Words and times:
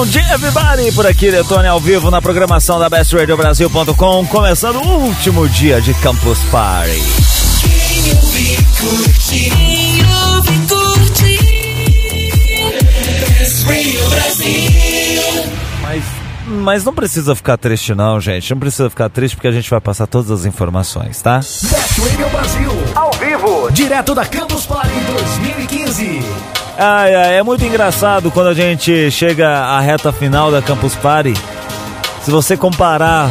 Bom 0.00 0.06
dia, 0.06 0.32
everybody! 0.32 0.90
Por 0.92 1.06
aqui, 1.06 1.30
Detone 1.30 1.68
ao 1.68 1.78
vivo 1.78 2.10
na 2.10 2.22
programação 2.22 2.78
da 2.78 2.88
BestRadioBrasil.com, 2.88 4.26
começando 4.28 4.76
o 4.76 5.04
último 5.04 5.46
dia 5.46 5.78
de 5.78 5.92
Campus 5.92 6.38
Party. 6.44 7.02
Quem 7.60 8.14
ouve, 8.14 8.56
curte. 8.80 9.50
Quem 9.50 10.00
ouve, 10.24 10.58
curte. 10.66 11.38
Best 13.28 13.66
Radio 13.66 14.08
Brasil. 14.08 15.22
Mas, 15.82 16.04
mas 16.46 16.82
não 16.82 16.94
precisa 16.94 17.36
ficar 17.36 17.58
triste 17.58 17.94
não, 17.94 18.18
gente. 18.18 18.50
Não 18.54 18.58
precisa 18.58 18.88
ficar 18.88 19.10
triste 19.10 19.34
porque 19.34 19.48
a 19.48 19.52
gente 19.52 19.68
vai 19.68 19.82
passar 19.82 20.06
todas 20.06 20.30
as 20.30 20.46
informações, 20.46 21.20
tá? 21.20 21.40
Best 21.40 22.00
Radio 22.00 22.30
Brasil, 22.30 22.72
ao 22.94 23.10
vivo, 23.12 23.70
direto 23.70 24.14
da 24.14 24.24
Campus 24.24 24.64
Party 24.64 24.98
2015. 25.12 26.59
Ai, 26.82 27.14
ai, 27.14 27.36
é 27.36 27.42
muito 27.42 27.62
engraçado 27.62 28.30
quando 28.30 28.46
a 28.46 28.54
gente 28.54 29.10
chega 29.10 29.50
à 29.50 29.80
reta 29.80 30.10
final 30.10 30.50
da 30.50 30.62
Campus 30.62 30.94
Party. 30.94 31.34
Se 32.24 32.30
você 32.30 32.56
comparar 32.56 33.30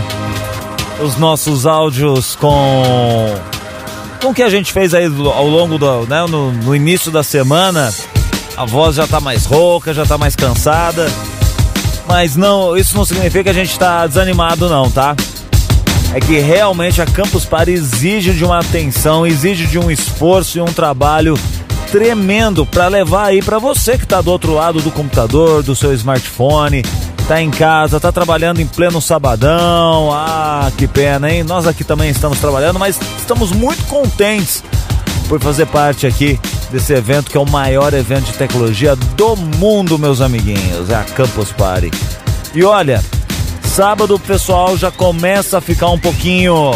os 1.02 1.18
nossos 1.18 1.66
áudios 1.66 2.36
com 2.36 3.34
com 4.22 4.28
o 4.28 4.34
que 4.36 4.44
a 4.44 4.52
gente 4.52 4.72
fez 4.72 4.94
aí 4.94 5.06
ao 5.06 5.48
longo 5.48 5.80
do, 5.80 6.06
né, 6.06 6.28
no, 6.30 6.52
no 6.52 6.76
início 6.76 7.10
da 7.10 7.24
semana, 7.24 7.92
a 8.56 8.66
voz 8.66 8.98
já 8.98 9.08
tá 9.08 9.20
mais 9.20 9.46
rouca, 9.46 9.96
já 9.96 10.06
tá 10.06 10.16
mais 10.16 10.36
cansada. 10.36 11.08
Mas 12.08 12.36
não, 12.36 12.78
isso 12.78 12.96
não 12.96 13.04
significa 13.04 13.46
que 13.46 13.50
a 13.50 13.54
gente 13.54 13.80
tá 13.80 14.06
desanimado 14.06 14.70
não, 14.70 14.92
tá? 14.92 15.16
É 16.14 16.20
que 16.20 16.38
realmente 16.38 17.02
a 17.02 17.06
Campus 17.08 17.46
Party 17.46 17.72
exige 17.72 18.32
de 18.32 18.46
uma 18.46 18.60
atenção, 18.60 19.26
exige 19.26 19.66
de 19.66 19.80
um 19.80 19.90
esforço 19.90 20.60
e 20.60 20.62
um 20.62 20.72
trabalho 20.72 21.34
tremendo 21.92 22.66
para 22.66 22.88
levar 22.88 23.26
aí 23.26 23.42
para 23.42 23.58
você 23.60 23.98
que 23.98 24.04
está 24.04 24.22
do 24.22 24.32
outro 24.32 24.54
lado 24.54 24.82
do 24.82 24.92
computador, 24.92 25.64
do 25.64 25.76
seu 25.76 25.94
smartphone, 25.94 26.84
tá 27.28 27.42
em 27.42 27.50
casa, 27.50 28.00
tá 28.00 28.12
trabalhando 28.12 28.60
em 28.60 28.68
pleno 28.68 29.02
sabadão. 29.02 30.12
Ah, 30.12 30.72
que 30.78 30.88
pena, 30.88 31.32
hein? 31.32 31.44
Nós 31.44 31.68
aqui 31.68 31.84
também 31.84 32.10
estamos 32.10 32.40
trabalhando, 32.40 32.80
mas 32.80 33.00
estamos 33.18 33.52
muito 33.52 33.84
contentes 33.86 34.64
por 35.28 35.40
fazer 35.40 35.66
parte 35.68 36.08
aqui 36.08 36.40
desse 36.72 36.94
evento 36.94 37.30
que 37.30 37.38
é 37.38 37.40
o 37.40 37.50
maior 37.50 37.94
evento 37.94 38.26
de 38.26 38.34
tecnologia 38.34 38.96
do 38.96 39.36
mundo, 39.36 39.98
meus 39.98 40.22
amiguinhos. 40.22 40.90
É 40.90 40.96
a 40.96 41.04
Campus 41.04 41.52
Party. 41.52 41.92
E 42.54 42.64
olha, 42.64 43.04
sábado 43.64 44.16
o 44.16 44.20
pessoal 44.20 44.78
já 44.78 44.92
começa 44.92 45.58
a 45.58 45.62
ficar 45.62 45.90
um 45.90 46.00
pouquinho 46.00 46.72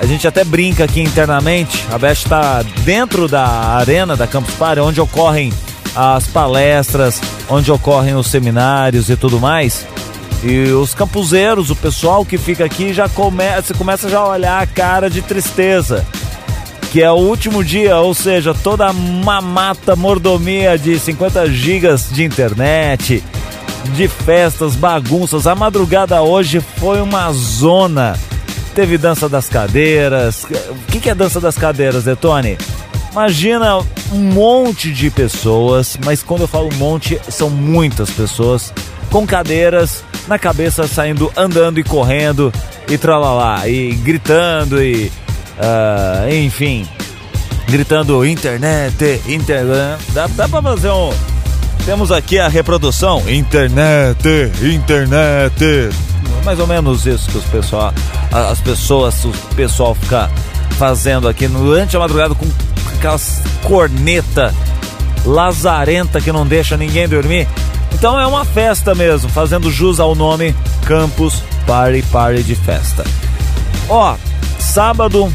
a 0.00 0.06
gente 0.06 0.26
até 0.26 0.44
brinca 0.44 0.84
aqui 0.84 1.00
internamente. 1.00 1.84
A 1.90 1.98
Best 1.98 2.24
está 2.24 2.62
dentro 2.84 3.26
da 3.28 3.46
arena 3.46 4.16
da 4.16 4.26
Campus 4.26 4.54
Party, 4.54 4.80
onde 4.80 5.00
ocorrem 5.00 5.52
as 5.94 6.26
palestras, 6.26 7.20
onde 7.48 7.72
ocorrem 7.72 8.14
os 8.14 8.26
seminários 8.26 9.08
e 9.08 9.16
tudo 9.16 9.40
mais. 9.40 9.86
E 10.44 10.70
os 10.70 10.94
campuseiros, 10.94 11.70
o 11.70 11.76
pessoal 11.76 12.24
que 12.24 12.36
fica 12.36 12.64
aqui 12.64 12.92
já 12.92 13.08
começa, 13.08 13.72
começa 13.72 14.08
já 14.08 14.18
a 14.18 14.28
olhar 14.28 14.62
a 14.62 14.66
cara 14.66 15.08
de 15.08 15.22
tristeza. 15.22 16.04
Que 16.92 17.02
é 17.02 17.10
o 17.10 17.16
último 17.16 17.64
dia, 17.64 17.96
ou 17.98 18.14
seja, 18.14 18.54
toda 18.54 18.86
a 18.86 18.92
mamata 18.92 19.96
mordomia 19.96 20.78
de 20.78 20.98
50 20.98 21.50
gigas 21.50 22.08
de 22.10 22.22
internet, 22.22 23.24
de 23.94 24.08
festas, 24.08 24.76
bagunças. 24.76 25.46
A 25.46 25.54
madrugada 25.54 26.22
hoje 26.22 26.60
foi 26.78 27.00
uma 27.00 27.32
zona 27.32 28.16
Teve 28.76 28.98
dança 28.98 29.26
das 29.26 29.48
cadeiras. 29.48 30.44
O 30.44 31.00
que, 31.00 31.08
é 31.08 31.14
dança 31.14 31.40
das 31.40 31.56
cadeiras, 31.56 32.04
Detone? 32.04 32.58
Imagina 33.10 33.78
um 34.12 34.18
monte 34.18 34.92
de 34.92 35.08
pessoas, 35.10 35.98
mas 36.04 36.22
quando 36.22 36.42
eu 36.42 36.46
falo 36.46 36.68
um 36.70 36.76
monte, 36.76 37.18
são 37.26 37.48
muitas 37.48 38.10
pessoas 38.10 38.74
com 39.10 39.26
cadeiras 39.26 40.04
na 40.28 40.38
cabeça 40.38 40.86
saindo 40.86 41.32
andando 41.34 41.80
e 41.80 41.84
correndo 41.84 42.52
e 42.86 42.98
tralalá, 42.98 43.66
e 43.66 43.94
gritando 43.94 44.82
e. 44.82 45.10
Uh, 45.56 46.34
enfim, 46.34 46.86
gritando 47.66 48.26
internet, 48.26 49.22
internet. 49.26 50.02
Dá, 50.12 50.26
dá 50.26 50.46
pra 50.46 50.60
fazer 50.60 50.90
um. 50.90 51.14
Temos 51.86 52.12
aqui 52.12 52.38
a 52.38 52.46
reprodução: 52.46 53.22
internet, 53.26 54.52
internet 54.62 55.88
mais 56.46 56.60
ou 56.60 56.66
menos 56.68 57.04
isso 57.06 57.28
que 57.28 57.38
os 57.38 57.44
pessoal, 57.44 57.92
as 58.30 58.60
pessoas, 58.60 59.24
o 59.24 59.32
pessoal 59.56 59.96
fica 59.96 60.30
fazendo 60.78 61.26
aqui 61.26 61.48
durante 61.48 61.96
a 61.96 61.98
madrugada 61.98 62.36
com 62.36 62.46
aquelas 62.96 63.42
corneta 63.64 64.54
lazarenta 65.24 66.20
que 66.20 66.30
não 66.30 66.46
deixa 66.46 66.76
ninguém 66.76 67.08
dormir. 67.08 67.48
Então 67.92 68.16
é 68.18 68.24
uma 68.28 68.44
festa 68.44 68.94
mesmo, 68.94 69.28
fazendo 69.28 69.72
jus 69.72 69.98
ao 69.98 70.14
nome 70.14 70.54
Campus 70.84 71.42
Party 71.66 72.02
Party 72.02 72.44
de 72.44 72.54
festa. 72.54 73.02
Ó, 73.88 74.14
sábado 74.60 75.34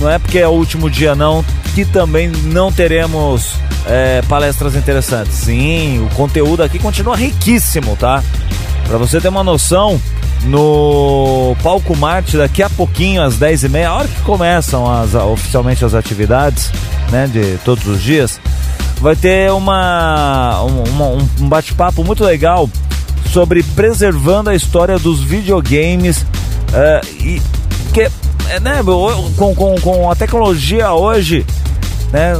não 0.00 0.10
é 0.10 0.18
porque 0.18 0.40
é 0.40 0.48
o 0.48 0.52
último 0.52 0.90
dia 0.90 1.14
não, 1.14 1.44
que 1.72 1.84
também 1.84 2.26
não 2.26 2.72
teremos 2.72 3.52
é, 3.86 4.22
palestras 4.22 4.74
interessantes. 4.74 5.34
Sim, 5.34 6.04
o 6.04 6.14
conteúdo 6.16 6.64
aqui 6.64 6.80
continua 6.80 7.14
riquíssimo, 7.14 7.94
tá? 7.94 8.24
Para 8.88 8.98
você 8.98 9.20
ter 9.20 9.28
uma 9.28 9.44
noção, 9.44 10.00
no 10.46 11.56
Palco 11.62 11.96
Marte 11.96 12.36
daqui 12.36 12.62
a 12.62 12.70
pouquinho, 12.70 13.22
às 13.22 13.38
10h30, 13.38 13.86
a 13.86 13.94
hora 13.94 14.08
que 14.08 14.20
começam 14.22 14.90
as, 14.90 15.14
oficialmente 15.14 15.84
as 15.84 15.94
atividades, 15.94 16.70
né, 17.10 17.26
de 17.26 17.58
todos 17.64 17.86
os 17.86 18.02
dias, 18.02 18.40
vai 19.00 19.16
ter 19.16 19.50
uma, 19.52 20.62
um, 20.62 21.44
um 21.44 21.48
bate-papo 21.48 22.02
muito 22.04 22.24
legal 22.24 22.68
sobre 23.32 23.62
preservando 23.62 24.50
a 24.50 24.54
história 24.54 24.98
dos 24.98 25.20
videogames 25.20 26.22
uh, 26.22 27.06
e 27.20 27.42
que 27.92 28.02
é, 28.48 28.60
né, 28.60 28.80
com, 29.36 29.54
com, 29.54 29.74
com 29.80 30.10
a 30.10 30.14
tecnologia 30.14 30.92
hoje, 30.92 31.44
né? 32.12 32.34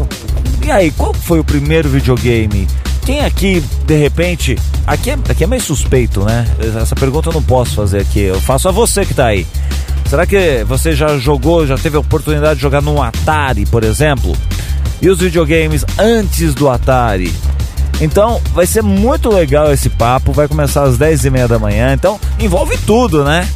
E 0.64 0.70
aí, 0.70 0.90
qual 0.90 1.12
foi 1.12 1.38
o 1.38 1.44
primeiro 1.44 1.88
videogame? 1.88 2.66
Quem 3.06 3.20
aqui, 3.20 3.62
de 3.86 3.96
repente, 3.96 4.58
aqui 4.84 5.10
é, 5.10 5.18
aqui 5.28 5.44
é 5.44 5.46
meio 5.46 5.62
suspeito, 5.62 6.24
né? 6.24 6.44
Essa 6.82 6.96
pergunta 6.96 7.28
eu 7.28 7.34
não 7.34 7.42
posso 7.42 7.76
fazer 7.76 8.00
aqui. 8.00 8.18
Eu 8.18 8.40
faço 8.40 8.68
a 8.68 8.72
você 8.72 9.06
que 9.06 9.14
tá 9.14 9.26
aí. 9.26 9.46
Será 10.10 10.26
que 10.26 10.64
você 10.64 10.92
já 10.92 11.16
jogou, 11.16 11.64
já 11.64 11.78
teve 11.78 11.96
a 11.96 12.00
oportunidade 12.00 12.56
de 12.56 12.62
jogar 12.62 12.82
no 12.82 13.00
Atari, 13.00 13.64
por 13.64 13.84
exemplo? 13.84 14.36
E 15.00 15.08
os 15.08 15.20
videogames 15.20 15.84
antes 15.96 16.52
do 16.52 16.68
Atari? 16.68 17.32
Então 18.00 18.42
vai 18.52 18.66
ser 18.66 18.82
muito 18.82 19.28
legal 19.28 19.72
esse 19.72 19.88
papo. 19.88 20.32
Vai 20.32 20.48
começar 20.48 20.82
às 20.82 20.98
10 20.98 21.26
e 21.26 21.30
meia 21.30 21.46
da 21.46 21.60
manhã. 21.60 21.92
Então 21.92 22.18
envolve 22.40 22.76
tudo, 22.78 23.22
né? 23.24 23.48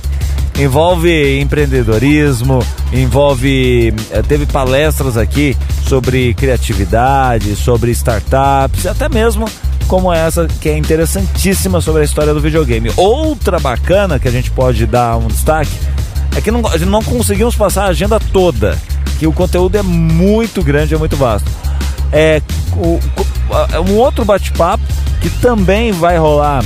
Envolve 0.62 1.40
empreendedorismo, 1.40 2.60
envolve. 2.92 3.94
Eh, 4.10 4.22
teve 4.22 4.46
palestras 4.46 5.16
aqui 5.16 5.56
sobre 5.86 6.34
criatividade, 6.34 7.56
sobre 7.56 7.90
startups, 7.92 8.86
até 8.86 9.08
mesmo 9.08 9.46
como 9.88 10.12
essa 10.12 10.46
que 10.60 10.68
é 10.68 10.78
interessantíssima 10.78 11.80
sobre 11.80 12.02
a 12.02 12.04
história 12.04 12.32
do 12.32 12.40
videogame. 12.40 12.92
Outra 12.96 13.58
bacana 13.58 14.18
que 14.18 14.28
a 14.28 14.30
gente 14.30 14.50
pode 14.50 14.86
dar 14.86 15.16
um 15.16 15.26
destaque 15.26 15.72
é 16.36 16.40
que 16.40 16.50
não, 16.50 16.62
não 16.86 17.02
conseguimos 17.02 17.56
passar 17.56 17.84
a 17.84 17.88
agenda 17.88 18.20
toda, 18.20 18.78
que 19.18 19.26
o 19.26 19.32
conteúdo 19.32 19.76
é 19.76 19.82
muito 19.82 20.62
grande, 20.62 20.94
é 20.94 20.98
muito 20.98 21.16
vasto. 21.16 21.50
É 22.12 22.40
o, 22.76 23.00
um 23.88 23.96
outro 23.96 24.24
bate-papo 24.24 24.84
que 25.20 25.28
também 25.28 25.90
vai 25.92 26.18
rolar 26.18 26.64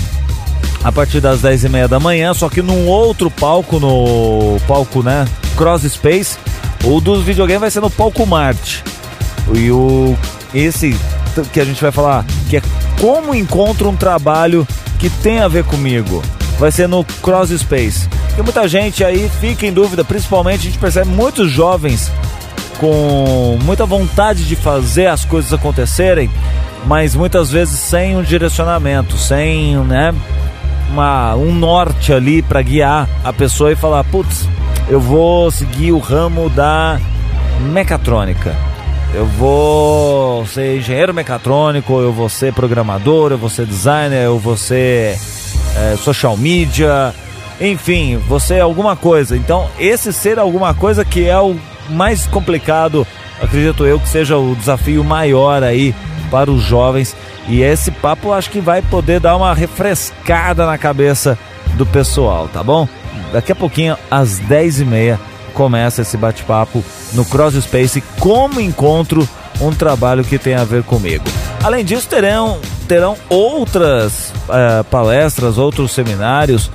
a 0.83 0.93
partir 0.93 1.21
das 1.21 1.41
10 1.41 1.65
e 1.65 1.69
meia 1.69 1.89
da 1.89 1.99
manhã, 2.01 2.35
só 2.35 2.49
que 2.49 2.63
num 2.63 2.87
outro 2.87 3.31
palco, 3.31 3.79
no 3.81 4.59
palco, 4.67 5.03
né, 5.03 5.27
Cross 5.57 5.83
Space, 5.83 6.39
o 6.85 7.01
dos 7.01 7.23
videogames 7.23 7.61
vai 7.61 7.71
ser 7.71 7.81
no 7.81 7.91
palco 7.91 8.27
Marte. 8.27 8.83
E 9.53 9.71
o 9.71 10.17
esse 10.55 10.97
que 11.53 11.61
a 11.61 11.65
gente 11.65 11.83
vai 11.83 11.91
falar, 11.91 12.25
que 12.49 12.59
é 12.59 12.63
como 13.01 13.35
encontro 13.35 13.89
um 13.89 13.97
trabalho 13.97 14.67
que 14.99 15.11
tem 15.11 15.41
a 15.41 15.49
ver 15.49 15.65
comigo. 15.65 16.23
Vai 16.59 16.71
ser 16.71 16.89
no 16.89 17.05
Cross 17.05 17.51
Space. 17.51 18.09
Porque 18.29 18.43
muita 18.43 18.69
gente 18.69 19.05
aí 19.05 19.29
fica 19.41 19.67
em 19.67 19.73
dúvida, 19.73 20.05
principalmente 20.05 20.61
a 20.61 20.65
gente 20.65 20.79
percebe 20.79 21.11
muitos 21.11 21.51
jovens 21.51 22.11
com 22.79 23.59
muita 23.63 23.87
vontade 23.87 24.45
de 24.45 24.57
fazer 24.57 25.07
as 25.07 25.25
coisas 25.25 25.53
acontecerem, 25.53 26.31
mas 26.87 27.15
muitas 27.15 27.51
vezes 27.51 27.79
sem 27.79 28.17
um 28.17 28.23
direcionamento, 28.23 29.17
sem, 29.17 29.77
né, 29.85 30.13
uma, 30.91 31.35
um 31.35 31.55
norte 31.55 32.13
ali 32.13 32.43
para 32.43 32.63
guiar 32.63 33.09
a 33.23 33.33
pessoa 33.33 33.73
e 33.73 33.77
falar: 33.77 34.05
putz, 34.05 34.49
eu 34.89 35.01
vou 35.01 35.51
seguir 35.51 35.93
o 35.93 35.99
ramo 35.99 36.49
da 36.51 37.01
mecatrônica. 37.73 38.55
Eu 39.13 39.27
vou 39.27 40.45
ser 40.47 40.79
engenheiro 40.79 41.15
mecatrônico, 41.15 42.01
eu 42.01 42.13
vou 42.13 42.29
ser 42.29 42.53
programador, 42.53 43.31
eu 43.31 43.39
vou 43.39 43.49
ser 43.49 43.65
designer, 43.65 44.25
eu 44.25 44.41
vou 44.41 44.57
ser 44.57 45.17
é, 45.77 45.97
social 45.97 46.37
media, 46.37 47.15
enfim, 47.61 48.17
você 48.17 48.55
é 48.55 48.61
alguma 48.61 48.97
coisa. 48.97 49.37
Então, 49.37 49.69
esse 49.79 50.13
ser 50.13 50.39
alguma 50.39 50.75
coisa 50.75 51.05
que 51.05 51.29
é 51.29 51.39
o 51.39 51.57
mais 51.91 52.27
complicado, 52.27 53.07
acredito 53.41 53.85
eu, 53.85 54.01
que 54.01 54.09
seja 54.09 54.37
o 54.37 54.55
desafio 54.57 55.05
maior 55.05 55.63
aí 55.63 55.95
para 56.31 56.51
os 56.51 56.63
jovens 56.63 57.17
E 57.49 57.63
esse 57.63 57.91
papo 57.91 58.33
acho 58.33 58.51
que 58.51 58.61
vai 58.61 58.81
poder 58.81 59.21
dar 59.21 59.37
uma 59.37 59.55
refrescada 59.55 60.67
na 60.67 60.79
cabeça 60.79 61.39
do 61.75 61.85
pessoal, 61.85 62.49
tá 62.49 62.63
bom? 62.63 62.89
Daqui 63.33 63.53
a 63.53 63.55
pouquinho, 63.55 63.97
às 64.11 64.41
10h30, 64.41 65.19
começa 65.53 66.03
esse 66.03 66.17
bate-papo 66.17 66.85
no 67.13 67.25
Cross 67.25 67.55
Space 67.65 68.03
como 68.19 68.61
encontro 68.61 69.29
um 69.61 69.73
trabalho 69.73 70.25
que 70.25 70.39
tem 70.39 70.55
a 70.55 70.65
ver 70.65 70.83
comigo. 70.83 71.25
Além 71.63 71.85
disso, 71.85 72.09
terão, 72.09 72.59
terão 72.89 73.17
outras 73.29 74.33
uh, 74.49 74.85
palestras, 74.91 75.59
outros 75.59 75.93
seminários. 75.93 76.71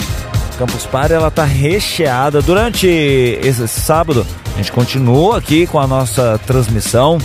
Campus 0.58 0.86
Party 0.86 1.14
ela 1.14 1.30
está 1.30 1.44
recheada. 1.44 2.42
Durante 2.42 2.88
esse 2.88 3.68
sábado, 3.68 4.26
a 4.54 4.58
gente 4.58 4.72
continua 4.72 5.38
aqui 5.38 5.66
com 5.68 5.80
a 5.80 5.88
nossa 5.88 6.40
transmissão. 6.46 7.18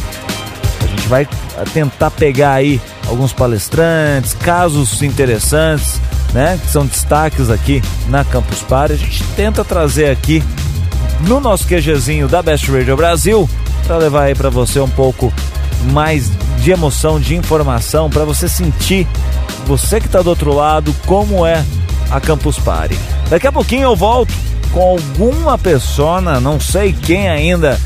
A 0.80 0.86
gente 0.86 1.08
vai 1.08 1.26
tentar 1.72 2.10
pegar 2.10 2.52
aí 2.52 2.80
alguns 3.08 3.32
palestrantes, 3.32 4.34
casos 4.34 5.02
interessantes, 5.02 6.00
né? 6.32 6.58
Que 6.62 6.70
são 6.70 6.86
destaques 6.86 7.50
aqui 7.50 7.82
na 8.08 8.24
Campus 8.24 8.60
Party. 8.62 8.94
A 8.94 8.96
gente 8.96 9.22
tenta 9.36 9.64
trazer 9.64 10.10
aqui 10.10 10.42
no 11.20 11.40
nosso 11.40 11.66
QGzinho 11.66 12.28
da 12.28 12.42
Best 12.42 12.70
Radio 12.70 12.96
Brasil 12.96 13.48
para 13.86 13.96
levar 13.98 14.24
aí 14.24 14.34
para 14.34 14.50
você 14.50 14.80
um 14.80 14.88
pouco 14.88 15.32
mais 15.92 16.30
de 16.60 16.70
emoção, 16.70 17.20
de 17.20 17.34
informação, 17.34 18.08
para 18.08 18.24
você 18.24 18.48
sentir, 18.48 19.06
você 19.66 20.00
que 20.00 20.06
está 20.06 20.22
do 20.22 20.30
outro 20.30 20.54
lado, 20.54 20.94
como 21.06 21.46
é 21.46 21.62
a 22.10 22.20
Campus 22.20 22.58
Party. 22.58 22.98
Daqui 23.28 23.46
a 23.46 23.52
pouquinho 23.52 23.82
eu 23.82 23.96
volto 23.96 24.32
com 24.72 24.80
alguma 24.80 25.58
persona, 25.58 26.40
não 26.40 26.58
sei 26.58 26.92
quem 26.92 27.28
ainda 27.28 27.78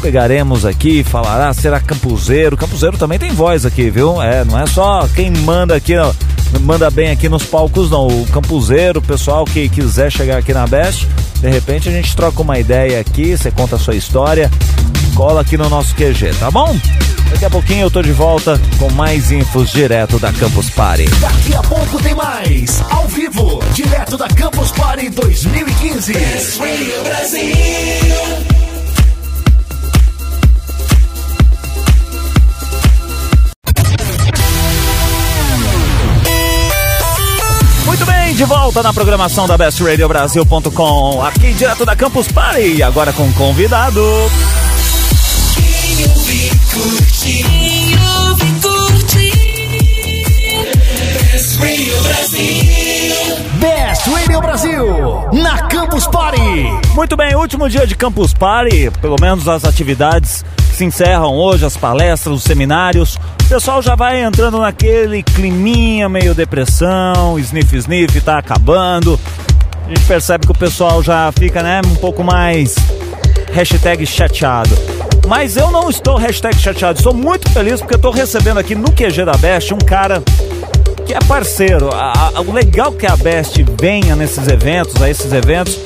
pegaremos 0.00 0.64
aqui, 0.64 1.04
falará, 1.04 1.52
será 1.52 1.80
campuseiro. 1.80 2.56
Campuseiro 2.56 2.96
também 2.96 3.18
tem 3.18 3.32
voz 3.32 3.64
aqui, 3.64 3.90
viu? 3.90 4.20
É, 4.22 4.44
não 4.44 4.58
é 4.58 4.66
só 4.66 5.06
quem 5.14 5.30
manda 5.30 5.74
aqui, 5.74 5.94
manda 6.60 6.90
bem 6.90 7.10
aqui 7.10 7.28
nos 7.28 7.44
palcos, 7.44 7.90
não. 7.90 8.06
O 8.06 8.26
campuseiro, 8.26 8.98
o 9.00 9.02
pessoal 9.02 9.44
que 9.44 9.68
quiser 9.68 10.10
chegar 10.10 10.38
aqui 10.38 10.52
na 10.52 10.66
Best, 10.66 11.06
de 11.40 11.48
repente 11.48 11.88
a 11.88 11.92
gente 11.92 12.14
troca 12.16 12.42
uma 12.42 12.58
ideia 12.58 13.00
aqui, 13.00 13.36
você 13.36 13.50
conta 13.50 13.76
a 13.76 13.78
sua 13.78 13.94
história, 13.94 14.50
cola 15.14 15.40
aqui 15.42 15.56
no 15.56 15.68
nosso 15.68 15.94
QG, 15.94 16.34
tá 16.38 16.50
bom? 16.50 16.76
Daqui 17.30 17.44
a 17.44 17.50
pouquinho 17.50 17.82
eu 17.82 17.90
tô 17.90 18.02
de 18.02 18.12
volta 18.12 18.60
com 18.78 18.90
mais 18.90 19.30
infos 19.30 19.70
direto 19.70 20.18
da 20.18 20.32
Campus 20.32 20.68
Party. 20.70 21.04
Daqui 21.20 21.54
a 21.54 21.62
pouco 21.62 22.02
tem 22.02 22.14
mais, 22.14 22.82
ao 22.90 23.06
vivo, 23.06 23.60
direto 23.72 24.16
da 24.16 24.28
Campus 24.28 24.72
Party 24.72 25.08
2015. 25.10 26.12
Brasil. 27.04 28.69
De 38.40 38.46
volta 38.46 38.82
na 38.82 38.90
programação 38.90 39.46
da 39.46 39.58
bestradiobrasil.com, 39.58 41.22
aqui 41.22 41.52
direto 41.52 41.84
da 41.84 41.94
Campus 41.94 42.26
Party, 42.28 42.82
agora 42.82 43.12
com 43.12 43.30
convidado. 43.34 44.02
Best 53.58 54.08
Radio 54.08 54.40
Brasil, 54.40 54.86
na 55.34 55.58
Campus 55.68 56.06
Party. 56.06 56.40
Muito 56.94 57.18
bem, 57.18 57.36
último 57.36 57.68
dia 57.68 57.86
de 57.86 57.94
Campus 57.94 58.32
Party, 58.32 58.90
pelo 59.02 59.16
menos 59.20 59.46
as 59.46 59.66
atividades 59.66 60.46
se 60.80 60.84
encerram 60.86 61.34
hoje, 61.34 61.66
as 61.66 61.76
palestras, 61.76 62.36
os 62.36 62.42
seminários. 62.42 63.16
O 63.44 63.48
pessoal 63.50 63.82
já 63.82 63.94
vai 63.94 64.22
entrando 64.22 64.58
naquele 64.58 65.22
climinha 65.22 66.08
meio 66.08 66.34
depressão, 66.34 67.38
sniff 67.38 67.76
sniff 67.76 68.18
tá 68.22 68.38
acabando. 68.38 69.20
A 69.84 69.88
gente 69.90 70.06
percebe 70.06 70.46
que 70.46 70.52
o 70.52 70.56
pessoal 70.56 71.02
já 71.02 71.30
fica, 71.32 71.62
né, 71.62 71.82
um 71.84 71.96
pouco 71.96 72.24
mais 72.24 72.76
hashtag 73.52 74.06
chateado. 74.06 74.70
Mas 75.28 75.54
eu 75.58 75.70
não 75.70 75.90
estou 75.90 76.16
hashtag 76.16 76.56
chateado, 76.56 76.98
estou 76.98 77.12
muito 77.12 77.50
feliz 77.50 77.80
porque 77.80 77.96
estou 77.96 78.10
recebendo 78.10 78.56
aqui 78.56 78.74
no 78.74 78.90
QG 78.90 79.26
da 79.26 79.36
Best 79.36 79.74
um 79.74 79.78
cara 79.78 80.22
que 81.04 81.12
é 81.12 81.18
parceiro. 81.28 81.90
A, 81.92 82.30
a, 82.36 82.40
o 82.40 82.52
legal 82.52 82.90
que 82.92 83.06
a 83.06 83.16
Best 83.18 83.62
venha 83.78 84.16
nesses 84.16 84.48
eventos, 84.48 85.00
a 85.02 85.10
esses 85.10 85.30
eventos, 85.30 85.78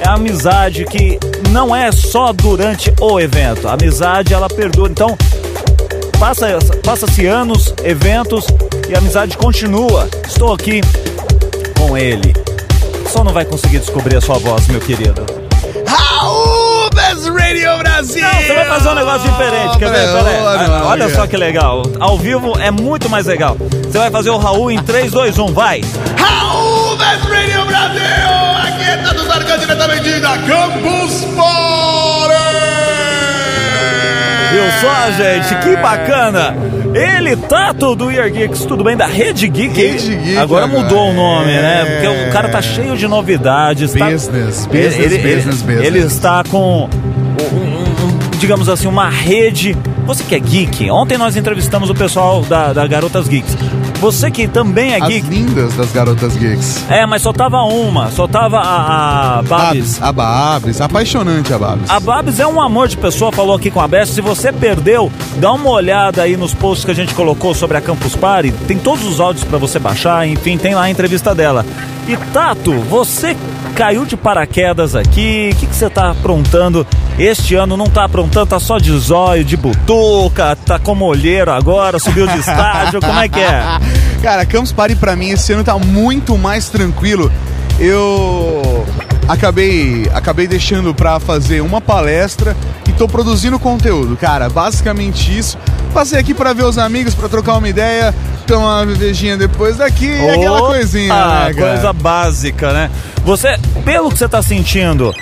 é 0.00 0.08
a 0.08 0.14
amizade 0.14 0.84
que 0.84 1.18
não 1.50 1.74
é 1.74 1.90
só 1.90 2.32
durante 2.32 2.92
o 3.00 3.20
evento. 3.20 3.68
A 3.68 3.74
amizade 3.74 4.32
ela 4.32 4.48
perdura. 4.48 4.90
Então, 4.90 5.16
passa-se 6.18 6.76
passa 6.78 7.06
anos, 7.30 7.74
eventos 7.82 8.46
e 8.88 8.94
a 8.94 8.98
amizade 8.98 9.36
continua. 9.36 10.08
Estou 10.26 10.52
aqui 10.52 10.80
com 11.76 11.96
ele. 11.96 12.32
Só 13.08 13.24
não 13.24 13.32
vai 13.32 13.44
conseguir 13.44 13.78
descobrir 13.78 14.16
a 14.16 14.20
sua 14.20 14.38
voz, 14.38 14.66
meu 14.68 14.80
querido. 14.80 15.24
Raul 15.86 16.90
Best 16.90 17.28
Radio 17.30 17.78
Brasil! 17.78 18.22
Não, 18.22 18.42
você 18.42 18.54
vai 18.54 18.64
fazer 18.66 18.88
um 18.88 18.94
negócio 18.94 19.30
diferente, 19.30 19.78
quer 19.78 19.90
ver? 19.90 20.08
Olha, 20.08 20.84
olha 20.84 21.14
só 21.14 21.26
que 21.26 21.36
legal. 21.36 21.82
Ao 21.98 22.18
vivo 22.18 22.58
é 22.58 22.70
muito 22.70 23.08
mais 23.08 23.26
legal. 23.26 23.56
Você 23.58 23.98
vai 23.98 24.10
fazer 24.10 24.30
o 24.30 24.36
Raul 24.36 24.70
em 24.70 24.82
3, 24.82 25.10
2, 25.10 25.38
1, 25.38 25.46
vai! 25.52 25.80
Raul 26.18 26.96
Best 26.96 27.26
Radio 27.28 27.64
Brasil! 27.64 28.47
Campus 30.48 31.26
Party! 31.36 32.38
Viu 34.50 34.64
só, 34.80 35.10
gente? 35.12 35.54
Que 35.62 35.76
bacana! 35.76 36.56
Ele, 36.94 37.36
Tato 37.36 37.94
do 37.94 38.10
Year 38.10 38.30
Geeks, 38.30 38.64
tudo 38.64 38.82
bem? 38.82 38.96
Da 38.96 39.04
Rede 39.04 39.46
Geek. 39.46 39.78
Rede 39.78 40.16
Geek 40.16 40.38
agora, 40.38 40.64
agora 40.64 40.82
mudou 40.82 41.10
o 41.10 41.12
nome, 41.12 41.48
né? 41.48 41.52
é... 41.52 41.60
né? 41.60 41.84
Porque 41.84 42.28
o 42.28 42.32
cara 42.32 42.48
tá 42.48 42.62
cheio 42.62 42.96
de 42.96 43.06
novidades. 43.06 43.92
Tá? 43.92 44.08
Business, 44.10 44.64
tá... 44.64 44.72
business, 44.72 44.98
ele, 44.98 45.18
business, 45.18 45.44
ele, 45.44 45.52
business. 45.52 45.86
Ele 45.86 45.98
está 45.98 46.42
com, 46.48 46.88
digamos 48.38 48.70
assim, 48.70 48.88
uma 48.88 49.10
rede. 49.10 49.76
Você 50.06 50.24
que 50.24 50.34
é 50.34 50.38
geek, 50.38 50.90
ontem 50.90 51.18
nós 51.18 51.36
entrevistamos 51.36 51.90
o 51.90 51.94
pessoal 51.94 52.40
da, 52.40 52.72
da 52.72 52.86
Garotas 52.86 53.28
Geeks. 53.28 53.54
Você 54.00 54.30
que 54.30 54.46
também 54.46 54.92
é 54.92 55.02
As 55.02 55.08
geek. 55.08 55.28
lindas 55.28 55.74
das 55.74 55.90
garotas 55.90 56.36
geeks. 56.36 56.84
É, 56.88 57.04
mas 57.04 57.22
só 57.22 57.32
tava 57.32 57.62
uma, 57.64 58.10
só 58.10 58.28
tava 58.28 58.58
a, 58.58 59.38
a 59.38 59.42
Babs. 59.42 60.00
A, 60.00 60.08
a 60.08 60.12
Babs, 60.12 60.80
apaixonante 60.80 61.52
a 61.52 61.58
Babs. 61.58 61.90
A 61.90 61.98
Babs 61.98 62.38
é 62.38 62.46
um 62.46 62.60
amor 62.60 62.86
de 62.86 62.96
pessoa, 62.96 63.32
falou 63.32 63.56
aqui 63.56 63.70
com 63.70 63.80
a 63.80 63.88
Best. 63.88 64.14
Se 64.14 64.20
você 64.20 64.52
perdeu, 64.52 65.10
dá 65.36 65.52
uma 65.52 65.70
olhada 65.70 66.22
aí 66.22 66.36
nos 66.36 66.54
posts 66.54 66.84
que 66.84 66.92
a 66.92 66.94
gente 66.94 67.12
colocou 67.12 67.54
sobre 67.54 67.76
a 67.76 67.80
Campus 67.80 68.14
Party. 68.14 68.52
Tem 68.66 68.78
todos 68.78 69.04
os 69.04 69.18
áudios 69.18 69.44
para 69.44 69.58
você 69.58 69.78
baixar, 69.80 70.26
enfim, 70.28 70.56
tem 70.56 70.74
lá 70.74 70.82
a 70.82 70.90
entrevista 70.90 71.34
dela. 71.34 71.66
E 72.06 72.16
Tato, 72.32 72.72
você 72.82 73.36
caiu 73.74 74.06
de 74.06 74.16
paraquedas 74.16 74.94
aqui, 74.94 75.50
o 75.52 75.56
que, 75.56 75.66
que 75.66 75.74
você 75.74 75.90
tá 75.90 76.10
aprontando 76.10 76.86
este 77.18 77.54
ano? 77.54 77.76
Não 77.76 77.86
tá 77.86 78.04
aprontando, 78.04 78.46
tá 78.46 78.60
só 78.60 78.78
de 78.78 78.96
zóio, 78.98 79.44
de 79.44 79.56
butuca, 79.56 80.56
tá 80.56 80.78
como 80.78 81.04
olheiro 81.04 81.50
agora, 81.50 81.98
subiu 81.98 82.26
de 82.26 82.38
estádio, 82.38 83.00
como 83.00 83.18
é 83.18 83.28
que 83.28 83.40
é? 83.40 83.62
Cara, 84.22 84.44
Campus 84.46 84.72
Party 84.72 84.96
pra 84.96 85.14
mim 85.16 85.30
esse 85.30 85.52
ano 85.52 85.64
tá 85.64 85.78
muito 85.78 86.36
mais 86.36 86.68
tranquilo. 86.68 87.30
Eu 87.78 88.84
acabei, 89.28 90.10
acabei 90.12 90.48
deixando 90.48 90.92
pra 90.94 91.20
fazer 91.20 91.60
uma 91.60 91.80
palestra 91.80 92.56
e 92.88 92.92
tô 92.92 93.06
produzindo 93.06 93.58
conteúdo, 93.58 94.16
cara. 94.16 94.48
Basicamente 94.48 95.38
isso. 95.38 95.56
Passei 95.94 96.18
aqui 96.18 96.34
para 96.34 96.52
ver 96.52 96.64
os 96.64 96.78
amigos, 96.78 97.14
para 97.14 97.28
trocar 97.28 97.58
uma 97.58 97.68
ideia, 97.68 98.14
tomar 98.46 98.78
uma 98.80 98.86
bebejinha 98.86 99.36
depois 99.36 99.76
daqui, 99.76 100.10
oh, 100.20 100.30
aquela 100.30 100.60
coisinha, 100.60 101.14
né, 101.14 101.54
cara? 101.54 101.54
Coisa 101.54 101.92
básica, 101.92 102.72
né? 102.72 102.90
Você, 103.24 103.56
pelo 103.84 104.10
que 104.10 104.18
você 104.18 104.28
tá 104.28 104.42
sentindo, 104.42 105.14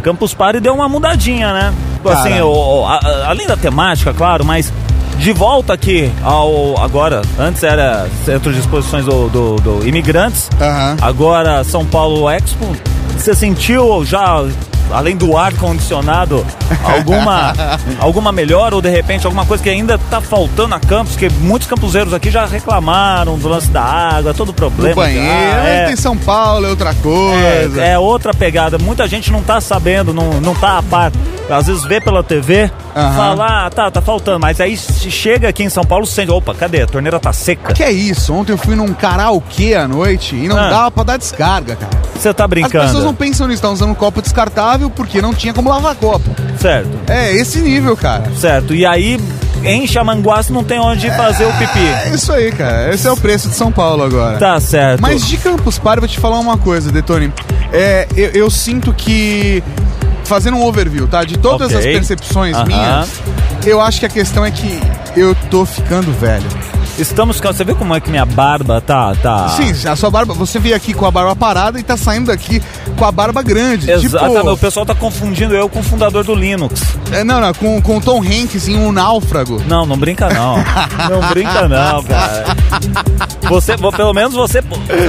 Campus 0.00 0.34
Party 0.34 0.60
deu 0.60 0.74
uma 0.74 0.88
mudadinha, 0.88 1.52
né? 1.52 1.74
Assim, 2.04 2.40
o, 2.40 2.86
a, 2.86 3.28
além 3.28 3.46
da 3.46 3.56
temática, 3.56 4.12
claro, 4.14 4.44
mas 4.44 4.72
de 5.18 5.32
volta 5.32 5.74
aqui 5.74 6.10
ao. 6.22 6.80
Agora, 6.80 7.22
antes 7.38 7.62
era 7.62 8.08
Centro 8.24 8.52
de 8.52 8.58
Exposições 8.58 9.04
do, 9.04 9.28
do, 9.28 9.56
do 9.56 9.86
Imigrantes, 9.86 10.48
uhum. 10.54 10.96
agora 11.00 11.62
São 11.62 11.84
Paulo 11.84 12.28
Expo. 12.28 12.74
Você 13.16 13.34
sentiu 13.34 14.04
já 14.04 14.42
além 14.92 15.16
do 15.16 15.36
ar 15.36 15.52
condicionado, 15.54 16.44
alguma, 16.84 17.52
alguma 17.98 18.32
melhora 18.32 18.74
ou 18.74 18.82
de 18.82 18.90
repente 18.90 19.26
alguma 19.26 19.44
coisa 19.44 19.62
que 19.62 19.68
ainda 19.68 19.94
está 19.94 20.20
faltando 20.20 20.68
na 20.68 20.80
campus, 20.80 21.16
que 21.16 21.28
muitos 21.28 21.68
campuseiros 21.68 22.12
aqui 22.12 22.30
já 22.30 22.46
reclamaram 22.46 23.38
do 23.38 23.48
lance 23.48 23.68
da 23.70 23.82
água, 23.82 24.34
todo 24.34 24.50
o 24.50 24.54
problema. 24.54 24.94
Do 24.94 24.96
banheiro, 24.96 25.26
é, 25.26 25.86
tem 25.86 25.96
São 25.96 26.16
Paulo, 26.16 26.66
é 26.66 26.70
outra 26.70 26.94
coisa. 26.94 27.82
É, 27.82 27.92
é, 27.92 27.98
outra 27.98 28.32
pegada. 28.32 28.78
Muita 28.78 29.06
gente 29.08 29.30
não 29.30 29.40
está 29.40 29.60
sabendo, 29.60 30.12
não, 30.12 30.40
não 30.40 30.54
tá 30.54 30.78
a 30.78 30.82
par. 30.82 31.12
Às 31.48 31.66
vezes 31.66 31.84
vê 31.84 32.00
pela 32.00 32.22
TV, 32.22 32.70
uhum. 32.94 33.12
fala, 33.16 33.66
ah, 33.66 33.70
tá, 33.70 33.90
tá 33.90 34.00
faltando. 34.00 34.38
Mas 34.38 34.60
aí 34.60 34.76
chega 34.76 35.48
aqui 35.48 35.64
em 35.64 35.68
São 35.68 35.82
Paulo, 35.84 36.06
sente, 36.06 36.30
opa, 36.30 36.54
cadê? 36.54 36.82
A 36.82 36.86
torneira 36.86 37.18
tá 37.18 37.32
seca. 37.32 37.72
Que 37.72 37.82
é 37.82 37.90
isso? 37.90 38.32
Ontem 38.32 38.52
eu 38.52 38.58
fui 38.58 38.76
num 38.76 38.94
karaokê 38.94 39.74
à 39.74 39.88
noite 39.88 40.36
e 40.36 40.46
não 40.46 40.56
ah. 40.56 40.70
dava 40.70 40.90
pra 40.92 41.02
dar 41.02 41.16
descarga, 41.16 41.74
cara. 41.74 41.90
Você 42.14 42.32
tá 42.32 42.46
brincando? 42.46 42.84
As 42.84 42.90
pessoas 42.90 43.04
não 43.04 43.14
pensam 43.14 43.46
nisso, 43.48 43.56
estão 43.56 43.72
usando 43.72 43.90
um 43.90 43.94
copo 43.94 44.22
descartável 44.22 44.79
porque 44.88 45.20
não 45.20 45.34
tinha 45.34 45.52
como 45.52 45.68
lavar 45.68 45.94
copo. 45.96 46.30
Certo. 46.58 46.88
É, 47.08 47.34
esse 47.34 47.60
nível, 47.60 47.96
cara. 47.96 48.24
Certo. 48.36 48.74
E 48.74 48.86
aí 48.86 49.18
em 49.64 49.86
Chamanguaço 49.86 50.52
não 50.52 50.64
tem 50.64 50.78
onde 50.78 51.10
fazer 51.10 51.44
o 51.44 51.52
pipi. 51.52 51.78
É 52.06 52.12
isso 52.14 52.32
aí, 52.32 52.50
cara. 52.52 52.94
Esse 52.94 53.06
é 53.06 53.12
o 53.12 53.16
preço 53.16 53.48
de 53.48 53.54
São 53.54 53.70
Paulo 53.70 54.02
agora. 54.02 54.38
Tá 54.38 54.58
certo. 54.60 55.00
Mas 55.00 55.26
de 55.26 55.36
Campus 55.36 55.78
Party, 55.78 56.00
vou 56.00 56.08
te 56.08 56.18
falar 56.18 56.38
uma 56.38 56.56
coisa, 56.56 56.90
Detone. 56.90 57.32
É, 57.72 58.06
eu, 58.16 58.30
eu 58.30 58.50
sinto 58.50 58.92
que. 58.94 59.62
Fazendo 60.24 60.56
um 60.58 60.64
overview, 60.64 61.08
tá? 61.08 61.24
De 61.24 61.36
todas 61.36 61.72
Ok. 61.74 61.78
as 61.78 61.84
percepções 61.84 62.54
Aham. 62.54 62.64
minhas, 62.66 63.08
eu 63.66 63.80
acho 63.80 63.98
que 63.98 64.06
a 64.06 64.08
questão 64.08 64.44
é 64.44 64.50
que 64.52 64.80
eu 65.16 65.34
tô 65.50 65.66
ficando 65.66 66.12
velho. 66.12 66.46
Estamos. 67.00 67.40
Você 67.40 67.64
vê 67.64 67.74
como 67.74 67.94
é 67.94 68.00
que 68.00 68.10
minha 68.10 68.26
barba 68.26 68.80
tá. 68.80 69.14
tá... 69.22 69.48
Sim, 69.50 69.72
a 69.88 69.96
sua 69.96 70.10
barba. 70.10 70.34
Você 70.34 70.58
veio 70.58 70.76
aqui 70.76 70.92
com 70.92 71.06
a 71.06 71.10
barba 71.10 71.34
parada 71.34 71.78
e 71.80 71.82
tá 71.82 71.96
saindo 71.96 72.26
daqui 72.26 72.62
com 72.96 73.04
a 73.04 73.10
barba 73.12 73.42
grande. 73.42 73.90
Exatamente. 73.90 74.36
Tipo, 74.38 74.50
O 74.52 74.58
pessoal 74.58 74.84
tá 74.86 74.94
confundindo 74.94 75.54
eu 75.54 75.68
com 75.68 75.80
o 75.80 75.82
fundador 75.82 76.24
do 76.24 76.34
Linux. 76.34 76.80
é, 77.12 77.24
não, 77.24 77.40
não, 77.40 77.52
com, 77.54 77.80
com 77.80 77.96
o 77.96 78.00
Tom 78.00 78.20
Hanks 78.22 78.68
em 78.68 78.76
um 78.78 78.92
náufrago. 78.92 79.62
Não, 79.66 79.86
não 79.86 79.96
brinca 79.96 80.28
não. 80.28 80.56
não 81.08 81.28
brinca 81.30 81.66
não, 81.68 82.02
cara. 82.04 82.44
Você, 83.48 83.76
vo- 83.76 83.90
pelo 83.92 84.12
menos 84.12 84.34
você, 84.34 84.60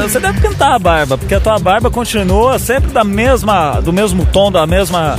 você 0.02 0.20
deve 0.20 0.42
pintar 0.42 0.74
a 0.74 0.80
barba, 0.80 1.18
porque 1.18 1.36
a 1.36 1.40
tua 1.40 1.60
barba 1.60 1.92
continua 1.92 2.58
sempre 2.58 2.92
da 2.92 3.04
mesma, 3.04 3.80
do 3.82 3.94
mesmo 3.94 4.26
tom, 4.26 4.52
da 4.52 4.66
mesma 4.66 5.18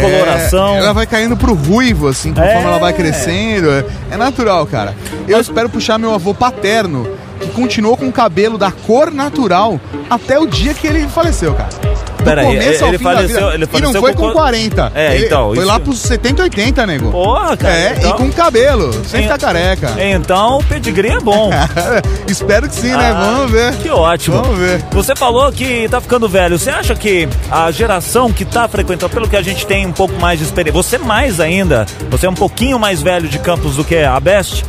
coloração. 0.00 0.74
É, 0.74 0.78
Ela 0.78 0.92
vai 0.92 1.06
caindo 1.06 1.36
pro 1.36 1.52
ruivo, 1.54 2.08
assim, 2.08 2.30
conforme 2.32 2.50
É. 2.52 2.62
ela 2.64 2.78
vai 2.78 2.92
crescendo. 2.92 3.70
É, 3.70 3.84
é 4.12 4.16
natural, 4.16 4.66
cara. 4.66 4.94
Eu 5.28 5.40
espero 5.40 5.68
puxar 5.68 5.98
meu 5.98 6.11
avô 6.14 6.32
paterno, 6.34 7.06
que 7.40 7.48
continuou 7.48 7.96
com 7.96 8.08
o 8.08 8.12
cabelo 8.12 8.56
da 8.58 8.70
cor 8.70 9.10
natural 9.10 9.80
até 10.08 10.38
o 10.38 10.46
dia 10.46 10.74
que 10.74 10.86
ele 10.86 11.08
faleceu, 11.08 11.54
cara. 11.54 11.70
Do 12.18 12.24
Pera 12.24 12.42
aí, 12.42 12.46
começo 12.46 12.84
ao 12.84 12.88
ele 12.90 12.98
da 12.98 13.02
faleceu- 13.04 13.50
ele 13.52 13.64
E 13.64 13.66
faleceu 13.66 13.92
não 13.94 14.00
foi 14.00 14.12
com 14.12 14.16
com 14.18 14.22
quanto- 14.26 14.34
40. 14.34 14.92
É, 14.94 15.16
Ele 15.16 15.26
então, 15.26 15.48
Foi 15.48 15.58
isso- 15.58 15.66
lá 15.66 15.80
pros 15.80 15.98
70, 15.98 16.40
80, 16.44 16.86
nego. 16.86 17.10
Porra, 17.10 17.56
cara. 17.56 17.74
É, 17.74 17.94
então, 17.98 18.10
e 18.10 18.12
com 18.12 18.30
cabelo, 18.30 18.92
sem 19.08 19.20
Em- 19.20 19.22
ficar 19.24 19.38
careca. 19.38 19.90
então 19.98 20.58
o 20.58 20.64
pedigree 20.64 21.08
é 21.10 21.18
bom. 21.18 21.50
Espero 22.28 22.68
que 22.68 22.76
sim, 22.76 22.90
né? 22.92 23.12
Ah, 23.12 23.32
Vamos 23.34 23.50
ver. 23.50 23.74
Que 23.78 23.90
ótimo. 23.90 24.40
Vamos 24.40 24.56
ver. 24.56 24.84
Você 24.92 25.16
falou 25.16 25.50
que 25.50 25.88
tá 25.88 26.00
ficando 26.00 26.28
velho. 26.28 26.56
Você 26.58 26.70
acha 26.70 26.94
que 26.94 27.28
a 27.50 27.68
geração 27.72 28.32
que 28.32 28.44
tá 28.44 28.68
frequentando, 28.68 29.12
pelo 29.12 29.28
que 29.28 29.36
a 29.36 29.42
gente 29.42 29.66
tem 29.66 29.84
um 29.84 29.92
pouco 29.92 30.14
mais 30.20 30.38
de 30.38 30.44
experiência, 30.44 30.80
você 30.80 30.98
mais 30.98 31.40
ainda, 31.40 31.86
você 32.08 32.26
é 32.26 32.30
um 32.30 32.34
pouquinho 32.34 32.78
mais 32.78 33.02
velho 33.02 33.28
de 33.28 33.40
campus 33.40 33.74
do 33.74 33.82
que 33.84 33.96
a 33.96 34.18
Best, 34.20 34.64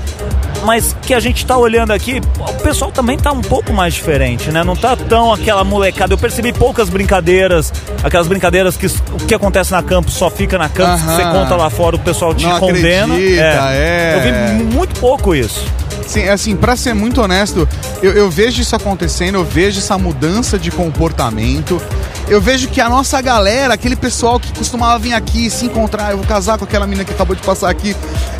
mas 0.63 0.96
que 1.01 1.13
a 1.13 1.20
gente 1.20 1.46
tá 1.46 1.58
olhando 1.58 1.91
aqui, 1.91 2.22
o 2.39 2.62
pessoal 2.63 2.91
também 2.91 3.17
tá 3.17 3.32
um 3.32 3.41
pouco 3.41 3.74
mais 3.74 3.93
diferente, 3.93 4.51
né? 4.51 4.63
Não 4.63 4.75
tá 4.75 4.96
tão 4.96 5.34
aquela 5.34 5.63
molecada. 5.63 6.13
Eu 6.13 6.17
percebi 6.17 6.51
poucas 6.53 6.89
brincadeiras, 6.89 7.72
aquelas 8.03 8.27
brincadeiras 8.27 8.75
que 8.77 8.88
o 8.88 9.17
que 9.27 9.36
acontece 9.36 9.72
na 9.72 9.84
campus 9.84 10.13
só 10.13 10.29
fica 10.29 10.58
na 10.58 10.70
campus, 10.70 11.01
que 11.01 11.08
você 11.12 11.22
Aham. 11.22 11.32
conta 11.43 11.55
lá 11.55 11.70
fora, 11.70 11.96
o 11.96 12.00
pessoal 12.00 12.34
te 12.34 12.46
Não 12.46 12.60
condena. 12.60 13.13
acredita, 13.13 13.41
é. 13.74 14.15
Eu 14.15 14.58
vi 14.58 14.63
muito 14.75 15.00
pouco 15.00 15.36
isso. 15.36 15.65
Sim, 16.07 16.29
assim, 16.29 16.55
pra 16.55 16.75
ser 16.75 16.93
muito 16.93 17.22
honesto, 17.22 17.67
eu, 18.01 18.13
eu 18.13 18.29
vejo 18.29 18.62
isso 18.62 18.75
acontecendo, 18.75 19.36
eu 19.36 19.45
vejo 19.45 19.79
essa 19.79 19.98
mudança 19.98 20.57
de 20.60 20.72
comportamento. 20.72 21.81
Eu 22.27 22.39
vejo 22.39 22.69
que 22.69 22.79
a 22.79 22.88
nossa 22.88 23.19
galera, 23.22 23.74
aquele 23.74 23.95
pessoal 23.95 24.39
que 24.39 24.53
costumava 24.53 24.98
vir 24.98 25.13
aqui 25.13 25.50
se 25.50 25.65
encontrar, 25.65 26.12
eu 26.12 26.17
vou 26.17 26.25
casar 26.25 26.57
com 26.57 26.63
aquela 26.63 26.88
menina 26.88 27.03
que 27.03 27.12
acabou 27.12 27.36
de 27.36 27.41
passar 27.41 27.69
aqui, 27.69 27.95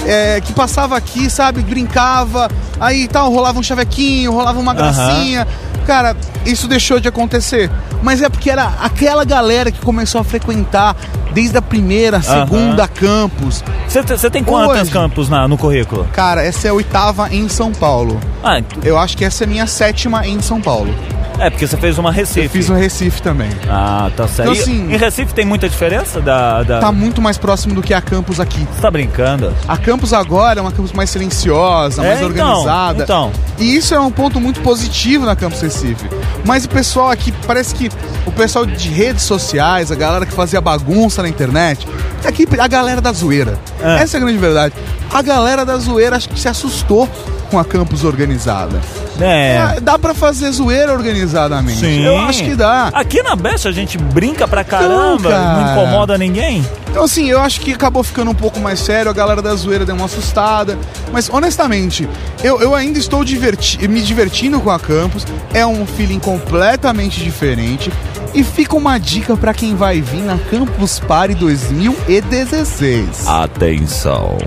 é, 0.06 0.40
que 0.40 0.54
passava 0.54 0.96
aqui, 0.96 1.30
sabe, 1.30 1.62
brincava, 1.62 2.50
aí 2.80 3.08
tal, 3.08 3.30
rolava 3.32 3.60
um 3.60 3.64
chavequinho, 3.64 4.32
rolava 4.32 4.60
uma 4.60 4.74
gracinha. 4.74 5.48
Cara, 5.86 6.16
isso 6.46 6.68
deixou 6.68 7.00
de 7.00 7.08
acontecer. 7.08 7.70
Mas 8.02 8.22
é 8.22 8.30
porque 8.30 8.50
era 8.50 8.66
aquela 8.82 9.24
galera 9.26 9.72
que 9.72 9.80
começou 9.82 10.20
a 10.22 10.24
frequentar 10.24 10.96
desde 11.34 11.58
a 11.58 11.62
primeira, 11.62 12.22
segunda 12.22 12.88
campus. 12.88 13.64
Você 13.88 14.04
te- 14.04 14.12
você 14.18 14.30
tem 14.30 14.44
quantas 14.44 14.82
Hoje. 14.84 14.92
campos 14.92 15.30
na- 15.30 15.48
no 15.48 15.58
currículo? 15.58 16.08
Cara, 16.14 16.44
essa 16.44 16.68
é 16.68 16.72
a 16.72 16.74
oitava 16.74 17.34
em 17.34 17.48
São 17.50 17.72
Paulo. 17.72 18.20
Ah, 18.44 18.62
Eu 18.84 18.98
acho 18.98 19.18
que 19.18 19.26
essa 19.26 19.44
é 19.44 19.46
a 19.46 19.50
minha 19.50 19.66
sétima 19.68 20.28
em 20.28 20.42
São 20.42 20.62
Paulo. 20.62 20.94
É, 21.40 21.50
porque 21.50 21.66
você 21.68 21.76
fez 21.78 21.98
uma 21.98 22.12
Recife. 22.12 22.42
Eu 22.46 22.50
fiz 22.50 22.70
o 22.70 22.74
Recife 22.74 23.22
também. 23.22 23.50
Ah, 23.70 24.10
tá 24.16 24.28
certo. 24.28 24.52
Então, 24.52 24.54
E- 24.54 24.60
assim- 24.62 24.94
em 24.94 24.98
Recife 24.98 25.34
tem 25.34 25.44
muita 25.46 25.68
diferença 25.68 26.22
da. 26.22 26.62
da... 26.64 26.80
Tá 26.80 26.92
muito 26.92 27.22
mais 27.22 27.38
próximo 27.38 27.74
do 27.74 27.82
que 27.82 27.94
a 27.94 28.02
campus 28.02 28.40
aqui. 28.40 28.66
Você 28.72 28.82
tá 28.82 28.92
brincando? 28.92 29.52
A 29.68 29.76
campus 29.76 30.14
agora 30.14 30.60
é 30.60 30.62
uma 30.62 30.72
campus 30.72 30.92
mais 30.94 31.10
silenciosa, 31.10 32.02
É, 32.04 32.08
mais 32.16 32.22
então, 32.22 32.28
organizada. 32.52 33.04
então. 33.04 33.32
E 33.58 33.76
isso 33.76 33.94
é 33.96 34.00
um 34.00 34.12
ponto 34.12 34.40
muito 34.40 34.62
positivo 34.62 35.26
na 35.26 35.36
campus 35.36 35.60
Recife. 35.62 36.08
Mas 36.46 36.66
o 36.66 36.70
pessoal 36.70 37.10
aqui, 37.10 37.32
parece 37.48 37.74
que 37.74 37.90
o 38.26 38.32
pessoal 38.32 38.66
de 38.66 38.90
redes 38.90 39.24
sociais, 39.24 39.92
a 39.92 39.96
galera 39.96 40.26
que 40.26 40.34
fazia 40.34 40.62
bagunça 40.62 41.22
na 41.24 41.30
internet, 41.30 41.88
aqui 42.26 42.48
a 42.60 42.68
galera 42.68 43.02
da 43.02 43.12
zoeira. 43.12 43.58
É. 43.82 44.04
Essa 44.04 44.18
é 44.18 44.20
a 44.20 44.22
grande 44.24 44.38
verdade. 44.38 44.74
A 45.12 45.22
galera 45.22 45.66
da 45.66 45.78
zoeira 45.78 46.16
acho 46.16 46.30
que 46.30 46.40
se 46.40 46.48
assustou 46.48 47.10
com 47.54 47.60
a 47.60 47.64
campus 47.64 48.04
organizada. 48.04 48.82
É. 49.22 49.76
É, 49.76 49.80
dá 49.80 50.00
pra 50.00 50.16
fazer 50.16 50.50
zoeira 50.52 50.92
organizadamente. 50.92 51.82
Sim. 51.82 52.04
Eu 52.04 52.18
acho 52.18 52.44
que 52.44 52.56
dá. 52.56 52.90
Aqui 52.92 53.22
na 53.22 53.36
Best 53.36 53.68
a 53.68 53.72
gente 53.72 53.96
brinca 53.96 54.48
pra 54.48 54.64
caramba, 54.64 55.30
cara. 55.30 55.54
não 55.54 55.72
incomoda 55.72 56.18
ninguém. 56.18 56.68
Então, 56.90 57.04
assim, 57.04 57.30
eu 57.30 57.40
acho 57.40 57.62
que 57.62 57.72
acabou 57.72 58.04
ficando 58.04 58.32
um 58.32 58.34
pouco 58.34 58.60
mais 58.60 58.80
sério, 58.80 59.12
a 59.12 59.14
galera 59.14 59.40
da 59.40 59.54
zoeira 59.54 59.86
deu 59.86 59.94
uma 59.94 60.06
assustada. 60.06 60.80
Mas, 61.12 61.30
honestamente, 61.30 62.10
eu, 62.44 62.60
eu 62.60 62.74
ainda 62.74 62.98
estou 62.98 63.24
diverti 63.24 63.88
me 63.88 64.02
divertindo 64.02 64.60
com 64.60 64.72
a 64.72 64.80
Campus. 64.80 65.24
É 65.54 65.64
um 65.64 65.86
feeling 65.86 66.20
completamente 66.20 67.24
diferente. 67.24 67.92
E 68.34 68.44
fica 68.44 68.76
uma 68.76 68.98
dica 68.98 69.38
pra 69.38 69.54
quem 69.54 69.76
vai 69.76 70.02
vir 70.02 70.24
na 70.24 70.40
Campus 70.40 71.00
Party 71.00 71.36
2016. 71.36 73.28
Atenção. 73.28 74.40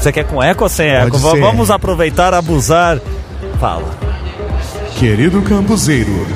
Você 0.00 0.10
quer 0.10 0.24
com 0.24 0.42
eco 0.42 0.64
ou 0.64 0.68
sem 0.70 0.88
eco? 0.88 1.20
Pode 1.20 1.36
ser. 1.36 1.40
Vamos 1.40 1.70
aproveitar, 1.70 2.32
abusar. 2.32 2.98
Fala. 3.60 3.98
Querido 4.98 5.42
campuseiro, 5.42 6.26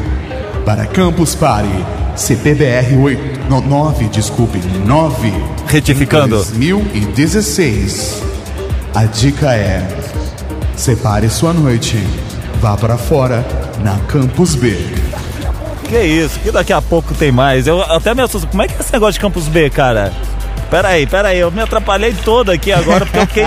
para 0.66 0.84
Campus 0.84 1.34
Party, 1.34 1.84
CPBR 2.14 2.94
8, 2.96 3.48
no, 3.48 3.62
9, 3.62 4.08
desculpe, 4.08 4.58
9, 4.58 5.32
Retificando. 5.66 6.36
2016. 6.36 8.22
A 8.94 9.04
dica 9.06 9.54
é: 9.54 9.82
separe 10.76 11.30
sua 11.30 11.54
noite, 11.54 11.96
vá 12.60 12.76
para 12.76 12.98
fora 12.98 13.46
na 13.82 13.98
Campus 14.06 14.54
B. 14.54 14.76
Que 15.88 16.02
isso, 16.02 16.38
que 16.40 16.50
daqui 16.50 16.72
a 16.72 16.82
pouco 16.82 17.14
tem 17.14 17.32
mais. 17.32 17.66
Eu 17.66 17.80
até 17.80 18.14
me 18.14 18.20
assusto. 18.20 18.46
Como 18.46 18.62
é 18.62 18.68
que 18.68 18.74
é 18.74 18.80
esse 18.80 18.92
negócio 18.92 19.14
de 19.14 19.20
Campus 19.20 19.48
B, 19.48 19.70
cara? 19.70 20.12
Pera 20.70 20.88
aí, 20.88 21.06
pera 21.06 21.28
aí, 21.28 21.38
eu 21.38 21.50
me 21.50 21.60
atrapalhei 21.62 22.12
todo 22.24 22.50
aqui 22.50 22.72
agora 22.72 23.06
porque 23.06 23.18
eu 23.18 23.26
fiquei. 23.26 23.44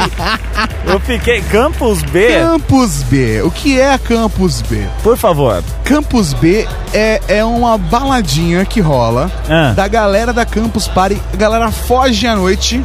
eu 0.93 0.99
fiquei. 0.99 1.41
Campus 1.41 2.01
B, 2.03 2.27
Campus 2.39 3.03
B. 3.03 3.41
O 3.41 3.51
que 3.51 3.79
é 3.79 3.93
a 3.93 3.99
Campus 3.99 4.61
B? 4.61 4.87
por 5.03 5.17
favor. 5.17 5.61
Campus 5.83 6.33
B 6.33 6.67
é, 6.93 7.21
é 7.27 7.43
uma 7.43 7.77
baladinha 7.77 8.63
que 8.65 8.79
rola 8.79 9.29
Ah. 9.49 9.73
da 9.75 9.87
galera 9.87 10.31
da 10.31 10.45
Campus 10.45 10.87
Party. 10.87 11.21
A 11.33 11.35
galera 11.35 11.71
foge 11.71 12.25
à 12.27 12.35
noite 12.35 12.81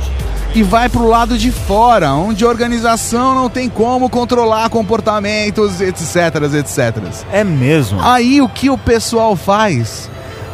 e 0.54 0.62
vai 0.62 0.88
pro 0.88 1.06
lado 1.08 1.38
de 1.38 1.50
fora, 1.50 2.12
onde 2.12 2.44
a 2.44 2.48
organização 2.48 3.34
não 3.34 3.48
tem 3.48 3.68
como 3.70 4.10
controlar 4.10 4.68
comportamentos, 4.68 5.80
etc, 5.80 6.16
etc. 6.58 7.02
É 7.32 7.42
mesmo. 7.42 7.98
Aí 8.02 8.42
o 8.42 8.48
que 8.48 8.68
o 8.68 8.76
pessoal 8.76 9.34
faz? 9.36 10.10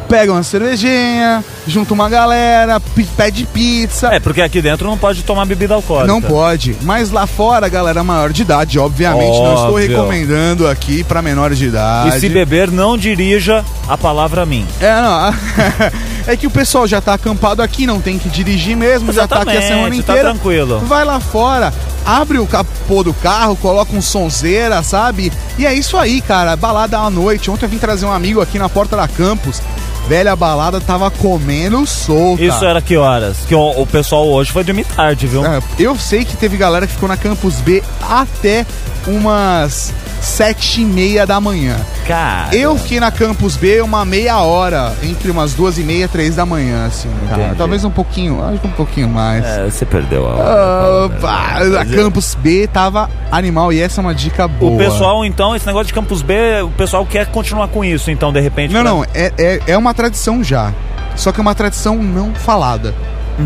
Pega 0.09 0.31
uma 0.31 0.41
cervejinha, 0.41 1.45
junta 1.67 1.93
uma 1.93 2.09
galera, 2.09 2.81
pede 3.15 3.45
pizza. 3.45 4.07
É, 4.07 4.19
porque 4.19 4.41
aqui 4.41 4.59
dentro 4.59 4.87
não 4.87 4.97
pode 4.97 5.21
tomar 5.21 5.45
bebida 5.45 5.75
alcoólica. 5.75 6.11
Não 6.11 6.19
pode, 6.19 6.75
mas 6.81 7.11
lá 7.11 7.27
fora 7.27 7.67
a 7.67 7.69
galera 7.69 8.03
maior 8.03 8.33
de 8.33 8.41
idade, 8.41 8.79
obviamente, 8.79 9.37
não 9.37 9.53
estou 9.53 9.75
Óbvio. 9.75 9.87
recomendando 9.87 10.67
aqui 10.67 11.03
pra 11.03 11.21
menores 11.21 11.59
de 11.59 11.67
idade. 11.67 12.17
E 12.17 12.19
se 12.19 12.27
beber, 12.27 12.71
não 12.71 12.97
dirija 12.97 13.63
a 13.87 13.95
palavra 13.95 14.41
a 14.41 14.45
mim. 14.47 14.65
É, 14.81 14.99
não. 14.99 15.33
é 16.25 16.35
que 16.35 16.47
o 16.47 16.49
pessoal 16.49 16.87
já 16.87 16.99
tá 16.99 17.13
acampado 17.13 17.61
aqui, 17.61 17.85
não 17.85 18.01
tem 18.01 18.17
que 18.17 18.29
dirigir 18.29 18.75
mesmo, 18.75 19.13
já 19.13 19.27
tá 19.27 19.43
aqui 19.43 19.57
a 19.57 19.61
semana 19.61 19.89
Exatamente, 19.89 20.03
tá 20.03 20.13
inteira. 20.13 20.29
tranquilo. 20.31 20.79
Vai 20.87 21.05
lá 21.05 21.19
fora, 21.19 21.71
abre 22.03 22.39
o 22.39 22.47
capô 22.47 23.03
do 23.03 23.13
carro, 23.13 23.55
coloca 23.55 23.95
um 23.95 24.01
sonzeira, 24.01 24.81
sabe? 24.81 25.31
E 25.57 25.67
é 25.67 25.73
isso 25.73 25.95
aí, 25.97 26.19
cara. 26.19 26.55
Balada 26.55 26.97
à 26.97 27.09
noite. 27.11 27.51
Ontem 27.51 27.65
eu 27.65 27.69
vim 27.69 27.77
trazer 27.77 28.07
um 28.07 28.11
amigo 28.11 28.41
aqui 28.41 28.57
na 28.57 28.67
porta 28.67 28.97
da 28.97 29.07
campus. 29.07 29.61
Velha 30.09 30.35
balada 30.35 30.81
tava 30.81 31.11
comendo 31.11 31.85
solta. 31.85 32.41
Isso 32.41 32.65
era 32.65 32.81
que 32.81 32.97
horas? 32.97 33.37
Que 33.47 33.53
o, 33.53 33.79
o 33.79 33.85
pessoal 33.85 34.27
hoje 34.27 34.51
foi 34.51 34.63
dormir 34.63 34.83
tarde, 34.85 35.27
viu? 35.27 35.45
É, 35.45 35.61
eu 35.77 35.95
sei 35.95 36.25
que 36.25 36.35
teve 36.35 36.57
galera 36.57 36.87
que 36.87 36.93
ficou 36.93 37.07
na 37.07 37.15
Campus 37.15 37.61
B 37.61 37.83
até 38.01 38.65
umas 39.05 39.93
sete 40.21 40.81
e 40.81 40.85
meia 40.85 41.25
da 41.25 41.39
manhã. 41.39 41.75
Cara. 42.07 42.55
Eu 42.55 42.77
fiquei 42.77 42.99
na 42.99 43.11
Campus 43.11 43.55
B 43.55 43.81
uma 43.81 44.03
meia 44.03 44.39
hora, 44.39 44.93
entre 45.03 45.29
umas 45.31 45.53
duas 45.53 45.77
e 45.77 45.81
meia, 45.83 46.07
três 46.07 46.35
da 46.35 46.45
manhã, 46.45 46.85
assim, 46.85 47.09
cara. 47.29 47.55
Talvez 47.57 47.83
um 47.85 47.91
pouquinho, 47.91 48.43
acho 48.43 48.59
que 48.59 48.67
um 48.67 48.71
pouquinho 48.71 49.09
mais. 49.09 49.45
É, 49.45 49.65
você 49.69 49.85
perdeu 49.85 50.25
a 50.27 50.33
hora. 50.35 51.05
Opa, 51.05 51.79
a 51.81 51.85
Campus 51.85 52.35
B 52.35 52.67
tava 52.67 53.09
animal 53.31 53.71
e 53.71 53.79
essa 53.81 53.99
é 53.99 54.01
uma 54.01 54.15
dica 54.15 54.47
boa. 54.47 54.73
O 54.73 54.77
pessoal, 54.77 55.23
então, 55.25 55.55
esse 55.55 55.65
negócio 55.65 55.87
de 55.87 55.93
Campus 55.93 56.21
B, 56.21 56.61
o 56.63 56.69
pessoal 56.71 57.05
quer 57.05 57.27
continuar 57.27 57.67
com 57.67 57.83
isso, 57.85 58.09
então, 58.11 58.31
de 58.33 58.39
repente. 58.41 58.73
Não, 58.73 58.81
pra- 58.81 58.91
não, 58.91 59.03
é, 59.13 59.31
é, 59.37 59.59
é 59.67 59.77
uma 59.77 59.93
tradição 59.93 60.43
já. 60.43 60.73
Só 61.15 61.31
que 61.31 61.39
é 61.39 61.41
uma 61.41 61.53
tradição 61.55 61.97
não 61.97 62.33
falada. 62.33 62.93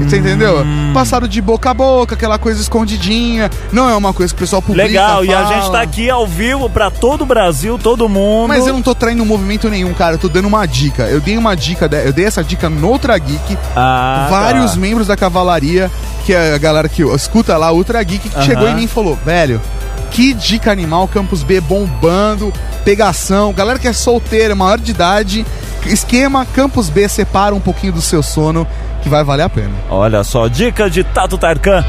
Você 0.02 0.18
entendeu? 0.18 0.66
Passaram 0.94 1.28
de 1.28 1.42
boca 1.42 1.70
a 1.70 1.74
boca, 1.74 2.16
aquela 2.16 2.38
coisa 2.38 2.60
escondidinha. 2.62 3.50
Não 3.72 3.90
é 3.90 3.96
uma 3.96 4.14
coisa 4.14 4.34
que 4.34 4.38
o 4.38 4.44
pessoal 4.44 4.62
publica. 4.62 4.88
Legal, 4.88 5.24
e 5.26 5.34
a 5.34 5.44
fala. 5.44 5.56
gente 5.56 5.72
tá 5.72 5.82
aqui 5.82 6.10
ao 6.10 6.26
vivo 6.26 6.70
pra 6.70 6.90
todo 6.90 7.22
o 7.22 7.26
Brasil, 7.26 7.78
todo 7.78 8.10
mundo. 8.10 8.48
Mas 8.48 8.66
eu 8.66 8.74
não 8.74 8.82
tô 8.82 8.96
traindo 8.96 9.24
movimento 9.26 9.70
nenhum, 9.70 9.94
cara. 9.94 10.16
Eu 10.16 10.20
tô 10.20 10.28
dando 10.28 10.48
uma 10.48 10.66
dica. 10.66 11.04
Eu 11.04 11.22
dei 11.22 11.38
uma 11.38 11.56
dica, 11.56 11.90
eu 12.04 12.12
dei 12.14 12.26
essa 12.26 12.44
dica 12.44 12.70
no 12.70 12.88
Ultra 12.88 13.18
Geek. 13.18 13.58
Ah, 13.76 14.28
vários 14.30 14.72
tá. 14.72 14.78
membros 14.78 15.08
da 15.08 15.16
cavalaria, 15.16 15.92
que 16.26 16.34
é 16.34 16.56
a 16.56 16.58
galera 16.58 16.90
que 16.90 17.04
escuta 17.04 17.58
lá, 17.58 17.72
Ultra 17.72 18.02
Geek, 18.04 18.30
que 18.30 18.36
Aham. 18.36 18.46
chegou 18.46 18.68
em 18.68 18.76
mim 18.76 18.84
e 18.84 18.88
falou: 18.88 19.18
velho, 19.24 19.62
que 20.12 20.34
dica 20.34 20.72
animal, 20.72 21.08
Campus 21.08 21.44
B 21.44 21.60
bombando, 21.62 22.54
pegação, 22.84 23.54
galera 23.54 23.80
que 23.80 23.88
é 23.88 23.94
solteira, 23.94 24.56
maior 24.56 24.80
de 24.80 24.92
idade. 24.92 25.46
Esquema, 25.86 26.46
Campus 26.46 26.90
B 26.90 27.10
separa 27.10 27.54
um 27.54 27.60
pouquinho 27.60 27.94
do 27.94 28.02
seu 28.02 28.24
sono, 28.24 28.66
que 29.04 29.10
vai 29.10 29.24
valer 29.24 29.44
a 29.44 29.50
pena. 29.50 29.72
Olha 29.90 30.24
só, 30.24 30.48
dica 30.48 30.90
de 30.90 31.04
Tato 31.04 31.38
Tarkan. 31.38 31.84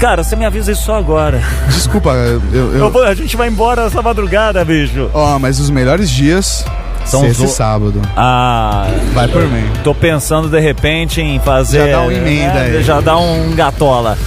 Cara, 0.00 0.22
você 0.22 0.36
me 0.36 0.44
avisa 0.44 0.72
isso 0.72 0.82
só 0.82 0.96
agora. 0.96 1.40
Desculpa, 1.68 2.10
eu. 2.10 2.74
eu- 2.76 3.04
a 3.04 3.14
gente 3.14 3.36
vai 3.36 3.48
embora 3.48 3.82
essa 3.86 4.02
madrugada, 4.02 4.64
bicho. 4.64 5.10
Ó, 5.14 5.38
mas 5.38 5.58
os 5.58 5.70
melhores 5.70 6.10
dias 6.10 6.64
São 7.06 7.32
são 7.32 7.46
os 7.46 7.52
sábado. 7.52 8.02
Ah, 8.14 8.86
Vai 9.14 9.26
por 9.26 9.42
mim. 9.48 9.64
tô 9.82 9.94
pensando 9.94 10.48
de 10.48 10.60
repente 10.60 11.20
em 11.22 11.38
fazer. 11.40 11.86
Já 11.90 11.96
dá 11.96 12.00
uma 12.02 12.12
emenda 12.12 12.58
aí. 12.60 12.82
Já 12.82 13.00
dá 13.00 13.16
um 13.16 13.54
gatola. 13.54 14.18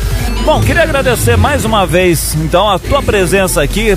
Bom, 0.44 0.60
queria 0.62 0.82
agradecer 0.84 1.38
mais 1.38 1.64
uma 1.66 1.86
vez, 1.86 2.34
então, 2.36 2.68
a 2.70 2.80
tua 2.80 3.04
presença 3.04 3.62
aqui. 3.62 3.96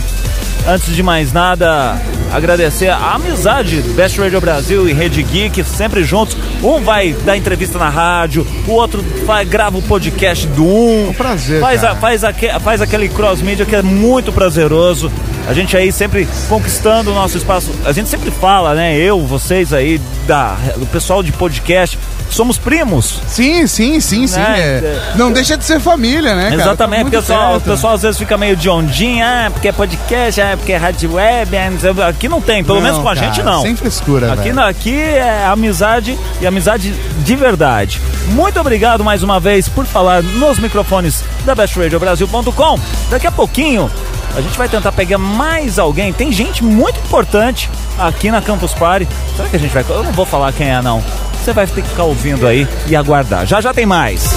Antes 0.68 0.94
de 0.94 1.02
mais 1.02 1.32
nada, 1.32 1.96
agradecer 2.32 2.88
a 2.88 3.14
amizade 3.14 3.82
Best 3.94 4.18
Radio 4.18 4.40
Brasil 4.40 4.88
e 4.88 4.92
Rede 4.92 5.22
Geek, 5.22 5.62
sempre 5.64 6.02
juntos. 6.04 6.36
Um 6.62 6.80
vai 6.80 7.12
dar 7.24 7.36
entrevista 7.36 7.78
na 7.78 7.88
rádio, 7.88 8.46
o 8.66 8.72
outro 8.72 9.04
vai, 9.26 9.44
grava 9.44 9.78
o 9.78 9.82
podcast 9.82 10.46
do 10.48 10.64
um. 10.64 11.08
um 11.10 11.12
prazer, 11.12 11.60
Faz, 11.60 11.84
a- 11.84 11.94
faz, 11.96 12.24
aque- 12.24 12.58
faz 12.60 12.80
aquele 12.80 13.08
cross-media 13.08 13.64
que 13.66 13.76
é 13.76 13.82
muito 13.82 14.32
prazeroso. 14.32 15.10
A 15.46 15.52
gente 15.52 15.76
aí 15.76 15.90
sempre 15.90 16.26
conquistando 16.48 17.10
o 17.10 17.14
nosso 17.14 17.36
espaço. 17.36 17.70
A 17.84 17.90
gente 17.92 18.08
sempre 18.08 18.30
fala, 18.30 18.74
né? 18.74 18.96
Eu, 18.96 19.20
vocês 19.26 19.72
aí, 19.72 20.00
da, 20.26 20.54
do 20.76 20.86
pessoal 20.86 21.20
de 21.22 21.32
podcast, 21.32 21.98
somos 22.34 22.58
primos. 22.58 23.20
Sim, 23.28 23.66
sim, 23.66 24.00
sim, 24.00 24.26
sim. 24.26 24.38
Né? 24.38 24.58
é. 24.60 25.12
Não 25.16 25.30
deixa 25.32 25.56
de 25.56 25.64
ser 25.64 25.80
família, 25.80 26.34
né, 26.34 26.50
cara? 26.50 26.54
Exatamente, 26.62 27.02
porque 27.02 27.16
pessoal, 27.18 27.56
o 27.56 27.60
pessoal 27.60 27.94
às 27.94 28.02
vezes 28.02 28.18
fica 28.18 28.36
meio 28.38 28.56
de 28.56 28.68
ondinha, 28.68 29.46
ah, 29.46 29.50
porque 29.50 29.68
é 29.68 29.72
podcast, 29.72 30.40
ah, 30.40 30.54
porque 30.56 30.72
é 30.72 30.76
rádio 30.76 31.14
web. 31.14 31.50
ah, 31.56 32.08
Aqui 32.08 32.28
não 32.28 32.40
tem, 32.40 32.62
pelo 32.64 32.76
Não, 32.78 32.84
menos 32.84 32.98
com 33.02 33.08
a 33.08 33.14
cara, 33.14 33.26
gente 33.26 33.42
não. 33.42 33.62
Sem 33.62 33.76
frescura, 33.76 34.32
Aqui, 34.32 34.52
não- 34.52 34.62
aqui 34.64 34.94
é 35.00 35.44
amizade 35.46 36.18
e 36.40 36.46
amizade 36.46 36.92
de 36.92 37.36
verdade. 37.36 38.00
Muito 38.28 38.58
obrigado 38.60 39.02
mais 39.04 39.22
uma 39.22 39.38
vez 39.40 39.68
por 39.68 39.84
falar 39.84 40.22
nos 40.22 40.58
microfones 40.58 41.22
da 41.44 41.54
bestradiobrasil.com. 41.54 42.78
Daqui 43.10 43.26
a 43.26 43.30
pouquinho 43.32 43.90
a 44.36 44.40
gente 44.40 44.56
vai 44.56 44.68
tentar 44.68 44.92
pegar 44.92 45.18
mais 45.18 45.78
alguém. 45.78 46.12
Tem 46.12 46.32
gente 46.32 46.64
muito 46.64 46.98
importante 47.00 47.68
aqui 47.98 48.30
na 48.30 48.40
Campus 48.40 48.72
Party. 48.72 49.06
Será 49.36 49.48
que 49.48 49.56
a 49.56 49.58
gente 49.58 49.72
vai. 49.72 49.84
Eu 49.88 50.02
não 50.04 50.12
vou 50.12 50.24
falar 50.24 50.52
quem 50.52 50.70
é, 50.70 50.80
não. 50.80 51.02
Você 51.42 51.52
vai 51.52 51.66
ter 51.66 51.82
que 51.82 51.88
ficar 51.88 52.04
ouvindo 52.04 52.46
aí 52.46 52.68
e 52.86 52.94
aguardar. 52.94 53.44
Já 53.44 53.60
já 53.60 53.74
tem 53.74 53.84
mais. 53.84 54.30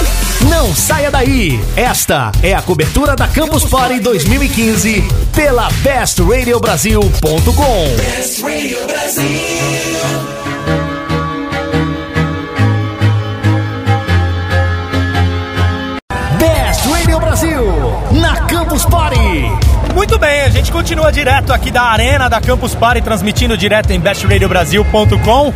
Não 0.49 0.73
saia 0.73 1.11
daí! 1.11 1.63
Esta 1.75 2.31
é 2.41 2.55
a 2.55 2.63
cobertura 2.63 3.15
da 3.15 3.27
Campus 3.27 3.63
Party 3.63 3.99
2015 3.99 5.03
pela 5.35 5.69
bestradiobrasil.com. 5.83 7.85
Best 16.39 16.89
Radio 16.89 17.19
Brasil 17.19 17.61
na 18.19 18.35
Campus 18.47 18.83
Party. 18.85 19.19
Muito 19.93 20.17
bem, 20.17 20.41
a 20.41 20.49
gente 20.49 20.71
continua 20.71 21.11
direto 21.11 21.53
aqui 21.53 21.69
da 21.69 21.83
arena 21.83 22.27
da 22.27 22.41
Campus 22.41 22.73
Party, 22.73 23.01
transmitindo 23.01 23.55
direto 23.55 23.91
em 23.91 23.99
bestradiobrasil.com. 23.99 25.53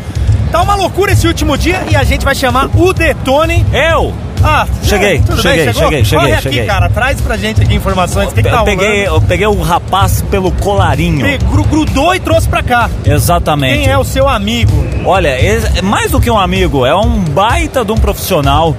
Tá 0.51 0.61
uma 0.61 0.75
loucura 0.75 1.11
esse 1.11 1.27
último 1.27 1.57
dia 1.57 1.83
e 1.89 1.95
a 1.95 2.03
gente 2.03 2.25
vai 2.25 2.33
chamar 2.35 2.69
o 2.75 2.91
Detone. 2.93 3.65
Eu! 3.71 4.13
Ah, 4.41 4.65
Cheguei, 4.83 5.19
tudo 5.19 5.41
cheguei, 5.41 5.65
bem, 5.65 5.73
chegou? 5.73 5.89
cheguei, 5.89 6.05
cheguei, 6.05 6.19
Corre 6.19 6.33
aqui, 6.33 6.43
cheguei. 6.43 6.65
cara, 6.65 6.89
traz 6.89 7.19
pra 7.19 7.35
gente 7.35 7.61
aqui 7.61 7.75
informações. 7.75 8.29
O 8.29 8.31
que, 8.33 8.41
que 8.41 8.49
tá 8.49 8.59
eu, 8.59 8.63
peguei, 8.63 9.03
rolando? 9.05 9.15
eu 9.15 9.27
peguei 9.27 9.47
o 9.47 9.61
rapaz 9.61 10.21
pelo 10.31 10.49
colarinho. 10.53 11.19
Pe- 11.25 11.37
gru- 11.39 11.65
Grudou 11.65 12.15
e 12.15 12.21
trouxe 12.21 12.47
pra 12.47 12.63
cá. 12.63 12.89
Exatamente. 13.05 13.79
Quem 13.79 13.89
é 13.91 13.97
o 13.97 14.03
seu 14.05 14.29
amigo? 14.29 14.71
Olha, 15.05 15.27
é 15.27 15.81
mais 15.83 16.11
do 16.11 16.21
que 16.21 16.31
um 16.31 16.39
amigo, 16.39 16.85
é 16.85 16.95
um 16.95 17.19
baita 17.19 17.83
de 17.83 17.91
um 17.91 17.97
profissional. 17.97 18.73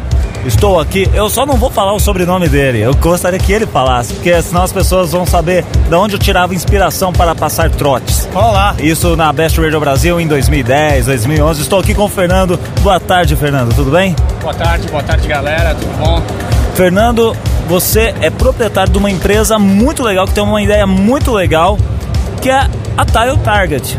Estou 0.44 0.80
aqui, 0.80 1.06
eu 1.12 1.28
só 1.28 1.44
não 1.44 1.56
vou 1.56 1.70
falar 1.70 1.92
o 1.92 2.00
sobrenome 2.00 2.48
dele. 2.48 2.80
Eu 2.80 2.94
gostaria 2.94 3.38
que 3.38 3.52
ele 3.52 3.66
falasse, 3.66 4.14
porque 4.14 4.40
senão 4.40 4.62
as 4.62 4.72
pessoas 4.72 5.12
vão 5.12 5.26
saber 5.26 5.64
de 5.88 5.94
onde 5.94 6.14
eu 6.14 6.18
tirava 6.18 6.54
inspiração 6.54 7.12
para 7.12 7.34
passar 7.34 7.70
trotes. 7.70 8.26
Olá. 8.34 8.74
Isso 8.78 9.14
na 9.16 9.30
Best 9.32 9.60
Radio 9.60 9.78
Brasil 9.78 10.18
em 10.18 10.26
2010, 10.26 11.06
2011. 11.06 11.60
Estou 11.60 11.78
aqui 11.78 11.94
com 11.94 12.04
o 12.04 12.08
Fernando. 12.08 12.58
Boa 12.80 12.98
tarde, 12.98 13.36
Fernando. 13.36 13.74
Tudo 13.74 13.90
bem? 13.90 14.16
Boa 14.40 14.54
tarde, 14.54 14.88
boa 14.88 15.02
tarde 15.02 15.28
galera, 15.28 15.74
tudo 15.74 15.98
bom? 15.98 16.22
Fernando, 16.74 17.36
você 17.68 18.14
é 18.22 18.30
proprietário 18.30 18.90
de 18.90 18.98
uma 18.98 19.10
empresa 19.10 19.58
muito 19.58 20.02
legal, 20.02 20.26
que 20.26 20.32
tem 20.32 20.42
uma 20.42 20.62
ideia 20.62 20.86
muito 20.86 21.32
legal, 21.32 21.76
que 22.40 22.48
é 22.48 22.66
a 22.96 23.04
Tile 23.04 23.36
Target. 23.44 23.98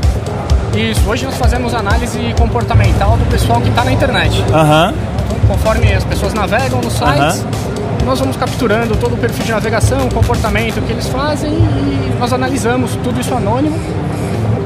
Isso, 0.76 1.08
hoje 1.08 1.26
nós 1.26 1.38
fazemos 1.38 1.76
análise 1.76 2.18
comportamental 2.36 3.16
do 3.16 3.26
pessoal 3.30 3.62
que 3.62 3.70
está 3.70 3.84
na 3.84 3.92
internet. 3.92 4.44
Aham. 4.52 4.94
Então, 4.96 5.21
conforme 5.48 5.94
as 5.94 6.04
pessoas 6.04 6.34
navegam 6.34 6.82
nos 6.82 6.94
sites, 6.94 7.46
nós 8.06 8.20
vamos 8.20 8.36
capturando 8.36 8.96
todo 8.96 9.14
o 9.14 9.18
perfil 9.18 9.46
de 9.46 9.52
navegação, 9.52 10.08
o 10.08 10.14
comportamento 10.14 10.82
que 10.86 10.92
eles 10.92 11.08
fazem 11.08 11.52
e 11.52 12.16
nós 12.20 12.34
analisamos 12.34 12.96
tudo 13.04 13.20
isso 13.20 13.34
anônimo 13.34 13.78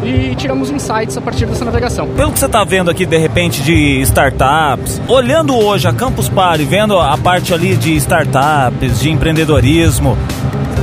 e 0.03 0.35
tiramos 0.35 0.69
insights 0.69 1.17
a 1.17 1.21
partir 1.21 1.45
dessa 1.45 1.65
navegação. 1.65 2.07
Pelo 2.09 2.31
que 2.31 2.39
você 2.39 2.45
está 2.45 2.63
vendo 2.63 2.91
aqui, 2.91 3.05
de 3.05 3.17
repente, 3.17 3.61
de 3.63 4.01
startups, 4.01 5.01
olhando 5.07 5.55
hoje 5.55 5.87
a 5.87 5.93
Campus 5.93 6.29
Party, 6.29 6.63
vendo 6.63 6.97
a 6.99 7.17
parte 7.17 7.53
ali 7.53 7.75
de 7.75 7.95
startups, 7.95 8.99
de 8.99 9.09
empreendedorismo, 9.09 10.15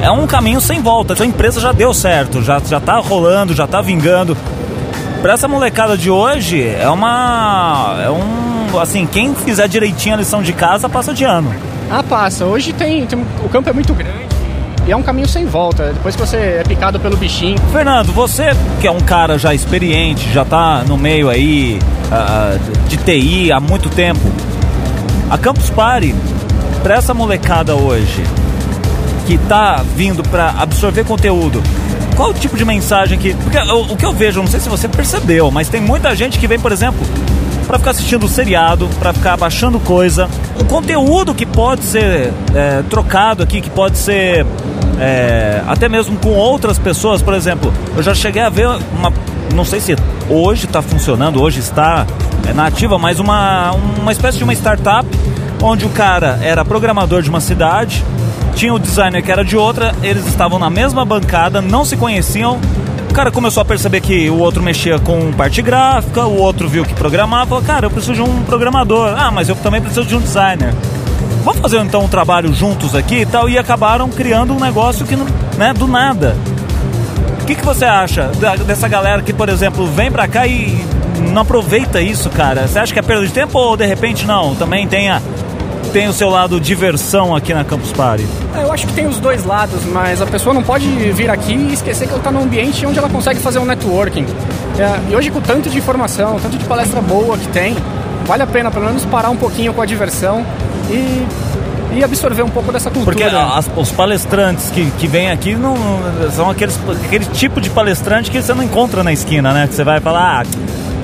é 0.03 0.11
um 0.11 0.27
caminho 0.27 0.61
sem 0.61 0.83
volta. 0.83 1.15
Sua 1.15 1.27
empresa 1.27 1.61
já 1.61 1.71
deu 1.71 1.95
certo, 1.95 2.43
já, 2.43 2.59
já 2.59 2.81
tá 2.81 2.99
rolando, 2.99 3.55
já 3.55 3.67
tá 3.67 3.81
vingando. 3.81 4.37
Para 5.23 5.35
essa 5.35 5.47
molecada 5.47 5.97
de 5.97 6.11
hoje, 6.11 6.67
é 6.67 6.89
uma. 6.89 7.97
É 8.05 8.11
um. 8.11 8.62
Assim, 8.81 9.07
quem 9.07 9.35
fizer 9.35 9.69
direitinho 9.69 10.15
a 10.15 10.19
lição 10.19 10.43
de 10.43 10.53
casa 10.53 10.89
passa 10.89 11.13
de 11.15 11.25
ano. 11.25 11.55
Ah, 11.91 12.03
passa. 12.03 12.45
Hoje 12.45 12.73
tem, 12.73 13.07
tem- 13.07 13.25
o 13.45 13.49
campo 13.49 13.69
é 13.69 13.73
muito 13.73 13.93
grande 13.95 14.27
e 14.87 14.91
é 14.93 14.97
um 14.97 15.03
caminho 15.03 15.29
sem 15.29 15.45
volta. 15.47 15.93
Depois 15.93 16.17
que 16.17 16.21
você 16.21 16.37
é 16.37 16.65
picado 16.67 16.99
pelo 16.99 17.17
bichinho, 17.17 17.59
Fernando, 17.73 18.13
você 18.13 18.51
que 18.81 18.87
é 18.87 18.91
um 18.91 19.01
cara 19.01 19.39
já 19.39 19.55
experiente, 19.55 20.31
já 20.33 20.45
tá 20.45 20.83
no 20.87 20.97
meio 20.97 21.29
aí 21.29 21.79
ah, 22.11 22.57
de 22.89 22.97
TI 22.97 23.53
há 23.53 23.61
muito 23.61 23.89
tempo, 23.91 24.21
a 25.31 25.37
Campus 25.39 25.71
Party, 25.71 26.15
pra 26.83 26.95
essa 26.97 27.15
molecada 27.15 27.75
hoje, 27.77 28.23
que 29.27 29.39
tá 29.39 29.85
vindo 29.97 30.23
pra 30.25 30.55
absorver 30.59 31.05
conteúdo, 31.05 31.63
qual 32.17 32.31
o 32.31 32.35
tipo 32.35 32.57
de 32.57 32.65
mensagem 32.65 33.19
que. 33.19 33.35
Porque 33.35 33.59
o, 33.59 33.93
o 33.93 33.97
que 33.97 34.05
eu 34.05 34.13
vejo, 34.13 34.41
não 34.41 34.47
sei 34.49 34.61
se 34.61 34.69
você 34.69 34.89
percebeu, 34.89 35.51
mas 35.51 35.69
tem 35.69 35.81
muita 35.81 36.15
gente 36.17 36.39
que 36.39 36.47
vem, 36.47 36.59
por 36.59 36.73
exemplo, 36.73 37.01
pra 37.67 37.79
ficar 37.79 37.93
assistindo 37.93 38.29
seriado, 38.29 38.89
pra 38.99 39.13
ficar 39.13 39.37
baixando 39.37 39.79
coisa. 39.81 40.29
Um 40.61 40.65
conteúdo 40.65 41.35
que 41.35 41.47
pode 41.47 41.85
ser 41.85 42.33
é, 42.55 42.83
trocado 42.89 43.43
aqui, 43.43 43.61
que 43.61 43.71
pode 43.71 43.99
ser 43.99 44.47
é, 44.99 45.63
até 45.67 45.89
mesmo 45.89 46.17
com 46.19 46.31
outras 46.31 46.79
pessoas, 46.79 47.23
por 47.23 47.35
exemplo, 47.35 47.73
eu 47.97 48.03
já 48.03 48.15
cheguei 48.15 48.43
a 48.43 48.49
ver 48.49 48.69
uma. 48.69 49.13
Não 49.55 49.65
sei 49.65 49.81
se 49.81 49.97
hoje 50.31 50.67
está 50.67 50.81
funcionando, 50.81 51.43
hoje 51.43 51.59
está 51.59 52.07
é, 52.49 52.53
na 52.53 52.67
ativa, 52.67 52.99
mas 52.99 53.19
uma, 53.19 53.73
uma 53.73 54.13
espécie 54.13 54.39
de 54.39 54.45
uma 54.45 54.53
startup 54.53 55.07
onde 55.61 55.85
o 55.85 55.89
cara 55.91 56.39
era 56.43 56.65
programador 56.65 57.23
de 57.23 57.31
uma 57.31 57.41
cidade, 57.41 58.05
tinha 58.55 58.73
o 58.73 58.79
designer 58.79 59.23
que 59.23 59.31
era 59.31 59.45
de 59.45 59.57
outra, 59.57 59.95
eles 60.03 60.27
estavam 60.27 60.59
na 60.59 60.71
mesma 60.71 61.05
bancada, 61.05 61.61
não 61.61 61.85
se 61.85 61.97
conheciam. 61.97 62.61
O 63.13 63.15
cara 63.15 63.31
começou 63.31 63.61
a 63.61 63.65
perceber 63.65 64.01
que 64.01 64.31
o 64.31 64.39
outro 64.39 64.63
mexia 64.63 64.99
com 64.99 65.31
parte 65.35 65.61
gráfica, 65.61 66.25
o 66.25 66.39
outro 66.39 66.67
viu 66.67 66.83
que 66.83 66.95
programava, 66.95 67.47
falou, 67.47 67.63
cara, 67.63 67.85
eu 67.85 67.91
preciso 67.91 68.15
de 68.15 68.23
um 68.23 68.43
programador. 68.43 69.15
Ah, 69.15 69.31
mas 69.31 69.51
eu 69.51 69.55
também 69.55 69.83
preciso 69.83 70.07
de 70.07 70.17
um 70.17 70.19
designer. 70.19 70.73
Vamos 71.45 71.61
fazer 71.61 71.79
então 71.81 72.05
um 72.05 72.09
trabalho 72.09 72.55
juntos 72.55 72.95
aqui 72.95 73.17
e 73.17 73.27
tal, 73.27 73.51
e 73.51 73.59
acabaram 73.59 74.09
criando 74.09 74.55
um 74.55 74.59
negócio 74.59 75.05
que 75.05 75.15
não, 75.15 75.27
né, 75.59 75.75
do 75.75 75.87
nada. 75.87 76.35
O 77.43 77.45
que, 77.45 77.55
que 77.55 77.63
você 77.63 77.85
acha 77.85 78.31
dessa 78.67 78.89
galera 78.89 79.21
que, 79.21 79.35
por 79.35 79.51
exemplo, 79.51 79.87
vem 79.89 80.11
pra 80.11 80.27
cá 80.27 80.47
e 80.47 80.83
não 81.31 81.43
aproveita 81.43 82.01
isso, 82.01 82.31
cara? 82.31 82.67
Você 82.67 82.79
acha 82.79 82.95
que 82.95 82.99
é 82.99 83.03
perda 83.03 83.27
de 83.27 83.33
tempo 83.33 83.59
ou 83.59 83.77
de 83.77 83.85
repente 83.85 84.27
não? 84.27 84.55
Também 84.55 84.89
tem, 84.89 85.11
a, 85.11 85.21
tem 85.93 86.09
o 86.09 86.13
seu 86.13 86.31
lado 86.31 86.59
diversão 86.59 87.37
aqui 87.37 87.53
na 87.53 87.65
Campus 87.65 87.93
Party? 87.93 88.27
É, 88.57 88.63
Eu 88.63 88.73
acho 88.73 88.87
que 88.87 88.93
tem 88.95 89.07
os 89.07 89.19
dois 89.19 89.45
lados, 89.45 89.85
mas 89.85 90.23
a 90.23 90.27
pessoa 90.27 90.55
não 90.55 90.63
pode 90.63 90.87
vir 91.13 91.29
aqui 91.29 91.55
e 91.55 91.75
esquecer 91.75 92.07
que 92.07 92.11
ela 92.11 92.19
está 92.19 92.31
num 92.31 92.43
ambiente 92.43 92.85
onde 92.87 92.99
ela 92.99 93.09
consegue 93.09 93.41
fazer 93.41 93.59
um 93.59 93.65
networking. 93.65 94.27
É, 94.79 95.13
e 95.13 95.17
hoje, 95.17 95.31
com 95.31 95.41
tanto 95.41 95.69
de 95.69 95.77
informação, 95.79 96.39
tanto 96.41 96.57
de 96.57 96.65
palestra 96.65 97.01
boa 97.03 97.37
que 97.37 97.47
tem, 97.49 97.77
vale 98.25 98.43
a 98.43 98.47
pena 98.47 98.71
pelo 98.71 98.87
menos 98.87 99.05
parar 99.05 99.31
um 99.31 99.37
pouquinho 99.37 99.75
com 99.75 99.83
a 99.83 99.87
diversão 99.87 100.45
e, 100.91 101.27
e 101.99 102.03
absorver 102.03 102.43
um 102.43 102.49
pouco 102.49 102.73
dessa 102.73 102.91
cultura. 102.91 103.15
Porque 103.15 103.25
as, 103.25 103.71
os 103.77 103.91
palestrantes 103.91 104.71
que, 104.71 104.91
que 104.93 105.07
vêm 105.07 105.31
aqui 105.31 105.55
não, 105.55 105.77
são 106.35 106.49
aqueles, 106.49 106.79
aquele 107.05 107.27
tipo 107.27 107.61
de 107.61 107.69
palestrante 107.69 108.31
que 108.31 108.41
você 108.41 108.55
não 108.55 108.63
encontra 108.63 109.05
na 109.05 109.13
esquina, 109.13 109.53
né? 109.53 109.67
Que 109.67 109.75
você 109.75 109.85
vai 109.85 110.01
falar, 110.01 110.41
ah, 110.41 110.47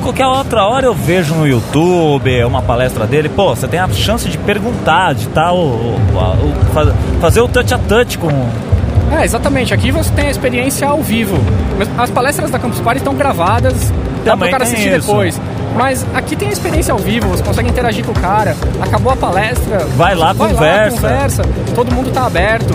qualquer 0.08 0.26
outra 0.26 0.64
hora 0.64 0.86
eu 0.86 0.94
vejo 0.94 1.34
no 1.34 1.46
YouTube 1.46 2.42
uma 2.44 2.62
palestra 2.62 3.06
dele, 3.06 3.28
pô, 3.28 3.54
você 3.54 3.68
tem 3.68 3.78
a 3.78 3.88
chance 3.88 4.26
de 4.26 4.38
perguntar, 4.38 5.14
de 5.14 5.28
tal, 5.28 5.58
o, 5.58 6.00
fazer 7.20 7.40
o 7.40 7.48
touch 7.48 7.74
a 7.74 7.78
touch 7.78 8.16
com. 8.16 8.28
É, 9.14 9.24
exatamente. 9.24 9.74
Aqui 9.74 9.90
você 9.90 10.10
tem 10.12 10.26
a 10.26 10.30
experiência 10.30 10.88
ao 10.88 11.02
vivo. 11.02 11.36
As 11.98 12.10
palestras 12.10 12.50
da 12.50 12.58
Campus 12.58 12.80
Party 12.80 12.98
estão 12.98 13.14
gravadas, 13.14 13.92
dá 14.24 14.36
para 14.36 14.48
o 14.48 14.50
cara 14.50 14.64
assistir 14.64 14.96
isso. 14.96 15.06
depois. 15.06 15.40
Mas 15.76 16.04
aqui 16.14 16.34
tem 16.34 16.48
a 16.48 16.52
experiência 16.52 16.92
ao 16.92 16.98
vivo, 16.98 17.28
você 17.28 17.42
consegue 17.42 17.68
interagir 17.68 18.04
com 18.04 18.12
o 18.12 18.14
cara. 18.14 18.56
Acabou 18.80 19.12
a 19.12 19.16
palestra. 19.16 19.86
Vai 19.96 20.14
lá, 20.14 20.32
vai 20.32 20.48
conversa. 20.48 20.96
Lá, 20.96 21.02
conversa. 21.02 21.42
Todo 21.74 21.94
mundo 21.94 22.10
tá 22.10 22.24
aberto. 22.24 22.74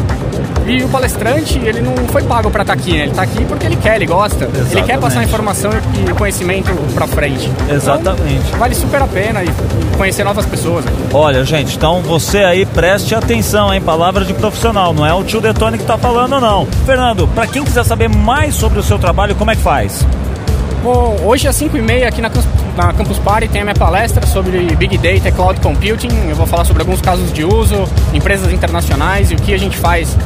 E 0.65 0.83
o 0.83 0.89
palestrante, 0.89 1.59
ele 1.59 1.81
não 1.81 1.95
foi 2.07 2.23
pago 2.23 2.49
para 2.49 2.61
estar 2.61 2.75
tá 2.75 2.81
aqui, 2.81 2.93
né? 2.93 3.03
Ele 3.03 3.11
está 3.11 3.23
aqui 3.23 3.45
porque 3.45 3.65
ele 3.65 3.75
quer, 3.75 3.97
ele 3.97 4.05
gosta. 4.05 4.45
Exatamente. 4.45 4.77
Ele 4.77 4.83
quer 4.83 4.99
passar 4.99 5.23
informação 5.23 5.71
e 6.09 6.13
conhecimento 6.13 6.71
para 6.93 7.07
frente. 7.07 7.51
Exatamente. 7.69 8.47
Então, 8.47 8.59
vale 8.59 8.75
super 8.75 9.01
a 9.01 9.07
pena 9.07 9.43
e 9.43 9.49
conhecer 9.97 10.23
novas 10.23 10.45
pessoas. 10.45 10.85
Olha, 11.13 11.43
gente, 11.43 11.75
então 11.75 12.01
você 12.01 12.39
aí 12.39 12.65
preste 12.65 13.13
atenção, 13.13 13.73
hein? 13.73 13.81
Palavra 13.81 14.23
de 14.23 14.33
profissional, 14.33 14.93
não 14.93 15.05
é 15.05 15.13
o 15.13 15.23
tio 15.23 15.41
Detone 15.41 15.77
que 15.77 15.83
está 15.83 15.97
falando, 15.97 16.39
não. 16.39 16.65
Fernando, 16.85 17.27
para 17.27 17.45
quem 17.45 17.63
quiser 17.63 17.83
saber 17.83 18.07
mais 18.07 18.55
sobre 18.55 18.79
o 18.79 18.83
seu 18.83 18.97
trabalho, 18.97 19.35
como 19.35 19.51
é 19.51 19.55
que 19.55 19.61
faz? 19.61 20.05
Bom, 20.83 21.17
hoje 21.23 21.47
às 21.47 21.57
5h30 21.57 22.05
aqui 22.05 22.21
na, 22.21 22.29
na 22.75 22.91
Campus 22.93 23.17
Party 23.17 23.47
tem 23.47 23.61
a 23.61 23.63
minha 23.63 23.75
palestra 23.75 24.25
sobre 24.27 24.75
Big 24.75 24.97
Data 24.97 25.29
e 25.29 25.31
Cloud 25.31 25.61
Computing. 25.61 26.09
Eu 26.29 26.35
vou 26.35 26.45
falar 26.45 26.65
sobre 26.65 26.81
alguns 26.81 26.99
casos 26.99 27.31
de 27.31 27.43
uso, 27.45 27.85
empresas 28.13 28.51
internacionais 28.51 29.31
e 29.31 29.35
o 29.35 29.37
que 29.37 29.53
a 29.53 29.57
gente 29.57 29.77
faz 29.77 30.17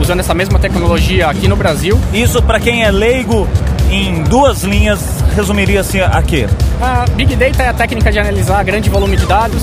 usando 0.00 0.20
essa 0.20 0.34
mesma 0.34 0.58
tecnologia 0.58 1.28
aqui 1.28 1.48
no 1.48 1.56
Brasil. 1.56 1.98
Isso 2.12 2.42
para 2.42 2.58
quem 2.60 2.84
é 2.84 2.90
leigo 2.90 3.48
em 3.90 4.22
duas 4.24 4.62
linhas 4.64 5.00
resumiria-se 5.34 6.00
a 6.00 6.20
quê? 6.22 6.46
A 6.80 7.04
Big 7.14 7.34
Data 7.36 7.62
é 7.62 7.68
a 7.68 7.72
técnica 7.72 8.10
de 8.12 8.18
analisar 8.18 8.62
grande 8.64 8.90
volume 8.90 9.16
de 9.16 9.26
dados. 9.26 9.62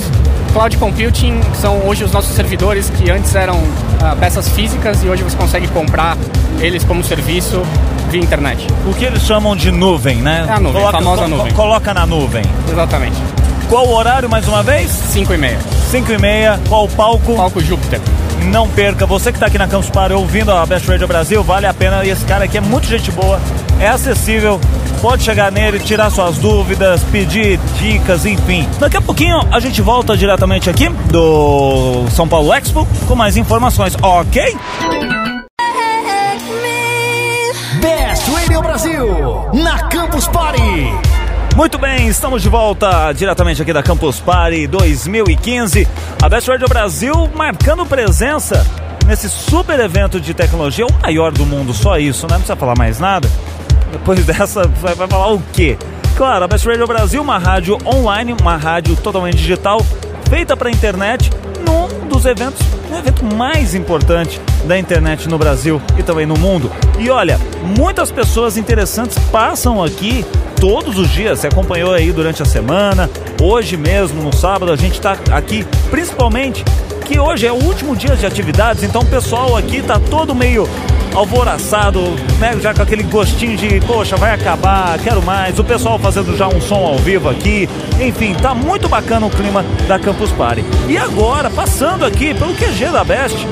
Cloud 0.53 0.77
Computing 0.77 1.41
são 1.53 1.85
hoje 1.85 2.03
os 2.03 2.11
nossos 2.11 2.33
servidores 2.33 2.89
que 2.89 3.11
antes 3.11 3.35
eram 3.35 3.57
uh, 3.57 4.15
peças 4.19 4.47
físicas 4.47 5.03
e 5.03 5.09
hoje 5.09 5.21
você 5.21 5.35
consegue 5.35 5.67
comprar 5.67 6.17
eles 6.61 6.83
como 6.85 7.03
serviço 7.03 7.61
via 8.09 8.21
internet. 8.21 8.65
O 8.85 8.93
que 8.93 9.03
eles 9.03 9.21
chamam 9.23 9.55
de 9.55 9.69
nuvem, 9.69 10.17
né? 10.17 10.45
É 10.47 10.51
a 10.53 10.59
nuvem, 10.59 10.81
coloca, 10.81 10.97
a 10.97 11.01
famosa 11.01 11.27
nuvem. 11.27 11.53
Coloca 11.53 11.93
na 11.93 12.05
nuvem. 12.05 12.43
Exatamente. 12.71 13.17
Qual 13.67 13.85
o 13.87 13.95
horário, 13.95 14.29
mais 14.29 14.47
uma 14.47 14.63
vez? 14.63 14.89
5 14.89 15.33
e 15.33 15.37
meia. 15.37 15.59
5 15.91 16.11
e 16.13 16.17
meia. 16.17 16.59
Qual 16.69 16.85
o 16.85 16.89
palco? 16.89 17.35
Palco 17.35 17.59
Júpiter. 17.59 17.99
Não 18.45 18.69
perca. 18.69 19.05
Você 19.05 19.31
que 19.31 19.37
está 19.37 19.47
aqui 19.47 19.57
na 19.57 19.67
Campus 19.67 19.89
Party 19.89 20.13
ouvindo 20.13 20.51
a 20.51 20.65
Best 20.65 20.87
Radio 20.87 21.07
Brasil, 21.07 21.43
vale 21.43 21.65
a 21.65 21.73
pena. 21.73 22.03
E 22.05 22.09
esse 22.09 22.25
cara 22.25 22.45
aqui 22.45 22.57
é 22.57 22.61
muito 22.61 22.87
gente 22.87 23.11
boa, 23.11 23.39
é 23.79 23.87
acessível. 23.87 24.59
Pode 25.01 25.23
chegar 25.23 25.51
nele, 25.51 25.79
tirar 25.79 26.09
suas 26.09 26.37
dúvidas, 26.37 27.03
pedir 27.11 27.59
dicas, 27.79 28.25
enfim. 28.25 28.67
Daqui 28.79 28.97
a 28.97 29.01
pouquinho 29.01 29.39
a 29.51 29.59
gente 29.59 29.81
volta 29.81 30.15
diretamente 30.17 30.69
aqui 30.69 30.89
do 31.11 32.05
São 32.11 32.27
Paulo 32.27 32.53
Expo 32.53 32.87
com 33.07 33.15
mais 33.15 33.37
informações, 33.37 33.95
ok? 34.01 34.55
Radio 38.25 38.61
Brasil, 38.61 39.05
na 39.53 39.87
Campus 39.89 40.27
Party. 40.27 41.04
Muito 41.55 41.77
bem, 41.77 42.09
estamos 42.09 42.41
de 42.41 42.49
volta 42.49 43.13
diretamente 43.13 43.61
aqui 43.61 43.71
da 43.71 43.81
Campus 43.81 44.19
Party 44.19 44.67
2015. 44.67 45.87
A 46.21 46.27
Best 46.27 46.49
Radio 46.49 46.67
Brasil 46.67 47.13
marcando 47.33 47.85
presença 47.85 48.61
nesse 49.07 49.29
super 49.29 49.79
evento 49.79 50.19
de 50.19 50.33
tecnologia, 50.33 50.85
o 50.85 50.93
maior 51.01 51.31
do 51.31 51.45
mundo, 51.45 51.73
só 51.73 51.97
isso, 51.97 52.27
né? 52.27 52.33
Não 52.33 52.39
precisa 52.39 52.57
falar 52.57 52.75
mais 52.77 52.99
nada. 52.99 53.29
Depois 53.89 54.23
dessa, 54.27 54.67
vai 54.67 55.07
falar 55.07 55.31
o 55.31 55.41
quê? 55.53 55.77
Claro, 56.17 56.43
a 56.43 56.47
Best 56.47 56.67
Radio 56.67 56.85
Brasil, 56.87 57.21
uma 57.21 57.37
rádio 57.37 57.77
online, 57.85 58.35
uma 58.41 58.57
rádio 58.57 58.93
totalmente 58.97 59.37
digital, 59.37 59.79
feita 60.29 60.57
para 60.57 60.67
a 60.67 60.71
internet, 60.71 61.29
num 61.65 62.07
dos 62.07 62.25
eventos, 62.25 62.61
o 62.89 62.95
evento 62.95 63.25
mais 63.25 63.75
importante 63.75 64.39
da 64.65 64.77
internet 64.77 65.27
no 65.27 65.37
Brasil 65.37 65.81
e 65.97 66.03
também 66.03 66.25
no 66.25 66.37
mundo. 66.37 66.71
E 66.97 67.09
olha, 67.09 67.39
muitas 67.77 68.11
pessoas 68.11 68.57
interessantes 68.57 69.17
passam 69.31 69.83
aqui 69.83 70.25
todos 70.59 70.97
os 70.97 71.09
dias. 71.09 71.39
Você 71.39 71.47
acompanhou 71.47 71.93
aí 71.93 72.11
durante 72.11 72.41
a 72.41 72.45
semana, 72.45 73.09
hoje 73.41 73.77
mesmo, 73.77 74.21
no 74.21 74.33
sábado, 74.33 74.71
a 74.71 74.75
gente 74.75 74.93
está 74.93 75.17
aqui 75.31 75.65
principalmente 75.89 76.63
que 77.05 77.19
hoje 77.19 77.45
é 77.45 77.51
o 77.51 77.63
último 77.63 77.95
dia 77.95 78.15
de 78.15 78.25
atividades, 78.25 78.83
então 78.83 79.01
o 79.01 79.05
pessoal 79.05 79.55
aqui 79.55 79.81
tá 79.81 79.99
todo 79.99 80.33
meio 80.33 80.67
alvoraçado, 81.13 82.01
né? 82.39 82.57
Já 82.59 82.73
com 82.73 82.81
aquele 82.81 83.03
gostinho 83.03 83.55
de, 83.55 83.79
poxa, 83.81 84.17
vai 84.17 84.33
acabar, 84.33 84.97
quero 84.99 85.21
mais. 85.21 85.57
O 85.59 85.63
pessoal 85.63 85.99
fazendo 85.99 86.35
já 86.35 86.47
um 86.47 86.59
som 86.59 86.83
ao 86.83 86.97
vivo 86.97 87.29
aqui. 87.29 87.69
Enfim, 88.01 88.33
tá 88.33 88.55
muito 88.55 88.89
bacana 88.89 89.25
o 89.25 89.29
clima 89.29 89.63
da 89.87 89.99
Campus 89.99 90.31
Party. 90.31 90.65
E 90.89 90.97
agora, 90.97 91.49
passando 91.49 92.03
aqui 92.03 92.33
pelo 92.33 92.55
QG 92.55 92.91
da 92.91 93.03
Best, 93.03 93.47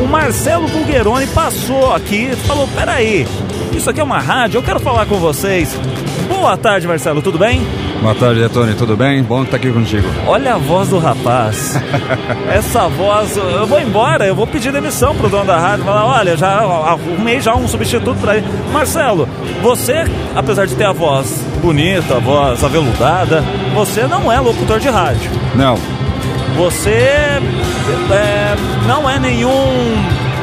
o 0.00 0.06
Marcelo 0.06 0.68
Bulgheroni 0.68 1.26
passou 1.26 1.92
aqui 1.92 2.30
e 2.32 2.36
falou: 2.36 2.68
peraí, 2.68 3.26
isso 3.74 3.90
aqui 3.90 4.00
é 4.00 4.04
uma 4.04 4.20
rádio, 4.20 4.58
eu 4.58 4.62
quero 4.62 4.78
falar 4.78 5.06
com 5.06 5.16
vocês. 5.16 5.76
Boa 6.28 6.56
tarde, 6.56 6.86
Marcelo, 6.86 7.20
tudo 7.20 7.36
bem? 7.36 7.60
Boa 8.02 8.16
tarde, 8.16 8.48
Tony, 8.48 8.74
tudo 8.74 8.96
bem? 8.96 9.22
Bom 9.22 9.44
estar 9.44 9.58
aqui 9.58 9.70
contigo. 9.70 10.08
Olha 10.26 10.54
a 10.54 10.58
voz 10.58 10.88
do 10.88 10.98
rapaz. 10.98 11.80
Essa 12.52 12.88
voz, 12.88 13.36
eu 13.36 13.64
vou 13.64 13.80
embora, 13.80 14.26
eu 14.26 14.34
vou 14.34 14.44
pedir 14.44 14.72
demissão 14.72 15.14
pro 15.14 15.28
dono 15.28 15.44
da 15.44 15.56
rádio. 15.56 15.84
Falar, 15.84 16.06
olha, 16.06 16.36
já 16.36 16.48
arrumei 16.48 17.40
já 17.40 17.54
um 17.54 17.68
substituto 17.68 18.18
para 18.20 18.38
ele. 18.38 18.46
Marcelo, 18.72 19.28
você, 19.62 20.04
apesar 20.34 20.66
de 20.66 20.74
ter 20.74 20.82
a 20.82 20.92
voz 20.92 21.46
bonita, 21.62 22.16
a 22.16 22.18
voz 22.18 22.64
aveludada, 22.64 23.44
você 23.72 24.04
não 24.08 24.32
é 24.32 24.40
locutor 24.40 24.80
de 24.80 24.88
rádio. 24.88 25.30
Não. 25.54 25.78
Você 26.56 26.90
é, 26.90 28.56
não 28.88 29.08
é 29.08 29.20
nenhum, 29.20 29.94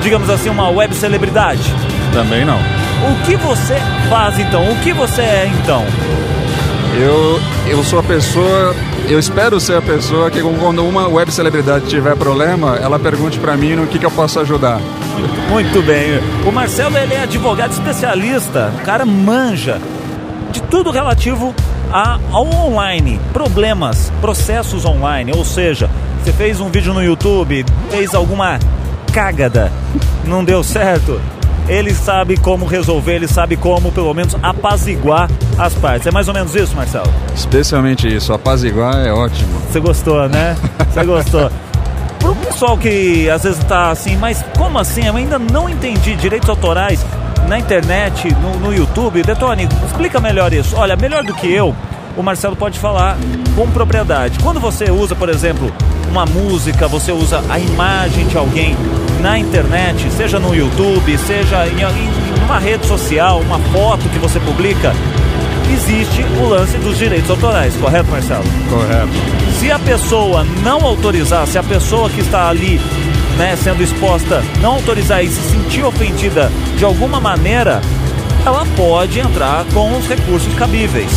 digamos 0.02 0.30
assim, 0.30 0.48
uma 0.48 0.70
web 0.70 0.96
celebridade. 0.96 1.76
Também 2.14 2.46
não. 2.46 2.58
O 2.58 3.26
que 3.26 3.36
você 3.36 3.76
faz 4.10 4.40
então? 4.40 4.64
O 4.72 4.76
que 4.78 4.94
você 4.94 5.22
é 5.22 5.52
então? 5.62 5.84
Eu, 7.00 7.40
eu 7.66 7.82
sou 7.82 8.00
a 8.00 8.04
pessoa, 8.04 8.76
eu 9.08 9.18
espero 9.18 9.58
ser 9.58 9.78
a 9.78 9.82
pessoa 9.82 10.30
que 10.30 10.42
quando 10.42 10.86
uma 10.86 11.08
web 11.08 11.32
celebridade 11.32 11.88
tiver 11.88 12.14
problema, 12.18 12.76
ela 12.76 13.00
pergunte 13.00 13.40
para 13.40 13.56
mim 13.56 13.74
no 13.74 13.88
que, 13.88 13.98
que 13.98 14.06
eu 14.06 14.12
posso 14.12 14.38
ajudar. 14.42 14.82
Muito 15.50 15.82
bem. 15.82 16.20
O 16.46 16.52
Marcelo 16.52 16.98
ele 16.98 17.14
é 17.14 17.24
advogado 17.24 17.72
especialista, 17.72 18.74
o 18.82 18.84
cara 18.84 19.06
manja 19.06 19.80
de 20.52 20.62
tudo 20.64 20.92
relativo 20.92 21.56
a, 21.90 22.20
ao 22.34 22.46
online, 22.46 23.18
problemas, 23.32 24.12
processos 24.20 24.84
online, 24.84 25.32
ou 25.34 25.46
seja, 25.46 25.90
você 26.22 26.34
fez 26.34 26.60
um 26.60 26.70
vídeo 26.70 26.94
no 26.94 27.02
YouTube, 27.02 27.66
fez 27.90 28.14
alguma 28.14 28.60
cagada, 29.14 29.72
não 30.26 30.44
deu 30.44 30.62
certo, 30.66 31.22
ele 31.70 31.94
sabe 31.94 32.36
como 32.36 32.66
resolver, 32.66 33.14
ele 33.14 33.28
sabe 33.28 33.56
como, 33.56 33.92
pelo 33.92 34.14
menos, 34.14 34.36
apaziguar 34.42 35.30
as 35.58 35.74
partes. 35.76 36.08
É 36.08 36.12
mais 36.12 36.28
ou 36.28 36.34
menos 36.34 36.56
isso, 36.56 36.76
Marcelo? 36.76 37.14
Especialmente 37.36 38.14
isso, 38.14 38.34
apaziguar 38.34 39.06
é 39.06 39.14
ótimo. 39.14 39.60
Você 39.70 39.80
gostou, 39.80 40.28
né? 40.28 40.58
Você 40.92 41.06
gostou. 41.06 41.52
Para 42.20 42.32
o 42.32 42.36
pessoal 42.36 42.78
que 42.78 43.30
às 43.30 43.44
vezes 43.44 43.60
está 43.60 43.92
assim, 43.92 44.18
mas 44.18 44.44
como 44.58 44.78
assim? 44.80 45.06
Eu 45.06 45.16
ainda 45.16 45.40
não 45.40 45.70
entendi 45.70 46.16
direitos 46.16 46.50
autorais 46.50 47.06
na 47.48 47.58
internet, 47.58 48.34
no, 48.36 48.60
no 48.60 48.74
YouTube. 48.74 49.22
Detone, 49.22 49.70
explica 49.86 50.20
melhor 50.20 50.52
isso. 50.52 50.76
Olha, 50.76 50.96
melhor 50.96 51.24
do 51.24 51.34
que 51.34 51.50
eu, 51.50 51.74
o 52.18 52.24
Marcelo 52.24 52.56
pode 52.56 52.78
falar 52.80 53.16
com 53.56 53.70
propriedade. 53.72 54.40
Quando 54.40 54.60
você 54.60 54.92
usa, 54.92 55.16
por 55.16 55.30
exemplo, 55.30 55.72
uma 56.10 56.26
música, 56.26 56.88
você 56.88 57.12
usa 57.12 57.44
a 57.48 57.60
imagem 57.60 58.26
de 58.28 58.38
alguém 58.38 58.76
na 59.22 59.38
internet, 59.38 60.10
seja 60.12 60.40
no 60.40 60.56
YouTube, 60.56 61.18
seja 61.18 61.68
em, 61.68 61.82
em 61.82 62.44
uma 62.44 62.58
rede 62.58 62.86
social, 62.88 63.40
uma 63.42 63.60
foto 63.60 64.10
que 64.10 64.18
você 64.18 64.40
publica, 64.40 64.94
existe 65.72 66.24
o 66.42 66.48
lance 66.48 66.78
dos 66.78 66.98
direitos 66.98 67.30
autorais, 67.30 67.76
correto, 67.76 68.10
Marcelo? 68.10 68.44
Correto. 68.70 69.10
Se 69.60 69.72
a 69.72 69.78
pessoa 69.78 70.44
não 70.64 70.84
autorizar, 70.86 71.46
se 71.46 71.58
a 71.58 71.64
pessoa 71.64 72.10
que 72.10 72.22
está 72.22 72.50
ali 72.50 72.80
né, 73.38 73.56
sendo 73.56 73.84
exposta 73.84 74.44
não 74.62 74.74
autorizar 74.74 75.24
e 75.24 75.30
se 75.30 75.42
sentir 75.52 75.84
ofendida 75.84 76.52
de 76.78 76.84
alguma 76.84 77.20
maneira, 77.20 77.82
ela 78.46 78.66
pode 78.76 79.20
entrar 79.20 79.64
com 79.74 79.96
os 79.98 80.08
recursos 80.08 80.54
cabíveis. 80.56 81.12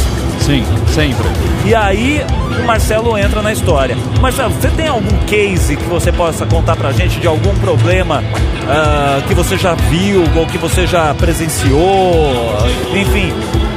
Sim, 0.45 0.65
sempre. 0.89 1.25
E 1.65 1.75
aí 1.75 2.25
o 2.61 2.67
Marcelo 2.67 3.17
entra 3.17 3.41
na 3.41 3.53
história. 3.53 3.97
Marcelo, 4.21 4.53
você 4.53 4.69
tem 4.71 4.89
algum 4.89 5.17
case 5.27 5.77
que 5.77 5.85
você 5.85 6.11
possa 6.11 6.45
contar 6.45 6.77
pra 6.77 6.91
gente 6.91 7.21
de 7.21 7.27
algum 7.27 7.55
problema 7.57 8.21
uh, 8.21 9.23
que 9.29 9.35
você 9.35 9.57
já 9.57 9.75
viu 9.75 10.25
ou 10.37 10.47
que 10.47 10.59
você 10.59 10.87
já 10.87 11.15
presenciou? 11.15 12.57
Enfim, 12.93 13.33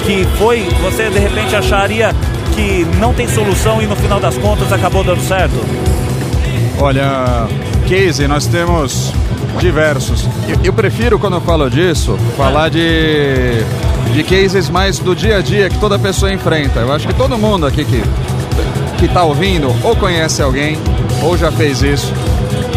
que 0.06 0.26
foi, 0.38 0.68
você 0.82 1.10
de 1.10 1.20
repente 1.20 1.56
acharia 1.56 2.14
que 2.56 2.86
não 3.00 3.14
tem 3.14 3.28
solução 3.28 3.82
e 3.82 3.86
no 3.86 3.96
final 3.96 4.20
das 4.20 4.38
contas 4.38 4.72
acabou 4.74 5.04
dando 5.04 5.22
certo? 5.22 5.56
Olha, 6.80 7.48
case, 7.88 8.28
nós 8.28 8.48
temos 8.48 9.14
diversos. 9.60 10.28
Eu, 10.48 10.58
eu 10.64 10.74
prefiro, 10.74 11.20
quando 11.20 11.36
eu 11.36 11.42
falo 11.42 11.70
disso, 11.70 12.18
falar 12.36 12.70
de, 12.70 13.64
de 14.16 14.24
cases 14.24 14.70
mais 14.70 14.98
do 14.98 15.14
dia 15.14 15.38
a 15.38 15.42
dia 15.42 15.70
que 15.70 15.78
toda 15.78 16.00
pessoa 16.00 16.32
enfrenta. 16.32 16.80
Eu 16.80 16.94
acho 16.94 17.06
que 17.06 17.14
todo 17.14 17.38
mundo 17.38 17.66
aqui 17.66 17.84
que, 17.84 18.02
que 18.98 19.10
tá 19.10 19.24
ouvindo 19.24 19.76
ou 19.84 19.94
conhece 19.94 20.42
alguém 20.42 20.78
ou 21.22 21.38
já 21.38 21.52
fez 21.52 21.82
isso. 21.82 22.14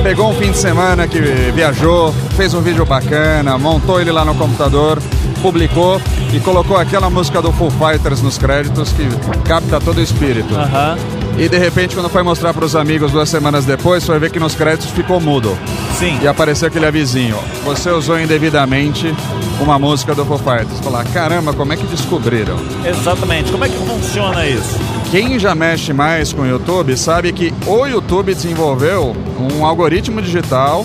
Pegou 0.02 0.30
um 0.30 0.34
fim 0.34 0.50
de 0.50 0.58
semana 0.58 1.06
que 1.06 1.20
viajou, 1.54 2.12
fez 2.36 2.54
um 2.54 2.60
vídeo 2.60 2.84
bacana, 2.84 3.56
montou 3.56 4.00
ele 4.00 4.10
lá 4.10 4.24
no 4.24 4.34
computador, 4.34 5.00
publicou 5.40 6.00
e 6.32 6.40
colocou 6.40 6.76
aquela 6.76 7.08
música 7.08 7.40
do 7.40 7.52
Full 7.52 7.70
Fighters 7.70 8.20
nos 8.20 8.36
créditos 8.36 8.92
que 8.92 9.06
capta 9.46 9.80
todo 9.80 9.98
o 9.98 10.02
espírito. 10.02 10.52
E 11.38 11.48
de 11.48 11.56
repente, 11.56 11.94
quando 11.94 12.08
foi 12.08 12.24
mostrar 12.24 12.52
para 12.52 12.64
os 12.64 12.74
amigos 12.74 13.12
duas 13.12 13.28
semanas 13.28 13.64
depois, 13.64 14.04
foi 14.04 14.18
ver 14.18 14.28
que 14.28 14.40
nos 14.40 14.56
créditos 14.56 14.90
ficou 14.90 15.20
mudo. 15.20 15.56
Sim. 15.96 16.18
E 16.20 16.26
apareceu 16.26 16.66
aquele 16.66 16.84
avisinho: 16.84 17.38
você 17.64 17.90
usou 17.90 18.18
indevidamente 18.18 19.14
uma 19.60 19.78
música 19.78 20.16
do 20.16 20.24
Foo 20.24 20.36
Fighters. 20.36 20.80
Falar, 20.80 21.04
caramba, 21.04 21.52
como 21.52 21.72
é 21.72 21.76
que 21.76 21.86
descobriram? 21.86 22.56
Exatamente. 22.84 23.52
Como 23.52 23.64
é 23.64 23.68
que 23.68 23.76
funciona 23.76 24.44
isso? 24.46 24.76
Quem 25.12 25.38
já 25.38 25.54
mexe 25.54 25.92
mais 25.92 26.32
com 26.32 26.42
o 26.42 26.46
YouTube 26.46 26.96
sabe 26.96 27.32
que 27.32 27.54
o 27.66 27.86
YouTube 27.86 28.34
desenvolveu 28.34 29.16
um 29.38 29.64
algoritmo 29.64 30.20
digital 30.20 30.84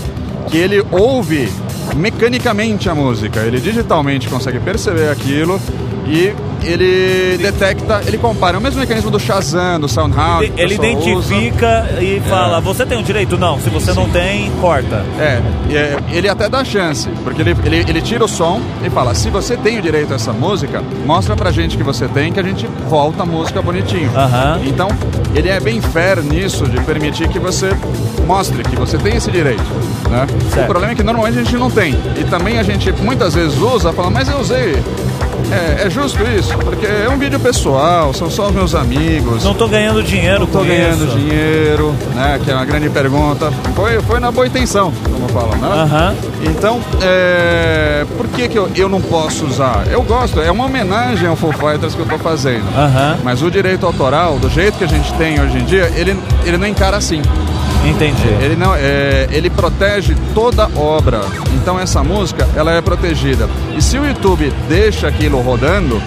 que 0.49 0.57
ele 0.57 0.85
ouve 0.91 1.51
mecanicamente 1.95 2.87
a 2.89 2.93
música. 2.93 3.39
Ele 3.39 3.59
digitalmente 3.59 4.29
consegue 4.29 4.59
perceber 4.59 5.09
aquilo 5.09 5.59
e 6.07 6.31
ele 6.65 7.37
detecta, 7.37 8.01
ele 8.05 8.17
compara. 8.17 8.57
É 8.57 8.59
o 8.59 8.61
mesmo 8.61 8.79
mecanismo 8.79 9.09
do 9.11 9.19
Shazam, 9.19 9.79
do 9.79 9.87
SoundHound. 9.87 10.51
o 10.51 10.53
Ele 10.59 10.77
pessoal 10.77 11.17
usa. 11.17 11.33
identifica 11.35 11.89
e 12.01 12.21
fala: 12.29 12.59
Você 12.61 12.85
tem 12.85 12.97
o 12.99 13.03
direito? 13.03 13.37
Não. 13.37 13.59
Se 13.59 13.69
você 13.69 13.93
não 13.93 14.09
tem, 14.09 14.51
corta. 14.61 15.03
É, 15.19 15.41
é, 15.71 15.97
ele 16.11 16.29
até 16.29 16.47
dá 16.49 16.63
chance, 16.63 17.09
porque 17.23 17.41
ele, 17.41 17.55
ele, 17.65 17.77
ele 17.87 18.01
tira 18.01 18.23
o 18.23 18.27
som 18.27 18.61
e 18.85 18.89
fala: 18.89 19.13
se 19.13 19.29
você 19.29 19.55
tem 19.57 19.79
o 19.79 19.81
direito 19.81 20.11
a 20.13 20.15
essa 20.15 20.33
música, 20.33 20.81
mostra 21.05 21.35
pra 21.35 21.51
gente 21.51 21.77
que 21.77 21.83
você 21.83 22.07
tem, 22.07 22.31
que 22.31 22.39
a 22.39 22.43
gente 22.43 22.65
volta 22.87 23.23
a 23.23 23.25
música 23.25 23.61
bonitinho. 23.61 24.09
Então, 24.65 24.87
ele 25.35 25.49
é 25.49 25.59
bem 25.59 25.81
fair 25.81 26.21
nisso 26.23 26.65
de 26.67 26.79
permitir 26.81 27.27
que 27.27 27.39
você 27.39 27.69
mostre 28.25 28.63
que 28.63 28.75
você 28.75 28.97
tem 28.97 29.15
esse 29.17 29.29
direito. 29.31 29.63
Né? 30.09 30.25
Certo. 30.51 30.63
O 30.65 30.67
problema 30.67 30.93
é 30.93 30.95
que 30.95 31.03
normalmente 31.03 31.39
a 31.39 31.43
gente 31.43 31.55
não 31.57 31.69
tem. 31.69 31.93
E 32.17 32.23
também 32.25 32.59
a 32.59 32.63
gente 32.63 32.91
muitas 33.01 33.33
vezes 33.33 33.57
usa, 33.57 33.91
fala, 33.91 34.09
mas 34.09 34.29
eu 34.29 34.37
usei. 34.39 34.75
É, 35.51 35.85
é 35.85 35.89
justo 35.89 36.21
isso, 36.23 36.57
porque 36.57 36.85
é 36.85 37.07
um 37.09 37.17
vídeo 37.17 37.39
pessoal, 37.39 38.13
são 38.13 38.29
só 38.29 38.47
os 38.47 38.53
meus 38.53 38.73
amigos. 38.73 39.43
Não 39.43 39.53
tô 39.53 39.67
ganhando 39.67 40.01
dinheiro 40.03 40.47
Tô 40.47 40.59
com 40.59 40.65
ganhando 40.65 41.05
isso. 41.05 41.17
dinheiro, 41.17 41.95
né? 42.15 42.39
Que 42.43 42.51
é 42.51 42.55
uma 42.55 42.65
grande 42.65 42.89
pergunta. 42.89 43.51
Foi, 43.75 44.01
foi 44.01 44.19
na 44.19 44.31
boa 44.31 44.47
intenção, 44.47 44.91
como 45.11 45.27
falam, 45.29 45.55
né? 45.57 45.67
Aham. 45.67 46.15
Então, 46.43 46.79
é, 47.01 48.05
por 48.17 48.27
que, 48.29 48.47
que 48.47 48.57
eu, 48.57 48.69
eu 48.75 48.89
não 48.89 49.01
posso 49.01 49.45
usar? 49.45 49.85
Eu 49.91 50.01
gosto, 50.03 50.41
é 50.41 50.49
uma 50.51 50.65
homenagem 50.65 51.27
ao 51.27 51.35
Foo 51.35 51.51
Fighters 51.53 51.93
que 51.95 52.01
eu 52.01 52.05
tô 52.07 52.17
fazendo. 52.17 52.65
Aham. 52.75 53.17
Mas 53.23 53.41
o 53.41 53.51
direito 53.51 53.85
autoral, 53.85 54.37
do 54.39 54.49
jeito 54.49 54.77
que 54.77 54.83
a 54.83 54.87
gente 54.87 55.13
tem 55.13 55.39
hoje 55.39 55.57
em 55.57 55.65
dia, 55.65 55.91
ele, 55.95 56.17
ele 56.45 56.57
não 56.57 56.67
encara 56.67 56.97
assim. 56.97 57.21
Entendi. 57.85 58.27
Ele 58.41 58.55
não, 58.55 58.73
é, 58.75 59.27
ele 59.29 59.49
protege 59.49 60.15
toda 60.33 60.69
obra. 60.75 61.19
Então 61.63 61.79
essa 61.79 62.03
música, 62.03 62.45
ela 62.57 62.73
é 62.73 62.81
protegida. 62.81 63.49
E 63.73 63.81
se 63.81 63.97
o 63.97 64.05
YouTube 64.05 64.51
deixa 64.67 65.07
aquilo 65.07 65.39
rodando, 65.39 66.03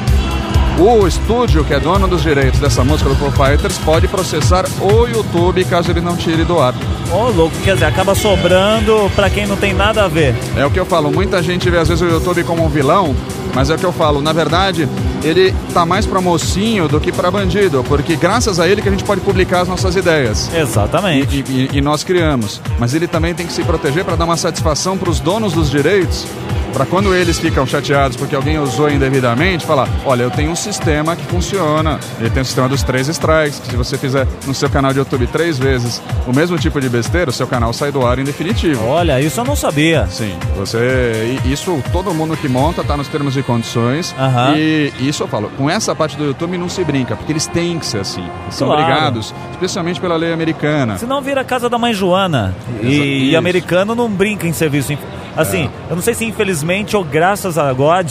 o 0.79 1.07
estúdio 1.07 1.65
que 1.65 1.73
é 1.73 1.81
dono 1.81 2.07
dos 2.07 2.21
direitos 2.21 2.61
dessa 2.61 2.85
música 2.85 3.09
do 3.09 3.17
Foo 3.17 3.31
Fighters 3.31 3.79
pode 3.79 4.07
processar 4.07 4.67
o 4.83 5.07
YouTube 5.07 5.65
caso 5.65 5.91
ele 5.91 6.03
não 6.03 6.15
tire 6.15 6.45
do 6.45 6.61
ar. 6.61 6.75
Ô, 7.11 7.31
louco, 7.31 7.57
quer 7.65 7.73
dizer, 7.73 7.87
acaba 7.87 8.15
sobrando 8.15 9.11
pra 9.17 9.31
quem 9.31 9.47
não 9.47 9.57
tem 9.57 9.73
nada 9.73 10.05
a 10.05 10.09
ver. 10.09 10.35
É 10.59 10.67
o 10.67 10.71
que 10.71 10.79
eu 10.79 10.85
falo, 10.85 11.11
muita 11.11 11.43
gente 11.43 11.71
vê 11.71 11.79
às 11.79 11.89
vezes 11.89 12.03
o 12.03 12.07
YouTube 12.07 12.45
como 12.45 12.63
um 12.63 12.69
vilão, 12.69 13.17
mas 13.55 13.71
é 13.71 13.77
o 13.77 13.79
que 13.79 13.87
eu 13.87 13.93
falo, 13.93 14.21
na 14.21 14.35
verdade, 14.35 14.87
ele 15.27 15.55
tá 15.75 15.85
mais 15.85 16.07
pra 16.07 16.21
mocinho 16.21 16.89
do 16.89 17.01
que 17.01 17.11
pra 17.13 17.31
bandido, 17.31 17.85
porque 17.89 18.17
graças 18.17 18.59
a 18.61 18.67
ele 18.69 18.81
que 18.83 18.89
a 18.89 18.93
gente 18.93 19.05
pode 19.05 19.21
publicar 19.21 19.61
as 19.63 19.69
nossas 19.69 19.97
ideias. 19.97 20.51
Exatamente. 20.55 21.45
E, 21.49 21.53
e- 21.75 21.79
e 21.79 21.81
nós 21.81 22.05
criamos. 22.05 22.61
Mas 22.79 22.95
ele 22.95 23.07
também 23.07 23.35
tem 23.35 23.47
que 23.47 23.53
se 23.53 23.63
proteger 23.63 24.05
para 24.05 24.17
dar 24.17 24.25
uma 24.25 24.37
satisfação 24.37 24.97
para 24.97 25.11
os 25.11 25.21
donos 25.21 25.53
dos 25.53 25.71
direitos, 25.71 26.27
para 26.73 26.85
quando 26.87 27.15
eles 27.15 27.39
ficam 27.39 27.67
chateados 27.67 28.17
porque 28.17 28.35
alguém 28.37 28.59
usou 28.59 28.91
indevidamente, 28.91 29.65
falar: 29.67 29.89
olha, 30.05 30.23
eu 30.23 30.31
tenho 30.31 30.51
um 30.51 30.57
sistema 30.57 31.17
que 31.17 31.25
funciona. 31.25 31.99
Ele 32.21 32.31
tem 32.31 32.43
o 32.43 32.45
sistema 32.45 32.69
dos 32.69 32.83
três 32.83 33.09
strikes, 33.09 33.61
que 33.61 33.71
se 33.71 33.77
você 33.77 33.97
fizer 33.99 34.27
no 34.47 34.55
seu 34.55 34.69
canal 34.69 34.93
de 34.93 34.99
YouTube 34.99 35.27
três 35.27 35.59
vezes 35.59 36.03
o 36.27 36.35
mesmo 36.35 36.59
tipo 36.59 36.81
de 36.81 36.89
besteira, 36.89 37.31
o 37.31 37.33
seu 37.33 37.47
canal 37.47 37.73
sai 37.73 37.91
do 37.93 38.07
ar 38.07 38.19
em 38.19 38.25
definitivo. 38.25 38.85
Olha, 38.87 39.21
isso 39.21 39.41
eu 39.41 39.45
não 39.45 39.57
sabia. 39.57 40.07
Sim, 40.11 40.35
você. 40.57 41.39
Isso 41.45 41.83
todo 41.93 42.13
mundo 42.15 42.37
que 42.37 42.49
monta 42.49 42.83
tá 42.85 42.97
nos 42.97 43.09
termos 43.09 43.37
e 43.37 43.43
condições. 43.43 44.15
Aham. 44.19 44.55
E 44.57 44.93
isso 45.01 45.23
eu 45.23 45.29
falo, 45.29 45.51
com 45.57 45.69
essa 45.71 45.95
parte 45.95 46.17
do 46.17 46.25
YouTube 46.25 46.59
não 46.59 46.69
se 46.69 46.85
brinca, 46.85 47.17
porque 47.17 47.33
eles 47.33 47.47
têm 47.47 47.79
que 47.79 47.87
ser 47.87 48.01
assim. 48.01 48.25
Eles 48.45 48.55
São 48.55 48.69
Claro. 48.69 48.83
obrigados, 48.83 49.35
especialmente 49.53 50.01
pela 50.01 50.17
lei 50.17 50.33
americana. 50.33 50.99
Senão 50.99 51.21
vira 51.23 51.41
a 51.41 51.45
casa 51.45 51.69
da 51.69 51.79
mãe 51.79 51.93
Joana. 51.95 52.55
E, 52.83 53.31
e 53.31 53.37
americano 53.37 53.95
não 53.95 54.09
brinca 54.11 54.47
em 54.47 54.53
serviço. 54.53 54.97
Assim, 55.37 55.71
eu 55.91 55.97
não 55.97 56.03
sei 56.03 56.15
se 56.15 56.25
infelizmente 56.25 56.97
ou 56.97 57.05
graças 57.05 57.59
a 57.59 57.73
God 57.73 58.11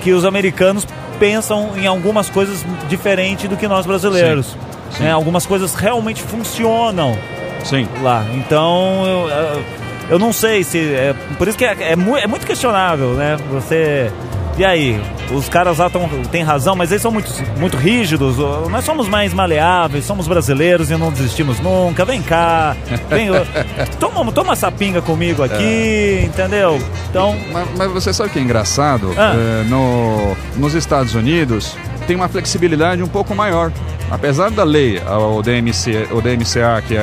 que 0.00 0.12
os 0.12 0.24
americanos 0.24 0.86
pensam 1.18 1.70
em 1.76 1.86
algumas 1.86 2.28
coisas 2.30 2.64
diferentes 2.88 3.48
do 3.48 3.56
que 3.56 3.66
nós 3.68 3.86
brasileiros. 3.86 4.46
Sim. 4.46 4.58
Sim. 4.98 5.02
né? 5.04 5.12
Algumas 5.12 5.46
coisas 5.46 5.74
realmente 5.74 6.22
funcionam 6.22 7.16
Sim. 7.64 7.86
lá. 8.02 8.24
Então 8.34 9.04
eu, 9.06 9.28
eu- 9.28 9.62
eu 10.10 10.18
não 10.18 10.32
sei 10.32 10.62
se. 10.64 10.78
É, 10.78 11.14
por 11.38 11.46
isso 11.48 11.56
que 11.56 11.64
é, 11.64 11.76
é 11.80 11.92
é 11.92 12.26
muito 12.26 12.46
questionável, 12.46 13.14
né? 13.14 13.36
Você. 13.52 14.10
E 14.58 14.64
aí? 14.64 15.00
Os 15.34 15.48
caras 15.48 15.78
lá 15.78 15.88
tão, 15.88 16.06
têm 16.30 16.42
razão, 16.42 16.76
mas 16.76 16.90
eles 16.90 17.00
são 17.00 17.10
muito, 17.10 17.32
muito 17.58 17.76
rígidos. 17.76 18.36
Nós 18.70 18.84
somos 18.84 19.08
mais 19.08 19.32
maleáveis, 19.32 20.04
somos 20.04 20.28
brasileiros 20.28 20.90
e 20.90 20.96
não 20.96 21.10
desistimos 21.10 21.58
nunca. 21.58 22.04
Vem 22.04 22.20
cá, 22.20 22.76
vem, 23.08 23.28
toma, 23.98 24.30
toma 24.30 24.52
essa 24.52 24.70
pinga 24.70 25.00
comigo 25.00 25.42
aqui, 25.42 26.22
entendeu? 26.24 26.78
Então, 27.08 27.34
Mas, 27.50 27.68
mas 27.76 27.90
você 27.90 28.12
sabe 28.12 28.28
o 28.28 28.32
que 28.32 28.38
é 28.38 28.42
engraçado? 28.42 29.14
Ah. 29.16 29.32
É, 29.34 29.64
no, 29.68 30.36
nos 30.56 30.74
Estados 30.74 31.14
Unidos 31.14 31.76
tem 32.06 32.16
uma 32.16 32.28
flexibilidade 32.28 33.02
um 33.02 33.08
pouco 33.08 33.34
maior. 33.34 33.72
Apesar 34.10 34.50
da 34.50 34.62
lei, 34.62 35.00
o, 35.06 35.40
DMC, 35.40 36.08
o 36.10 36.20
DMCA, 36.20 36.82
que 36.86 36.94
é, 36.94 36.98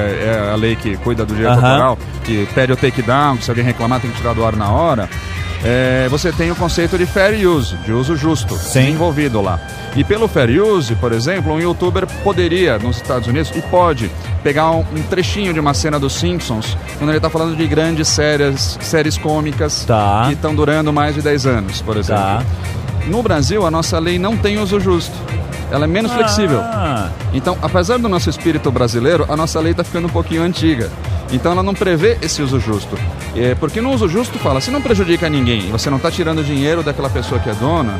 é 0.45 0.51
a 0.51 0.55
lei 0.55 0.75
que 0.75 0.95
cuida 0.97 1.25
do 1.25 1.33
direito 1.33 1.57
Aham. 1.57 1.67
autoral, 1.67 1.97
que 2.23 2.47
pede 2.53 2.71
o 2.71 2.77
takedown, 2.77 3.37
que 3.37 3.45
se 3.45 3.49
alguém 3.49 3.65
reclamar 3.65 3.99
tem 3.99 4.11
que 4.11 4.17
tirar 4.17 4.35
do 4.35 4.45
ar 4.45 4.55
na 4.55 4.69
hora, 4.69 5.09
é, 5.63 6.07
você 6.09 6.31
tem 6.31 6.49
o 6.51 6.55
conceito 6.55 6.97
de 6.97 7.05
fair 7.05 7.45
use, 7.47 7.75
de 7.77 7.91
uso 7.91 8.15
justo, 8.15 8.55
Sim. 8.55 8.91
envolvido 8.91 9.41
lá. 9.41 9.59
E 9.95 10.03
pelo 10.03 10.27
fair 10.27 10.61
use, 10.61 10.95
por 10.95 11.11
exemplo, 11.11 11.51
um 11.53 11.59
youtuber 11.59 12.05
poderia, 12.23 12.77
nos 12.77 12.97
Estados 12.97 13.27
Unidos, 13.27 13.51
e 13.55 13.61
pode, 13.63 14.09
pegar 14.43 14.71
um, 14.71 14.79
um 14.95 15.01
trechinho 15.09 15.53
de 15.53 15.59
uma 15.59 15.73
cena 15.73 15.99
dos 15.99 16.13
Simpsons, 16.13 16.77
quando 16.97 17.09
ele 17.09 17.17
está 17.17 17.29
falando 17.29 17.55
de 17.57 17.67
grandes 17.67 18.07
séries, 18.07 18.77
séries 18.81 19.17
cômicas 19.17 19.83
Tá. 19.85 20.25
que 20.27 20.33
estão 20.33 20.53
durando 20.55 20.93
mais 20.93 21.15
de 21.15 21.21
10 21.21 21.45
anos, 21.45 21.81
por 21.81 21.97
exemplo. 21.97 22.21
Tá. 22.23 22.43
No 23.07 23.21
Brasil, 23.23 23.65
a 23.65 23.71
nossa 23.71 23.97
lei 23.99 24.19
não 24.19 24.37
tem 24.37 24.59
uso 24.59 24.79
justo. 24.79 25.15
Ela 25.71 25.85
é 25.85 25.87
menos 25.87 26.11
flexível. 26.11 26.59
Ah, 26.61 27.09
Então, 27.33 27.57
apesar 27.61 27.97
do 27.99 28.07
nosso 28.09 28.29
espírito 28.29 28.71
brasileiro, 28.71 29.25
a 29.29 29.35
nossa 29.35 29.59
lei 29.59 29.71
está 29.71 29.83
ficando 29.83 30.05
um 30.07 30.09
pouquinho 30.11 30.41
antiga. 30.41 30.89
Então, 31.31 31.51
ela 31.51 31.61
não 31.63 31.73
prevê 31.73 32.17
esse 32.21 32.41
uso 32.41 32.59
justo. 32.59 32.97
É, 33.35 33.53
porque 33.55 33.79
no 33.81 33.91
uso 33.93 34.07
justo 34.07 34.39
fala, 34.39 34.59
se 34.59 34.71
não 34.71 34.81
prejudica 34.81 35.29
ninguém, 35.29 35.69
você 35.71 35.89
não 35.89 35.97
está 35.97 36.09
tirando 36.09 36.43
dinheiro 36.43 36.81
daquela 36.81 37.09
pessoa 37.09 37.39
que 37.39 37.49
é 37.49 37.53
dona, 37.53 37.97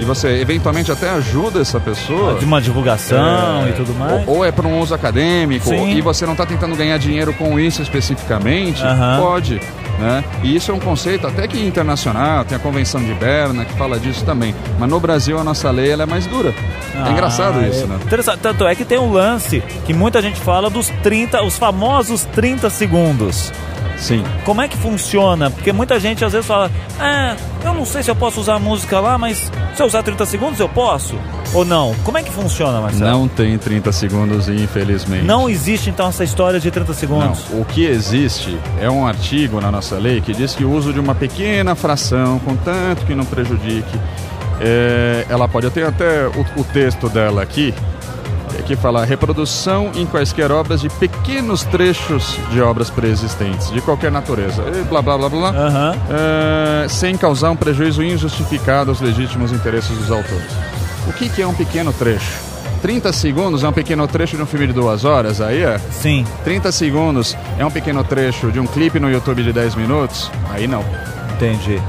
e 0.00 0.04
você 0.04 0.40
eventualmente 0.40 0.90
até 0.90 1.08
ajuda 1.10 1.60
essa 1.60 1.78
pessoa. 1.78 2.34
de 2.34 2.44
uma 2.44 2.60
divulgação 2.60 3.64
É, 3.66 3.70
e 3.70 3.72
tudo 3.74 3.94
mais. 3.94 4.26
Ou, 4.26 4.38
ou 4.38 4.44
é 4.44 4.50
para 4.50 4.66
um 4.66 4.80
uso 4.80 4.92
acadêmico, 4.94 5.72
e 5.72 6.00
você 6.00 6.24
não 6.26 6.32
está 6.32 6.44
tentando 6.44 6.74
ganhar 6.74 6.98
dinheiro 6.98 7.32
com 7.34 7.58
isso 7.60 7.80
especificamente, 7.82 8.82
Aham. 8.82 9.20
pode. 9.20 9.60
Né? 10.02 10.24
E 10.42 10.56
isso 10.56 10.72
é 10.72 10.74
um 10.74 10.80
conceito 10.80 11.28
até 11.28 11.46
que 11.46 11.64
internacional, 11.64 12.44
tem 12.44 12.56
a 12.56 12.58
Convenção 12.58 13.00
de 13.00 13.14
Berna 13.14 13.64
que 13.64 13.72
fala 13.74 14.00
disso 14.00 14.24
também. 14.24 14.52
Mas 14.76 14.90
no 14.90 14.98
Brasil 14.98 15.38
a 15.38 15.44
nossa 15.44 15.70
lei 15.70 15.90
ela 15.92 16.02
é 16.02 16.06
mais 16.06 16.26
dura. 16.26 16.52
é 17.06 17.10
engraçado 17.12 17.60
Ah, 17.60 17.68
isso, 17.68 17.84
é. 17.84 17.86
né? 17.86 17.98
Interessante. 18.04 18.38
Tanto 18.40 18.66
é 18.66 18.74
que 18.74 18.84
tem 18.84 18.98
um 18.98 19.12
lance 19.12 19.62
que 19.86 19.94
muita 19.94 20.20
gente 20.20 20.40
fala 20.40 20.68
dos 20.68 20.88
30, 21.04 21.44
os 21.44 21.56
famosos 21.56 22.24
30 22.32 22.68
segundos. 22.68 23.52
Sim. 24.02 24.24
Como 24.44 24.60
é 24.60 24.66
que 24.66 24.76
funciona? 24.76 25.48
Porque 25.48 25.72
muita 25.72 26.00
gente 26.00 26.24
às 26.24 26.32
vezes 26.32 26.44
fala: 26.46 26.68
É, 27.00 27.36
eu 27.64 27.72
não 27.72 27.84
sei 27.86 28.02
se 28.02 28.10
eu 28.10 28.16
posso 28.16 28.40
usar 28.40 28.54
a 28.56 28.58
música 28.58 28.98
lá, 28.98 29.16
mas 29.16 29.50
se 29.76 29.80
eu 29.80 29.86
usar 29.86 30.02
30 30.02 30.26
segundos 30.26 30.58
eu 30.58 30.68
posso? 30.68 31.14
Ou 31.54 31.64
não? 31.64 31.94
Como 32.02 32.18
é 32.18 32.22
que 32.22 32.32
funciona, 32.32 32.80
Marcelo? 32.80 33.08
Não 33.10 33.28
tem 33.28 33.56
30 33.56 33.92
segundos, 33.92 34.48
infelizmente. 34.48 35.24
Não 35.24 35.48
existe 35.48 35.88
então 35.88 36.08
essa 36.08 36.24
história 36.24 36.58
de 36.58 36.68
30 36.70 36.88
Não, 36.88 36.94
segundos. 36.94 37.44
o 37.52 37.64
que 37.64 37.84
existe 37.84 38.58
é 38.80 38.90
um 38.90 39.06
artigo 39.06 39.60
na 39.60 39.70
nossa 39.70 39.96
lei 39.96 40.20
que 40.20 40.32
diz 40.32 40.54
que 40.54 40.64
o 40.64 40.72
uso 40.72 40.92
de 40.92 40.98
uma 40.98 41.14
pequena 41.14 41.74
fração, 41.76 42.40
contanto 42.40 43.06
que 43.06 43.14
não 43.14 43.24
prejudique, 43.24 44.00
é, 44.60 45.26
ela 45.28 45.46
pode. 45.46 45.66
Eu 45.66 45.70
tenho 45.70 45.88
até 45.88 46.26
o, 46.26 46.60
o 46.60 46.64
texto 46.64 47.08
dela 47.08 47.42
aqui. 47.42 47.72
Que 48.66 48.76
fala 48.76 49.04
reprodução 49.04 49.90
em 49.94 50.06
quaisquer 50.06 50.50
obras 50.52 50.80
de 50.80 50.88
pequenos 50.88 51.64
trechos 51.64 52.38
de 52.50 52.60
obras 52.60 52.90
preexistentes, 52.90 53.70
de 53.70 53.80
qualquer 53.80 54.10
natureza. 54.10 54.62
E 54.62 54.82
blá 54.84 55.02
blá 55.02 55.16
blá 55.18 55.28
blá. 55.28 55.48
Aham. 55.50 55.96
É, 56.10 56.88
sem 56.88 57.16
causar 57.16 57.50
um 57.50 57.56
prejuízo 57.56 58.02
injustificado 58.02 58.90
aos 58.90 59.00
legítimos 59.00 59.52
interesses 59.52 59.96
dos 59.96 60.10
autores. 60.10 60.50
O 61.08 61.12
que, 61.12 61.28
que 61.28 61.42
é 61.42 61.46
um 61.46 61.54
pequeno 61.54 61.92
trecho? 61.92 62.52
30 62.82 63.12
segundos 63.12 63.62
é 63.62 63.68
um 63.68 63.72
pequeno 63.72 64.06
trecho 64.08 64.36
de 64.36 64.42
um 64.42 64.46
filme 64.46 64.66
de 64.66 64.72
duas 64.72 65.04
horas, 65.04 65.40
aí 65.40 65.62
é? 65.62 65.78
Sim, 65.90 66.26
30 66.44 66.72
segundos 66.72 67.36
é 67.56 67.64
um 67.64 67.70
pequeno 67.70 68.02
trecho 68.02 68.50
de 68.50 68.58
um 68.58 68.66
clipe 68.66 68.98
no 68.98 69.08
YouTube 69.08 69.42
de 69.44 69.52
10 69.52 69.76
minutos? 69.76 70.30
Aí 70.50 70.66
não. 70.66 70.84
entendi. 71.36 71.80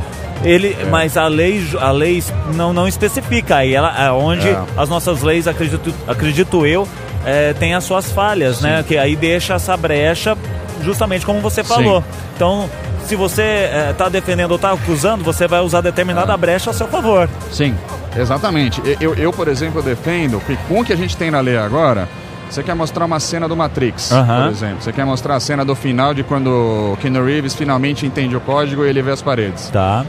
Ele, 0.44 0.76
É. 0.80 0.86
mas 0.86 1.16
a 1.18 1.28
lei, 1.28 1.64
a 1.80 1.92
lei 1.92 2.24
não, 2.56 2.74
não 2.74 2.88
especifica 2.88 3.58
aí, 3.58 3.74
ela, 3.74 3.96
é 3.98 4.12
onde 4.12 4.48
É. 4.48 4.62
as 4.78 4.90
nossas 4.90 5.22
leis, 5.22 5.48
acredito, 5.48 5.94
acredito 6.08 6.66
eu, 6.66 6.88
é, 7.26 7.54
tem 7.54 7.74
as 7.74 7.84
suas 7.84 8.12
falhas, 8.12 8.60
né? 8.62 8.84
Que 8.88 8.98
aí 8.98 9.16
deixa 9.16 9.54
essa 9.54 9.76
brecha, 9.78 10.38
justamente 10.82 11.26
como 11.26 11.40
você 11.40 11.64
falou. 11.64 12.04
Então, 12.36 12.70
se 13.06 13.16
você 13.16 13.70
está 13.92 14.10
defendendo 14.10 14.52
ou 14.52 14.56
está 14.58 14.72
acusando, 14.74 15.24
você 15.24 15.48
vai 15.48 15.62
usar 15.62 15.82
determinada 15.82 16.34
É. 16.34 16.38
brecha 16.38 16.70
a 16.72 16.74
seu 16.74 16.88
favor. 16.88 17.30
Sim, 17.52 17.76
exatamente. 18.18 18.82
Eu, 19.00 19.14
eu, 19.16 19.32
por 19.32 19.48
exemplo, 19.48 19.82
defendo 19.82 20.40
que 20.46 20.58
com 20.68 20.82
o 20.82 20.86
que 20.86 20.92
a 20.92 20.98
gente 20.98 21.16
tem 21.16 21.32
na 21.32 21.40
lei 21.40 21.58
agora, 21.58 22.08
você 22.50 22.62
quer 22.62 22.76
mostrar 22.76 23.06
uma 23.06 23.20
cena 23.20 23.48
do 23.48 23.56
Matrix, 23.56 24.10
por 24.10 24.52
exemplo. 24.52 24.78
Você 24.82 24.92
quer 24.92 25.06
mostrar 25.06 25.36
a 25.36 25.40
cena 25.40 25.64
do 25.66 25.76
final 25.76 26.14
de 26.14 26.22
quando 26.24 26.48
o 26.94 26.98
Keanu 27.02 27.26
Reeves 27.26 27.56
finalmente 27.56 28.06
entende 28.06 28.36
o 28.36 28.40
código 28.42 28.86
e 28.86 28.90
ele 28.90 29.02
vê 29.02 29.12
as 29.12 29.22
paredes. 29.22 29.70
Tá. 29.70 30.06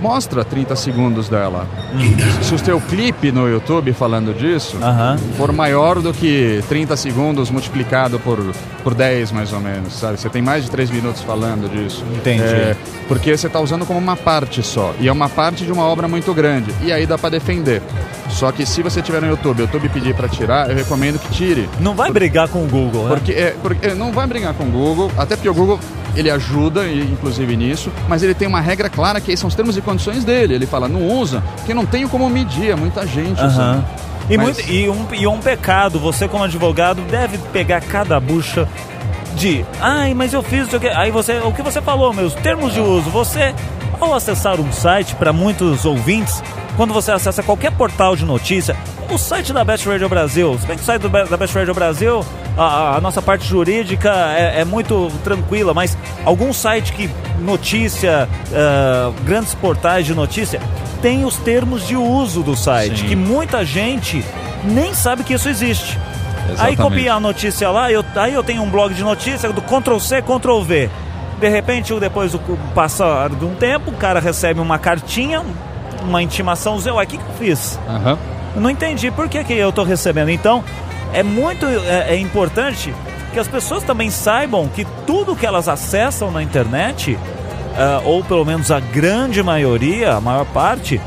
Mostra 0.00 0.44
30 0.44 0.76
segundos 0.76 1.28
dela. 1.28 1.66
Se 2.42 2.54
o 2.54 2.58
seu 2.58 2.80
clipe 2.80 3.32
no 3.32 3.48
YouTube 3.48 3.92
falando 3.92 4.32
disso 4.32 4.76
Aham. 4.80 5.18
for 5.36 5.52
maior 5.52 6.00
do 6.00 6.12
que 6.12 6.62
30 6.68 6.96
segundos 6.96 7.50
multiplicado 7.50 8.18
por, 8.20 8.38
por 8.84 8.94
10, 8.94 9.32
mais 9.32 9.52
ou 9.52 9.60
menos, 9.60 9.94
sabe? 9.94 10.18
Você 10.18 10.28
tem 10.28 10.40
mais 10.40 10.64
de 10.64 10.70
3 10.70 10.90
minutos 10.90 11.22
falando 11.22 11.68
disso. 11.68 12.04
Entendi. 12.16 12.42
É, 12.42 12.76
porque 13.08 13.36
você 13.36 13.48
está 13.48 13.60
usando 13.60 13.84
como 13.84 13.98
uma 13.98 14.16
parte 14.16 14.62
só. 14.62 14.94
E 15.00 15.08
é 15.08 15.12
uma 15.12 15.28
parte 15.28 15.64
de 15.64 15.72
uma 15.72 15.84
obra 15.84 16.06
muito 16.06 16.32
grande. 16.32 16.72
E 16.82 16.92
aí 16.92 17.06
dá 17.06 17.18
para 17.18 17.30
defender. 17.30 17.82
Só 18.28 18.52
que 18.52 18.64
se 18.66 18.82
você 18.82 19.00
tiver 19.02 19.20
no 19.20 19.28
YouTube, 19.28 19.60
o 19.60 19.62
YouTube 19.62 19.88
pedir 19.88 20.14
para 20.14 20.28
tirar, 20.28 20.70
eu 20.70 20.76
recomendo 20.76 21.18
que 21.18 21.30
tire. 21.30 21.68
Não 21.80 21.94
vai 21.94 22.10
brigar 22.12 22.48
com 22.48 22.62
o 22.62 22.66
Google, 22.68 23.04
né? 23.04 23.08
Porque, 23.08 23.32
é, 23.32 23.54
porque 23.62 23.88
não 23.94 24.12
vai 24.12 24.26
brigar 24.26 24.54
com 24.54 24.64
o 24.64 24.70
Google, 24.70 25.10
até 25.16 25.34
porque 25.34 25.48
o 25.48 25.54
Google 25.54 25.80
ele 26.18 26.30
ajuda, 26.30 26.86
inclusive 26.90 27.56
nisso, 27.56 27.90
mas 28.08 28.22
ele 28.22 28.34
tem 28.34 28.48
uma 28.48 28.60
regra 28.60 28.90
clara 28.90 29.20
que 29.20 29.36
são 29.36 29.46
os 29.48 29.54
termos 29.54 29.76
e 29.76 29.80
condições 29.80 30.24
dele. 30.24 30.54
Ele 30.54 30.66
fala, 30.66 30.88
não 30.88 31.02
usa, 31.06 31.42
porque 31.56 31.72
não 31.72 31.86
tenho 31.86 32.08
como 32.08 32.28
medir, 32.28 32.70
é 32.70 32.74
muita 32.74 33.06
gente 33.06 33.40
usando. 33.42 33.84
E, 34.28 34.36
Mas- 34.36 34.56
muito- 34.58 34.70
e 34.70 34.88
um, 34.90 35.06
e 35.12 35.26
um 35.26 35.38
pecado, 35.38 35.98
você 35.98 36.26
como 36.28 36.44
advogado 36.44 37.00
deve 37.10 37.38
pegar 37.52 37.80
cada 37.80 38.18
bucha 38.20 38.68
de 39.36 39.64
ai, 39.80 40.12
mas 40.14 40.32
eu 40.34 40.42
fiz 40.42 40.70
o 40.72 40.80
que. 40.80 40.88
Aí 40.88 41.10
você, 41.10 41.38
o 41.38 41.52
que 41.52 41.62
você 41.62 41.80
falou, 41.80 42.12
meus 42.12 42.34
termos 42.34 42.74
de 42.74 42.80
uso, 42.80 43.08
você, 43.10 43.54
ao 44.00 44.12
acessar 44.12 44.60
um 44.60 44.72
site, 44.72 45.14
para 45.14 45.32
muitos 45.32 45.84
ouvintes, 45.84 46.42
quando 46.76 46.92
você 46.92 47.12
acessa 47.12 47.42
qualquer 47.42 47.70
portal 47.72 48.16
de 48.16 48.24
notícia, 48.24 48.76
o 49.10 49.16
site 49.16 49.52
da 49.52 49.64
Best 49.64 49.88
Radio 49.88 50.08
Brasil, 50.08 50.58
se 50.60 50.66
bem 50.66 50.76
que 50.76 50.82
o 50.82 50.86
site 50.86 51.02
da 51.08 51.36
Best 51.36 51.54
Radio 51.56 51.72
Brasil, 51.74 52.24
a, 52.58 52.96
a- 52.96 53.00
nossa 53.00 53.22
parte 53.22 53.46
jurídica 53.46 54.10
é, 54.36 54.60
é 54.60 54.64
muito 54.64 55.10
tranquila, 55.22 55.72
mas 55.72 55.96
algum 56.24 56.52
site 56.52 56.92
que 56.92 57.08
notícia, 57.40 58.28
ah, 58.52 59.12
grandes 59.24 59.54
portais 59.54 60.04
de 60.04 60.14
notícia, 60.14 60.60
tem 61.00 61.24
os 61.24 61.36
termos 61.36 61.86
de 61.86 61.96
uso 61.96 62.42
do 62.42 62.56
site, 62.56 63.00
Sim. 63.00 63.06
que 63.06 63.16
muita 63.16 63.64
gente 63.64 64.24
nem 64.64 64.92
sabe 64.92 65.22
que 65.22 65.32
isso 65.34 65.48
existe. 65.48 65.96
Aí 65.96 66.52
Exatamente. 66.54 66.76
copia 66.82 67.14
a 67.14 67.20
notícia 67.20 67.70
lá, 67.70 67.92
eu, 67.92 68.04
aí 68.16 68.32
eu 68.34 68.42
tenho 68.42 68.62
um 68.62 68.68
blog 68.70 68.92
de 68.94 69.02
notícia 69.04 69.52
do 69.52 69.60
Ctrl 69.62 69.98
C, 69.98 70.20
Ctrl 70.22 70.60
V. 70.62 70.90
De 71.38 71.48
repente, 71.48 71.94
depois 72.00 72.32
do 72.32 72.38
passar 72.74 73.28
de 73.30 73.44
um 73.44 73.54
tempo, 73.54 73.90
o 73.90 73.94
cara 73.94 74.18
recebe 74.18 74.58
uma 74.58 74.76
cartinha, 74.78 75.42
uma 76.02 76.20
intimação, 76.22 76.78
Zé, 76.80 76.90
ué, 76.90 77.04
o 77.04 77.06
que, 77.06 77.16
que 77.18 77.22
eu 77.22 77.34
fiz? 77.38 77.78
Eu 78.56 78.60
não 78.60 78.70
entendi 78.70 79.10
por 79.12 79.28
que, 79.28 79.44
que 79.44 79.52
eu 79.52 79.68
estou 79.68 79.84
recebendo. 79.84 80.30
Então, 80.30 80.64
é 81.12 81.22
muito 81.22 81.66
é, 81.66 82.14
é 82.14 82.16
importante 82.16 82.94
que 83.32 83.38
as 83.38 83.48
pessoas 83.48 83.82
também 83.84 84.10
saibam 84.10 84.68
que 84.68 84.84
tudo 85.06 85.36
que 85.36 85.46
elas 85.46 85.68
acessam 85.68 86.30
na 86.30 86.42
internet, 86.42 87.18
ah, 87.76 88.00
ou 88.04 88.24
pelo 88.24 88.44
menos 88.44 88.70
a 88.70 88.80
grande 88.80 89.42
maioria, 89.42 90.14
a 90.14 90.20
maior 90.20 90.46
parte, 90.46 91.00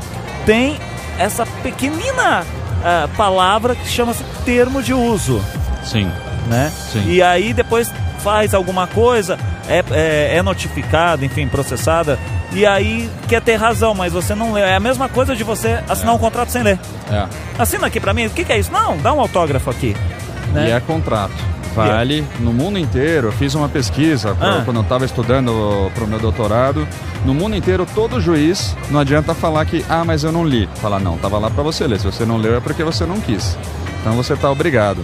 tem 0.46 0.78
essa 1.18 1.44
pequenina 1.62 2.44
ah, 2.84 3.08
palavra 3.16 3.74
que 3.74 3.86
chama-se 3.86 4.24
termo 4.44 4.82
de 4.82 4.94
uso 4.94 5.42
Sim. 5.84 6.10
né? 6.46 6.72
Sim. 6.92 7.04
E 7.08 7.22
aí 7.22 7.52
depois 7.52 7.92
faz 8.18 8.54
alguma 8.54 8.86
coisa, 8.86 9.36
é, 9.68 9.84
é, 9.90 10.36
é 10.36 10.42
notificado, 10.42 11.24
enfim, 11.24 11.48
processada, 11.48 12.18
e 12.54 12.66
aí 12.66 13.10
quer 13.28 13.40
ter 13.42 13.56
razão, 13.56 13.94
mas 13.94 14.12
você 14.12 14.34
não 14.34 14.52
lê. 14.52 14.60
É 14.60 14.76
a 14.76 14.80
mesma 14.80 15.08
coisa 15.08 15.34
de 15.34 15.42
você 15.44 15.82
assinar 15.88 16.14
um 16.14 16.18
contrato 16.18 16.50
sem 16.50 16.62
ler. 16.62 16.78
É. 17.10 17.26
Assina 17.58 17.86
aqui 17.86 17.98
pra 18.00 18.12
mim, 18.14 18.26
o 18.26 18.30
que, 18.30 18.44
que 18.44 18.52
é 18.52 18.58
isso? 18.58 18.70
Não, 18.72 18.96
dá 18.98 19.12
um 19.12 19.20
autógrafo 19.20 19.70
aqui. 19.70 19.96
Né? 20.52 20.68
E 20.68 20.70
é 20.72 20.80
contrato. 20.80 21.32
Vale 21.74 22.22
no 22.40 22.52
mundo 22.52 22.78
inteiro. 22.78 23.28
Eu 23.28 23.32
fiz 23.32 23.54
uma 23.54 23.66
pesquisa 23.68 24.36
Ah. 24.38 24.60
quando 24.64 24.76
eu 24.76 24.82
estava 24.82 25.06
estudando 25.06 25.90
para 25.94 26.04
o 26.04 26.06
meu 26.06 26.18
doutorado. 26.18 26.86
No 27.24 27.32
mundo 27.32 27.56
inteiro, 27.56 27.86
todo 27.94 28.20
juiz 28.20 28.76
não 28.90 29.00
adianta 29.00 29.32
falar 29.32 29.64
que, 29.64 29.82
ah, 29.88 30.04
mas 30.04 30.22
eu 30.22 30.30
não 30.30 30.44
li. 30.44 30.68
Falar, 30.82 31.00
não, 31.00 31.16
tava 31.16 31.38
lá 31.38 31.48
para 31.48 31.62
você 31.62 31.86
ler. 31.86 31.98
Se 31.98 32.04
você 32.04 32.26
não 32.26 32.36
leu, 32.36 32.56
é 32.56 32.60
porque 32.60 32.84
você 32.84 33.06
não 33.06 33.18
quis. 33.20 33.56
Então 34.02 34.12
você 34.14 34.36
tá 34.36 34.50
obrigado. 34.50 35.02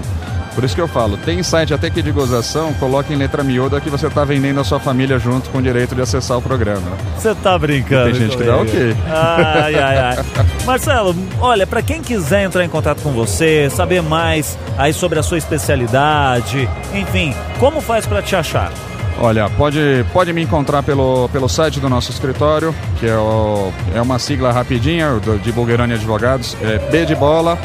Por 0.58 0.64
isso 0.64 0.74
que 0.74 0.80
eu 0.80 0.88
falo, 0.88 1.16
tem 1.18 1.40
site 1.40 1.72
até 1.72 1.88
que 1.88 2.02
de 2.02 2.10
gozação, 2.10 2.74
coloque 2.74 3.12
em 3.12 3.16
letra 3.16 3.44
miúda 3.44 3.80
que 3.80 3.88
você 3.88 4.10
tá 4.10 4.24
vendendo 4.24 4.58
a 4.58 4.64
sua 4.64 4.80
família 4.80 5.16
junto 5.16 5.48
com 5.50 5.58
o 5.58 5.62
direito 5.62 5.94
de 5.94 6.02
acessar 6.02 6.36
o 6.36 6.42
programa. 6.42 6.82
Você 7.16 7.32
tá 7.32 7.56
brincando. 7.56 8.10
Tem 8.10 8.14
gente 8.22 8.36
que 8.36 8.42
dá 8.42 8.56
ok. 8.56 8.96
Ai, 9.06 9.74
ai, 9.76 9.98
ai. 9.98 10.16
Marcelo, 10.66 11.14
olha, 11.40 11.64
pra 11.64 11.80
quem 11.80 12.02
quiser 12.02 12.42
entrar 12.42 12.64
em 12.64 12.68
contato 12.68 13.02
com 13.02 13.12
você, 13.12 13.70
saber 13.70 14.02
mais 14.02 14.58
aí 14.76 14.92
sobre 14.92 15.20
a 15.20 15.22
sua 15.22 15.38
especialidade, 15.38 16.68
enfim, 16.92 17.32
como 17.60 17.80
faz 17.80 18.04
pra 18.04 18.20
te 18.20 18.34
achar? 18.34 18.72
Olha, 19.20 19.48
pode, 19.50 20.04
pode 20.12 20.32
me 20.32 20.42
encontrar 20.42 20.82
pelo, 20.82 21.28
pelo 21.28 21.48
site 21.48 21.78
do 21.78 21.88
nosso 21.88 22.10
escritório, 22.10 22.74
que 22.98 23.06
é, 23.06 23.16
o, 23.16 23.72
é 23.94 24.02
uma 24.02 24.18
sigla 24.18 24.50
rapidinha 24.50 25.20
do, 25.20 25.38
de 25.38 25.52
Bulgarani 25.52 25.94
Advogados, 25.94 26.56
é 26.60 26.78
B 26.90 27.06
de 27.06 27.14
bola, 27.14 27.56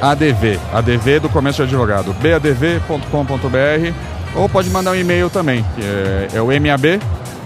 ADV, 0.00 0.58
ADV 0.72 1.20
do 1.20 1.28
Comércio 1.28 1.66
de 1.66 1.74
Advogado, 1.74 2.14
badv.com.br, 2.14 3.92
ou 4.34 4.48
pode 4.48 4.70
mandar 4.70 4.92
um 4.92 4.94
e-mail 4.94 5.28
também, 5.28 5.64
que 5.74 5.82
é, 5.82 6.28
é 6.34 6.42
o 6.42 6.46
MAB, 6.46 7.00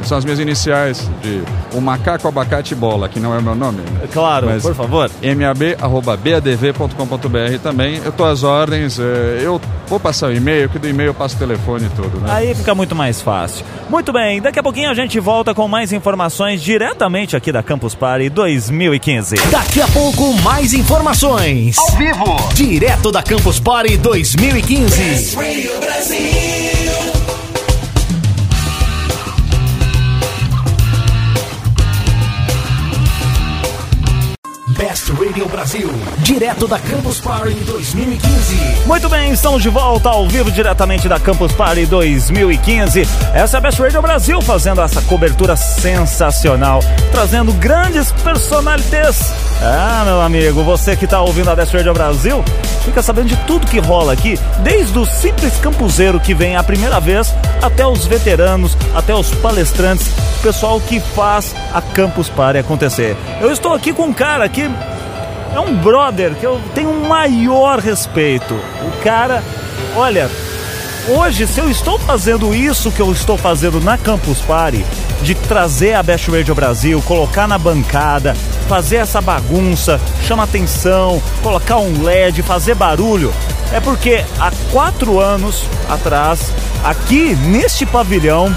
são 0.04 0.18
as 0.18 0.24
minhas 0.24 0.38
iniciais 0.40 1.08
de 1.22 1.42
o 1.76 1.80
Macaco 1.80 2.26
Abacate 2.28 2.74
Bola, 2.74 3.08
que 3.08 3.18
não 3.20 3.34
é 3.34 3.38
o 3.38 3.42
meu 3.42 3.54
nome. 3.54 3.78
né? 3.78 4.06
Claro, 4.12 4.46
Mas- 4.46 4.62
por 4.62 4.74
favor. 4.74 5.10
mab.badv.com.br 5.22 7.58
também. 7.62 8.00
Eu 8.04 8.12
tô 8.12 8.24
às 8.24 8.42
ordens, 8.42 8.98
é, 8.98 9.40
eu 9.42 9.60
vou 9.88 10.00
passar 10.00 10.28
o 10.28 10.32
e-mail, 10.34 10.68
que 10.68 10.78
do 10.78 10.88
e-mail 10.88 11.10
eu 11.10 11.14
passo 11.14 11.36
o 11.36 11.38
telefone 11.38 11.86
e 11.86 11.88
tudo, 11.90 12.18
né? 12.20 12.28
Aí 12.32 12.54
fica 12.54 12.74
muito 12.74 12.94
mais 12.94 13.20
fácil. 13.20 13.64
Muito 13.88 14.12
bem, 14.12 14.40
daqui 14.40 14.58
a 14.58 14.62
pouquinho 14.62 14.90
a 14.90 14.94
gente 14.94 15.18
volta 15.20 15.54
com 15.54 15.68
mais 15.68 15.92
informações 15.92 16.62
diretamente 16.62 17.36
aqui 17.36 17.52
da 17.52 17.62
Campus 17.62 17.94
Party 17.94 18.28
2015. 18.28 19.36
Daqui 19.50 19.80
a 19.80 19.88
pouco, 19.88 20.32
mais 20.42 20.72
informações. 20.74 21.76
Ao 21.78 21.90
vivo. 21.96 22.36
Direto 22.54 23.10
da 23.12 23.22
Campus 23.22 23.60
Party 23.60 23.96
2015. 23.96 25.36
Best 34.82 35.10
Radio 35.12 35.46
Brasil. 35.46 35.88
Direto 36.18 36.66
da 36.66 36.76
Campus 36.76 37.20
Party 37.20 37.54
2015. 37.54 38.56
Muito 38.84 39.08
bem, 39.08 39.30
estamos 39.30 39.62
de 39.62 39.68
volta 39.68 40.08
ao 40.08 40.26
vivo 40.26 40.50
diretamente 40.50 41.08
da 41.08 41.20
Campus 41.20 41.52
Party 41.52 41.86
2015. 41.86 43.06
Essa 43.32 43.56
é 43.56 43.58
a 43.58 43.60
Best 43.60 43.80
Radio 43.80 44.02
Brasil 44.02 44.42
fazendo 44.42 44.80
essa 44.80 45.00
cobertura 45.02 45.54
sensacional, 45.54 46.80
trazendo 47.12 47.52
grandes 47.52 48.10
personalidades. 48.10 49.32
Ah, 49.62 50.02
meu 50.04 50.20
amigo, 50.20 50.64
você 50.64 50.96
que 50.96 51.04
está 51.04 51.22
ouvindo 51.22 51.48
a 51.48 51.54
Best 51.54 51.72
Radio 51.76 51.94
Brasil, 51.94 52.44
fica 52.82 53.02
sabendo 53.02 53.28
de 53.28 53.36
tudo 53.46 53.66
que 53.66 53.78
rola 53.78 54.12
aqui, 54.12 54.38
desde 54.60 54.98
o 54.98 55.06
simples 55.06 55.56
campuseiro 55.58 56.20
que 56.20 56.34
vem 56.34 56.56
a 56.56 56.62
primeira 56.62 57.00
vez, 57.00 57.34
até 57.62 57.86
os 57.86 58.06
veteranos, 58.06 58.76
até 58.94 59.14
os 59.14 59.30
palestrantes, 59.36 60.08
pessoal 60.42 60.80
que 60.80 61.00
faz 61.00 61.54
a 61.72 61.80
Campus 61.80 62.28
Party 62.28 62.58
acontecer. 62.58 63.16
Eu 63.40 63.50
estou 63.50 63.72
aqui 63.72 63.92
com 63.92 64.04
um 64.04 64.12
cara 64.12 64.48
que 64.48 64.62
é 64.62 65.60
um 65.60 65.74
brother 65.76 66.34
que 66.34 66.46
eu 66.46 66.60
tenho 66.74 66.90
um 66.90 67.06
maior 67.06 67.78
respeito. 67.78 68.54
O 68.54 69.02
cara, 69.02 69.42
olha, 69.94 70.30
hoje 71.08 71.46
se 71.46 71.60
eu 71.60 71.68
estou 71.70 71.98
fazendo 71.98 72.54
isso 72.54 72.90
que 72.92 73.00
eu 73.00 73.10
estou 73.12 73.36
fazendo 73.36 73.80
na 73.80 73.98
Campus 73.98 74.40
Party, 74.40 74.84
de 75.22 75.34
trazer 75.34 75.94
a 75.94 76.02
Best 76.02 76.30
Radio 76.30 76.54
Brasil, 76.54 77.02
colocar 77.02 77.46
na 77.46 77.58
bancada, 77.58 78.34
fazer 78.68 78.96
essa 78.96 79.20
bagunça, 79.20 80.00
chama 80.26 80.44
atenção, 80.44 81.22
colocar 81.42 81.78
um 81.78 82.02
LED, 82.02 82.42
fazer 82.42 82.74
barulho, 82.74 83.32
é 83.72 83.80
porque 83.80 84.24
há 84.38 84.52
quatro 84.70 85.18
anos 85.18 85.64
atrás, 85.88 86.52
aqui 86.84 87.34
neste 87.36 87.86
pavilhão, 87.86 88.54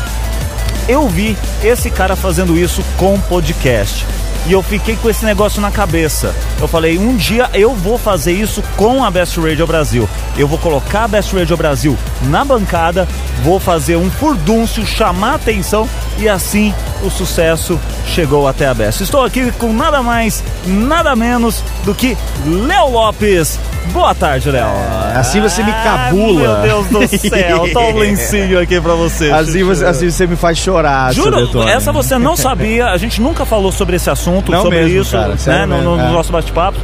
eu 0.87 1.07
vi 1.07 1.37
esse 1.63 1.89
cara 1.89 2.15
fazendo 2.15 2.57
isso 2.57 2.83
com 2.97 3.19
podcast. 3.21 4.05
E 4.47 4.51
eu 4.51 4.61
fiquei 4.61 4.95
com 4.95 5.09
esse 5.09 5.25
negócio 5.25 5.59
na 5.59 5.71
cabeça. 5.71 6.35
Eu 6.59 6.67
falei, 6.67 6.99
um 6.99 7.15
dia 7.15 7.49
eu 7.53 7.73
vou 7.73 7.97
fazer 7.97 8.31
isso 8.31 8.63
com 8.77 9.03
a 9.03 9.09
Best 9.09 9.39
Radio 9.39 9.65
Brasil. 9.65 10.07
Eu 10.37 10.47
vou 10.47 10.59
colocar 10.59 11.05
a 11.05 11.07
Best 11.07 11.35
Radio 11.35 11.57
Brasil 11.57 11.97
na 12.23 12.45
bancada, 12.45 13.07
vou 13.43 13.59
fazer 13.59 13.95
um 13.95 14.09
furdúncio, 14.11 14.85
chamar 14.85 15.35
atenção 15.35 15.89
e 16.19 16.29
assim 16.29 16.73
o 17.03 17.09
sucesso 17.09 17.79
chegou 18.05 18.47
até 18.47 18.67
a 18.67 18.73
Best. 18.73 19.01
Estou 19.01 19.23
aqui 19.23 19.51
com 19.53 19.73
nada 19.73 20.03
mais, 20.03 20.43
nada 20.65 21.15
menos 21.15 21.63
do 21.83 21.95
que 21.95 22.15
Léo 22.45 22.91
Lopes. 22.91 23.59
Boa 23.91 24.13
tarde, 24.13 24.49
Léo. 24.51 24.65
É, 25.13 25.17
assim 25.17 25.41
você 25.41 25.63
me 25.63 25.71
cabula. 25.71 26.59
Ah, 26.59 26.61
meu 26.61 26.83
Deus 26.83 27.09
do 27.09 27.17
céu, 27.17 27.73
tá 27.73 27.79
um 27.79 27.97
lencinho 27.97 28.59
aqui 28.59 28.79
pra 28.79 28.93
você. 28.93 29.31
Assim 29.31 29.63
você, 29.63 29.85
assim 29.85 30.09
você 30.09 30.27
me 30.27 30.35
faz 30.35 30.57
chorar. 30.57 31.13
Juro, 31.13 31.61
essa 31.67 31.91
você 31.91 32.17
não 32.17 32.35
sabia, 32.35 32.87
a 32.87 32.97
gente 32.97 33.21
nunca 33.21 33.45
falou 33.45 33.71
sobre 33.71 33.95
esse 33.95 34.09
assunto, 34.09 34.51
não 34.51 34.63
sobre 34.63 34.83
mesmo, 34.83 35.01
isso, 35.01 35.11
cara, 35.11 35.35
né, 35.45 35.65
no, 35.65 35.81
no, 35.81 35.99
é. 35.99 36.03
no 36.07 36.13
nosso 36.13 36.31
bate-papo. 36.31 36.77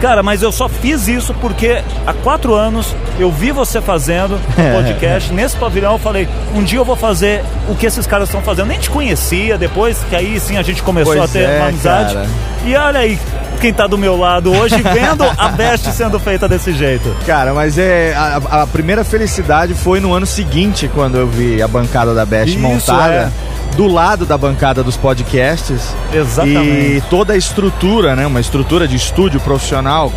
Cara, 0.00 0.22
mas 0.22 0.42
eu 0.42 0.52
só 0.52 0.68
fiz 0.68 1.08
isso 1.08 1.34
porque 1.34 1.82
há 2.06 2.12
quatro 2.12 2.54
anos 2.54 2.94
eu 3.18 3.32
vi 3.32 3.50
você 3.50 3.80
fazendo 3.80 4.36
um 4.36 4.72
podcast 4.76 5.32
nesse 5.32 5.56
pavilhão. 5.56 5.94
Eu 5.94 5.98
falei, 5.98 6.28
um 6.54 6.62
dia 6.62 6.78
eu 6.78 6.84
vou 6.84 6.94
fazer 6.94 7.42
o 7.68 7.74
que 7.74 7.84
esses 7.84 8.06
caras 8.06 8.28
estão 8.28 8.40
fazendo. 8.40 8.68
Nem 8.68 8.78
te 8.78 8.90
conhecia, 8.90 9.58
depois 9.58 9.98
que 10.08 10.14
aí 10.14 10.38
sim 10.38 10.56
a 10.56 10.62
gente 10.62 10.84
começou 10.84 11.14
Pois 11.14 11.28
a 11.28 11.32
ter 11.32 11.42
é, 11.48 11.58
uma 11.58 11.68
amizade. 11.68 12.14
cara. 12.14 12.26
E 12.68 12.76
olha 12.76 13.00
aí 13.00 13.18
quem 13.62 13.72
tá 13.72 13.86
do 13.86 13.96
meu 13.96 14.14
lado 14.14 14.52
hoje 14.52 14.76
vendo 14.82 15.24
a 15.38 15.48
Best 15.48 15.90
sendo 15.90 16.20
feita 16.20 16.46
desse 16.46 16.74
jeito. 16.74 17.16
Cara, 17.24 17.54
mas 17.54 17.78
é 17.78 18.14
a, 18.14 18.62
a 18.62 18.66
primeira 18.66 19.02
felicidade 19.02 19.72
foi 19.72 20.00
no 20.00 20.12
ano 20.12 20.26
seguinte, 20.26 20.86
quando 20.94 21.16
eu 21.16 21.26
vi 21.26 21.62
a 21.62 21.66
bancada 21.66 22.12
da 22.12 22.26
Best 22.26 22.50
Isso, 22.50 22.60
montada. 22.60 23.14
é. 23.14 23.30
Do 23.74 23.86
lado 23.86 24.26
da 24.26 24.36
bancada 24.36 24.82
dos 24.82 24.98
podcasts. 24.98 25.96
Exatamente. 26.12 26.96
E 26.98 27.02
toda 27.08 27.32
a 27.32 27.36
estrutura, 27.38 28.14
né? 28.14 28.26
Uma 28.26 28.40
estrutura 28.40 28.86
de 28.86 28.96
estúdio 28.96 29.40
profissional. 29.40 30.12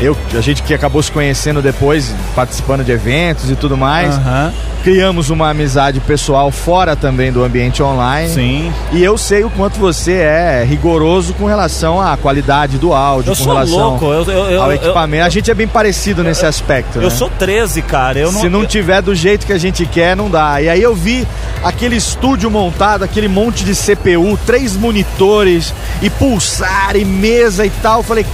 Eu, 0.00 0.16
a 0.36 0.40
gente 0.40 0.62
que 0.62 0.74
acabou 0.74 1.02
se 1.02 1.10
conhecendo 1.10 1.62
depois, 1.62 2.14
participando 2.34 2.84
de 2.84 2.92
eventos 2.92 3.50
e 3.50 3.56
tudo 3.56 3.76
mais. 3.76 4.14
Aham. 4.16 4.52
Criamos 4.84 5.30
uma 5.30 5.50
amizade 5.50 5.98
pessoal 5.98 6.48
fora 6.52 6.94
também 6.94 7.32
do 7.32 7.42
ambiente 7.42 7.82
online. 7.82 8.32
Sim. 8.32 8.72
E 8.92 9.02
eu 9.02 9.18
sei 9.18 9.42
o 9.42 9.50
quanto 9.50 9.80
você 9.80 10.12
é 10.12 10.64
rigoroso 10.68 11.34
com 11.34 11.46
relação 11.46 12.00
à 12.00 12.16
qualidade 12.16 12.78
do 12.78 12.92
áudio, 12.92 13.32
Eu 13.32 13.36
com 13.36 13.42
sou 13.42 13.52
relação 13.54 13.78
louco, 13.78 14.04
eu, 14.04 14.22
eu, 14.24 14.50
eu, 14.50 14.62
ao 14.62 14.70
eu- 14.70 14.76
equipamento. 14.76 15.24
a 15.24 15.28
gente 15.28 15.50
é 15.50 15.54
bem 15.54 15.66
parecido 15.66 16.22
nesse 16.22 16.46
aspecto, 16.46 16.98
eu 16.98 17.02
né? 17.08 17.10
sou 17.10 17.28
13, 17.28 17.82
cara. 17.82 18.18
Eu 18.20 18.30
não, 18.30 18.40
Se 18.40 18.48
não 18.48 18.64
tiver 18.64 19.02
do 19.02 19.12
jeito 19.12 19.44
que 19.44 19.52
a 19.52 19.58
gente 19.58 19.84
quer, 19.86 20.14
não 20.14 20.30
dá. 20.30 20.62
E 20.62 20.68
aí 20.68 20.80
eu 20.82 20.94
vi 20.94 21.26
aquele 21.64 21.96
estúdio 21.96 22.48
montado, 22.48 23.02
aquele 23.02 23.26
monte 23.26 23.64
de 23.64 23.74
CPU, 23.74 24.38
três 24.46 24.76
monitores 24.76 25.74
e 26.00 26.08
pulsar 26.08 26.94
e 26.94 27.04
mesa 27.04 27.66
e 27.66 27.70
tal. 27.82 28.00
Eu 28.00 28.04
Falei, 28.04 28.26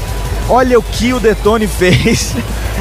olha 0.53 0.79
o 0.79 0.83
que 0.83 1.13
o 1.15 1.19
Detone 1.19 1.67
fez. 1.67 2.35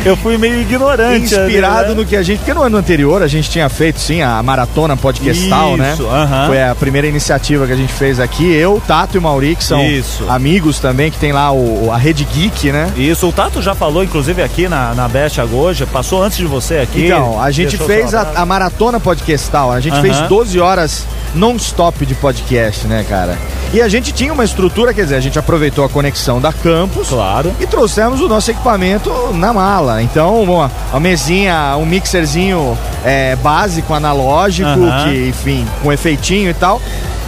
eu 0.05 0.17
fui 0.17 0.37
meio 0.37 0.59
ignorante. 0.59 1.23
Inspirado 1.23 1.89
né? 1.89 1.95
no 1.95 2.05
que 2.05 2.15
a 2.15 2.21
gente. 2.23 2.39
Porque 2.39 2.53
no 2.53 2.61
ano 2.61 2.77
anterior 2.77 3.23
a 3.23 3.27
gente 3.27 3.49
tinha 3.49 3.69
feito 3.69 3.99
sim 3.99 4.21
a 4.21 4.43
maratona 4.43 4.97
podcastal, 4.97 5.77
né? 5.77 5.93
Isso, 5.93 6.05
aham. 6.05 6.47
Foi 6.47 6.61
a 6.61 6.75
primeira 6.75 7.07
iniciativa 7.07 7.65
que 7.65 7.71
a 7.71 7.75
gente 7.75 7.93
fez 7.93 8.19
aqui. 8.19 8.51
Eu, 8.51 8.81
Tato 8.85 9.15
e 9.15 9.19
Mauri, 9.19 9.55
que 9.55 9.63
são 9.63 9.81
Isso. 9.81 10.25
amigos 10.29 10.79
também, 10.79 11.09
que 11.09 11.17
tem 11.17 11.31
lá 11.31 11.51
o, 11.51 11.89
a 11.91 11.97
Rede 11.97 12.25
Geek, 12.25 12.71
né? 12.71 12.91
Isso, 12.97 13.27
o 13.27 13.31
Tato 13.31 13.61
já 13.61 13.73
falou, 13.73 14.03
inclusive, 14.03 14.41
aqui 14.43 14.67
na, 14.67 14.93
na 14.93 15.07
Best 15.07 15.39
Agoja, 15.39 15.87
passou 15.87 16.21
antes 16.21 16.37
de 16.37 16.45
você 16.45 16.79
aqui. 16.79 17.05
Então, 17.05 17.41
a 17.41 17.51
gente 17.51 17.77
fez 17.77 18.13
a, 18.13 18.33
a 18.35 18.45
maratona 18.45 18.99
podcastal. 18.99 19.71
A 19.71 19.79
gente 19.79 19.93
Aham. 19.93 20.01
fez 20.01 20.21
12 20.21 20.59
horas 20.59 21.05
non-stop 21.33 22.05
de 22.05 22.15
podcast, 22.15 22.87
né, 22.87 23.05
cara? 23.07 23.37
E 23.73 23.81
a 23.81 23.87
gente 23.87 24.11
tinha 24.11 24.33
uma 24.33 24.43
estrutura, 24.43 24.93
quer 24.93 25.03
dizer, 25.03 25.15
a 25.15 25.21
gente 25.21 25.39
aproveitou 25.39 25.85
a 25.85 25.89
conexão 25.89 26.41
da 26.41 26.51
campus. 26.51 27.09
Claro. 27.09 27.53
E 27.59 27.65
trouxemos 27.65 28.19
o 28.19 28.27
nosso 28.27 28.51
equipamento 28.51 29.09
na 29.33 29.53
mala. 29.53 30.01
Então, 30.01 30.41
uma, 30.41 30.71
uma 30.91 30.99
mesinha, 30.99 31.75
um 31.77 31.85
mixerzinho 31.85 32.77
é, 33.05 33.35
básico, 33.37 33.93
analógico, 33.93 34.69
que, 35.05 35.29
enfim, 35.29 35.65
com 35.81 35.91
efeitinho 35.91 36.49
e 36.49 36.53
tal. 36.53 36.81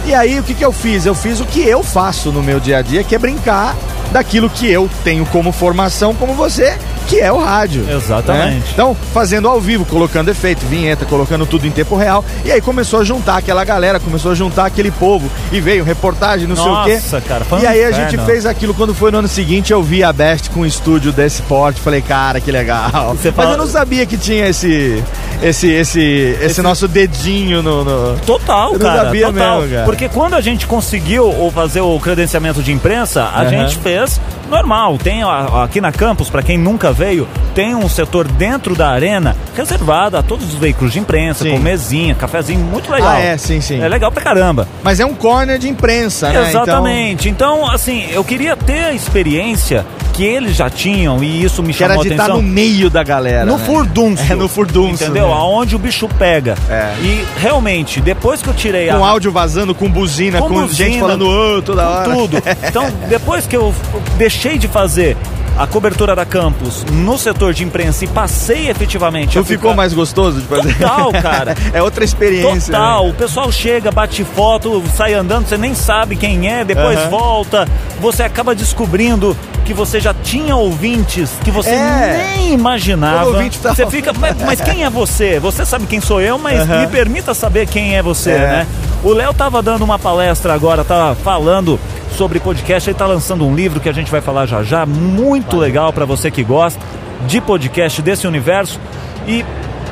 E 0.06 0.14
aí, 0.14 0.38
o 0.38 0.42
que, 0.42 0.52
que 0.52 0.64
eu 0.64 0.72
fiz? 0.72 1.06
Eu 1.06 1.14
fiz 1.14 1.40
o 1.40 1.46
que 1.46 1.60
eu 1.66 1.82
faço 1.82 2.30
no 2.30 2.42
meu 2.42 2.60
dia 2.60 2.78
a 2.78 2.82
dia, 2.82 3.02
que 3.02 3.14
é 3.14 3.18
brincar 3.18 3.74
daquilo 4.12 4.50
que 4.50 4.70
eu 4.70 4.88
tenho 5.02 5.24
como 5.26 5.50
formação, 5.50 6.14
como 6.14 6.34
você, 6.34 6.78
que 7.06 7.20
é 7.20 7.30
o 7.32 7.38
rádio. 7.38 7.84
Exatamente. 7.88 8.54
né? 8.56 8.62
Então, 8.72 8.96
fazendo 9.12 9.48
ao 9.48 9.60
vivo, 9.60 9.84
colocando 9.84 10.30
efeito, 10.30 10.64
vinheta, 10.66 11.04
colocando 11.04 11.46
tudo 11.46 11.66
em 11.66 11.70
tempo 11.70 11.96
real. 11.96 12.24
E 12.44 12.50
aí 12.52 12.60
começou 12.60 13.00
a 13.00 13.04
juntar 13.04 13.36
aquela 13.38 13.64
galera, 13.64 14.00
começou 14.00 14.32
a 14.32 14.34
juntar 14.34 14.66
aquele 14.66 14.90
povo. 14.90 15.30
E 15.52 15.60
veio 15.60 15.84
reportagem, 15.84 16.46
não 16.46 16.56
sei 16.56 16.70
o 16.70 16.84
quê. 16.84 16.94
Nossa, 16.94 17.20
cara, 17.20 17.44
foi 17.44 17.60
E 17.60 17.66
aí 17.66 17.84
a 17.84 17.90
inferno. 17.90 18.10
gente 18.10 18.24
fez 18.26 18.46
aquilo. 18.46 18.74
Quando 18.74 18.94
foi 18.94 19.10
no 19.10 19.18
ano 19.18 19.28
seguinte, 19.28 19.72
eu 19.72 19.82
vi 19.82 20.02
a 20.02 20.12
Best 20.12 20.50
com 20.50 20.60
um 20.60 20.66
estúdio 20.66 21.12
desse 21.12 21.42
porte. 21.42 21.80
Falei, 21.80 22.00
cara, 22.02 22.40
que 22.40 22.50
legal. 22.50 23.14
Você 23.14 23.28
Mas 23.28 23.36
fala- 23.36 23.50
eu 23.52 23.58
não 23.58 23.66
sabia 23.66 24.04
que 24.06 24.16
tinha 24.16 24.48
esse, 24.48 25.02
esse, 25.42 25.68
esse, 25.70 26.36
esse, 26.40 26.62
nosso 26.62 26.88
dedinho 26.88 27.62
no. 27.62 27.84
no- 27.84 28.18
Total, 28.20 28.72
Eu 28.72 28.78
não 28.78 28.86
cara. 28.86 29.04
sabia 29.04 29.26
total. 29.32 29.60
mesmo, 29.60 29.72
cara. 29.74 29.84
Porque 29.84 30.08
quando 30.08 30.34
a 30.34 30.40
gente 30.40 30.66
conseguiu 30.66 31.32
fazer 31.54 31.80
o 31.80 31.98
credenciamento 32.00 32.62
de 32.62 32.72
imprensa, 32.72 33.22
a 33.24 33.40
Aham. 33.42 33.50
gente 33.50 33.76
fez 33.78 34.20
normal. 34.50 34.98
Tem 34.98 35.22
a- 35.22 35.64
aqui 35.64 35.80
na 35.80 35.92
campus, 35.92 36.28
para 36.30 36.42
quem 36.42 36.56
nunca 36.58 36.92
veio, 36.94 37.28
tem 37.54 37.74
um 37.74 37.88
setor 37.88 38.26
dentro 38.26 38.74
da 38.74 38.88
arena 38.90 39.36
reservado 39.56 40.16
a 40.16 40.22
todos 40.22 40.46
os 40.48 40.54
veículos 40.54 40.92
de 40.92 40.98
imprensa, 40.98 41.44
Sim. 41.44 41.50
com 41.52 41.58
mesinha, 41.58 42.14
cafezinho, 42.14 42.60
muito 42.60 42.90
legal. 42.90 43.10
Ah, 43.10 43.20
é, 43.20 43.36
sim, 43.36 43.60
sim. 43.60 43.80
É 43.80 43.88
legal 43.88 44.10
pra 44.10 44.22
caramba. 44.22 44.66
Mas 44.82 45.00
é 45.00 45.06
um 45.06 45.14
corner 45.14 45.58
de 45.58 45.68
imprensa, 45.68 46.30
né? 46.30 46.48
Exatamente. 46.48 47.28
Então, 47.28 47.68
assim, 47.70 48.04
eu 48.10 48.24
queria 48.24 48.56
ter 48.56 48.84
a 48.84 48.92
experiência 48.92 49.84
que 50.12 50.24
eles 50.24 50.54
já 50.56 50.70
tinham 50.70 51.24
e 51.24 51.42
isso 51.44 51.60
me 51.60 51.70
Então, 51.70 51.76
que 51.78 51.84
era 51.84 51.92
chamou 51.94 52.04
de 52.04 52.10
a 52.10 52.12
estar 52.12 52.24
atenção. 52.24 52.40
no 52.42 52.48
meio 52.48 52.88
da 52.88 53.02
galera. 53.02 53.44
No 53.44 53.58
né? 53.58 53.64
furdúncio. 53.64 54.32
É, 54.32 54.36
no 54.36 54.48
furdúncio. 54.48 55.04
Entendeu? 55.06 55.26
né? 55.26 55.32
Aonde 55.34 55.74
o 55.74 55.78
bicho 55.78 56.08
pega. 56.08 56.54
É. 56.70 56.94
E 57.02 57.24
realmente, 57.40 58.00
depois 58.00 58.40
que 58.40 58.48
eu 58.48 58.54
tirei 58.54 58.88
a. 58.88 58.96
Com 58.96 59.04
áudio 59.04 59.32
vazando, 59.32 59.74
com 59.74 59.88
buzina, 59.90 60.38
com, 60.40 60.48
Com 60.48 60.68
gente 60.68 60.84
buzina, 60.84 61.00
falando 61.00 61.28
"Ô", 61.58 61.62
toda 61.62 61.82
com 61.82 61.88
hora. 61.90 62.14
tudo. 62.14 62.42
Então, 62.68 62.86
depois 63.08 63.46
que 63.46 63.56
eu 63.56 63.74
deixei 64.16 64.56
de 64.56 64.68
fazer 64.68 65.16
a 65.56 65.66
cobertura 65.66 66.16
da 66.16 66.24
campus 66.24 66.84
no 66.90 67.16
setor 67.16 67.54
de 67.54 67.62
imprensa 67.64 68.04
e 68.04 68.08
passei 68.08 68.68
efetivamente 68.68 69.36
Não 69.36 69.44
ficou 69.44 69.74
mais 69.74 69.92
gostoso 69.92 70.40
de 70.40 70.46
fazer? 70.46 70.74
Total, 70.76 71.12
cara. 71.12 71.54
é 71.72 71.82
outra 71.82 72.04
experiência. 72.04 72.72
Total, 72.72 73.04
né? 73.04 73.10
o 73.10 73.14
pessoal 73.14 73.50
chega, 73.52 73.90
bate 73.92 74.24
foto, 74.24 74.82
sai 74.96 75.14
andando, 75.14 75.46
você 75.46 75.56
nem 75.56 75.74
sabe 75.74 76.16
quem 76.16 76.50
é, 76.50 76.64
depois 76.64 76.98
Aham. 76.98 77.08
volta, 77.10 77.68
você 78.00 78.22
acaba 78.22 78.54
descobrindo 78.54 79.36
que 79.64 79.72
você 79.72 79.98
já 80.00 80.12
tinha 80.12 80.56
ouvintes 80.56 81.30
que 81.42 81.50
você 81.50 81.70
É. 81.70 82.32
nem 82.36 82.52
imaginava. 82.52 83.32
Tá- 83.62 83.74
Você 83.74 83.86
fica, 83.86 84.12
mas, 84.12 84.36
mas 84.42 84.60
quem 84.60 84.84
é 84.84 84.90
você? 84.90 85.38
Você 85.40 85.64
sabe 85.64 85.86
quem 85.86 86.00
sou 86.00 86.20
eu, 86.20 86.38
mas 86.38 86.60
Aham. 86.60 86.80
me 86.82 86.86
permita 86.88 87.32
saber 87.32 87.66
quem 87.66 87.96
é 87.96 88.02
você, 88.02 88.32
É. 88.32 88.38
né? 88.38 88.66
O 89.02 89.12
Léo 89.12 89.32
tava 89.32 89.62
dando 89.62 89.82
uma 89.82 89.98
palestra 89.98 90.52
agora, 90.52 90.84
tava 90.84 91.14
falando 91.14 91.78
sobre 92.16 92.38
podcast, 92.40 92.88
ele 92.88 92.96
tá 92.98 93.06
lançando 93.06 93.46
um 93.46 93.54
livro 93.54 93.80
que 93.80 93.88
a 93.88 93.92
gente 93.92 94.10
vai 94.10 94.20
falar 94.20 94.46
já 94.46 94.62
já, 94.62 94.86
muito 94.86 95.56
legal 95.56 95.92
para 95.92 96.04
você 96.04 96.30
que 96.30 96.42
gosta 96.44 96.80
de 97.26 97.40
podcast 97.40 98.00
desse 98.02 98.26
universo. 98.26 98.78
E 99.26 99.44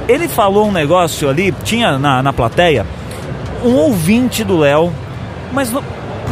ele 0.09 0.29
falou 0.29 0.69
um 0.69 0.73
negócio 0.73 1.29
ali, 1.29 1.53
tinha 1.65 1.99
na, 1.99 2.23
na 2.23 2.33
plateia 2.33 2.87
um 3.65 3.75
ouvinte 3.77 4.45
do 4.45 4.59
Léo, 4.59 4.93
mas 5.53 5.71
não, 5.71 5.83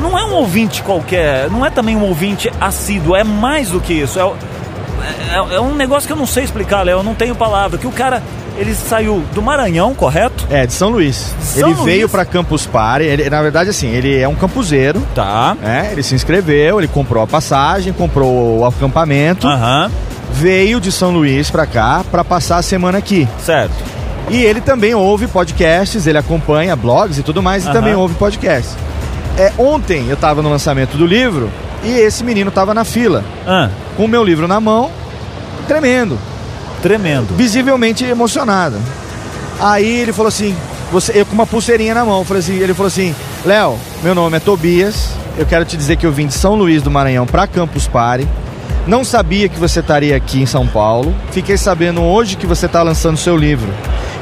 não 0.01 0.19
é 0.19 0.25
um 0.25 0.35
ouvinte 0.35 0.83
qualquer, 0.83 1.51
não 1.51 1.65
é 1.65 1.71
também 1.71 1.97
um 1.97 2.03
ouvinte 2.05 2.51
assíduo, 2.61 3.15
é 3.17 3.23
mais 3.25 3.71
do 3.71 3.81
que 3.81 3.93
isso. 3.93 4.19
É, 4.19 4.23
é- 5.35 5.55
é 5.57 5.61
um 5.61 5.75
negócio 5.75 6.07
que 6.07 6.13
eu 6.13 6.17
não 6.17 6.27
sei 6.27 6.45
explicar, 6.45 6.83
Léo, 6.85 6.99
eu 6.99 7.03
não 7.03 7.15
tenho 7.15 7.35
palavra. 7.35 7.79
Que 7.79 7.87
o 7.87 7.93
cara, 7.93 8.23
ele 8.61 8.75
saiu 8.75 9.25
do 9.35 9.41
Maranhão, 9.43 9.95
correto? 9.95 10.47
É, 10.51 10.67
de 10.67 10.73
São 10.73 10.91
Luís. 10.91 11.35
São 11.41 11.69
ele 11.69 11.75
Luís? 11.75 11.85
veio 11.85 12.09
pra 12.09 12.25
Campus 12.25 12.67
Party. 12.67 13.07
Ele, 13.07 13.29
na 13.31 13.41
verdade, 13.43 13.71
assim, 13.71 13.89
ele 13.89 14.19
é 14.19 14.29
um 14.29 14.35
campuseiro. 14.35 15.01
Tá. 15.15 15.57
né? 15.61 15.89
Ele 15.93 16.03
se 16.03 16.15
inscreveu, 16.15 16.79
ele 16.79 16.87
comprou 16.89 17.23
a 17.23 17.27
passagem, 17.27 17.93
comprou 17.93 18.59
o 18.61 18.65
acampamento, 18.67 19.49
Aham, 19.49 19.91
veio 20.33 20.81
de 20.81 20.93
São 20.93 21.11
Luís 21.11 21.51
pra 21.51 21.67
cá 21.67 22.05
pra 22.11 22.23
passar 22.23 22.59
a 22.59 22.63
semana 22.63 22.99
aqui. 22.99 23.27
certo. 23.45 23.73
E 24.29 24.45
ele 24.45 24.61
também 24.61 24.95
ouve 24.95 25.27
podcasts, 25.27 26.07
ele 26.07 26.17
acompanha 26.19 26.77
blogs 26.77 27.19
e 27.19 27.23
tudo 27.23 27.43
mais, 27.43 27.65
e 27.65 27.69
Aham. 27.69 27.75
também 27.75 27.95
ouve 27.97 28.15
podcasts. 28.15 28.77
É, 29.37 29.53
ontem 29.59 30.07
eu 30.09 30.17
tava 30.17 30.41
no 30.43 30.49
lançamento 30.51 30.97
do 30.97 31.05
livro 31.07 31.51
e 31.83 31.89
esse 31.91 32.23
menino 32.23 32.51
tava 32.51 32.73
na 32.75 32.85
fila, 32.85 33.25
Ah, 33.47 33.71
com 33.97 34.05
o 34.05 34.09
meu 34.09 34.23
livro 34.23 34.47
na 34.47 34.61
mão, 34.61 34.91
tremendo, 35.67 36.17
tremendo. 36.83 37.35
visivelmente 37.35 38.05
emocionado. 38.05 38.77
Aí 39.61 40.01
ele 40.01 40.13
falou 40.13 40.29
assim, 40.29 40.57
você, 40.91 41.13
eu 41.21 41.27
com 41.27 41.35
uma 41.35 41.47
pulseirinha 41.47 41.95
na 41.95 42.05
mão, 42.05 42.25
falei 42.25 42.43
assim, 42.43 42.57
ele 42.57 42.75
falou 42.75 42.89
assim, 42.89 43.15
Léo, 43.45 43.79
meu 44.03 44.15
nome 44.15 44.37
é 44.37 44.41
Tobias. 44.41 45.11
Eu 45.39 45.47
quero 45.47 45.65
te 45.65 45.77
dizer 45.77 45.97
que 45.97 46.05
eu 46.05 46.13
vim 46.13 46.27
de 46.27 46.35
São 46.35 46.55
Luís 46.55 46.83
do 46.83 46.91
Maranhão 46.91 47.27
para 47.27 47.47
Campus 47.47 47.87
Party. 47.87 48.27
Não 48.87 49.05
sabia 49.05 49.49
que 49.49 49.59
você 49.59 49.81
estaria 49.81 50.17
aqui 50.17 50.43
em 50.43 50.47
São 50.47 50.67
Paulo. 50.67 51.15
Fiquei 51.31 51.57
sabendo 51.57 52.03
hoje 52.03 52.37
que 52.37 52.47
você 52.47 52.67
está 52.67 52.83
lançando 52.83 53.17
seu 53.17 53.37
livro. 53.37 53.73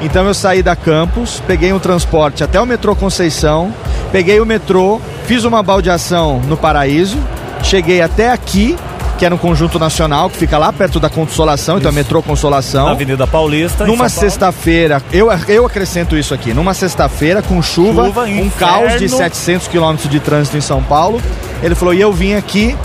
Então 0.03 0.27
eu 0.27 0.35
saí 0.35 0.63
da 0.63 0.77
campus, 0.77 1.43
peguei 1.47 1.73
um 1.73 1.79
transporte 1.79 2.45
até 2.45 2.61
o 2.61 2.67
metrô 2.67 2.95
Conceição, 2.95 3.73
peguei 4.13 4.41
o 4.41 4.47
metrô, 4.47 5.01
fiz 5.27 5.45
uma 5.45 5.63
baldeação 5.63 6.41
no 6.41 6.57
Paraíso, 6.57 7.19
cheguei 7.63 8.01
até 8.01 8.31
aqui, 8.31 8.77
que 9.19 9.27
é 9.27 9.31
no 9.31 9.37
Conjunto 9.37 9.79
Nacional, 9.79 10.31
que 10.31 10.39
fica 10.39 10.57
lá 10.57 10.73
perto 10.73 11.01
da 11.01 11.11
Consolação, 11.11 11.79
então 11.79 11.91
é 11.91 11.95
metrô 11.95 12.23
Consolação. 12.23 12.87
Na 12.87 12.93
Avenida 12.93 13.27
Paulista. 13.27 13.87
Numa 13.87 14.09
sexta-feira, 14.09 15.03
eu, 15.13 15.29
eu 15.49 15.67
acrescento 15.67 16.17
isso 16.17 16.33
aqui, 16.33 16.55
numa 16.55 16.73
sexta-feira 16.73 17.43
com 17.43 17.61
chuva, 17.61 18.07
chuva 18.07 18.23
um 18.23 18.27
inferno. 18.29 18.53
caos 18.53 18.99
de 18.99 19.09
700 19.09 19.69
quilômetros 19.69 20.09
de 20.09 20.21
trânsito 20.21 20.57
em 20.57 20.61
São 20.61 20.83
Paulo. 20.83 21.21
Ele 21.63 21.75
falou: 21.75 21.93
e 21.93 22.01
eu 22.01 22.13
vim 22.13 22.35
aqui 22.35 22.77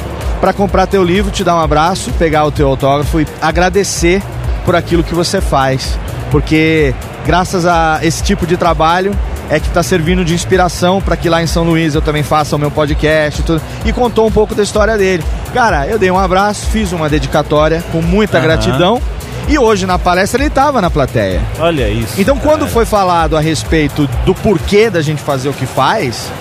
para 0.41 0.51
comprar 0.51 0.87
teu 0.87 1.03
livro, 1.03 1.31
te 1.31 1.43
dar 1.43 1.55
um 1.55 1.59
abraço, 1.59 2.11
pegar 2.13 2.45
o 2.45 2.51
teu 2.51 2.67
autógrafo 2.67 3.21
e 3.21 3.27
agradecer 3.41 4.21
por 4.65 4.75
aquilo 4.75 5.03
que 5.03 5.13
você 5.13 5.39
faz 5.39 5.97
porque 6.33 6.95
graças 7.27 7.63
a 7.63 7.99
esse 8.01 8.23
tipo 8.23 8.47
de 8.47 8.57
trabalho 8.57 9.15
é 9.49 9.59
que 9.59 9.67
está 9.67 9.83
servindo 9.83 10.23
de 10.23 10.33
inspiração 10.33 11.01
para 11.01 11.15
que 11.15 11.29
lá 11.29 11.41
em 11.41 11.47
São 11.47 11.63
Luís 11.63 11.95
eu 11.95 12.01
também 12.01 12.23
faça 12.23 12.55
o 12.55 12.59
meu 12.59 12.71
podcast 12.71 13.41
e 13.41 13.43
tudo. 13.43 13.61
E 13.85 13.93
contou 13.93 14.27
um 14.27 14.31
pouco 14.31 14.55
da 14.55 14.63
história 14.63 14.97
dele. 14.97 15.23
Cara, 15.53 15.87
eu 15.87 15.99
dei 15.99 16.09
um 16.09 16.17
abraço, 16.17 16.67
fiz 16.67 16.91
uma 16.91 17.09
dedicatória 17.09 17.83
com 17.91 18.01
muita 18.01 18.37
uhum. 18.37 18.43
gratidão. 18.43 19.01
E 19.47 19.59
hoje 19.59 19.85
na 19.85 19.99
palestra 19.99 20.41
ele 20.41 20.47
estava 20.47 20.81
na 20.81 20.89
plateia. 20.89 21.41
Olha 21.59 21.89
isso. 21.89 22.19
Então 22.19 22.37
cara. 22.37 22.49
quando 22.49 22.67
foi 22.67 22.85
falado 22.85 23.35
a 23.35 23.41
respeito 23.41 24.07
do 24.25 24.33
porquê 24.33 24.89
da 24.89 25.01
gente 25.01 25.21
fazer 25.21 25.49
o 25.49 25.53
que 25.53 25.65
faz, 25.65 26.31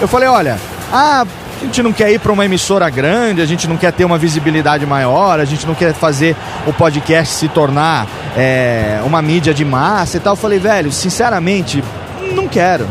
eu 0.00 0.06
falei, 0.06 0.28
olha, 0.28 0.58
ah, 0.92 1.26
a 1.60 1.64
gente 1.64 1.82
não 1.82 1.92
quer 1.92 2.10
ir 2.10 2.18
para 2.18 2.32
uma 2.32 2.44
emissora 2.44 2.88
grande, 2.88 3.42
a 3.42 3.46
gente 3.46 3.68
não 3.68 3.76
quer 3.76 3.92
ter 3.92 4.04
uma 4.04 4.16
visibilidade 4.16 4.86
maior, 4.86 5.38
a 5.38 5.44
gente 5.44 5.66
não 5.66 5.74
quer 5.74 5.92
fazer 5.92 6.34
o 6.66 6.72
podcast 6.72 7.34
se 7.34 7.48
tornar 7.48 8.06
é, 8.36 9.00
uma 9.04 9.20
mídia 9.20 9.52
de 9.52 9.64
massa 9.64 10.16
e 10.16 10.20
tal. 10.20 10.32
Eu 10.32 10.36
falei, 10.36 10.58
velho, 10.58 10.90
sinceramente, 10.90 11.84
não 12.32 12.48
quero. 12.48 12.86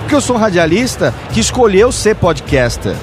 Porque 0.00 0.14
eu 0.14 0.20
sou 0.20 0.36
um 0.36 0.38
radialista 0.38 1.14
que 1.32 1.40
escolheu 1.40 1.90
ser 1.90 2.14
podcaster. 2.16 2.94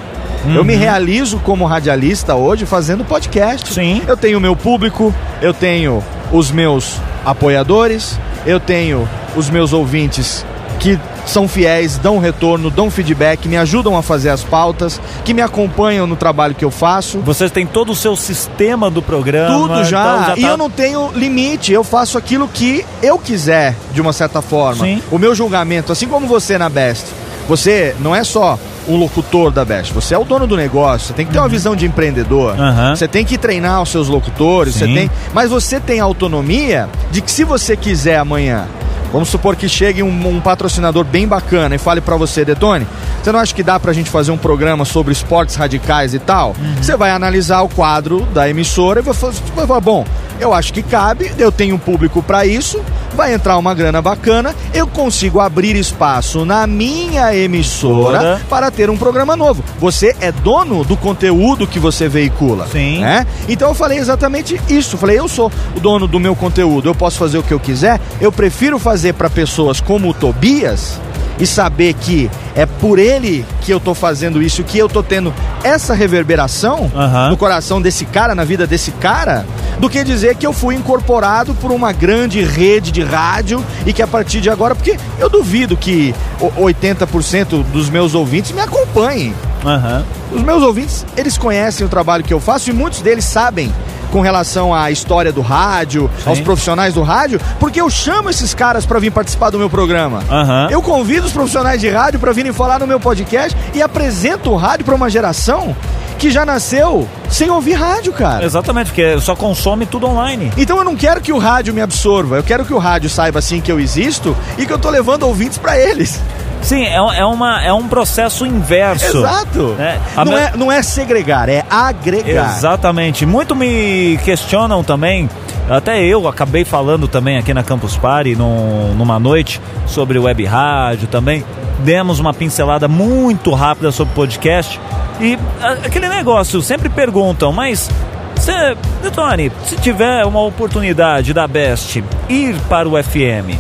Uhum. 0.45 0.55
Eu 0.55 0.63
me 0.63 0.74
uhum. 0.74 0.80
realizo 0.80 1.39
como 1.39 1.65
radialista 1.65 2.36
hoje 2.36 2.65
fazendo 2.65 3.03
podcast. 3.03 3.74
Sim. 3.74 4.01
Eu 4.07 4.15
tenho 4.15 4.38
o 4.38 4.41
meu 4.41 4.55
público, 4.55 5.13
eu 5.41 5.53
tenho 5.53 6.03
os 6.32 6.51
meus 6.51 6.97
apoiadores, 7.26 8.17
eu 8.45 8.59
tenho 8.59 9.07
os 9.36 9.49
meus 9.49 9.74
ouvintes 9.74 10.45
que 10.80 10.99
são 11.26 11.47
fiéis, 11.47 11.97
dão 11.97 12.20
retorno, 12.20 12.70
dão 12.70 12.89
feedback, 12.89 13.47
me 13.47 13.57
ajudam 13.57 13.97
a 13.97 14.01
fazer 14.01 14.30
as 14.30 14.43
pautas, 14.43 14.99
que 15.24 15.34
me 15.34 15.41
acompanham 15.41 16.07
no 16.07 16.15
trabalho 16.15 16.55
que 16.55 16.65
eu 16.65 16.72
faço. 16.72 17.20
Vocês 17.20 17.51
têm 17.51 17.65
todo 17.65 17.91
o 17.91 17.95
seu 17.95 18.15
sistema 18.15 18.89
do 18.89 19.01
programa. 19.01 19.55
Tudo 19.55 19.84
já. 19.84 19.99
Então 20.01 20.20
já 20.20 20.26
tá... 20.26 20.34
E 20.38 20.43
eu 20.43 20.57
não 20.57 20.70
tenho 20.70 21.11
limite, 21.13 21.72
eu 21.72 21.84
faço 21.84 22.17
aquilo 22.17 22.47
que 22.47 22.86
eu 23.01 23.17
quiser, 23.17 23.76
de 23.93 24.01
uma 24.01 24.13
certa 24.13 24.41
forma. 24.41 24.86
Sim. 24.86 25.01
O 25.11 25.17
meu 25.17 25.36
julgamento, 25.36 25.91
assim 25.91 26.07
como 26.07 26.28
você 26.28 26.57
na 26.57 26.70
Best, 26.70 27.05
você 27.47 27.95
não 27.99 28.15
é 28.15 28.24
só 28.24 28.59
um 28.88 28.95
locutor 28.95 29.51
da 29.51 29.63
Best. 29.63 29.93
Você 29.93 30.13
é 30.13 30.17
o 30.17 30.24
dono 30.24 30.47
do 30.47 30.55
negócio, 30.55 31.07
você 31.07 31.13
tem 31.13 31.26
que 31.26 31.32
ter 31.32 31.38
uma 31.38 31.45
uhum. 31.45 31.51
visão 31.51 31.76
de 31.76 31.86
empreendedor. 31.86 32.55
Uhum. 32.57 32.95
Você 32.95 33.07
tem 33.07 33.24
que 33.26 33.38
treinar 33.38 33.82
os 33.82 33.89
seus 33.89 34.07
locutores, 34.07 34.76
você 34.76 34.86
tem, 34.86 35.11
mas 35.34 35.49
você 35.49 35.80
tem 35.80 35.99
autonomia 35.99 36.89
de 37.11 37.22
que 37.22 37.32
se 37.32 37.43
você 37.43 37.76
quiser 37.78 38.17
amanhã 38.17 38.67
Vamos 39.12 39.30
supor 39.30 39.55
que 39.55 39.68
chegue 39.68 40.03
um, 40.03 40.28
um 40.28 40.39
patrocinador 40.39 41.03
bem 41.03 41.28
bacana 41.28 41.76
e 41.76 41.80
fale 41.80 41.99
para 41.99 42.16
você, 42.16 42.45
Detone, 42.45 42.86
você 43.24 43.32
não 43.32 43.39
acha 43.39 43.53
que 43.53 43.63
dá 43.63 43.80
pra 43.80 43.93
gente 43.93 44.09
fazer 44.09 44.32
um 44.32 44.38
programa 44.38 44.86
sobre 44.86 45.11
esportes 45.11 45.55
radicais 45.55 46.13
e 46.13 46.20
tal? 46.20 46.55
Uhum. 46.59 46.76
Você 46.82 46.95
vai 46.95 47.11
analisar 47.11 47.61
o 47.61 47.70
quadro 47.70 48.22
da 48.34 48.49
emissora 48.49 48.99
e 48.99 49.03
vai 49.03 49.13
falar, 49.13 49.80
bom, 49.80 50.05
eu 50.39 50.53
acho 50.53 50.74
que 50.74 50.82
cabe, 50.82 51.32
eu 51.38 51.51
tenho 51.51 51.76
um 51.76 51.80
público 51.80 52.24
para 52.24 52.45
isso, 52.45 52.82
vai 53.13 53.34
entrar 53.34 53.57
uma 53.57 53.74
grana 53.74 54.01
bacana, 54.01 54.55
eu 54.74 54.88
consigo 54.88 55.39
abrir 55.39 55.76
espaço 55.76 56.45
na 56.45 56.65
minha 56.65 57.36
emissora 57.36 58.41
para 58.49 58.72
ter 58.72 58.89
um 58.89 58.97
programa 58.97 59.36
novo. 59.36 59.63
Você 59.80 60.15
é 60.22 60.32
dono 60.32 60.84
do 60.86 60.95
conteúdo 60.95 61.67
que 61.67 61.80
você 61.80 62.07
veicula. 62.07 62.67
Sim. 62.67 62.99
Né? 63.01 63.28
Então 63.49 63.70
eu 63.70 63.76
falei 63.76 63.97
exatamente 63.97 64.59
isso. 64.70 64.97
Falei, 64.97 65.20
eu 65.20 65.28
sou 65.28 65.51
o 65.76 65.80
dono 65.80 66.07
do 66.07 66.20
meu 66.20 66.36
conteúdo, 66.36 66.88
eu 66.88 66.95
posso 66.95 67.17
fazer 67.17 67.38
o 67.38 67.43
que 67.43 67.53
eu 67.53 67.59
quiser, 67.59 67.99
eu 68.22 68.32
prefiro 68.32 68.80
fazer 68.80 69.13
para 69.13 69.30
pessoas 69.30 69.82
como 69.82 70.09
o 70.09 70.13
Tobias 70.13 70.99
e 71.40 71.48
saber 71.48 71.94
que 71.94 72.30
é 72.56 72.66
por 72.66 73.00
ele 73.00 73.46
que 73.62 73.72
eu 73.72 73.80
tô 73.80 73.94
fazendo 73.94 74.42
isso, 74.42 74.64
que 74.64 74.78
eu 74.78 74.90
tô 74.90 75.02
tendo 75.02 75.34
essa 75.64 75.94
reverberação 75.94 76.92
uhum. 76.94 77.30
no 77.30 77.38
coração 77.38 77.82
desse 77.82 78.06
cara, 78.06 78.36
na 78.36 78.44
vida 78.44 78.68
desse 78.68 78.92
cara, 78.92 79.46
do 79.80 79.90
que 79.90 80.04
dizer 80.04 80.36
que 80.36 80.46
eu 80.46 80.52
fui 80.52 80.76
incorporado 80.76 81.54
por 81.56 81.72
uma 81.72 81.92
grande 81.92 82.44
rede 82.44 82.92
de 82.92 83.04
rádio 83.04 83.64
e 83.86 83.94
que 83.94 84.02
a 84.02 84.08
partir 84.08 84.42
de 84.42 84.50
agora, 84.50 84.76
porque 84.76 84.98
eu 85.18 85.30
duvido 85.30 85.78
que 85.78 86.14
80% 86.40 87.64
dos 87.72 87.90
meus 87.90 88.14
ouvintes 88.14 88.52
me 88.52 88.62
acompanhem. 88.62 89.34
Uhum. 89.64 90.38
Os 90.38 90.42
meus 90.42 90.64
ouvintes, 90.64 91.06
eles 91.18 91.38
conhecem 91.38 91.86
o 91.86 91.90
trabalho 91.90 92.24
que 92.24 92.34
eu 92.34 92.40
faço 92.40 92.70
e 92.70 92.74
muitos 92.74 93.02
deles 93.02 93.26
sabem 93.26 93.72
com 94.12 94.22
relação 94.22 94.74
à 94.74 94.91
história 94.91 95.32
do 95.32 95.41
rádio, 95.41 96.10
Sim. 96.24 96.30
aos 96.30 96.39
profissionais 96.39 96.93
do 96.93 97.01
rádio, 97.01 97.39
porque 97.60 97.80
eu 97.80 97.89
chamo 97.89 98.30
esses 98.30 98.53
caras 98.53 98.86
para 98.86 98.99
vir 98.99 99.12
participar 99.12 99.49
do 99.49 99.60
meu 99.60 99.70
programa. 99.70 100.20
Uhum. 100.30 100.70
Eu 100.70 100.82
convido 100.82 101.28
os 101.28 101.32
profissionais 101.32 101.80
de 101.80 101.89
rádio 101.89 102.20
para 102.20 102.32
virem 102.32 102.51
falar 102.51 102.80
no 102.80 102.88
meu 102.88 102.99
podcast 102.99 103.57
e 103.74 103.82
apresento 103.82 104.51
o 104.51 104.55
rádio 104.55 104.86
para 104.86 104.95
uma 104.95 105.10
geração 105.10 105.76
que 106.18 106.30
já 106.30 106.45
nasceu 106.45 107.07
sem 107.30 107.49
ouvir 107.49 107.74
rádio, 107.74 108.12
cara. 108.12 108.43
Exatamente, 108.43 108.88
porque 108.88 109.20
só 109.22 109.36
consome 109.36 109.86
tudo 109.86 110.05
online. 110.05 110.51
Então 110.57 110.78
eu 110.78 110.84
não 110.84 110.95
quero 110.95 111.22
que 111.22 111.32
o 111.32 111.38
rádio 111.38 111.74
me 111.74 111.82
absorva, 111.82 112.36
eu 112.36 112.43
quero 112.43 112.66
que 112.66 112.74
o 112.74 112.78
rádio 112.78 113.10
saiba 113.10 113.39
assim 113.39 113.62
que 113.62 113.72
eu 113.72 113.80
existo 113.80 114.36
e 114.57 114.66
que 114.66 114.74
eu 114.74 114.78
tô 114.78 114.89
levando 114.89 115.24
ouvintes 115.24 115.57
para 115.57 115.80
eles. 115.80 116.20
Sim, 116.62 116.84
é, 116.84 116.95
é, 116.95 117.26
uma, 117.26 117.62
é 117.64 117.74
um 117.74 117.88
processo 117.88 118.45
inverso. 118.45 119.18
Exato. 119.20 119.76
Né? 119.78 119.99
Não, 120.16 120.26
me... 120.26 120.36
é, 120.36 120.51
não 120.55 120.72
é 120.72 120.82
segregar, 120.84 121.49
é 121.49 121.64
agregar. 121.70 122.55
Exatamente. 122.55 123.26
Muito 123.26 123.55
me 123.55 124.20
questionam 124.24 124.84
também, 124.84 125.30
até 125.70 126.03
eu 126.03 126.28
acabei 126.28 126.66
falando 126.66 127.07
também 127.07 127.38
aqui 127.38 127.53
na 127.53 127.64
Campus 127.64 127.95
Party 127.95 128.36
num, 128.36 128.93
numa 128.95 129.20
noite 129.20 129.62
sobre 129.86 130.18
web 130.18 130.43
rádio 130.45 131.07
também. 131.07 131.45
Demos 131.80 132.20
uma 132.20 132.34
pincelada 132.34 132.88
muito 132.88 133.53
rápida 133.53 133.91
sobre 133.91 134.14
podcast. 134.14 134.80
E 135.22 135.38
aquele 135.86 136.10
negócio, 136.10 136.62
sempre 136.62 136.89
perguntam, 136.89 137.51
mas 137.51 137.89
você, 138.36 138.76
Tony, 139.14 139.51
se 139.66 139.76
tiver 139.76 140.26
uma 140.26 140.41
oportunidade 140.41 141.34
da 141.34 141.45
Best 141.45 142.01
ir 142.30 142.55
para 142.70 142.88
o 142.88 142.91
FM, 143.01 143.60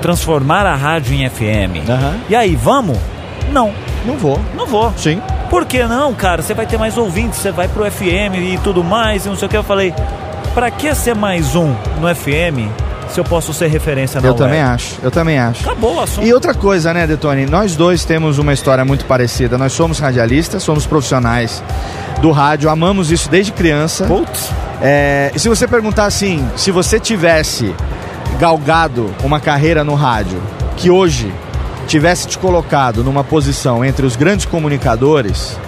transformar 0.00 0.66
a 0.66 0.74
rádio 0.74 1.14
em 1.14 1.28
FM. 1.28 1.88
Uhum. 1.88 2.20
E 2.28 2.36
aí, 2.36 2.54
vamos? 2.56 2.98
Não. 3.52 3.72
Não 4.04 4.16
vou. 4.16 4.40
Não 4.54 4.66
vou. 4.66 4.92
Sim. 4.96 5.20
Por 5.50 5.64
que 5.64 5.84
não, 5.84 6.14
cara? 6.14 6.42
Você 6.42 6.54
vai 6.54 6.66
ter 6.66 6.78
mais 6.78 6.96
ouvintes, 6.96 7.38
você 7.40 7.50
vai 7.50 7.68
pro 7.68 7.88
FM 7.90 8.34
e 8.54 8.58
tudo 8.62 8.82
mais, 8.82 9.26
e 9.26 9.28
não 9.28 9.36
sei 9.36 9.46
o 9.46 9.48
que. 9.48 9.56
Eu 9.56 9.62
falei, 9.64 9.94
pra 10.54 10.70
que 10.70 10.94
ser 10.94 11.14
mais 11.14 11.54
um 11.54 11.74
no 12.00 12.14
FM 12.14 12.70
se 13.08 13.20
eu 13.20 13.24
posso 13.24 13.52
ser 13.54 13.68
referência 13.68 14.20
na 14.20 14.26
Eu 14.26 14.32
web? 14.32 14.44
também 14.44 14.60
acho, 14.60 14.96
eu 15.02 15.10
também 15.10 15.38
acho. 15.38 15.62
Acabou 15.62 15.94
o 15.96 16.00
assunto. 16.00 16.26
E 16.26 16.32
outra 16.32 16.52
coisa, 16.54 16.92
né, 16.92 17.06
Detone? 17.06 17.46
Nós 17.46 17.76
dois 17.76 18.04
temos 18.04 18.38
uma 18.38 18.52
história 18.52 18.84
muito 18.84 19.04
parecida. 19.04 19.56
Nós 19.56 19.72
somos 19.72 19.98
radialistas, 19.98 20.62
somos 20.62 20.86
profissionais 20.86 21.62
do 22.20 22.30
rádio, 22.30 22.68
amamos 22.68 23.10
isso 23.10 23.30
desde 23.30 23.52
criança. 23.52 24.06
Putz. 24.06 24.50
É, 24.82 25.30
e 25.34 25.38
se 25.38 25.48
você 25.48 25.66
perguntar 25.66 26.04
assim, 26.06 26.46
se 26.56 26.70
você 26.70 27.00
tivesse 27.00 27.74
galgado 28.36 29.14
uma 29.24 29.40
carreira 29.40 29.82
no 29.82 29.94
rádio 29.94 30.40
que 30.76 30.90
hoje 30.90 31.32
tivesse 31.86 32.26
te 32.26 32.38
colocado 32.38 33.02
numa 33.02 33.24
posição 33.24 33.84
entre 33.84 34.04
os 34.04 34.14
grandes 34.14 34.44
comunicadores, 34.44 35.58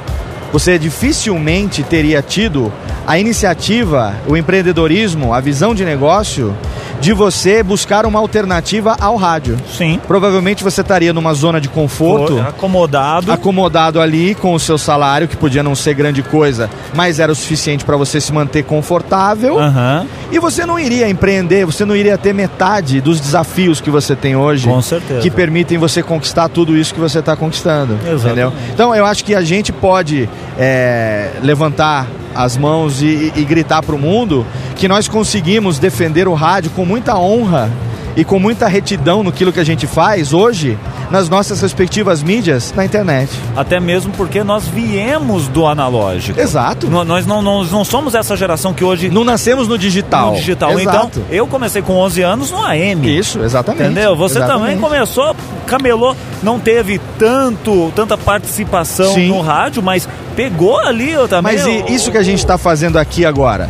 você 0.53 0.79
dificilmente 0.79 1.83
teria 1.83 2.23
tido 2.23 2.73
a 3.07 3.19
iniciativa, 3.19 4.15
o 4.27 4.37
empreendedorismo, 4.37 5.33
a 5.33 5.41
visão 5.41 5.75
de 5.75 5.85
negócio 5.85 6.55
de 7.01 7.13
você 7.13 7.63
buscar 7.63 8.05
uma 8.07 8.19
alternativa 8.19 8.97
ao 9.01 9.17
rádio. 9.17 9.57
Sim. 9.77 10.01
Provavelmente 10.07 10.65
você 10.65 10.81
estaria 10.81 11.13
numa 11.13 11.33
zona 11.33 11.61
de 11.61 11.69
conforto. 11.69 12.39
Acomodado. 12.41 13.33
Acomodado 13.33 14.01
ali 14.01 14.35
com 14.35 14.53
o 14.53 14.61
seu 14.61 14.77
salário, 14.77 15.29
que 15.29 15.37
podia 15.37 15.63
não 15.63 15.75
ser 15.75 15.95
grande 15.95 16.23
coisa, 16.23 16.69
mas 16.95 17.21
era 17.21 17.31
o 17.31 17.35
suficiente 17.35 17.85
para 17.85 17.97
você 17.97 18.21
se 18.21 18.33
manter 18.33 18.65
confortável. 18.65 19.57
Uhum. 19.57 20.07
E 20.31 20.39
você 20.39 20.67
não 20.67 20.79
iria 20.79 21.09
empreender, 21.09 21.65
você 21.65 21.85
não 21.85 21.97
iria 21.97 22.19
ter 22.19 22.35
metade 22.35 23.01
dos 23.01 23.21
desafios 23.21 23.81
que 23.81 23.91
você 23.91 24.15
tem 24.17 24.37
hoje. 24.37 24.69
Com 24.69 24.83
certeza. 24.83 25.21
Que 25.21 25.31
permitem 25.31 25.79
você 25.79 26.03
conquistar 26.03 26.49
tudo 26.49 26.77
isso 26.77 26.93
que 26.93 27.01
você 27.01 27.21
está 27.21 27.37
conquistando. 27.37 27.95
Exatamente. 27.95 28.27
Entendeu? 28.27 28.53
Então 28.75 28.95
eu 28.95 29.07
acho 29.07 29.25
que 29.25 29.35
a 29.35 29.43
gente 29.43 29.73
pode 29.73 30.29
é, 30.59 31.31
levantar 31.43 32.07
as 32.35 32.57
mãos 32.57 33.01
e, 33.03 33.33
e 33.37 33.45
gritar 33.45 33.83
para 33.83 33.95
o 33.95 33.99
mundo 33.99 34.45
que 34.77 34.87
nós 34.89 35.09
conseguimos 35.09 35.79
defender 35.79 36.29
o 36.29 36.35
rádio 36.35 36.71
com 36.73 36.85
muita 36.85 37.17
honra 37.17 37.71
e 38.17 38.25
com 38.25 38.41
muita 38.41 38.67
retidão 38.67 39.23
no 39.23 39.31
que 39.31 39.45
a 39.61 39.63
gente 39.65 39.87
faz 39.87 40.33
hoje, 40.33 40.77
nas 41.09 41.29
nossas 41.29 41.61
respectivas 41.61 42.21
mídias 42.21 42.75
na 42.77 42.85
internet. 42.85 43.31
Até 43.57 43.79
mesmo 43.79 44.13
porque 44.17 44.43
nós 44.43 44.67
viemos 44.67 45.47
do 45.47 45.65
analógico. 45.67 46.39
Exato. 46.41 46.89
No- 46.89 47.05
Nós 47.05 47.25
não, 47.27 47.41
não, 47.41 47.63
não 47.63 47.85
somos 47.85 48.17
essa 48.17 48.37
geração 48.37 48.75
que 48.75 48.83
hoje 48.83 49.09
Não 49.09 49.23
nascemos 49.23 49.69
no 49.69 49.79
digital. 49.79 50.33
no 50.33 50.37
digital. 50.37 50.77
Exato. 50.81 51.21
Então, 51.21 51.23
eu 51.31 51.47
comecei 51.47 51.81
com 51.81 51.95
11 51.95 52.23
anos 52.23 52.51
no 52.51 52.61
AM. 52.65 53.07
Isso, 53.19 53.39
exatamente. 53.41 53.85
Entendeu? 53.85 54.17
Você 54.17 54.39
Exatamente. 54.39 54.61
também 54.63 54.79
começou, 54.79 55.37
camelou, 55.69 56.17
não 56.43 56.59
teve 56.59 56.99
tanto, 57.19 57.93
tanta 57.95 58.17
participação 58.17 59.15
Sim. 59.15 59.29
no 59.29 59.41
rádio, 59.41 59.83
mas 59.83 60.09
pegou 60.35 60.79
ali 60.79 61.11
eu 61.11 61.29
também. 61.29 61.55
Mas 61.57 61.67
e 61.67 61.95
isso 61.95 62.11
que 62.11 62.19
a 62.19 62.23
gente 62.23 62.39
está 62.39 62.57
fazendo 62.57 62.99
aqui 62.99 63.25
agora? 63.25 63.69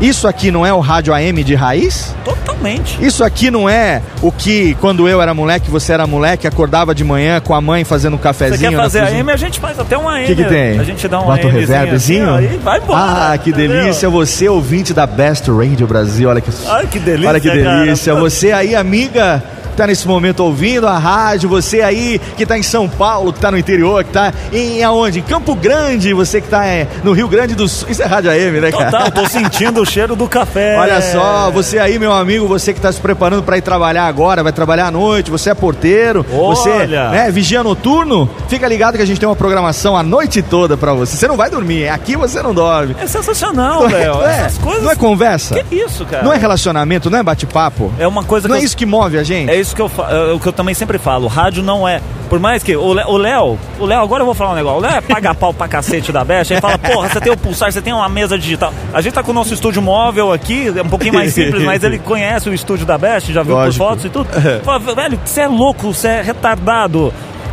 Isso 0.00 0.26
aqui 0.26 0.50
não 0.50 0.66
é 0.66 0.72
o 0.72 0.80
rádio 0.80 1.14
AM 1.14 1.42
de 1.44 1.54
raiz? 1.54 2.14
Totalmente. 2.24 2.98
Isso 3.02 3.22
aqui 3.22 3.48
não 3.50 3.68
é 3.68 4.02
o 4.20 4.32
que, 4.32 4.74
quando 4.80 5.08
eu 5.08 5.22
era 5.22 5.32
moleque, 5.32 5.70
você 5.70 5.92
era 5.92 6.04
moleque, 6.06 6.46
acordava 6.48 6.92
de 6.94 7.04
manhã 7.04 7.40
com 7.40 7.54
a 7.54 7.60
mãe 7.60 7.84
fazendo 7.84 8.14
um 8.14 8.16
Você 8.16 8.22
cafezinho. 8.24 8.70
quer 8.70 8.76
na 8.76 8.82
fazer? 8.82 9.00
AM, 9.00 9.30
a 9.30 9.36
gente 9.36 9.60
faz 9.60 9.78
até 9.78 9.96
um 9.96 10.08
AM. 10.08 10.24
O 10.24 10.26
que, 10.26 10.34
que 10.34 10.44
tem? 10.44 10.78
A 10.80 10.84
gente 10.84 11.06
dá 11.06 11.20
um 11.20 11.26
Bota 11.26 11.46
um 11.46 11.50
reverbzinho? 11.50 12.34
assim, 12.34 12.58
vai 12.58 12.80
embora. 12.80 13.32
Ah, 13.32 13.38
que 13.38 13.50
entendeu? 13.50 13.82
delícia. 13.82 14.10
Você, 14.10 14.48
ouvinte 14.48 14.92
da 14.92 15.06
Best 15.06 15.48
Radio 15.48 15.86
Brasil. 15.86 16.28
Olha 16.28 16.40
que, 16.40 16.50
Ai, 16.68 16.86
que 16.88 16.98
delícia, 16.98 17.28
olha 17.30 17.40
que 17.40 17.50
delícia. 17.50 18.12
cara. 18.12 18.24
Você 18.28 18.52
aí, 18.52 18.74
amiga, 18.74 19.42
que 19.74 19.78
tá 19.78 19.86
nesse 19.88 20.06
momento 20.06 20.40
ouvindo 20.40 20.86
a 20.86 20.96
rádio. 20.96 21.48
Você 21.48 21.82
aí 21.82 22.20
que 22.36 22.46
tá 22.46 22.56
em 22.56 22.62
São 22.62 22.88
Paulo, 22.88 23.32
que 23.32 23.40
tá 23.40 23.50
no 23.50 23.58
interior, 23.58 24.04
que 24.04 24.10
tá 24.12 24.32
em 24.52 24.82
aonde? 24.84 25.18
Em 25.18 25.22
Campo 25.22 25.54
Grande. 25.54 26.14
Você 26.14 26.40
que 26.40 26.48
tá 26.48 26.64
é, 26.64 26.86
no 27.02 27.12
Rio 27.12 27.26
Grande 27.28 27.54
do 27.54 27.68
Sul. 27.68 27.88
Isso 27.90 28.02
é 28.02 28.06
rádio 28.06 28.30
AM, 28.30 28.60
né, 28.60 28.70
cara? 28.70 28.90
Total, 28.90 29.10
tô 29.10 29.28
sentindo 29.28 29.80
o 29.82 29.84
cheiro 29.84 30.14
do 30.14 30.28
café. 30.28 30.76
Olha 30.78 31.02
só, 31.02 31.50
você 31.50 31.78
aí, 31.78 31.98
meu 31.98 32.12
amigo, 32.12 32.46
você 32.46 32.72
que 32.72 32.78
está 32.78 32.92
se 32.92 33.00
preparando 33.00 33.42
para 33.42 33.58
ir 33.58 33.62
trabalhar 33.62 34.06
agora, 34.06 34.42
vai 34.42 34.52
trabalhar 34.52 34.86
à 34.86 34.90
noite, 34.90 35.30
você 35.30 35.50
é 35.50 35.54
porteiro, 35.54 36.24
você 36.30 36.70
Olha. 36.70 37.10
né, 37.10 37.30
vigia 37.30 37.62
noturno, 37.62 38.30
fica 38.48 38.68
ligado 38.68 38.96
que 38.96 39.02
a 39.02 39.06
gente 39.06 39.18
tem 39.18 39.28
uma 39.28 39.34
programação 39.36 39.96
a 39.96 40.02
noite 40.02 40.40
toda 40.40 40.76
para 40.76 40.92
você. 40.92 41.16
Você 41.16 41.26
não 41.26 41.36
vai 41.36 41.50
dormir, 41.50 41.88
aqui 41.88 42.16
você 42.16 42.40
não 42.42 42.54
dorme. 42.54 42.94
É 43.00 43.06
sensacional, 43.06 43.88
é, 43.88 43.92
Léo. 43.92 44.22
é? 44.22 44.38
Essas 44.40 44.58
coisas. 44.58 44.82
Não 44.84 44.90
é 44.90 44.96
conversa? 44.96 45.54
Que 45.60 45.74
isso, 45.76 46.04
cara? 46.04 46.22
Não 46.22 46.32
é 46.32 46.36
relacionamento, 46.36 47.10
não 47.10 47.18
é 47.18 47.22
bate-papo? 47.22 47.92
É 47.98 48.06
uma 48.06 48.22
coisa 48.22 48.46
Não 48.48 48.54
é 48.56 48.60
eu- 48.60 48.64
isso 48.64 48.76
que 48.76 48.86
move 48.86 49.18
a 49.18 49.22
gente? 49.22 49.50
É 49.50 49.56
isso 49.64 49.74
que 49.76 49.82
eu, 49.82 49.90
é 50.08 50.32
o 50.32 50.38
que 50.38 50.46
eu 50.46 50.52
também 50.52 50.74
sempre 50.74 50.98
falo. 50.98 51.26
Rádio 51.26 51.62
não 51.62 51.86
é. 51.88 52.00
Por 52.28 52.38
mais 52.40 52.62
que 52.62 52.74
o 52.76 52.92
Lé- 52.92 53.04
o 53.06 53.16
Léo, 53.16 53.58
o 53.78 53.84
Léo, 53.84 54.00
agora 54.00 54.22
eu 54.22 54.26
vou 54.26 54.34
falar 54.34 54.52
um 54.52 54.54
negócio. 54.54 54.78
O 54.78 54.80
Léo 54.82 54.96
é 54.96 55.00
paga 55.00 55.34
pau 55.34 55.52
pra 55.52 55.68
cacete 55.68 56.10
da 56.12 56.24
Best. 56.24 56.52
Aí 56.54 56.60
fala, 56.60 56.78
porra, 56.78 57.08
você 57.08 57.20
tem 57.20 57.32
o 57.32 57.36
pulsar, 57.36 57.70
você 57.72 57.82
tem 57.82 57.92
uma 57.92 58.08
mesa 58.08 58.38
digital. 58.38 58.72
A 58.92 59.00
gente 59.00 59.12
tá 59.12 59.22
com 59.22 59.30
o 59.30 59.34
nosso 59.34 59.52
estúdio 59.52 59.82
móvel 59.82 60.32
aqui, 60.32 60.72
é 60.76 60.82
um 60.82 60.88
pouquinho 60.88 61.14
mais 61.14 61.32
simples, 61.32 61.62
mas 61.64 61.82
ele 61.84 61.98
conhece 62.00 62.48
o 62.48 62.54
estúdio 62.54 62.86
da 62.86 62.96
Best, 62.98 63.32
já 63.32 63.42
viu 63.42 63.54
Lógico. 63.54 63.84
por 63.84 63.90
fotos 63.90 64.04
e 64.04 64.08
tudo. 64.08 64.28
Fala, 64.64 64.78
velho, 64.78 65.18
você 65.24 65.42
é 65.42 65.46
louco, 65.48 65.92
você 65.92 66.08
é 66.08 66.22
retardado. 66.22 67.12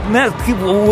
Né? 0.09 0.31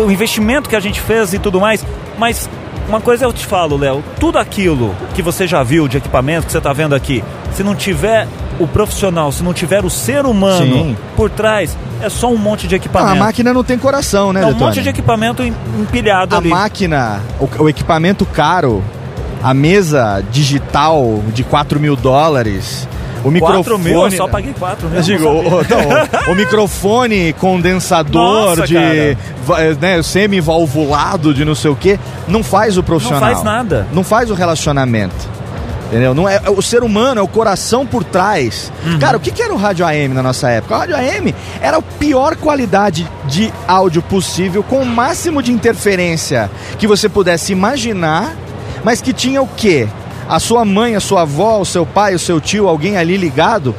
O 0.06 0.10
investimento 0.10 0.68
que 0.68 0.76
a 0.76 0.80
gente 0.80 1.00
fez 1.00 1.32
e 1.34 1.38
tudo 1.38 1.60
mais. 1.60 1.84
Mas 2.18 2.48
uma 2.88 3.00
coisa 3.00 3.24
eu 3.24 3.32
te 3.32 3.44
falo, 3.46 3.76
Léo, 3.76 4.04
tudo 4.20 4.38
aquilo 4.38 4.94
que 5.14 5.22
você 5.22 5.46
já 5.46 5.62
viu 5.62 5.88
de 5.88 5.96
equipamento 5.96 6.46
que 6.46 6.52
você 6.52 6.60
tá 6.60 6.72
vendo 6.72 6.94
aqui, 6.94 7.24
se 7.52 7.62
não 7.64 7.74
tiver 7.74 8.26
o 8.60 8.66
profissional, 8.68 9.32
se 9.32 9.42
não 9.42 9.52
tiver 9.54 9.84
o 9.84 9.90
ser 9.90 10.26
humano 10.26 10.66
Sim. 10.66 10.96
por 11.16 11.30
trás, 11.30 11.76
é 12.00 12.08
só 12.08 12.30
um 12.30 12.36
monte 12.36 12.68
de 12.68 12.74
Ah, 12.74 12.76
equipamento. 12.76 13.12
a 13.12 13.24
máquina 13.24 13.52
não 13.54 13.64
tem 13.64 13.78
coração, 13.78 14.32
né, 14.32 14.42
é 14.42 14.44
um 14.44 14.48
Detone? 14.52 14.64
monte 14.66 14.82
de 14.82 14.88
equipamento 14.90 15.42
em- 15.42 15.54
empilhado 15.80 16.34
A 16.34 16.38
ali. 16.38 16.48
máquina, 16.50 17.20
o, 17.40 17.48
o 17.64 17.68
equipamento 17.68 18.24
caro, 18.26 18.84
a 19.42 19.54
mesa 19.54 20.22
digital 20.30 21.22
de 21.32 21.42
4 21.42 21.80
mil 21.80 21.96
dólares, 21.96 22.86
o 23.24 23.30
4 23.30 23.32
microfone... 23.32 23.84
mil, 23.84 24.02
eu 24.02 24.10
só 24.12 24.28
paguei 24.28 24.54
4 24.58 24.88
mil. 24.88 24.96
Eu 24.96 25.02
digo, 25.02 25.24
não 25.24 25.56
o, 25.56 25.60
então, 25.62 25.78
o 26.32 26.34
microfone 26.34 27.32
condensador 27.34 28.46
Nossa, 28.56 28.66
de 28.66 28.76
eh, 28.76 29.16
né, 29.80 30.02
semi-valvulado 30.02 31.32
de 31.34 31.44
não 31.44 31.54
sei 31.54 31.70
o 31.70 31.76
que, 31.76 31.98
não 32.28 32.42
faz 32.42 32.76
o 32.78 32.82
profissional. 32.82 33.20
faz 33.20 33.42
nada. 33.42 33.86
Não 33.92 34.04
faz 34.04 34.30
o 34.30 34.34
relacionamento. 34.34 35.14
Entendeu? 35.90 36.14
Não 36.14 36.28
é, 36.28 36.40
é 36.44 36.50
o 36.50 36.62
ser 36.62 36.84
humano, 36.84 37.18
é 37.18 37.22
o 37.22 37.26
coração 37.26 37.84
por 37.84 38.04
trás. 38.04 38.70
Uhum. 38.86 39.00
Cara, 39.00 39.16
o 39.16 39.20
que, 39.20 39.32
que 39.32 39.42
era 39.42 39.52
o 39.52 39.56
rádio 39.56 39.84
AM 39.84 40.14
na 40.14 40.22
nossa 40.22 40.48
época? 40.48 40.76
O 40.76 40.78
rádio 40.78 40.94
AM 40.94 41.34
era 41.60 41.78
a 41.78 41.82
pior 41.82 42.36
qualidade 42.36 43.10
de 43.26 43.52
áudio 43.66 44.00
possível, 44.00 44.62
com 44.62 44.80
o 44.80 44.86
máximo 44.86 45.42
de 45.42 45.50
interferência 45.50 46.48
que 46.78 46.86
você 46.86 47.08
pudesse 47.08 47.50
imaginar, 47.50 48.36
mas 48.84 49.00
que 49.00 49.12
tinha 49.12 49.42
o 49.42 49.48
quê? 49.48 49.88
A 50.28 50.38
sua 50.38 50.64
mãe, 50.64 50.94
a 50.94 51.00
sua 51.00 51.22
avó, 51.22 51.58
o 51.58 51.66
seu 51.66 51.84
pai, 51.84 52.14
o 52.14 52.20
seu 52.20 52.40
tio, 52.40 52.68
alguém 52.68 52.96
ali 52.96 53.16
ligado 53.16 53.74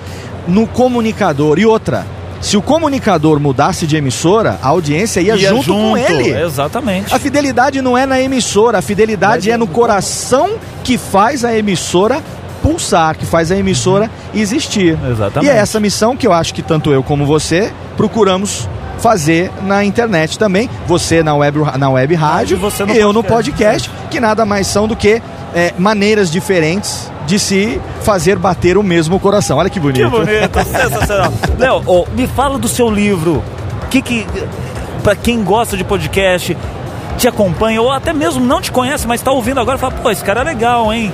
no 0.45 0.67
comunicador. 0.67 1.59
E 1.59 1.65
outra, 1.65 2.05
se 2.41 2.57
o 2.57 2.61
comunicador 2.61 3.39
mudasse 3.39 3.85
de 3.85 3.95
emissora, 3.95 4.57
a 4.61 4.67
audiência 4.69 5.21
ia, 5.21 5.35
Ia 5.35 5.49
junto, 5.49 5.71
com 5.71 5.95
junto, 5.95 6.11
ele. 6.11 6.41
Exatamente. 6.41 7.13
A 7.13 7.19
fidelidade 7.19 7.81
não 7.81 7.97
é 7.97 8.05
na 8.05 8.19
emissora, 8.19 8.79
a 8.79 8.81
fidelidade 8.81 9.51
é 9.51 9.55
no 9.57 9.67
coração 9.67 10.51
que 10.83 10.97
faz 10.97 11.45
a 11.45 11.55
emissora 11.55 12.21
pulsar, 12.63 13.15
que 13.15 13.25
faz 13.25 13.51
a 13.51 13.57
emissora 13.57 14.09
existir. 14.33 14.97
Exatamente. 15.09 15.49
E 15.49 15.55
é 15.55 15.57
essa 15.57 15.79
missão 15.79 16.17
que 16.17 16.25
eu 16.25 16.33
acho 16.33 16.53
que 16.53 16.61
tanto 16.61 16.91
eu 16.91 17.03
como 17.03 17.25
você 17.25 17.71
procuramos 17.95 18.67
fazer 18.99 19.51
na 19.63 19.83
internet 19.83 20.37
também. 20.37 20.69
Você 20.87 21.21
na 21.23 21.35
web, 21.35 21.59
na 21.77 21.89
web 21.89 22.15
rádio, 22.15 22.55
E 22.57 22.59
você 22.59 22.85
no 22.85 22.93
eu 22.93 23.13
no 23.13 23.23
podcast. 23.23 23.89
podcast, 23.89 24.09
que 24.09 24.19
nada 24.19 24.45
mais 24.45 24.67
são 24.67 24.87
do 24.87 24.95
que 24.95 25.21
é, 25.53 25.73
maneiras 25.77 26.31
diferentes 26.31 27.10
de 27.31 27.39
se 27.39 27.79
fazer 28.01 28.37
bater 28.37 28.77
o 28.77 28.83
mesmo 28.83 29.17
coração. 29.17 29.57
Olha 29.57 29.69
que 29.69 29.79
bonito. 29.79 30.03
Que 30.03 30.17
bonito, 30.17 30.59
sensacional. 30.67 31.31
Léo, 31.57 31.81
ô, 31.85 32.05
me 32.11 32.27
fala 32.27 32.59
do 32.59 32.67
seu 32.67 32.91
livro. 32.91 33.41
Que 33.89 34.01
que 34.01 34.27
para 35.01 35.15
quem 35.15 35.41
gosta 35.41 35.77
de 35.77 35.83
podcast, 35.85 36.57
te 37.17 37.29
acompanha 37.29 37.81
ou 37.81 37.89
até 37.89 38.11
mesmo 38.11 38.45
não 38.45 38.59
te 38.59 38.69
conhece, 38.69 39.07
mas 39.07 39.21
tá 39.21 39.31
ouvindo 39.31 39.61
agora, 39.61 39.77
fala, 39.77 39.93
pô, 39.93 40.11
esse 40.11 40.21
cara 40.21 40.41
é 40.41 40.43
legal, 40.43 40.91
hein? 40.91 41.13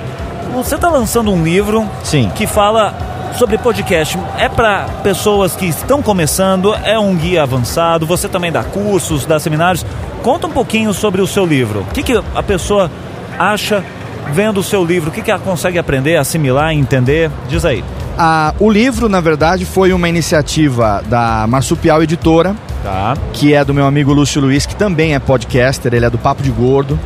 Você 0.56 0.76
tá 0.76 0.88
lançando 0.88 1.30
um 1.30 1.44
livro 1.44 1.88
Sim. 2.02 2.32
que 2.34 2.48
fala 2.48 2.92
sobre 3.36 3.56
podcast. 3.56 4.18
É 4.38 4.48
para 4.48 4.88
pessoas 5.04 5.54
que 5.54 5.66
estão 5.66 6.02
começando, 6.02 6.74
é 6.82 6.98
um 6.98 7.14
guia 7.14 7.44
avançado, 7.44 8.04
você 8.06 8.28
também 8.28 8.50
dá 8.50 8.64
cursos, 8.64 9.24
dá 9.24 9.38
seminários. 9.38 9.86
Conta 10.24 10.48
um 10.48 10.50
pouquinho 10.50 10.92
sobre 10.92 11.22
o 11.22 11.28
seu 11.28 11.46
livro. 11.46 11.82
O 11.82 11.92
que, 11.92 12.02
que 12.02 12.20
a 12.34 12.42
pessoa 12.42 12.90
acha 13.38 13.84
vendo 14.32 14.60
o 14.60 14.62
seu 14.62 14.84
livro? 14.84 15.10
O 15.10 15.12
que, 15.12 15.22
que 15.22 15.30
ela 15.30 15.40
consegue 15.40 15.78
aprender, 15.78 16.16
assimilar, 16.16 16.72
entender? 16.72 17.30
Diz 17.48 17.64
aí. 17.64 17.84
Ah, 18.16 18.52
o 18.58 18.68
livro, 18.70 19.08
na 19.08 19.20
verdade, 19.20 19.64
foi 19.64 19.92
uma 19.92 20.08
iniciativa 20.08 21.02
da 21.06 21.46
Marsupial 21.48 22.02
Editora, 22.02 22.54
Tá. 22.82 23.16
que 23.32 23.54
é 23.54 23.64
do 23.64 23.74
meu 23.74 23.86
amigo 23.86 24.12
Lúcio 24.12 24.40
Luiz, 24.40 24.66
que 24.66 24.74
também 24.74 25.14
é 25.14 25.18
podcaster, 25.18 25.92
ele 25.94 26.04
é 26.04 26.10
do 26.10 26.18
Papo 26.18 26.42
de 26.42 26.50
Gordo. 26.50 26.98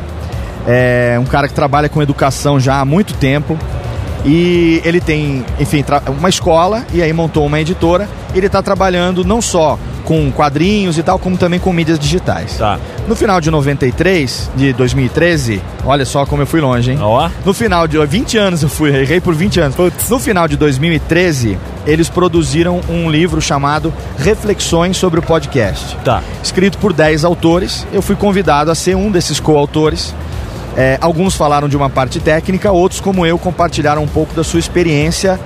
É 0.67 1.17
um 1.19 1.25
cara 1.25 1.47
que 1.47 1.53
trabalha 1.53 1.89
com 1.89 2.01
educação 2.01 2.59
já 2.59 2.79
há 2.79 2.85
muito 2.85 3.13
tempo. 3.15 3.57
E 4.25 4.81
ele 4.85 5.01
tem, 5.01 5.45
enfim, 5.59 5.83
uma 6.17 6.29
escola 6.29 6.85
e 6.93 7.01
aí 7.01 7.11
montou 7.11 7.45
uma 7.45 7.59
editora. 7.59 8.07
Ele 8.33 8.45
está 8.47 8.61
trabalhando 8.61 9.25
não 9.25 9.41
só 9.41 9.77
com 10.03 10.31
quadrinhos 10.31 10.97
e 10.97 11.03
tal, 11.03 11.17
como 11.17 11.37
também 11.37 11.59
com 11.59 11.71
mídias 11.71 11.97
digitais. 11.97 12.57
Tá. 12.57 12.79
No 13.07 13.15
final 13.15 13.39
de 13.39 13.49
93, 13.49 14.51
de 14.55 14.73
2013, 14.73 15.61
olha 15.85 16.05
só 16.05 16.25
como 16.25 16.41
eu 16.41 16.47
fui 16.47 16.61
longe, 16.61 16.91
hein? 16.91 16.99
Ó. 17.01 17.29
No 17.45 17.53
final 17.53 17.87
de 17.87 18.03
20 18.03 18.37
anos 18.37 18.63
eu 18.63 18.69
fui, 18.69 18.89
errei 18.89 19.19
por 19.19 19.33
20 19.33 19.59
anos. 19.59 19.75
No 20.09 20.19
final 20.19 20.47
de 20.47 20.57
2013, 20.57 21.57
eles 21.85 22.09
produziram 22.09 22.81
um 22.89 23.09
livro 23.09 23.41
chamado 23.41 23.93
Reflexões 24.17 24.97
sobre 24.97 25.19
o 25.19 25.23
Podcast. 25.23 25.97
Tá. 26.03 26.21
Escrito 26.41 26.77
por 26.77 26.93
10 26.93 27.23
autores. 27.23 27.85
Eu 27.91 28.01
fui 28.01 28.15
convidado 28.15 28.71
a 28.71 28.75
ser 28.75 28.95
um 28.95 29.11
desses 29.11 29.39
coautores. 29.39 30.13
É, 30.75 30.97
alguns 31.01 31.35
falaram 31.35 31.69
de 31.69 31.77
uma 31.77 31.89
parte 31.89 32.19
técnica, 32.19 32.71
outros, 32.71 32.99
como 32.99 33.25
eu, 33.25 33.37
compartilharam 33.37 34.01
um 34.01 34.07
pouco 34.07 34.33
da 34.33 34.43
sua 34.43 34.59
experiência 34.59 35.39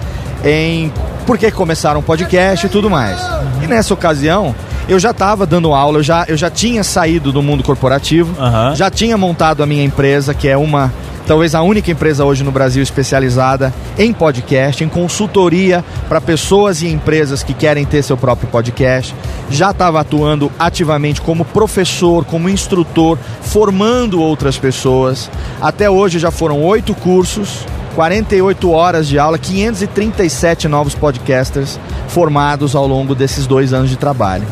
em 0.43 0.91
por 1.27 1.37
que 1.37 1.51
começaram 1.51 1.99
um 1.99 2.03
podcast 2.03 2.65
e 2.65 2.69
tudo 2.69 2.89
mais. 2.89 3.19
E 3.61 3.67
nessa 3.67 3.93
ocasião, 3.93 4.55
eu 4.87 4.97
já 4.97 5.11
estava 5.11 5.45
dando 5.45 5.73
aula, 5.73 5.99
eu 5.99 6.03
já, 6.03 6.23
eu 6.25 6.37
já 6.37 6.49
tinha 6.49 6.85
saído 6.85 7.33
do 7.33 7.43
mundo 7.43 7.65
corporativo, 7.65 8.33
já 8.75 8.89
tinha 8.89 9.17
montado 9.17 9.61
a 9.61 9.65
minha 9.65 9.83
empresa, 9.83 10.33
que 10.33 10.47
é 10.47 10.55
uma, 10.55 10.91
talvez 11.27 11.53
a 11.53 11.61
única 11.61 11.91
empresa 11.91 12.23
hoje 12.23 12.45
no 12.45 12.51
Brasil 12.51 12.81
especializada 12.81 13.73
em 13.97 14.13
podcast, 14.13 14.85
em 14.85 14.87
consultoria 14.87 15.83
para 16.07 16.21
pessoas 16.21 16.81
e 16.81 16.87
empresas 16.87 17.43
que 17.43 17.53
querem 17.53 17.83
ter 17.83 18.01
seu 18.03 18.15
próprio 18.15 18.47
podcast. 18.47 19.13
Já 19.49 19.71
estava 19.71 19.99
atuando 19.99 20.49
ativamente 20.57 21.19
como 21.19 21.43
professor, 21.43 22.23
como 22.23 22.47
instrutor, 22.47 23.17
formando 23.41 24.21
outras 24.21 24.57
pessoas. 24.57 25.29
Até 25.61 25.89
hoje 25.89 26.19
já 26.19 26.31
foram 26.31 26.63
oito 26.63 26.95
cursos. 26.95 27.65
48 27.97 28.69
horas 28.69 29.07
de 29.07 29.17
aula, 29.17 29.39
537 29.39 30.67
novos 30.67 30.93
podcasters 30.93 31.79
formados 32.07 32.75
ao 32.75 32.85
longo 32.85 33.15
desses 33.15 33.47
dois 33.47 33.73
anos 33.73 33.89
de 33.89 33.95
trabalho. 33.95 34.45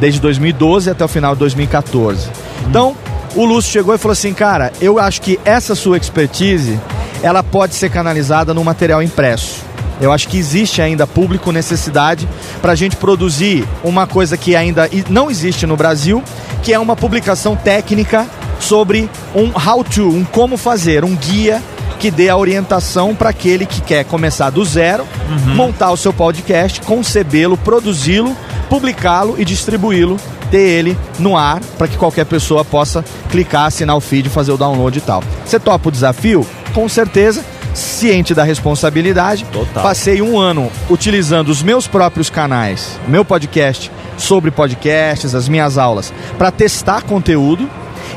Desde 0.00 0.18
2012 0.18 0.88
até 0.88 1.04
o 1.04 1.08
final 1.08 1.34
de 1.34 1.40
2014. 1.40 2.26
Então, 2.66 2.96
o 3.34 3.44
Lúcio 3.44 3.70
chegou 3.70 3.94
e 3.94 3.98
falou 3.98 4.14
assim, 4.14 4.32
cara, 4.32 4.72
eu 4.80 4.98
acho 4.98 5.20
que 5.20 5.38
essa 5.44 5.74
sua 5.74 5.98
expertise, 5.98 6.80
ela 7.22 7.42
pode 7.42 7.74
ser 7.74 7.90
canalizada 7.90 8.54
no 8.54 8.64
material 8.64 9.02
impresso. 9.02 9.60
Eu 10.00 10.10
acho 10.10 10.26
que 10.26 10.38
existe 10.38 10.80
ainda 10.80 11.06
público, 11.06 11.52
necessidade 11.52 12.26
para 12.62 12.72
a 12.72 12.76
gente 12.76 12.96
produzir 12.96 13.68
uma 13.84 14.06
coisa 14.06 14.38
que 14.38 14.56
ainda 14.56 14.88
não 15.10 15.30
existe 15.30 15.66
no 15.66 15.76
Brasil, 15.76 16.24
que 16.62 16.72
é 16.72 16.78
uma 16.78 16.96
publicação 16.96 17.56
técnica 17.56 18.26
sobre 18.58 19.10
um 19.34 19.52
how-to, 19.54 20.08
um 20.08 20.24
como 20.24 20.56
fazer, 20.56 21.04
um 21.04 21.14
guia 21.14 21.62
que 21.98 22.10
dê 22.10 22.28
a 22.28 22.36
orientação 22.36 23.14
para 23.14 23.30
aquele 23.30 23.66
que 23.66 23.80
quer 23.80 24.04
começar 24.04 24.50
do 24.50 24.64
zero, 24.64 25.04
uhum. 25.28 25.54
montar 25.54 25.90
o 25.90 25.96
seu 25.96 26.12
podcast, 26.12 26.80
concebê-lo, 26.82 27.56
produzi-lo, 27.56 28.36
publicá-lo 28.68 29.34
e 29.38 29.44
distribuí-lo, 29.44 30.16
ter 30.50 30.58
ele 30.58 30.98
no 31.18 31.36
ar 31.36 31.60
para 31.76 31.88
que 31.88 31.96
qualquer 31.96 32.26
pessoa 32.26 32.64
possa 32.64 33.04
clicar, 33.30 33.66
assinar 33.66 33.96
o 33.96 34.00
feed, 34.00 34.28
fazer 34.28 34.52
o 34.52 34.56
download 34.56 34.98
e 34.98 35.00
tal. 35.00 35.22
Você 35.44 35.58
topa 35.58 35.88
o 35.88 35.92
desafio? 35.92 36.46
Com 36.72 36.88
certeza 36.88 37.44
ciente 37.76 38.34
da 38.34 38.42
responsabilidade. 38.42 39.44
Total. 39.52 39.82
Passei 39.82 40.22
um 40.22 40.38
ano 40.38 40.70
utilizando 40.88 41.50
os 41.50 41.62
meus 41.62 41.86
próprios 41.86 42.30
canais, 42.30 42.98
meu 43.06 43.24
podcast 43.24 43.90
sobre 44.16 44.50
podcasts, 44.50 45.34
as 45.34 45.48
minhas 45.48 45.76
aulas, 45.76 46.12
para 46.38 46.50
testar 46.50 47.02
conteúdo. 47.02 47.68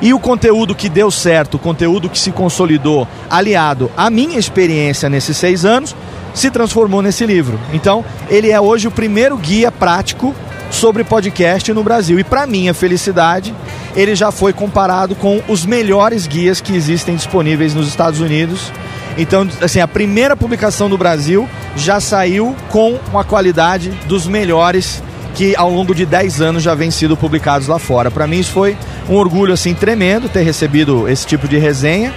E 0.01 0.13
o 0.13 0.19
conteúdo 0.19 0.75
que 0.75 0.89
deu 0.89 1.11
certo, 1.11 1.55
o 1.55 1.59
conteúdo 1.59 2.09
que 2.09 2.19
se 2.19 2.31
consolidou, 2.31 3.07
aliado 3.29 3.91
à 3.95 4.09
minha 4.09 4.37
experiência 4.37 5.09
nesses 5.09 5.37
seis 5.37 5.65
anos, 5.65 5.95
se 6.33 6.49
transformou 6.51 7.01
nesse 7.01 7.25
livro. 7.25 7.59
Então, 7.73 8.03
ele 8.29 8.51
é 8.51 8.59
hoje 8.59 8.87
o 8.87 8.91
primeiro 8.91 9.37
guia 9.37 9.71
prático 9.71 10.35
sobre 10.69 11.03
podcast 11.03 11.73
no 11.73 11.83
Brasil. 11.83 12.19
E 12.19 12.23
para 12.23 12.45
minha 12.45 12.73
felicidade, 12.73 13.53
ele 13.95 14.15
já 14.15 14.31
foi 14.31 14.53
comparado 14.53 15.15
com 15.15 15.41
os 15.47 15.65
melhores 15.65 16.27
guias 16.27 16.61
que 16.61 16.75
existem 16.75 17.15
disponíveis 17.15 17.73
nos 17.73 17.87
Estados 17.87 18.19
Unidos 18.19 18.71
então, 19.19 19.45
assim, 19.61 19.81
a 19.81 19.87
primeira 19.87 20.35
publicação 20.35 20.89
do 20.89 20.97
Brasil 20.97 21.47
já 21.75 21.99
saiu 21.99 22.55
com 22.69 22.97
uma 23.11 23.23
qualidade 23.23 23.89
dos 24.07 24.25
melhores 24.25 25.03
que 25.35 25.55
ao 25.55 25.69
longo 25.69 25.93
de 25.93 26.05
10 26.05 26.41
anos 26.41 26.63
já 26.63 26.75
vem 26.75 26.91
sido 26.91 27.15
publicados 27.15 27.67
lá 27.67 27.79
fora. 27.79 28.09
Para 28.11 28.27
mim 28.27 28.39
isso 28.39 28.51
foi 28.51 28.77
um 29.09 29.15
orgulho 29.15 29.53
assim 29.53 29.73
tremendo 29.73 30.29
ter 30.29 30.43
recebido 30.43 31.07
esse 31.07 31.25
tipo 31.25 31.47
de 31.47 31.57
resenha. 31.57 32.13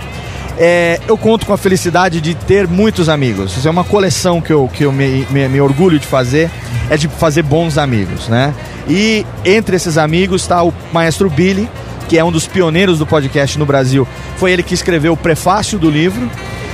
É, 0.58 1.00
eu 1.08 1.16
conto 1.16 1.46
com 1.46 1.52
a 1.52 1.56
felicidade 1.56 2.20
de 2.20 2.34
ter 2.34 2.68
muitos 2.68 3.08
amigos. 3.08 3.56
Isso 3.56 3.66
é 3.66 3.70
uma 3.70 3.84
coleção 3.84 4.40
que 4.40 4.52
eu, 4.52 4.68
que 4.72 4.84
eu 4.84 4.92
me, 4.92 5.26
me, 5.30 5.48
me 5.48 5.60
orgulho 5.60 5.98
de 5.98 6.06
fazer, 6.06 6.50
é 6.90 6.96
de 6.96 7.08
fazer 7.08 7.42
bons 7.42 7.78
amigos, 7.78 8.28
né? 8.28 8.54
E 8.88 9.24
entre 9.44 9.76
esses 9.76 9.96
amigos 9.96 10.42
está 10.42 10.62
o 10.62 10.72
maestro 10.92 11.30
Billy, 11.30 11.68
que 12.08 12.18
é 12.18 12.24
um 12.24 12.30
dos 12.30 12.46
pioneiros 12.46 12.98
do 12.98 13.06
podcast 13.06 13.58
no 13.58 13.64
Brasil. 13.64 14.06
Foi 14.36 14.52
ele 14.52 14.62
que 14.62 14.74
escreveu 14.74 15.14
o 15.14 15.16
prefácio 15.16 15.78
do 15.78 15.90
livro 15.90 16.28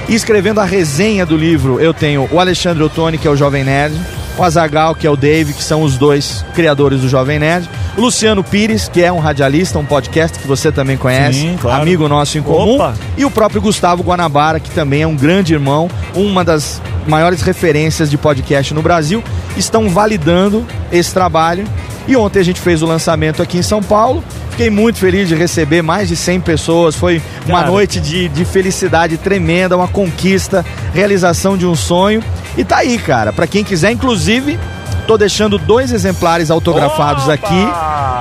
e 0.08 0.14
escrevendo 0.14 0.58
a 0.58 0.64
resenha 0.64 1.26
do 1.26 1.36
livro, 1.36 1.78
eu 1.78 1.92
tenho 1.92 2.26
o 2.32 2.40
Alexandre 2.40 2.82
Ottoni, 2.82 3.18
que 3.18 3.28
é 3.28 3.30
o 3.30 3.36
Jovem 3.36 3.62
Nerd, 3.62 3.94
o 4.38 4.42
Azagal, 4.44 4.94
que 4.94 5.06
é 5.06 5.10
o 5.10 5.16
Dave, 5.16 5.52
que 5.52 5.62
são 5.62 5.82
os 5.82 5.98
dois 5.98 6.44
criadores 6.54 7.00
do 7.00 7.08
Jovem 7.08 7.38
Nerd, 7.38 7.68
o 7.96 8.00
Luciano 8.02 8.44
Pires, 8.44 8.88
que 8.88 9.02
é 9.02 9.10
um 9.10 9.18
radialista, 9.18 9.78
um 9.78 9.84
podcast 9.84 10.38
que 10.38 10.46
você 10.46 10.70
também 10.70 10.96
conhece, 10.96 11.40
Sim, 11.40 11.58
claro. 11.60 11.82
amigo 11.82 12.08
nosso 12.08 12.38
em 12.38 12.42
comum, 12.42 12.76
Opa. 12.76 12.94
e 13.16 13.24
o 13.24 13.30
próprio 13.30 13.60
Gustavo 13.60 14.02
Guanabara, 14.02 14.60
que 14.60 14.70
também 14.70 15.02
é 15.02 15.06
um 15.06 15.16
grande 15.16 15.52
irmão, 15.52 15.90
uma 16.14 16.44
das 16.44 16.80
maiores 17.06 17.42
referências 17.42 18.08
de 18.08 18.16
podcast 18.16 18.72
no 18.72 18.80
Brasil, 18.80 19.22
estão 19.56 19.88
validando 19.88 20.64
esse 20.92 21.12
trabalho. 21.12 21.66
E 22.06 22.16
ontem 22.16 22.38
a 22.38 22.44
gente 22.44 22.60
fez 22.60 22.80
o 22.80 22.86
lançamento 22.86 23.42
aqui 23.42 23.58
em 23.58 23.62
São 23.62 23.82
Paulo 23.82 24.24
Fiquei 24.58 24.70
muito 24.70 24.98
feliz 24.98 25.28
de 25.28 25.36
receber 25.36 25.82
mais 25.82 26.08
de 26.08 26.16
100 26.16 26.40
pessoas. 26.40 26.96
Foi 26.96 27.22
uma 27.46 27.60
Cara. 27.60 27.70
noite 27.70 28.00
de, 28.00 28.28
de 28.28 28.44
felicidade 28.44 29.16
tremenda, 29.16 29.76
uma 29.76 29.86
conquista, 29.86 30.66
realização 30.92 31.56
de 31.56 31.64
um 31.64 31.76
sonho. 31.76 32.24
E 32.58 32.64
tá 32.64 32.78
aí, 32.78 32.98
cara. 32.98 33.32
Para 33.32 33.46
quem 33.46 33.62
quiser, 33.62 33.92
inclusive, 33.92 34.58
tô 35.06 35.16
deixando 35.16 35.58
dois 35.58 35.92
exemplares 35.92 36.50
autografados 36.50 37.24
Opa! 37.24 37.34
aqui 37.34 37.68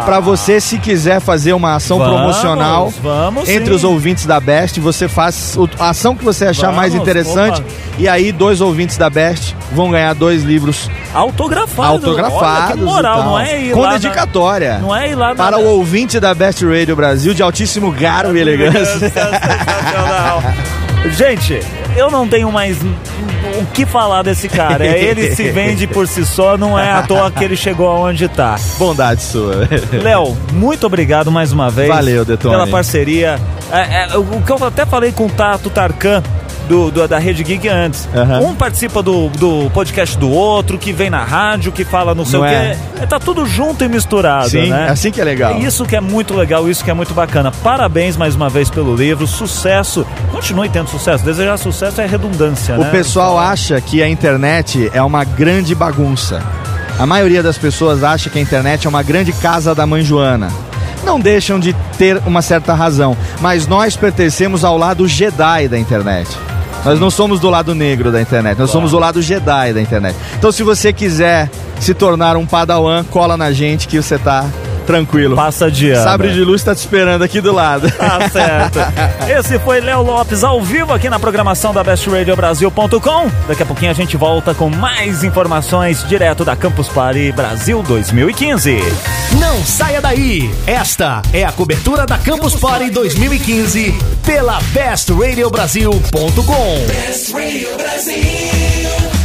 para 0.06 0.20
você 0.22 0.62
se 0.62 0.78
quiser 0.78 1.20
fazer 1.20 1.52
uma 1.52 1.76
ação 1.76 1.98
vamos, 1.98 2.16
promocional 2.16 2.94
vamos 3.02 3.50
entre 3.50 3.66
sim. 3.66 3.76
os 3.76 3.84
ouvintes 3.84 4.26
da 4.26 4.40
Best, 4.40 4.80
você 4.80 5.10
faz 5.10 5.58
a 5.78 5.90
ação 5.90 6.16
que 6.16 6.24
você 6.24 6.46
achar 6.46 6.68
vamos, 6.68 6.78
mais 6.78 6.96
interessante 6.96 7.60
opa. 7.60 7.70
e 7.98 8.08
aí 8.08 8.32
dois 8.32 8.62
ouvintes 8.62 8.96
da 8.96 9.10
Best 9.10 9.54
vão 9.74 9.92
ganhar 9.92 10.14
dois 10.14 10.44
livros 10.44 10.90
autografados. 11.14 12.06
Autografados. 12.06 12.72
Olha, 12.72 12.86
moral, 12.86 13.24
não 13.24 13.40
é 13.40 13.60
ir 13.60 13.74
Com 13.74 13.82
lá 13.82 13.94
dedicatória. 13.94 14.76
Na... 14.76 14.80
Não 14.80 14.96
é 14.96 15.10
ir 15.10 15.16
lá 15.16 15.36
Para 15.36 15.58
na... 15.58 15.60
o 15.64 15.66
ouvinte 15.66 16.22
da 16.22 16.34
Best 16.34 16.64
Radio 16.64 16.96
Brasil 16.96 17.34
de 17.34 17.44
altíssimo 17.44 17.92
garbo 17.92 18.38
e 18.38 18.40
elegância. 18.40 19.12
Gente, 21.12 21.60
eu 21.96 22.12
não 22.12 22.28
tenho 22.28 22.52
mais 22.52 22.78
o 22.82 23.66
que 23.74 23.86
falar 23.86 24.24
desse 24.24 24.50
cara. 24.50 24.86
Ele 24.86 25.36
se 25.36 25.50
vende 25.52 25.88
por 25.88 26.08
si 26.08 26.26
só, 26.26 26.58
não 26.58 26.78
é 26.78 26.92
à 26.92 27.04
toa 27.04 27.32
que 27.32 27.44
ele 27.44 27.56
chegou 27.56 27.88
aonde 27.88 28.26
está. 28.26 28.56
Bondade 28.78 29.22
sua. 29.22 29.68
Léo, 30.02 30.38
muito 30.54 30.86
obrigado 30.86 31.32
mais 31.32 31.52
uma 31.52 31.70
vez. 31.70 31.88
Valeu, 31.88 32.26
Detone. 32.26 32.54
Pela 32.54 32.68
parceria. 32.68 33.40
É, 33.72 34.14
é, 34.14 34.18
o 34.18 34.42
que 34.42 34.52
eu 34.52 34.64
até 34.64 34.86
falei 34.86 35.12
com 35.12 35.26
o 35.26 35.30
Tato 35.30 35.70
Tarkan 35.70 36.24
do, 36.68 36.92
do, 36.92 37.08
da 37.08 37.18
Rede 37.18 37.44
Geek 37.44 37.68
antes. 37.68 38.08
Uhum. 38.14 38.50
Um 38.50 38.56
participa 38.56 39.02
do, 39.02 39.30
do 39.30 39.70
podcast 39.72 40.18
do 40.18 40.30
outro, 40.30 40.78
que 40.78 40.92
vem 40.92 41.10
na 41.10 41.24
rádio, 41.24 41.72
que 41.72 41.84
fala 41.84 42.14
não 42.14 42.26
sei 42.26 42.40
não 42.40 42.46
o 42.46 42.50
é. 42.50 42.76
quê. 42.76 43.02
É, 43.02 43.06
tá 43.06 43.20
tudo 43.20 43.46
junto 43.46 43.84
e 43.84 43.88
misturado, 43.88 44.50
Sim, 44.50 44.70
né? 44.70 44.88
É 44.88 44.92
assim 44.92 45.12
que 45.12 45.20
é 45.20 45.24
legal. 45.24 45.54
É 45.54 45.60
isso 45.60 45.86
que 45.86 45.96
é 45.96 46.02
muito 46.02 46.34
legal, 46.36 46.70
isso 46.70 46.84
que 46.84 46.92
é 46.92 46.94
muito 46.94 47.14
bacana. 47.14 47.52
Parabéns 47.52 48.16
mais 48.16 48.36
uma 48.36 48.50
vez 48.50 48.70
pelo 48.70 48.96
livro, 48.96 49.26
sucesso. 49.26 50.06
Continue 50.32 50.70
tendo 50.70 50.90
sucesso. 50.90 51.24
Desejar 51.24 51.58
sucesso 51.58 52.02
é 52.02 52.06
redundância, 52.06 52.76
o 52.76 52.80
né? 52.80 52.88
O 52.88 52.92
pessoal 52.92 53.40
acha 53.40 53.80
que 53.82 54.04
a 54.04 54.08
internet 54.08 54.90
é 54.94 55.02
uma 55.02 55.24
grande 55.24 55.74
bagunça. 55.74 56.42
A 57.00 57.06
maioria 57.06 57.44
das 57.44 57.58
pessoas 57.58 58.04
acha 58.04 58.30
que 58.30 58.40
a 58.40 58.42
internet 58.42 58.86
é 58.86 58.90
uma 58.90 59.04
grande 59.04 59.32
casa 59.32 59.74
da 59.74 59.86
mãe 59.86 60.04
Joana 60.04 60.50
não 61.08 61.22
deixam 61.22 61.58
de 61.58 61.74
ter 61.98 62.22
uma 62.26 62.42
certa 62.42 62.74
razão, 62.74 63.16
mas 63.40 63.66
nós 63.66 63.96
pertencemos 63.96 64.66
ao 64.66 64.78
lado 64.78 65.08
Jedi 65.08 65.70
da 65.70 65.80
internet. 65.80 66.28
Nós 66.86 67.00
não 67.00 67.10
somos 67.10 67.40
do 67.40 67.50
lado 67.50 67.76
negro 67.76 68.12
da 68.12 68.22
internet, 68.22 68.58
nós 68.58 68.70
somos 68.70 68.92
do 68.92 69.00
lado 69.00 69.22
Jedi 69.22 69.74
da 69.74 69.82
internet. 69.82 70.16
Então, 70.38 70.52
se 70.52 70.64
você 70.64 70.94
quiser 70.94 71.50
se 71.80 71.94
tornar 71.94 72.38
um 72.38 72.46
padawan, 72.46 73.04
cola 73.04 73.36
na 73.36 73.52
gente 73.52 73.88
que 73.88 74.02
você 74.02 74.18
tá 74.18 74.46
tranquilo. 74.88 75.36
Passa 75.36 75.70
de 75.70 75.92
ano. 75.92 76.04
Sabre 76.04 76.34
de 76.34 76.44
luz 76.44 76.64
tá 76.64 76.74
te 76.74 76.80
esperando 76.80 77.22
aqui 77.22 77.40
do 77.42 77.54
lado. 77.54 77.92
Tá 77.92 78.28
certo. 78.32 78.80
Esse 79.30 79.60
foi 79.60 79.82
Léo 79.82 80.02
Lopes 80.02 80.44
ao 80.44 80.60
vivo 80.62 80.94
aqui 80.94 81.10
na 81.10 81.20
programação 81.20 81.74
da 81.74 81.84
bestradiobrasil.com. 81.84 83.30
Daqui 83.48 83.62
a 83.62 83.66
pouquinho 83.66 83.92
a 83.92 83.94
gente 83.94 84.16
volta 84.18 84.54
com 84.56 84.70
mais 84.70 85.24
informações 85.24 86.04
direto 86.08 86.44
da 86.46 86.56
Campus 86.56 86.88
Party 86.88 87.32
Brasil 87.34 87.84
2015. 87.84 88.80
Não 89.40 89.64
saia 89.64 90.02
daí. 90.02 90.50
Esta 90.66 91.22
é 91.34 91.44
a 91.44 91.52
cobertura 91.52 92.06
da 92.06 92.18
Campus 92.18 92.56
Party 92.56 92.90
2015 92.90 93.94
pela 94.26 94.60
bestradiobrasil.com. 94.72 96.86
Best 96.88 97.34
Radio 97.34 97.78
Brasil. 97.78 99.17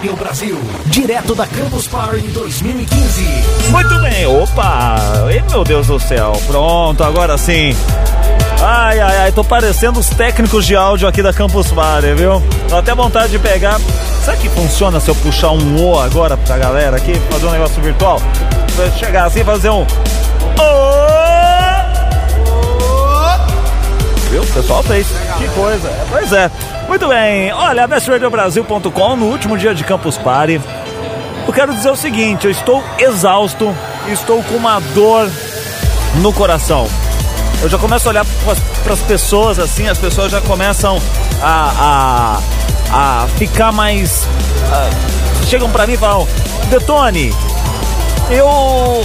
Radio 0.00 0.16
Brasil, 0.16 0.58
direto 0.86 1.34
da 1.34 1.46
Campus 1.46 1.86
Party 1.86 2.26
2015. 2.28 3.22
Muito 3.68 4.00
bem, 4.00 4.26
opa! 4.26 4.96
Ei, 5.30 5.42
meu 5.50 5.62
Deus 5.62 5.88
do 5.88 6.00
céu, 6.00 6.32
pronto, 6.46 7.04
agora 7.04 7.36
sim. 7.36 7.76
Ai, 8.62 8.98
ai, 8.98 9.18
ai, 9.18 9.32
tô 9.32 9.44
parecendo 9.44 10.00
os 10.00 10.08
técnicos 10.08 10.64
de 10.64 10.74
áudio 10.74 11.06
aqui 11.06 11.22
da 11.22 11.34
Campus 11.34 11.70
Party, 11.70 12.14
viu? 12.14 12.42
Tô 12.70 12.76
até 12.76 12.94
vontade 12.94 13.32
de 13.32 13.38
pegar. 13.38 13.78
Será 14.24 14.38
que 14.38 14.48
funciona 14.48 14.98
se 15.00 15.10
eu 15.10 15.14
puxar 15.16 15.50
um 15.50 15.84
O 15.84 16.00
agora 16.00 16.34
pra 16.34 16.56
galera 16.56 16.96
aqui, 16.96 17.12
fazer 17.30 17.44
um 17.44 17.50
negócio 17.50 17.82
virtual? 17.82 18.22
Chegar 18.98 19.26
assim 19.26 19.40
e 19.40 19.44
fazer 19.44 19.68
um. 19.68 19.84
Viu? 24.30 24.42
O 24.42 24.46
pessoal 24.46 24.82
fez. 24.82 25.08
Que 25.38 25.48
coisa. 25.48 25.90
Pois 26.10 26.32
é. 26.32 26.50
Muito 26.88 27.06
bem, 27.08 27.52
olha, 27.52 27.86
bestradiobrasil.com 27.86 29.16
no 29.16 29.26
último 29.26 29.56
dia 29.58 29.74
de 29.74 29.84
Campus 29.84 30.16
Party. 30.16 30.60
Eu 31.46 31.52
quero 31.52 31.74
dizer 31.74 31.90
o 31.90 31.96
seguinte, 31.96 32.46
eu 32.46 32.50
estou 32.50 32.82
exausto, 32.98 33.74
estou 34.08 34.42
com 34.42 34.54
uma 34.54 34.80
dor 34.94 35.28
no 36.16 36.32
coração. 36.32 36.88
Eu 37.62 37.68
já 37.68 37.76
começo 37.78 38.08
a 38.08 38.10
olhar 38.10 38.26
para 38.82 38.92
as 38.92 39.00
pessoas 39.00 39.58
assim, 39.58 39.88
as 39.88 39.98
pessoas 39.98 40.32
já 40.32 40.40
começam 40.40 41.00
a, 41.42 42.40
a, 42.92 43.22
a 43.24 43.28
ficar 43.36 43.72
mais. 43.72 44.26
A, 44.72 45.46
chegam 45.46 45.68
para 45.70 45.86
mim 45.86 45.94
e 45.94 45.96
falam: 45.96 46.26
Detone, 46.70 47.34
eu. 48.30 49.04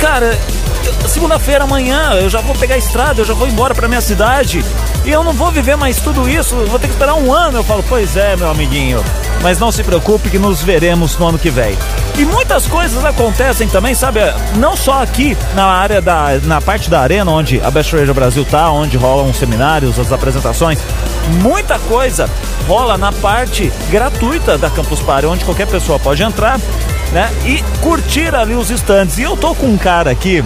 Cara, 0.00 0.38
segunda-feira 1.08 1.64
amanhã 1.64 2.12
eu 2.14 2.30
já 2.30 2.40
vou 2.40 2.54
pegar 2.54 2.74
a 2.74 2.78
estrada, 2.78 3.20
eu 3.20 3.24
já 3.24 3.34
vou 3.34 3.48
embora 3.48 3.74
para 3.74 3.88
minha 3.88 4.00
cidade 4.00 4.64
e 5.04 5.10
eu 5.10 5.24
não 5.24 5.32
vou 5.32 5.50
viver 5.50 5.76
mais 5.76 6.00
tudo 6.00 6.28
isso, 6.28 6.54
vou 6.66 6.78
ter 6.78 6.86
que 6.86 6.92
esperar 6.92 7.14
um 7.14 7.32
ano. 7.32 7.58
Eu 7.58 7.64
falo, 7.64 7.84
pois 7.88 8.16
é, 8.16 8.36
meu 8.36 8.50
amiguinho. 8.50 9.02
Mas 9.42 9.58
não 9.58 9.72
se 9.72 9.82
preocupe 9.82 10.30
que 10.30 10.38
nos 10.38 10.62
veremos 10.62 11.18
no 11.18 11.26
ano 11.26 11.38
que 11.38 11.50
vem. 11.50 11.76
E 12.16 12.24
muitas 12.24 12.66
coisas 12.66 13.04
acontecem 13.04 13.68
também, 13.68 13.94
sabe? 13.94 14.20
Não 14.56 14.76
só 14.76 15.02
aqui 15.02 15.36
na 15.54 15.64
área 15.64 16.00
da. 16.00 16.38
na 16.44 16.60
parte 16.60 16.88
da 16.88 17.00
arena, 17.00 17.30
onde 17.30 17.60
a 17.60 17.70
Best 17.70 17.96
Radio 17.96 18.14
Brasil 18.14 18.44
tá, 18.44 18.70
onde 18.70 18.96
rolam 18.96 19.30
os 19.30 19.36
seminários, 19.36 19.98
as 19.98 20.12
apresentações. 20.12 20.78
Muita 21.40 21.78
coisa 21.80 22.30
rola 22.68 22.96
na 22.96 23.10
parte 23.10 23.72
gratuita 23.90 24.56
da 24.56 24.70
Campus 24.70 25.00
Party, 25.00 25.26
onde 25.26 25.44
qualquer 25.44 25.66
pessoa 25.66 25.98
pode 25.98 26.22
entrar, 26.22 26.60
né? 27.10 27.28
E 27.44 27.60
curtir 27.80 28.32
ali 28.34 28.54
os 28.54 28.70
estandes. 28.70 29.18
E 29.18 29.22
eu 29.22 29.36
tô 29.36 29.54
com 29.54 29.66
um 29.66 29.76
cara 29.76 30.10
aqui. 30.10 30.44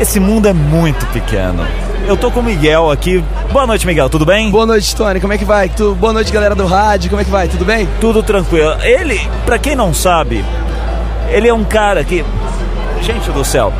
Esse 0.00 0.18
mundo 0.18 0.48
é 0.48 0.52
muito 0.54 1.04
pequeno. 1.08 1.62
Eu 2.08 2.16
tô 2.16 2.30
com 2.30 2.40
o 2.40 2.42
Miguel 2.42 2.90
aqui. 2.90 3.22
Boa 3.52 3.66
noite, 3.66 3.86
Miguel, 3.86 4.08
tudo 4.08 4.24
bem? 4.24 4.50
Boa 4.50 4.64
noite, 4.64 4.96
Tony. 4.96 5.20
Como 5.20 5.34
é 5.34 5.36
que 5.36 5.44
vai? 5.44 5.68
Tu... 5.68 5.94
Boa 5.94 6.14
noite, 6.14 6.32
galera 6.32 6.54
do 6.54 6.64
rádio. 6.64 7.10
Como 7.10 7.20
é 7.20 7.24
que 7.24 7.30
vai? 7.30 7.48
Tudo 7.48 7.66
bem? 7.66 7.86
Tudo 8.00 8.22
tranquilo. 8.22 8.76
Ele, 8.82 9.20
pra 9.44 9.58
quem 9.58 9.76
não 9.76 9.92
sabe, 9.92 10.42
ele 11.28 11.48
é 11.48 11.52
um 11.52 11.64
cara 11.64 12.02
que. 12.02 12.24
Gente 13.02 13.30
do 13.30 13.44
céu. 13.44 13.74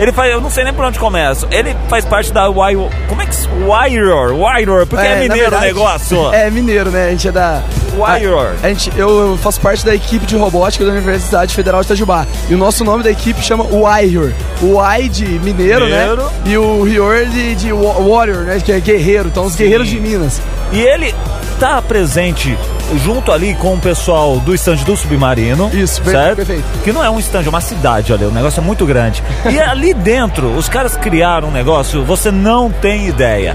Ele 0.00 0.12
faz, 0.12 0.32
eu 0.32 0.40
não 0.40 0.48
sei 0.48 0.64
nem 0.64 0.72
por 0.72 0.82
onde 0.82 0.98
começa. 0.98 1.46
Ele 1.50 1.76
faz 1.88 2.06
parte 2.06 2.32
da 2.32 2.48
Wire. 2.48 2.88
Como 3.06 3.20
é 3.20 3.26
que 3.26 3.36
Wire? 3.48 4.32
Wire, 4.32 4.86
porque 4.86 5.06
é, 5.06 5.12
é 5.12 5.20
mineiro 5.20 5.50
verdade, 5.50 5.64
o 5.64 5.66
negócio. 5.66 6.30
É 6.40 6.50
mineiro, 6.50 6.90
né? 6.90 7.08
A 7.08 7.10
gente 7.10 7.28
é 7.28 7.32
da. 7.32 7.62
Wire. 7.92 8.32
A, 8.32 8.66
a 8.66 8.68
gente, 8.68 8.90
eu 8.96 9.38
faço 9.42 9.60
parte 9.60 9.84
da 9.84 9.94
equipe 9.94 10.24
de 10.24 10.36
robótica 10.36 10.86
da 10.86 10.92
Universidade 10.92 11.54
Federal 11.54 11.82
de 11.82 11.86
Itajubá. 11.86 12.26
E 12.48 12.54
o 12.54 12.58
nosso 12.58 12.82
nome 12.82 13.02
da 13.02 13.10
equipe 13.10 13.42
chama 13.42 13.64
Wire. 13.64 14.34
O 14.62 14.80
Y 14.82 15.08
de 15.10 15.26
mineiro, 15.40 15.86
né? 15.86 15.98
mineiro. 16.00 16.22
né? 16.24 16.30
E 16.46 16.56
o 16.56 16.82
Rior 16.82 17.26
de, 17.26 17.54
de 17.56 17.72
Warrior, 17.72 18.44
né? 18.44 18.58
Que 18.64 18.72
é 18.72 18.80
guerreiro. 18.80 19.28
Então, 19.28 19.44
os 19.44 19.52
Sim. 19.52 19.58
guerreiros 19.64 19.88
de 19.88 20.00
Minas. 20.00 20.40
E 20.72 20.80
ele 20.80 21.14
tá 21.60 21.82
presente 21.82 22.56
junto 23.04 23.30
ali 23.30 23.54
com 23.54 23.74
o 23.74 23.78
pessoal 23.78 24.38
do 24.40 24.54
estande 24.54 24.82
do 24.82 24.96
Submarino. 24.96 25.70
Isso, 25.74 26.02
certo? 26.02 26.36
perfeito. 26.36 26.64
Que 26.82 26.90
não 26.90 27.04
é 27.04 27.10
um 27.10 27.20
estande, 27.20 27.48
é 27.48 27.50
uma 27.50 27.60
cidade, 27.60 28.14
olha, 28.14 28.28
o 28.28 28.30
negócio 28.30 28.60
é 28.60 28.64
muito 28.64 28.86
grande. 28.86 29.22
e 29.44 29.60
ali 29.60 29.92
dentro, 29.92 30.56
os 30.56 30.70
caras 30.70 30.96
criaram 30.96 31.48
um 31.48 31.50
negócio, 31.50 32.02
você 32.02 32.30
não 32.30 32.70
tem 32.70 33.06
ideia. 33.06 33.54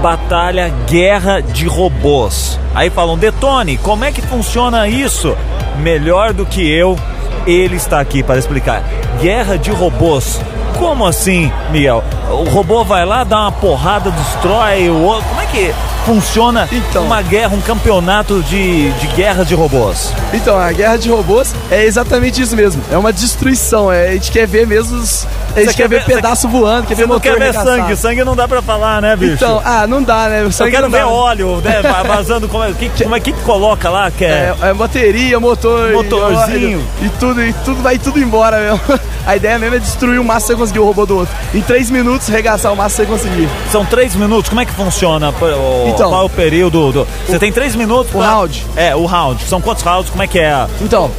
Batalha 0.00 0.72
Guerra 0.88 1.40
de 1.40 1.66
Robôs. 1.66 2.60
Aí 2.72 2.90
falam, 2.90 3.18
Detone, 3.18 3.76
como 3.78 4.04
é 4.04 4.12
que 4.12 4.22
funciona 4.22 4.86
isso? 4.86 5.36
Melhor 5.80 6.32
do 6.32 6.46
que 6.46 6.70
eu, 6.70 6.96
ele 7.44 7.74
está 7.74 7.98
aqui 7.98 8.22
para 8.22 8.38
explicar. 8.38 8.84
Guerra 9.20 9.58
de 9.58 9.72
Robôs. 9.72 10.40
Como 10.78 11.04
assim, 11.04 11.50
Miguel? 11.72 12.04
O 12.30 12.44
robô 12.50 12.84
vai 12.84 13.04
lá, 13.04 13.24
dá 13.24 13.40
uma 13.40 13.52
porrada, 13.52 14.10
destrói 14.10 14.88
o 14.90 15.02
outro. 15.02 15.26
Como 15.28 15.40
é 15.40 15.46
que 15.46 15.74
funciona 16.06 16.68
então, 16.70 17.04
uma 17.04 17.20
guerra, 17.20 17.54
um 17.54 17.60
campeonato 17.60 18.40
de, 18.44 18.92
de 18.92 19.06
guerra 19.08 19.44
de 19.44 19.54
robôs? 19.54 20.12
Então, 20.32 20.56
a 20.56 20.70
guerra 20.70 20.96
de 20.96 21.10
robôs 21.10 21.52
é 21.68 21.84
exatamente 21.84 22.40
isso 22.40 22.54
mesmo. 22.54 22.80
É 22.90 22.96
uma 22.96 23.12
destruição. 23.12 23.90
É, 23.90 24.10
a 24.10 24.12
gente 24.12 24.30
quer 24.30 24.46
ver 24.46 24.66
mesmo 24.66 24.96
os. 24.96 25.26
A 25.54 25.60
gente 25.60 25.74
quer, 25.74 25.88
quer, 25.88 25.88
ver, 25.88 26.04
pedaço 26.04 26.46
quer, 26.46 26.52
voando, 26.52 26.86
quer 26.86 26.94
ver 26.94 27.06
motor 27.06 27.22
quer 27.22 27.38
ver 27.38 27.54
sangue. 27.54 27.96
Sangue 27.96 28.24
não 28.24 28.36
dá 28.36 28.46
pra 28.46 28.62
falar, 28.62 29.02
né, 29.02 29.16
bicho? 29.16 29.34
Então, 29.34 29.60
ah, 29.64 29.86
não 29.86 30.02
dá, 30.02 30.28
né? 30.28 30.50
Sangue 30.50 30.70
Eu 30.70 30.74
quero 30.74 30.90
ver 30.90 31.04
óleo, 31.04 31.60
né? 31.60 31.82
Vazando. 32.06 32.48
Como 32.48 32.62
é 32.62 32.72
que, 32.72 32.88
como 33.02 33.16
é 33.16 33.20
que 33.20 33.32
coloca 33.32 33.90
lá? 33.90 34.10
Que 34.10 34.24
é... 34.24 34.54
É, 34.62 34.68
é 34.68 34.74
bateria, 34.74 35.40
motor. 35.40 35.92
Motorzinho. 35.92 36.86
E, 37.00 37.06
e, 37.06 37.08
tudo, 37.18 37.42
e 37.42 37.52
tudo 37.64 37.82
vai 37.82 37.98
tudo 37.98 38.20
embora 38.20 38.60
mesmo. 38.60 38.80
A 39.26 39.36
ideia 39.36 39.58
mesmo 39.58 39.74
é 39.74 39.78
destruir 39.80 40.20
o 40.20 40.24
máximo 40.24 40.50
que 40.50 40.54
você 40.54 40.60
conseguir 40.60 40.78
o 40.78 40.84
robô 40.84 41.04
do 41.04 41.16
outro. 41.18 41.34
Em 41.52 41.60
três 41.60 41.90
minutos, 41.90 42.28
regaçar 42.28 42.72
o 42.72 42.76
máximo 42.76 43.06
que 43.06 43.12
você 43.12 43.28
conseguir. 43.28 43.48
São 43.72 43.84
três 43.84 44.14
minutos? 44.14 44.48
Como 44.48 44.60
é 44.60 44.64
que 44.64 44.72
funciona? 44.72 45.30
O, 45.30 45.88
então, 45.88 46.10
qual 46.10 46.22
é 46.22 46.24
o 46.24 46.30
período? 46.30 46.92
Do... 46.92 47.08
Você 47.26 47.36
o, 47.36 47.38
tem 47.40 47.52
três 47.52 47.74
minutos? 47.74 48.14
O 48.14 48.18
pra... 48.18 48.30
round. 48.30 48.64
É, 48.76 48.94
o 48.94 49.04
round. 49.04 49.42
São 49.44 49.60
quantos 49.60 49.82
rounds? 49.82 50.10
Como 50.10 50.22
é 50.22 50.28
que 50.28 50.38
é? 50.38 50.66
Então, 50.80 51.10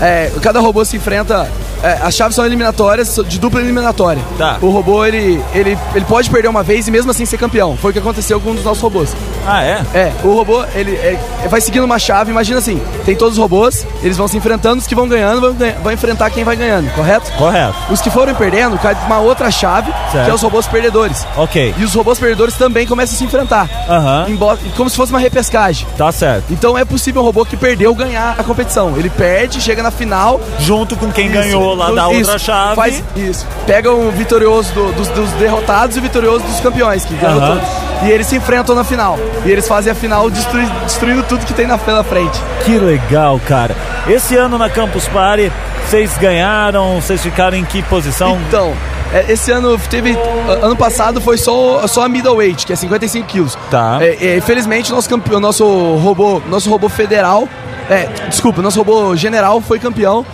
é, 0.00 0.32
cada 0.42 0.58
robô 0.58 0.84
se 0.84 0.96
enfrenta 0.96 1.48
é, 1.82 1.98
as 2.02 2.14
chaves 2.14 2.36
são 2.36 2.44
eliminatórias, 2.44 3.18
de 3.26 3.38
dupla 3.38 3.60
eliminatória. 3.60 4.22
Tá. 4.38 4.58
O 4.60 4.70
robô, 4.70 5.04
ele, 5.04 5.42
ele, 5.52 5.78
ele 5.94 6.04
pode 6.04 6.30
perder 6.30 6.48
uma 6.48 6.62
vez 6.62 6.86
e 6.86 6.90
mesmo 6.90 7.10
assim 7.10 7.24
ser 7.24 7.38
campeão. 7.38 7.76
Foi 7.76 7.90
o 7.90 7.92
que 7.92 7.98
aconteceu 7.98 8.40
com 8.40 8.50
um 8.50 8.54
dos 8.54 8.64
nossos 8.64 8.82
robôs. 8.82 9.14
Ah, 9.46 9.62
é? 9.64 9.82
É, 9.94 10.12
o 10.22 10.32
robô, 10.32 10.64
ele 10.74 10.92
é, 10.92 11.18
vai 11.48 11.60
seguindo 11.60 11.84
uma 11.84 11.98
chave, 11.98 12.30
imagina 12.30 12.58
assim, 12.58 12.80
tem 13.04 13.16
todos 13.16 13.34
os 13.34 13.42
robôs, 13.42 13.84
eles 14.02 14.16
vão 14.16 14.28
se 14.28 14.36
enfrentando, 14.36 14.80
os 14.80 14.86
que 14.86 14.94
vão 14.94 15.08
ganhando 15.08 15.40
vão, 15.40 15.56
vão 15.82 15.92
enfrentar 15.92 16.30
quem 16.30 16.44
vai 16.44 16.54
ganhando, 16.54 16.92
correto? 16.94 17.30
Correto. 17.32 17.74
Os 17.90 18.00
que 18.00 18.10
forem 18.10 18.34
perdendo, 18.34 18.78
cai 18.78 18.96
uma 19.06 19.18
outra 19.18 19.50
chave, 19.50 19.92
certo. 20.12 20.24
que 20.24 20.30
é 20.30 20.34
os 20.34 20.42
robôs 20.42 20.66
perdedores. 20.66 21.26
Ok. 21.36 21.74
E 21.76 21.84
os 21.84 21.94
robôs 21.94 22.18
perdedores 22.18 22.54
também 22.54 22.86
começam 22.86 23.14
a 23.16 23.18
se 23.18 23.24
enfrentar. 23.24 23.68
Aham. 23.88 24.26
Uhum. 24.28 24.56
Como 24.76 24.88
se 24.88 24.96
fosse 24.96 25.12
uma 25.12 25.18
repescagem. 25.18 25.86
Tá 25.96 26.12
certo. 26.12 26.44
Então 26.50 26.76
é 26.78 26.84
possível 26.84 27.22
um 27.22 27.24
robô 27.24 27.44
que 27.44 27.56
perdeu 27.56 27.94
ganhar 27.94 28.36
a 28.38 28.44
competição. 28.44 28.96
Ele 28.96 29.10
perde, 29.10 29.60
chega 29.60 29.82
na 29.82 29.90
final. 29.90 30.40
Junto 30.60 30.96
com 30.96 31.10
quem 31.10 31.26
isso, 31.26 31.34
ganhou 31.34 31.71
lá 31.74 31.90
da 31.90 32.08
outra 32.08 32.38
chave 32.38 32.52
chave. 32.52 32.76
Faz 32.76 33.04
isso. 33.16 33.46
Pega 33.66 33.90
o 33.90 34.10
vitorioso 34.10 34.72
do, 34.72 34.92
dos, 34.92 35.08
dos, 35.08 35.30
derrotados 35.32 35.96
e 35.96 35.98
o 35.98 36.02
vitorioso 36.02 36.44
dos 36.44 36.60
campeões, 36.60 37.04
que 37.04 37.14
ganhou 37.14 37.40
todos. 37.40 37.68
E 38.02 38.10
eles 38.10 38.26
se 38.26 38.36
enfrentam 38.36 38.74
na 38.74 38.84
final. 38.84 39.18
E 39.44 39.50
eles 39.50 39.66
fazem 39.66 39.92
a 39.92 39.94
final 39.94 40.30
destrui, 40.30 40.66
destruindo 40.84 41.22
tudo 41.24 41.44
que 41.46 41.54
tem 41.54 41.66
na, 41.66 41.76
na 41.76 42.04
frente. 42.04 42.38
Que 42.64 42.78
legal, 42.78 43.40
cara. 43.46 43.74
Esse 44.08 44.36
ano 44.36 44.58
na 44.58 44.68
Campus 44.68 45.06
Party, 45.08 45.52
vocês 45.86 46.16
ganharam, 46.18 47.00
vocês 47.00 47.22
ficaram 47.22 47.56
em 47.56 47.64
que 47.64 47.82
posição? 47.82 48.38
Então, 48.48 48.74
é, 49.12 49.32
esse 49.32 49.50
ano 49.50 49.78
teve. 49.90 50.16
Ano 50.62 50.76
passado 50.76 51.20
foi 51.20 51.38
só, 51.38 51.86
só 51.86 52.04
a 52.04 52.08
middleweight, 52.08 52.66
que 52.66 52.72
é 52.72 52.76
55 52.76 53.26
quilos. 53.28 53.58
Tá. 53.70 53.98
É, 54.00 54.16
é, 54.20 54.36
infelizmente, 54.38 54.90
nosso, 54.90 55.08
campeão, 55.08 55.38
nosso 55.38 55.64
robô, 55.96 56.40
nosso 56.48 56.68
robô 56.68 56.88
federal. 56.88 57.48
É, 57.90 58.08
desculpa, 58.28 58.62
nosso 58.62 58.78
robô 58.78 59.14
general 59.16 59.60
foi 59.60 59.78
campeão 59.78 60.24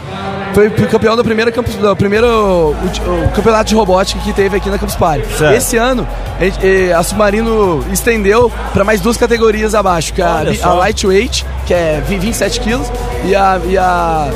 foi 0.59 0.71
campeão 0.89 1.15
do 1.15 1.23
primeiro, 1.23 1.53
do 1.53 1.97
primeiro 1.97 2.27
o, 2.27 2.71
o 2.73 3.31
campeonato 3.33 3.69
de 3.69 3.75
robótica 3.77 4.21
que 4.21 4.33
teve 4.33 4.57
aqui 4.57 4.69
na 4.69 4.79
Campus 4.79 4.97
Party. 4.97 5.25
Certo. 5.37 5.55
Esse 5.55 5.77
ano, 5.77 6.07
a, 6.93 6.99
a 6.99 7.03
Submarino 7.05 7.85
estendeu 7.93 8.51
para 8.73 8.85
mais 8.85 9.01
duas 9.01 9.17
categorias 9.17 9.75
abaixo, 9.75 10.13
que 10.13 10.21
é 10.21 10.25
a, 10.25 10.43
a 10.63 10.73
Lightweight, 10.75 11.47
que 11.65 11.73
é 11.73 12.03
27 12.05 12.61
quilos, 12.61 12.91
e 13.25 13.37
a, 13.37 13.61
e 13.65 13.79
a 13.79 14.31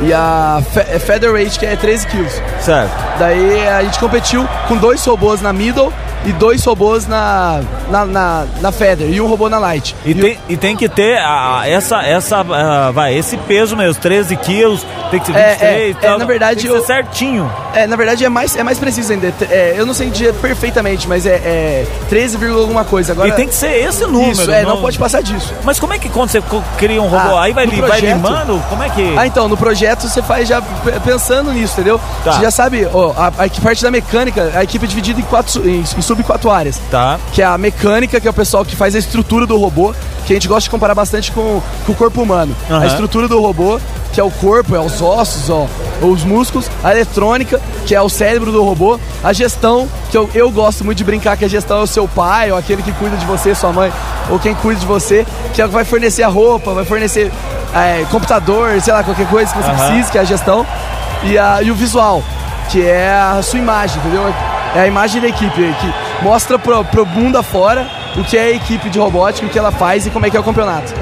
e 0.00 0.12
a 0.12 0.62
é 0.76 0.98
Featherweight, 0.98 1.58
que 1.58 1.66
é 1.66 1.74
13 1.74 2.06
quilos. 2.06 2.42
Certo. 2.60 2.90
Daí 3.18 3.66
a 3.66 3.82
gente 3.82 3.98
competiu 3.98 4.46
com 4.68 4.76
dois 4.76 5.04
robôs 5.04 5.40
na 5.40 5.52
middle 5.52 5.92
e 6.24 6.32
dois 6.32 6.64
robôs 6.64 7.06
na, 7.06 7.60
na, 7.90 8.04
na, 8.04 8.46
na 8.60 8.72
Feather 8.72 9.10
e 9.10 9.20
um 9.20 9.26
robô 9.26 9.48
na 9.48 9.58
Light. 9.58 9.94
E, 10.04 10.10
e 10.10 10.14
tem, 10.14 10.38
e 10.48 10.56
tem 10.56 10.76
que 10.76 10.88
ter 10.88 11.18
a, 11.18 11.62
essa, 11.66 12.02
essa 12.02 12.42
uh, 12.42 12.92
vai, 12.92 13.16
esse 13.16 13.36
peso 13.36 13.76
mesmo, 13.76 14.00
13 14.00 14.36
quilos, 14.36 14.84
tem 15.10 15.20
que 15.20 15.26
ser 15.26 15.32
23 15.32 15.60
é, 15.60 15.90
é, 15.90 15.94
tal, 15.94 16.16
é, 16.16 16.18
na 16.18 16.24
verdade, 16.24 16.62
tem 16.62 16.70
que 16.70 16.78
ser 16.80 16.86
certinho. 16.86 17.50
É, 17.74 17.86
na 17.86 17.96
verdade 17.96 18.24
é 18.24 18.28
mais, 18.28 18.56
é 18.56 18.62
mais 18.62 18.78
preciso 18.78 19.12
ainda. 19.12 19.32
É, 19.50 19.74
eu 19.76 19.86
não 19.86 19.94
sei 19.94 20.10
dizer 20.10 20.34
perfeitamente, 20.34 21.08
mas 21.08 21.26
é, 21.26 21.34
é 21.34 21.86
13, 22.08 22.38
alguma 22.48 22.84
coisa. 22.84 23.12
Agora, 23.12 23.28
e 23.28 23.32
tem 23.32 23.48
que 23.48 23.54
ser 23.54 23.72
esse 23.84 24.04
número. 24.04 24.32
Isso, 24.32 24.50
é, 24.50 24.62
não... 24.62 24.74
não 24.74 24.80
pode 24.80 24.98
passar 24.98 25.22
disso. 25.22 25.52
Mas 25.64 25.78
como 25.78 25.92
é 25.92 25.98
que 25.98 26.08
quando 26.08 26.30
você 26.30 26.42
cria 26.76 27.00
um 27.00 27.06
robô, 27.06 27.36
ah, 27.36 27.44
aí 27.44 27.52
vai, 27.52 27.66
li, 27.66 27.80
vai 27.80 28.00
limando? 28.00 28.62
Como 28.68 28.82
é 28.82 28.88
que... 28.88 29.14
Ah, 29.16 29.26
então, 29.26 29.48
no 29.48 29.56
projeto 29.56 30.08
você 30.08 30.22
faz 30.22 30.48
já 30.48 30.62
pensando 31.04 31.52
nisso, 31.52 31.74
entendeu? 31.74 32.00
Tá. 32.24 32.32
Você 32.32 32.42
já 32.42 32.50
sabe, 32.50 32.88
ó, 32.92 33.12
a, 33.16 33.28
a, 33.28 33.60
parte 33.62 33.82
da 33.82 33.90
mecânica, 33.90 34.50
a 34.54 34.64
equipe 34.64 34.84
é 34.84 34.88
dividida 34.88 35.20
em, 35.20 35.24
quatro, 35.24 35.68
em, 35.68 35.80
em 35.80 36.02
sub 36.02 36.22
quatro 36.22 36.50
áreas. 36.50 36.80
Tá. 36.90 37.18
Que 37.32 37.42
é 37.42 37.44
a 37.44 37.58
mecânica, 37.58 38.20
que 38.20 38.26
é 38.26 38.30
o 38.30 38.34
pessoal 38.34 38.64
que 38.64 38.74
faz 38.74 38.94
a 38.94 38.98
estrutura 38.98 39.46
do 39.46 39.56
robô, 39.56 39.94
que 40.28 40.34
a 40.34 40.36
gente 40.36 40.46
gosta 40.46 40.64
de 40.64 40.70
comparar 40.70 40.94
bastante 40.94 41.32
com, 41.32 41.62
com 41.86 41.92
o 41.92 41.94
corpo 41.94 42.20
humano. 42.20 42.54
Uhum. 42.68 42.76
A 42.76 42.86
estrutura 42.86 43.26
do 43.26 43.40
robô, 43.40 43.80
que 44.12 44.20
é 44.20 44.22
o 44.22 44.30
corpo, 44.30 44.76
é 44.76 44.78
os 44.78 45.00
ossos, 45.00 45.48
ó, 45.48 45.66
os 46.02 46.22
músculos, 46.22 46.70
a 46.84 46.92
eletrônica, 46.92 47.58
que 47.86 47.94
é 47.94 48.02
o 48.02 48.10
cérebro 48.10 48.52
do 48.52 48.62
robô, 48.62 49.00
a 49.24 49.32
gestão, 49.32 49.88
que 50.10 50.18
eu, 50.18 50.28
eu 50.34 50.50
gosto 50.50 50.84
muito 50.84 50.98
de 50.98 51.04
brincar 51.04 51.34
que 51.38 51.46
a 51.46 51.48
gestão 51.48 51.78
é 51.78 51.82
o 51.82 51.86
seu 51.86 52.06
pai, 52.06 52.52
ou 52.52 52.58
aquele 52.58 52.82
que 52.82 52.92
cuida 52.92 53.16
de 53.16 53.24
você, 53.24 53.54
sua 53.54 53.72
mãe, 53.72 53.90
ou 54.28 54.38
quem 54.38 54.54
cuida 54.54 54.78
de 54.78 54.84
você, 54.84 55.26
que 55.54 55.62
é 55.62 55.64
o 55.64 55.68
que 55.68 55.74
vai 55.74 55.86
fornecer 55.86 56.24
a 56.24 56.28
roupa, 56.28 56.74
vai 56.74 56.84
fornecer 56.84 57.32
é, 57.74 58.04
computador, 58.10 58.78
sei 58.82 58.92
lá, 58.92 59.02
qualquer 59.02 59.26
coisa 59.30 59.50
que 59.50 59.62
você 59.62 59.70
uhum. 59.70 59.76
precise, 59.78 60.12
que 60.12 60.18
é 60.18 60.20
a 60.20 60.24
gestão, 60.24 60.66
e, 61.22 61.38
a, 61.38 61.62
e 61.62 61.70
o 61.70 61.74
visual, 61.74 62.22
que 62.68 62.86
é 62.86 63.10
a 63.10 63.40
sua 63.40 63.58
imagem, 63.58 63.96
entendeu? 63.96 64.30
É 64.76 64.80
a 64.80 64.86
imagem 64.86 65.22
da 65.22 65.28
equipe, 65.28 65.74
que 65.80 66.22
mostra 66.22 66.58
pro, 66.58 66.84
pro 66.84 67.06
mundo 67.06 67.38
afora 67.38 67.88
o 68.16 68.24
que 68.24 68.36
é 68.36 68.44
a 68.44 68.50
equipe 68.50 68.88
de 68.90 68.98
robótica, 68.98 69.46
o 69.46 69.50
que 69.50 69.58
ela 69.58 69.70
faz 69.70 70.06
e 70.06 70.10
como 70.10 70.26
é 70.26 70.30
que 70.30 70.36
é 70.36 70.40
o 70.40 70.44
campeonato. 70.44 70.92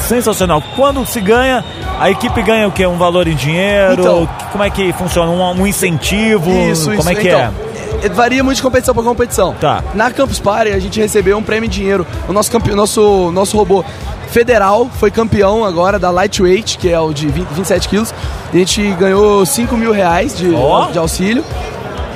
Sensacional. 0.00 0.62
Quando 0.74 1.04
se 1.06 1.20
ganha, 1.20 1.64
a 1.98 2.10
equipe 2.10 2.42
ganha 2.42 2.66
o 2.66 2.72
quê? 2.72 2.86
Um 2.86 2.96
valor 2.96 3.28
em 3.28 3.34
dinheiro? 3.34 4.00
Então, 4.00 4.28
como 4.50 4.64
é 4.64 4.70
que 4.70 4.92
funciona? 4.92 5.30
Um, 5.30 5.62
um 5.62 5.66
incentivo? 5.66 6.50
Isso, 6.50 6.86
como 6.86 7.00
isso. 7.00 7.10
é 7.10 7.14
que 7.14 7.28
então, 7.28 7.40
é? 7.40 8.08
Varia 8.08 8.42
muito 8.42 8.56
de 8.56 8.62
competição 8.62 8.94
para 8.94 9.04
competição. 9.04 9.54
Tá. 9.60 9.84
Na 9.94 10.10
Campus 10.10 10.40
Party 10.40 10.72
a 10.72 10.78
gente 10.78 10.98
recebeu 10.98 11.36
um 11.36 11.42
prêmio 11.42 11.66
em 11.66 11.70
dinheiro. 11.70 12.06
O 12.26 12.32
nosso, 12.32 12.50
campe... 12.50 12.70
nosso, 12.72 13.30
nosso 13.32 13.56
robô 13.56 13.84
federal 14.30 14.88
foi 14.98 15.10
campeão 15.10 15.64
agora 15.64 15.98
da 15.98 16.10
Lightweight, 16.10 16.78
que 16.78 16.88
é 16.88 16.98
o 16.98 17.12
de 17.12 17.28
20, 17.28 17.48
27 17.48 17.88
quilos. 17.88 18.14
A 18.52 18.56
gente 18.56 18.90
ganhou 18.92 19.44
5 19.44 19.76
mil 19.76 19.92
reais 19.92 20.36
de, 20.36 20.48
oh. 20.50 20.90
de 20.90 20.98
auxílio 20.98 21.44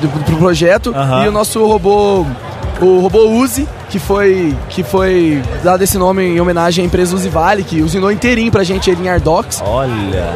do, 0.01 0.09
pro 0.25 0.37
projeto. 0.37 0.95
E 1.23 1.29
o 1.29 1.33
nosso 1.33 1.65
robô, 1.67 2.25
o 2.81 3.01
robô 3.01 3.29
Uzi, 3.29 3.69
que 3.95 3.99
foi, 4.01 4.53
que 4.71 4.83
foi 4.83 5.41
dado 5.63 5.81
esse 5.85 5.97
nome 5.97 6.25
em 6.25 6.41
homenagem 6.41 6.83
à 6.83 6.87
empresa 6.87 7.15
Usivale, 7.15 7.63
que 7.63 7.81
usinou 7.81 8.11
inteirinho 8.11 8.51
pra 8.51 8.65
gente 8.65 8.91
ele 8.91 9.05
em 9.05 9.09
Ardox. 9.09 9.63
Olha. 9.65 10.35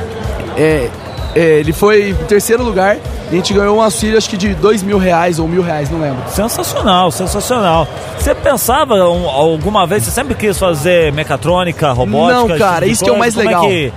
É, 0.56 0.88
é, 1.34 1.40
ele 1.58 1.72
foi 1.72 2.10
em 2.10 2.14
terceiro 2.14 2.62
lugar 2.62 2.96
e 2.96 3.32
a 3.32 3.34
gente 3.34 3.52
ganhou 3.52 3.76
um 3.76 3.82
auxílio 3.82 4.16
acho 4.16 4.30
que 4.30 4.36
de 4.36 4.54
dois 4.54 4.84
mil 4.84 4.96
reais 4.96 5.40
ou 5.40 5.48
mil 5.48 5.60
reais, 5.60 5.90
não 5.90 6.00
lembro. 6.00 6.22
Sensacional, 6.30 7.10
sensacional. 7.10 7.88
Você 8.16 8.32
pensava 8.32 8.94
um, 8.94 9.28
alguma 9.28 9.84
vez, 9.88 10.04
você 10.04 10.12
sempre 10.12 10.36
quis 10.36 10.56
fazer 10.56 11.12
mecatrônica, 11.12 11.90
robótica? 11.90 12.34
Não, 12.38 12.58
cara, 12.58 12.82
tipo 12.82 12.92
isso 12.92 13.02
que 13.02 13.10
é 13.10 13.12
o 13.12 13.18
mais 13.18 13.34
coisa? 13.34 13.48
legal. 13.48 13.62
Como 13.62 13.74
é 13.74 13.76
que, 13.76 13.92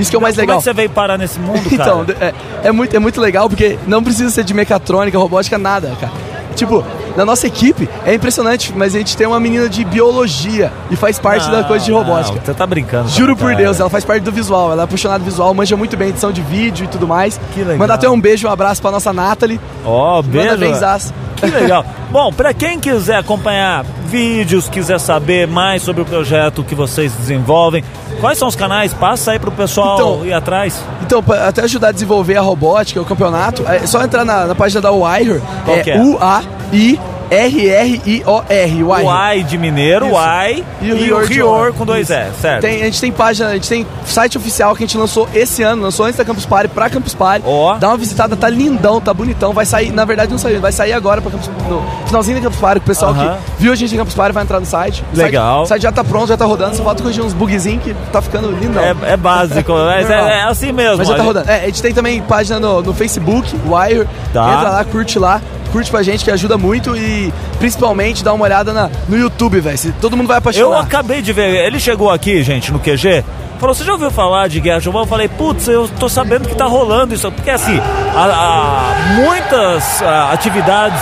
Isso 0.00 0.08
que 0.08 0.14
é 0.14 0.18
o 0.20 0.22
mais 0.22 0.36
como 0.36 0.42
legal. 0.42 0.54
é 0.54 0.58
que 0.58 0.64
você 0.64 0.72
veio 0.72 0.90
parar 0.90 1.18
nesse 1.18 1.40
mundo, 1.40 1.68
cara? 1.76 2.04
Então, 2.04 2.06
é, 2.20 2.32
é 2.62 2.70
muito, 2.70 2.94
é 2.94 3.00
muito 3.00 3.20
legal 3.20 3.48
porque 3.48 3.76
não 3.88 4.04
precisa 4.04 4.30
ser 4.30 4.44
de 4.44 4.54
mecatrônica, 4.54 5.18
robótica, 5.18 5.58
nada, 5.58 5.92
cara. 6.00 6.29
Tipo, 6.60 6.84
na 7.16 7.24
nossa 7.24 7.46
equipe 7.46 7.88
é 8.04 8.12
impressionante, 8.14 8.70
mas 8.76 8.94
a 8.94 8.98
gente 8.98 9.16
tem 9.16 9.26
uma 9.26 9.40
menina 9.40 9.66
de 9.66 9.82
biologia 9.82 10.70
e 10.90 10.96
faz 10.96 11.18
parte 11.18 11.50
da 11.50 11.62
Não, 11.62 11.64
coisa 11.64 11.82
de 11.86 11.90
robótica. 11.90 12.36
não, 12.36 12.44
Você 12.44 12.52
tá 12.52 12.66
brincando. 12.66 13.08
Juro 13.08 13.34
por 13.34 13.50
cara. 13.50 13.56
Deus, 13.56 13.80
ela 13.80 13.88
faz 13.88 14.04
parte 14.04 14.22
do 14.22 14.30
visual, 14.30 14.70
ela 14.70 14.82
é 14.82 14.84
apaixonada 14.84 15.24
visual, 15.24 15.54
manja 15.54 15.74
muito 15.74 15.96
bem 15.96 16.10
edição 16.10 16.30
de 16.30 16.42
vídeo 16.42 16.84
e 16.84 16.88
tudo 16.88 17.08
mais. 17.08 17.40
Que 17.54 17.60
legal. 17.60 17.78
Manda 17.78 17.94
até 17.94 18.10
um 18.10 18.20
beijo, 18.20 18.46
um 18.46 18.50
abraço 18.50 18.82
pra 18.82 18.90
nossa 18.90 19.10
Nathalie. 19.10 19.58
Ó, 19.86 20.20
beijo. 20.20 20.50
Manda 20.50 20.58
benzaço. 20.58 21.14
Que 21.40 21.46
legal. 21.46 21.84
Bom, 22.10 22.32
pra 22.32 22.52
quem 22.52 22.78
quiser 22.78 23.16
acompanhar 23.16 23.84
vídeos, 24.06 24.68
quiser 24.68 24.98
saber 24.98 25.46
mais 25.46 25.82
sobre 25.82 26.02
o 26.02 26.04
projeto 26.04 26.64
que 26.64 26.74
vocês 26.74 27.12
desenvolvem, 27.12 27.84
quais 28.20 28.36
são 28.38 28.48
os 28.48 28.56
canais? 28.56 28.92
Passa 28.92 29.32
aí 29.32 29.38
pro 29.38 29.50
pessoal 29.52 29.94
Então, 29.94 30.26
ir 30.26 30.32
atrás. 30.32 30.82
Então, 31.02 31.22
pra 31.22 31.48
até 31.48 31.62
ajudar 31.62 31.88
a 31.88 31.92
desenvolver 31.92 32.36
a 32.36 32.40
robótica, 32.40 33.00
o 33.00 33.04
campeonato, 33.04 33.64
é 33.66 33.86
só 33.86 34.02
entrar 34.02 34.24
na, 34.24 34.46
na 34.46 34.54
página 34.54 34.80
da 34.80 34.90
Wire, 34.90 35.40
é 35.66 35.90
é? 35.90 35.98
U-A-I 35.98 36.98
R-R-I-O-R, 37.30 38.82
O 38.84 39.08
Ai 39.10 39.42
de 39.42 39.56
Mineiro, 39.56 40.06
o 40.06 40.08
Isso. 40.08 40.18
Ai 40.18 40.64
E 40.80 40.92
o 40.92 40.96
Rior 40.96 41.24
Rior 41.24 41.66
Or. 41.68 41.72
com 41.72 41.84
dois. 41.86 42.08
E, 42.10 42.30
certo? 42.40 42.60
Tem, 42.62 42.82
a 42.82 42.84
gente 42.86 43.00
tem 43.00 43.12
página, 43.12 43.50
a 43.50 43.54
gente 43.54 43.68
tem 43.68 43.86
site 44.04 44.36
oficial 44.36 44.74
que 44.74 44.82
a 44.82 44.86
gente 44.86 44.98
lançou 44.98 45.28
esse 45.34 45.62
ano, 45.62 45.82
lançou 45.82 46.06
antes 46.06 46.16
da 46.18 46.24
Campus 46.24 46.44
Party 46.46 46.68
pra 46.68 46.90
Campus 46.90 47.14
Party. 47.14 47.44
Ó. 47.46 47.74
Dá 47.78 47.88
uma 47.88 47.96
visitada, 47.96 48.36
tá 48.36 48.48
lindão, 48.48 49.00
tá 49.00 49.14
bonitão. 49.14 49.52
Vai 49.52 49.64
sair, 49.64 49.92
na 49.92 50.04
verdade 50.04 50.30
não 50.32 50.38
saiu, 50.38 50.60
vai 50.60 50.72
sair 50.72 50.92
agora 50.92 51.20
pra 51.20 51.30
Campus, 51.30 51.48
no 51.68 51.82
finalzinho 52.06 52.36
da 52.38 52.42
Campus 52.44 52.60
Party. 52.60 52.78
O 52.78 52.82
pessoal 52.82 53.12
Aham. 53.12 53.36
que 53.56 53.62
viu 53.62 53.72
a 53.72 53.76
gente 53.76 53.94
em 53.94 53.98
Campus 53.98 54.14
Party 54.14 54.32
vai 54.32 54.42
entrar 54.42 54.58
no 54.60 54.66
site. 54.66 55.04
O 55.12 55.16
site- 55.16 55.26
Legal. 55.26 55.62
O 55.62 55.66
site 55.66 55.82
já 55.82 55.92
tá 55.92 56.02
pronto, 56.02 56.28
já 56.28 56.36
tá 56.36 56.44
rodando, 56.44 56.76
só 56.76 56.82
falta 56.82 57.02
corrigir 57.02 57.22
uns 57.24 57.32
bugzinhos 57.32 57.82
que 57.84 57.94
tá 58.12 58.20
ficando 58.20 58.50
lindão. 58.50 58.82
É, 58.82 58.94
é 59.12 59.16
básico, 59.16 59.72
mas 59.86 60.10
é, 60.10 60.14
é 60.38 60.42
assim 60.42 60.72
mesmo. 60.72 60.98
Mas 60.98 61.08
já 61.08 61.14
tá 61.14 61.22
rodando. 61.22 61.48
É, 61.50 61.62
a 61.62 61.66
gente 61.66 61.80
tem 61.82 61.94
também 61.94 62.20
página 62.22 62.58
no, 62.58 62.82
no 62.82 62.92
Facebook, 62.94 63.54
Wire. 63.66 64.08
Tá. 64.32 64.54
Entra 64.54 64.70
lá, 64.70 64.84
curte 64.84 65.18
lá. 65.18 65.40
Curte 65.72 65.90
pra 65.90 66.02
gente 66.02 66.24
que 66.24 66.30
ajuda 66.30 66.58
muito 66.58 66.96
e 66.96 67.32
principalmente 67.58 68.24
dá 68.24 68.32
uma 68.32 68.44
olhada 68.44 68.72
na, 68.72 68.90
no 69.08 69.16
YouTube, 69.16 69.60
velho. 69.60 69.78
Todo 70.00 70.16
mundo 70.16 70.26
vai 70.26 70.36
Eu 70.36 70.38
apaixonar. 70.38 70.80
acabei 70.80 71.22
de 71.22 71.32
ver, 71.32 71.64
ele 71.64 71.78
chegou 71.78 72.10
aqui, 72.10 72.42
gente, 72.42 72.72
no 72.72 72.80
QG, 72.80 73.24
falou, 73.60 73.74
você 73.74 73.84
já 73.84 73.92
ouviu 73.92 74.10
falar 74.10 74.48
de 74.48 74.58
Guerra 74.58 74.80
Jovão? 74.80 75.02
Eu 75.02 75.06
falei, 75.06 75.28
putz, 75.28 75.68
eu 75.68 75.88
tô 75.98 76.08
sabendo 76.08 76.48
que 76.48 76.54
tá 76.56 76.64
rolando 76.64 77.14
isso. 77.14 77.30
Porque 77.30 77.50
assim, 77.50 77.78
a- 78.16 78.24
a- 78.24 79.12
muitas 79.14 80.02
a, 80.02 80.32
atividades 80.32 81.00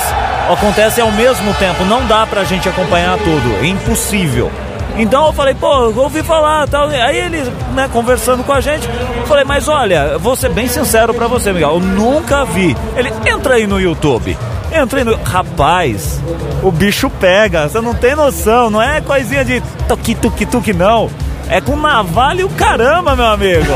acontecem 0.50 1.02
ao 1.02 1.10
mesmo 1.12 1.52
tempo, 1.54 1.84
não 1.84 2.04
dá 2.06 2.26
pra 2.26 2.44
gente 2.44 2.68
acompanhar 2.68 3.16
tudo, 3.18 3.56
é 3.62 3.66
impossível. 3.66 4.50
Então 4.96 5.26
eu 5.26 5.32
falei, 5.32 5.54
pô, 5.54 5.84
eu 5.84 5.96
ouvi 5.98 6.22
falar 6.24 6.66
tal. 6.66 6.88
Aí 6.88 7.16
ele, 7.18 7.42
né, 7.74 7.88
conversando 7.92 8.42
com 8.42 8.52
a 8.52 8.60
gente, 8.60 8.88
eu 9.20 9.26
falei, 9.26 9.44
mas 9.44 9.68
olha, 9.68 10.10
eu 10.14 10.18
vou 10.18 10.34
ser 10.34 10.48
bem 10.50 10.66
sincero 10.66 11.14
pra 11.14 11.28
você, 11.28 11.52
Miguel, 11.52 11.74
eu 11.74 11.80
nunca 11.80 12.44
vi. 12.44 12.76
Ele, 12.96 13.12
entra 13.26 13.54
aí 13.54 13.66
no 13.66 13.80
YouTube. 13.80 14.36
Entra 14.72 15.00
aí 15.00 15.04
no. 15.04 15.16
Rapaz, 15.22 16.20
o 16.62 16.70
bicho 16.70 17.10
pega, 17.10 17.68
você 17.68 17.80
não 17.80 17.94
tem 17.94 18.14
noção, 18.14 18.70
não 18.70 18.82
é 18.82 19.00
coisinha 19.00 19.44
de 19.44 19.60
toque, 19.86 20.14
tuque, 20.14 20.46
tuque, 20.46 20.72
não. 20.72 21.10
É 21.50 21.60
com 21.60 21.76
navalha 21.76 22.42
e 22.42 22.44
o 22.44 22.48
caramba, 22.50 23.16
meu 23.16 23.26
amigo. 23.26 23.72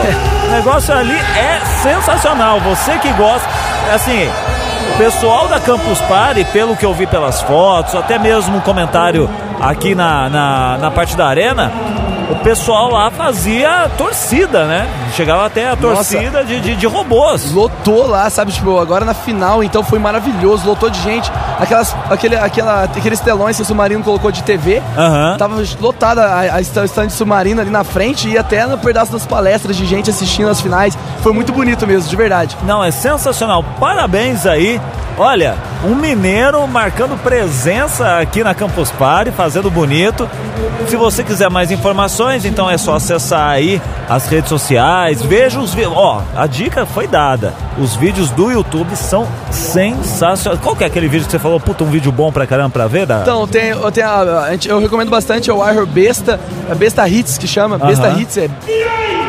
O 0.47 0.51
negócio 0.51 0.95
ali 0.95 1.16
é 1.16 1.61
sensacional. 1.82 2.61
Você 2.61 2.99
que 2.99 3.11
gosta, 3.14 3.49
assim, 3.95 4.28
o 4.95 4.99
pessoal 4.99 5.49
da 5.49 5.59
Campus 5.59 5.99
Party, 6.03 6.45
pelo 6.53 6.76
que 6.76 6.84
eu 6.84 6.93
vi 6.93 7.07
pelas 7.07 7.40
fotos, 7.40 7.95
até 7.95 8.18
mesmo 8.18 8.59
um 8.59 8.61
comentário 8.61 9.28
aqui 9.59 9.95
na, 9.95 10.28
na, 10.28 10.78
na 10.78 10.90
parte 10.90 11.16
da 11.16 11.26
arena, 11.26 11.72
o 12.33 12.37
pessoal 12.37 12.91
lá 12.91 13.11
fazia 13.11 13.91
torcida, 13.97 14.64
né? 14.64 14.89
Chegava 15.14 15.47
até 15.47 15.66
a 15.68 15.76
Nossa. 15.76 16.12
torcida 16.16 16.45
de, 16.45 16.61
de, 16.61 16.76
de 16.76 16.87
robôs. 16.87 17.53
Lotou 17.53 18.07
lá, 18.07 18.28
sabe? 18.30 18.53
Tipo, 18.53 18.78
agora 18.78 19.05
na 19.05 19.14
final, 19.14 19.62
então 19.62 19.83
foi 19.85 19.99
maravilhoso. 19.99 20.66
Lotou 20.66 20.89
de 20.91 21.01
gente. 21.01 21.30
Aquelas, 21.59 21.95
aquele, 22.11 22.37
aquela, 22.37 22.85
aqueles 22.85 23.20
telões 23.20 23.57
que 23.57 23.62
o 23.62 23.64
Submarino 23.64 24.03
colocou 24.03 24.33
de 24.33 24.43
TV. 24.43 24.83
Aham. 24.97 25.37
Tava 25.39 25.62
lotada 25.80 26.24
a, 26.24 26.41
a 26.41 26.61
esta- 26.61 26.85
stand 26.85 27.07
de 27.09 27.12
Submarino 27.12 27.61
ali 27.61 27.70
na 27.70 27.85
frente 27.85 28.28
e 28.28 28.37
até 28.39 28.66
no 28.66 28.78
pedaço 28.78 29.12
das 29.12 29.26
palestras 29.26 29.76
de 29.76 29.85
gente 29.87 30.11
assistindo 30.11 30.49
as 30.49 30.61
finais. 30.61 30.97
Foi 31.22 31.33
muito 31.33 31.53
bonito 31.53 31.87
mesmo, 31.87 32.09
de 32.09 32.16
verdade. 32.16 32.57
Não, 32.64 32.83
é 32.83 32.91
sensacional. 32.91 33.62
Parabéns 33.78 34.47
aí. 34.47 34.80
Olha, 35.18 35.54
um 35.84 35.94
mineiro 35.94 36.66
marcando 36.66 37.16
presença 37.22 38.18
aqui 38.18 38.42
na 38.42 38.54
Campus 38.54 38.90
Party, 38.90 39.30
fazendo 39.30 39.70
bonito. 39.70 40.28
Se 40.88 40.96
você 40.96 41.22
quiser 41.22 41.50
mais 41.50 41.70
informações, 41.70 42.44
então 42.44 42.68
é 42.68 42.78
só 42.78 42.94
acessar 42.96 43.48
aí 43.50 43.80
as 44.08 44.26
redes 44.26 44.48
sociais, 44.48 45.20
veja 45.22 45.60
os 45.60 45.74
vídeos. 45.74 45.92
Ó, 45.94 46.22
a 46.34 46.46
dica 46.46 46.86
foi 46.86 47.06
dada. 47.06 47.52
Os 47.78 47.94
vídeos 47.94 48.30
do 48.30 48.50
YouTube 48.50 48.96
são 48.96 49.26
sensacionais. 49.50 50.60
Qual 50.62 50.74
que 50.74 50.82
é 50.82 50.86
aquele 50.86 51.08
vídeo 51.08 51.26
que 51.26 51.30
você 51.32 51.38
falou, 51.38 51.60
puta, 51.60 51.84
um 51.84 51.90
vídeo 51.90 52.10
bom 52.10 52.32
pra 52.32 52.46
caramba 52.46 52.70
pra 52.70 52.86
ver? 52.86 53.04
Da... 53.06 53.20
Então, 53.20 53.46
tem, 53.46 53.68
eu, 53.68 53.92
tenho 53.92 54.08
a- 54.08 54.48
eu 54.66 54.78
recomendo 54.80 55.10
bastante 55.10 55.50
é 55.50 55.52
o 55.52 55.62
Wire 55.62 55.86
Besta, 55.86 56.40
a 56.70 56.74
Besta 56.74 57.06
Hits 57.08 57.36
que 57.36 57.46
chama, 57.46 57.76
Besta 57.78 58.08
Aham. 58.08 58.20
Hits 58.20 58.38
é. 58.38 58.48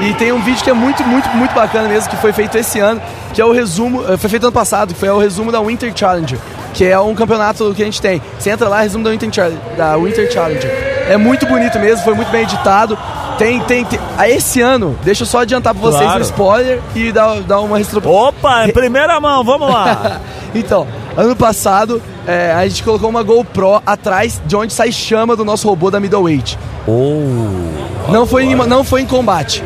E 0.02 0.14
tem 0.16 0.32
um 0.32 0.42
vídeo 0.42 0.64
que 0.64 0.70
é 0.70 0.74
muito, 0.74 1.04
muito, 1.04 1.30
muito 1.30 1.54
bacana 1.54 1.88
mesmo, 1.88 2.10
que 2.10 2.18
foi 2.18 2.34
feito 2.34 2.58
esse 2.58 2.80
ano, 2.80 3.02
que 3.34 3.42
é 3.42 3.46
o 3.46 3.52
resumo, 3.52 4.04
eh, 4.08 4.16
foi 4.18 4.30
feito 4.30 4.44
ano 4.44 4.52
passado, 4.52 4.94
que 4.94 5.00
foi 5.00 5.10
o 5.10 5.18
resumo 5.18 5.52
da 5.52 5.60
Winter 5.60 5.92
Challenger, 5.96 6.38
que 6.74 6.86
é 6.86 7.00
um 7.00 7.16
campeonato 7.16 7.74
que 7.76 7.82
a 7.82 7.86
gente 7.86 8.02
tem. 8.02 8.22
Você 8.40 8.50
entra 8.52 8.70
lá, 8.70 8.82
resumo 8.82 9.04
da 9.04 9.10
Winter, 9.12 9.30
Chal- 9.34 9.52
da 9.78 9.96
Winter 9.98 10.32
Challenger. 10.32 10.72
É 11.10 11.18
muito 11.18 11.46
bonito 11.46 11.78
mesmo, 11.80 12.04
foi 12.04 12.14
muito 12.14 12.32
bem 12.32 12.44
editado. 12.44 12.98
Tem, 13.38 13.60
tem, 13.62 13.84
tem. 13.84 14.00
Ah, 14.18 14.30
esse 14.30 14.62
ano, 14.62 14.96
deixa 15.04 15.24
eu 15.24 15.28
só 15.28 15.40
adiantar 15.40 15.74
pra 15.74 15.82
vocês 15.82 16.04
Claro. 16.04 16.20
um 16.20 16.22
spoiler 16.24 16.80
e 16.96 17.12
dar, 17.12 17.42
dar 17.42 17.60
uma 17.62 17.78
reestru- 17.78 18.08
Opa, 18.08 18.68
em 18.68 18.72
primeira 18.72 19.20
mão, 19.20 19.44
vamos 19.44 19.70
lá. 19.70 20.22
então, 20.54 20.88
ano 21.18 21.36
passado, 21.36 22.00
é, 22.28 22.54
a 22.54 22.66
gente 22.68 22.84
colocou 22.84 23.10
uma 23.10 23.24
GoPro 23.24 23.82
atrás 23.86 24.40
de 24.46 24.56
onde 24.56 24.72
sai 24.72 24.92
chama 24.92 25.36
do 25.36 25.44
nosso 25.44 25.68
robô 25.68 25.90
da 25.90 26.00
Middleweight. 26.00 26.58
oh, 26.88 28.12
Não 28.12 28.26
foi, 28.28 28.44
em, 28.46 28.56
não 28.56 28.84
foi 28.84 29.02
em 29.02 29.06
combate. 29.06 29.64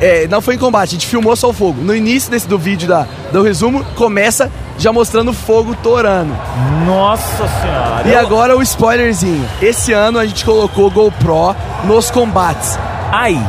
É, 0.00 0.26
não 0.28 0.40
foi 0.40 0.54
em 0.54 0.58
combate, 0.58 0.90
a 0.90 0.92
gente 0.92 1.06
filmou 1.06 1.34
só 1.36 1.50
o 1.50 1.52
fogo. 1.52 1.80
No 1.82 1.94
início 1.94 2.30
desse, 2.30 2.46
do 2.46 2.58
vídeo 2.58 2.86
da, 2.88 3.06
do 3.32 3.42
resumo, 3.42 3.84
começa 3.94 4.50
já 4.78 4.92
mostrando 4.92 5.30
o 5.30 5.34
fogo 5.34 5.74
torando. 5.82 6.34
nossa 6.84 7.48
senhora. 7.60 8.06
E 8.06 8.14
agora 8.14 8.56
o 8.56 8.62
spoilerzinho. 8.62 9.48
Esse 9.62 9.92
ano 9.92 10.18
a 10.18 10.26
gente 10.26 10.44
colocou 10.44 10.90
GoPro 10.90 11.56
nos 11.84 12.10
combates. 12.10 12.78
Ai, 13.10 13.40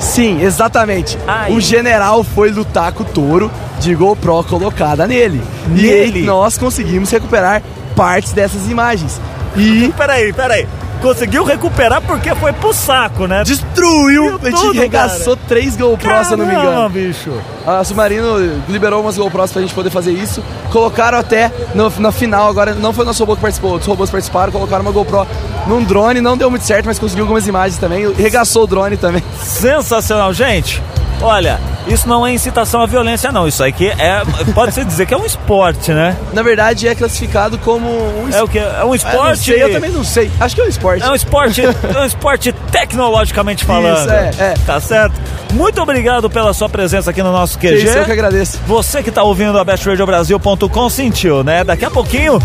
Sim, 0.00 0.40
exatamente. 0.42 1.18
Ai. 1.26 1.52
O 1.52 1.60
general 1.60 2.24
foi 2.24 2.50
lutar 2.50 2.90
com 2.92 3.02
o 3.02 3.06
touro 3.06 3.50
de 3.78 3.94
GoPro 3.94 4.42
colocada 4.44 5.06
nele. 5.06 5.42
Nele? 5.68 6.20
E 6.20 6.22
nós 6.22 6.56
conseguimos 6.56 7.10
recuperar 7.10 7.62
partes 7.94 8.32
dessas 8.32 8.68
imagens. 8.68 9.20
E 9.56 9.92
peraí, 9.96 10.32
peraí. 10.32 10.66
Conseguiu 11.00 11.44
recuperar 11.44 12.02
porque 12.02 12.34
foi 12.34 12.52
pro 12.52 12.72
saco, 12.72 13.26
né? 13.26 13.42
destruiu, 13.44 14.38
a 14.42 14.50
gente 14.50 14.76
regaçou 14.78 15.36
três 15.36 15.76
GoPros, 15.76 16.26
se 16.26 16.34
eu 16.34 16.36
não 16.36 16.46
me 16.46 16.54
engano. 16.54 16.88
bicho. 16.90 17.32
A 17.66 17.82
Submarino 17.84 18.62
liberou 18.68 19.00
umas 19.00 19.16
GoPros 19.16 19.52
pra 19.52 19.62
gente 19.62 19.74
poder 19.74 19.90
fazer 19.90 20.12
isso. 20.12 20.42
Colocaram 20.70 21.18
até 21.18 21.50
no, 21.74 21.90
na 21.98 22.12
final, 22.12 22.48
agora 22.48 22.74
não 22.74 22.92
foi 22.92 23.04
o 23.04 23.06
nosso 23.06 23.22
robô 23.22 23.34
que 23.34 23.42
participou, 23.42 23.72
outros 23.72 23.88
robôs 23.88 24.10
participaram, 24.10 24.52
colocaram 24.52 24.82
uma 24.82 24.92
GoPro 24.92 25.26
num 25.66 25.82
drone, 25.82 26.20
não 26.20 26.36
deu 26.36 26.50
muito 26.50 26.64
certo, 26.64 26.86
mas 26.86 26.98
conseguiu 26.98 27.24
algumas 27.24 27.46
imagens 27.46 27.78
também. 27.78 28.12
Regaçou 28.12 28.64
o 28.64 28.66
drone 28.66 28.96
também. 28.96 29.22
Sensacional, 29.42 30.32
gente. 30.32 30.82
Olha, 31.22 31.60
isso 31.86 32.08
não 32.08 32.26
é 32.26 32.32
incitação 32.32 32.80
à 32.82 32.86
violência, 32.86 33.30
não. 33.32 33.46
Isso 33.48 33.62
aqui 33.62 33.88
é. 33.88 34.22
Pode-se 34.54 34.84
dizer 34.84 35.06
que 35.06 35.14
é 35.14 35.16
um 35.16 35.24
esporte, 35.24 35.92
né? 35.92 36.16
Na 36.32 36.42
verdade, 36.42 36.86
é 36.88 36.94
classificado 36.94 37.58
como 37.58 37.88
um 37.88 38.28
É 38.32 38.42
o 38.42 38.48
que? 38.48 38.58
É 38.58 38.84
um 38.84 38.92
Ah, 38.92 38.96
esporte. 38.96 39.28
não 39.28 39.36
sei, 39.36 39.62
eu 39.62 39.72
também 39.72 39.90
não 39.90 40.04
sei. 40.04 40.30
Acho 40.40 40.54
que 40.54 40.60
é 40.60 40.64
um 40.64 40.68
esporte. 40.68 41.02
É 41.04 41.10
um 41.10 41.14
esporte, 41.14 41.62
é 41.64 41.98
um 42.00 42.04
esporte 42.04 42.52
tecnologicamente 42.72 43.64
falando. 43.64 43.98
Isso, 43.98 44.10
é, 44.10 44.30
é. 44.38 44.54
Tá 44.66 44.80
certo? 44.80 45.14
Muito 45.52 45.80
obrigado 45.82 46.30
pela 46.30 46.52
sua 46.52 46.68
presença 46.68 47.10
aqui 47.10 47.22
no 47.22 47.32
nosso 47.32 47.58
QG. 47.58 47.74
Isso, 47.84 47.98
eu 47.98 48.04
que 48.04 48.12
agradeço. 48.12 48.58
Você 48.66 49.02
que 49.02 49.10
tá 49.10 49.22
ouvindo 49.22 49.58
a 49.58 49.64
bestradiobrasil.com 49.64 50.90
sentiu, 50.90 51.42
né? 51.42 51.64
Daqui 51.64 51.84
a 51.84 51.90
pouquinho 51.90 52.38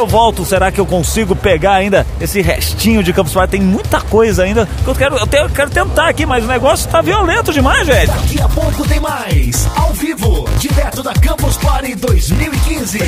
eu 0.00 0.06
volto. 0.06 0.44
Será 0.44 0.72
que 0.72 0.80
eu 0.80 0.86
consigo 0.86 1.36
pegar 1.36 1.74
ainda 1.74 2.06
esse 2.20 2.40
restinho 2.40 3.02
de 3.02 3.12
Campus 3.12 3.34
Party? 3.34 3.52
Tem 3.52 3.60
muita 3.60 4.00
coisa 4.00 4.44
ainda 4.44 4.66
que 4.84 4.88
eu 4.88 4.94
quero, 4.94 5.16
eu 5.16 5.28
eu 5.30 5.50
quero 5.50 5.70
tentar 5.70 6.08
aqui, 6.08 6.26
mas 6.26 6.44
o 6.44 6.46
negócio 6.46 6.88
tá 6.90 7.00
violento 7.00 7.52
demais, 7.52 7.86
gente. 7.86 8.06
Daqui 8.06 8.40
a 8.40 8.48
pouco 8.48 8.86
tem 8.88 9.00
mais. 9.00 9.68
Ao 9.76 9.92
vivo, 9.92 10.48
direto 10.58 11.02
da 11.02 11.12
Campus 11.14 11.56
Party 11.58 11.94
2015. 11.94 12.98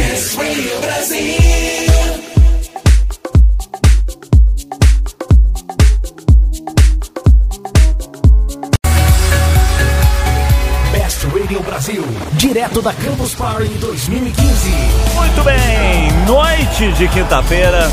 Direto 12.32 12.80
da 12.80 12.92
Campus 12.92 13.34
Party 13.34 13.68
2015. 13.78 14.70
Muito 15.14 15.44
bem, 15.44 16.12
noite 16.26 16.92
de 16.92 17.09
quinta-feira. 17.09 17.90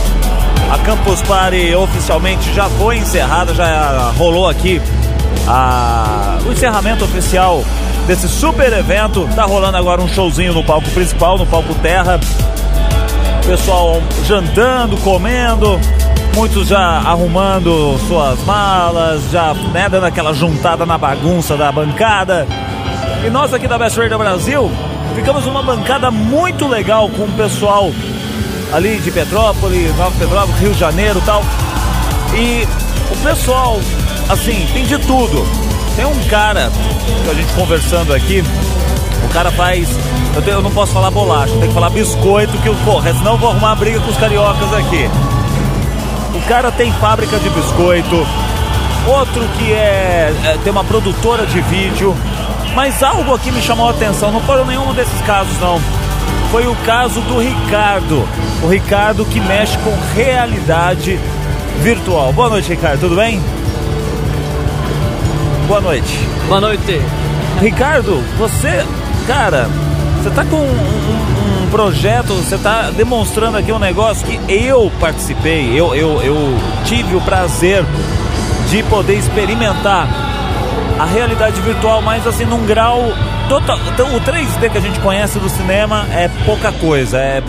A 0.72 0.78
Campus 0.80 1.22
Party 1.24 1.74
oficialmente 1.76 2.54
já 2.54 2.70
foi 2.70 2.98
encerrada, 2.98 3.54
já 3.54 4.12
rolou 4.18 4.48
aqui 4.48 4.82
a... 5.48 6.38
o 6.46 6.52
encerramento 6.52 7.04
oficial 7.04 7.64
desse 8.08 8.28
super 8.30 8.72
evento. 8.72 9.28
Tá 9.36 9.44
rolando 9.44 9.78
agora 9.78 10.02
um 10.02 10.08
showzinho 10.08 10.54
no 10.54 10.64
palco 10.64 10.90
principal, 10.92 11.38
no 11.38 11.46
palco 11.46 11.74
Terra. 11.76 12.20
Pessoal 13.46 14.02
jantando, 14.26 14.96
comendo, 14.98 15.80
muitos 16.36 16.68
já 16.68 16.80
arrumando 16.80 17.98
suas 18.08 18.40
malas, 18.46 19.32
já 19.32 19.54
né, 19.74 19.90
dando 19.90 20.06
aquela 20.06 20.34
juntada 20.34 20.86
na 20.86 20.98
bagunça 20.98 21.58
da 21.58 21.72
bancada. 21.72 22.48
E 23.24 23.30
nós 23.30 23.54
aqui 23.54 23.68
da 23.68 23.78
Best 23.78 24.00
Radio 24.00 24.18
Brasil 24.18 24.72
ficamos 25.14 25.46
uma 25.46 25.62
bancada 25.62 26.10
muito 26.10 26.66
legal 26.68 27.10
com 27.10 27.24
o 27.24 27.32
pessoal 27.34 27.92
ali 28.72 28.98
de 29.00 29.12
Petrópolis, 29.12 29.94
Nova 29.98 30.18
Petrópolis, 30.18 30.60
Rio 30.62 30.72
de 30.72 30.80
Janeiro 30.80 31.22
tal. 31.26 31.44
E 32.34 32.66
o 33.12 33.18
pessoal, 33.18 33.80
assim, 34.30 34.66
tem 34.74 34.86
de 34.86 34.98
tudo. 35.00 35.46
Tem 35.98 36.06
um 36.06 36.30
cara 36.30 36.72
que 37.24 37.30
a 37.30 37.34
gente 37.34 37.54
conversando 37.54 38.14
aqui, 38.14 38.42
o 39.26 39.34
cara 39.34 39.52
faz. 39.52 39.90
Eu, 40.34 40.42
tenho, 40.42 40.58
eu 40.58 40.62
não 40.62 40.72
posso 40.72 40.94
falar 40.94 41.12
bolacha, 41.12 41.52
tem 41.60 41.68
que 41.68 41.74
falar 41.74 41.90
biscoito 41.90 42.58
que 42.60 42.70
corro, 42.86 43.04
senão 43.04 43.34
eu 43.34 43.38
vou 43.38 43.50
arrumar 43.50 43.76
briga 43.76 44.00
com 44.00 44.10
os 44.10 44.18
cariocas 44.18 44.74
aqui. 44.74 45.10
O 46.34 46.48
cara 46.48 46.72
tem 46.72 46.92
fábrica 46.94 47.38
de 47.38 47.50
biscoito, 47.50 48.26
outro 49.08 49.42
que 49.58 49.74
é, 49.74 50.34
é 50.46 50.58
tem 50.64 50.72
uma 50.72 50.84
produtora 50.86 51.46
de 51.46 51.60
vídeo, 51.62 52.16
mas 52.80 53.04
algo 53.04 53.36
aqui 53.36 53.52
me 53.52 53.62
chamou 53.62 53.90
a 53.90 53.92
atenção, 53.92 54.32
não 54.32 54.40
foram 54.40 54.66
nenhum 54.66 54.94
desses 54.94 55.22
casos 55.24 55.60
não. 55.60 55.82
Foi 56.50 56.66
o 56.66 56.74
caso 56.86 57.20
do 57.20 57.38
Ricardo. 57.38 58.26
O 58.64 58.68
Ricardo 58.68 59.26
que 59.26 59.38
mexe 59.42 59.78
com 59.80 59.94
realidade 60.16 61.20
virtual. 61.82 62.32
Boa 62.32 62.48
noite, 62.48 62.70
Ricardo, 62.70 63.02
tudo 63.02 63.18
bem? 63.18 63.44
Boa 65.68 65.82
noite. 65.82 66.26
Boa 66.48 66.62
noite. 66.62 67.02
Ricardo, 67.60 68.24
você, 68.38 68.86
cara, 69.28 69.68
você 70.24 70.30
tá 70.30 70.46
com 70.46 70.56
um, 70.56 70.62
um, 70.62 71.64
um 71.66 71.70
projeto, 71.70 72.34
você 72.34 72.58
tá 72.58 72.92
demonstrando 72.92 73.58
aqui 73.58 73.74
um 73.74 73.80
negócio 73.80 74.26
que 74.26 74.40
eu 74.48 74.90
participei, 75.02 75.78
eu, 75.78 75.94
eu, 75.94 76.22
eu 76.22 76.58
tive 76.86 77.14
o 77.14 77.20
prazer 77.20 77.84
de 78.70 78.82
poder 78.84 79.16
experimentar 79.16 80.29
a 81.00 81.06
realidade 81.06 81.60
virtual, 81.62 82.02
mas 82.02 82.26
assim, 82.28 82.46
num 82.46 82.66
grau 82.66 83.12
total. 83.48 83.80
Então, 83.94 84.16
o 84.16 84.22
3D 84.22 84.70
que 84.70 84.78
a 84.78 84.82
gente 84.82 85.00
conhece 85.00 85.40
do 85.40 85.50
cinema 85.50 86.06
é 86.12 86.30
pouca 86.46 86.72
coisa, 86.72 87.18
é, 87.18 87.42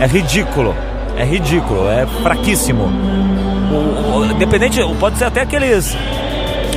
é 0.00 0.06
ridículo. 0.06 0.74
É 1.16 1.24
ridículo, 1.24 1.88
é 1.88 2.06
fraquíssimo. 2.22 2.84
O, 3.72 4.18
o, 4.18 4.26
independente, 4.26 4.80
pode 5.00 5.18
ser 5.18 5.24
até 5.24 5.40
aqueles. 5.40 5.96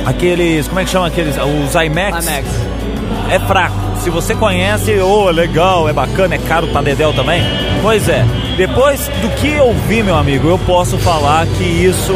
Aqueles. 0.04 0.66
Como 0.66 0.80
é 0.80 0.84
que 0.84 0.90
chama 0.90 1.06
aqueles? 1.06 1.36
Os 1.36 1.74
IMAX. 1.74 2.26
IMAX. 2.26 2.48
É 3.30 3.38
fraco. 3.38 3.76
Se 4.00 4.10
você 4.10 4.34
conhece, 4.34 4.98
oh, 5.00 5.28
é 5.28 5.32
legal, 5.32 5.88
é 5.88 5.92
bacana, 5.92 6.34
é 6.34 6.38
caro 6.38 6.66
pra 6.66 6.82
Dedel 6.82 7.12
também. 7.12 7.40
Pois 7.80 8.08
é. 8.08 8.26
Depois 8.56 9.06
do 9.20 9.28
que 9.36 9.48
eu 9.48 9.72
vi, 9.88 10.02
meu 10.02 10.16
amigo, 10.16 10.48
eu 10.48 10.58
posso 10.58 10.98
falar 10.98 11.46
que 11.46 11.62
isso, 11.62 12.12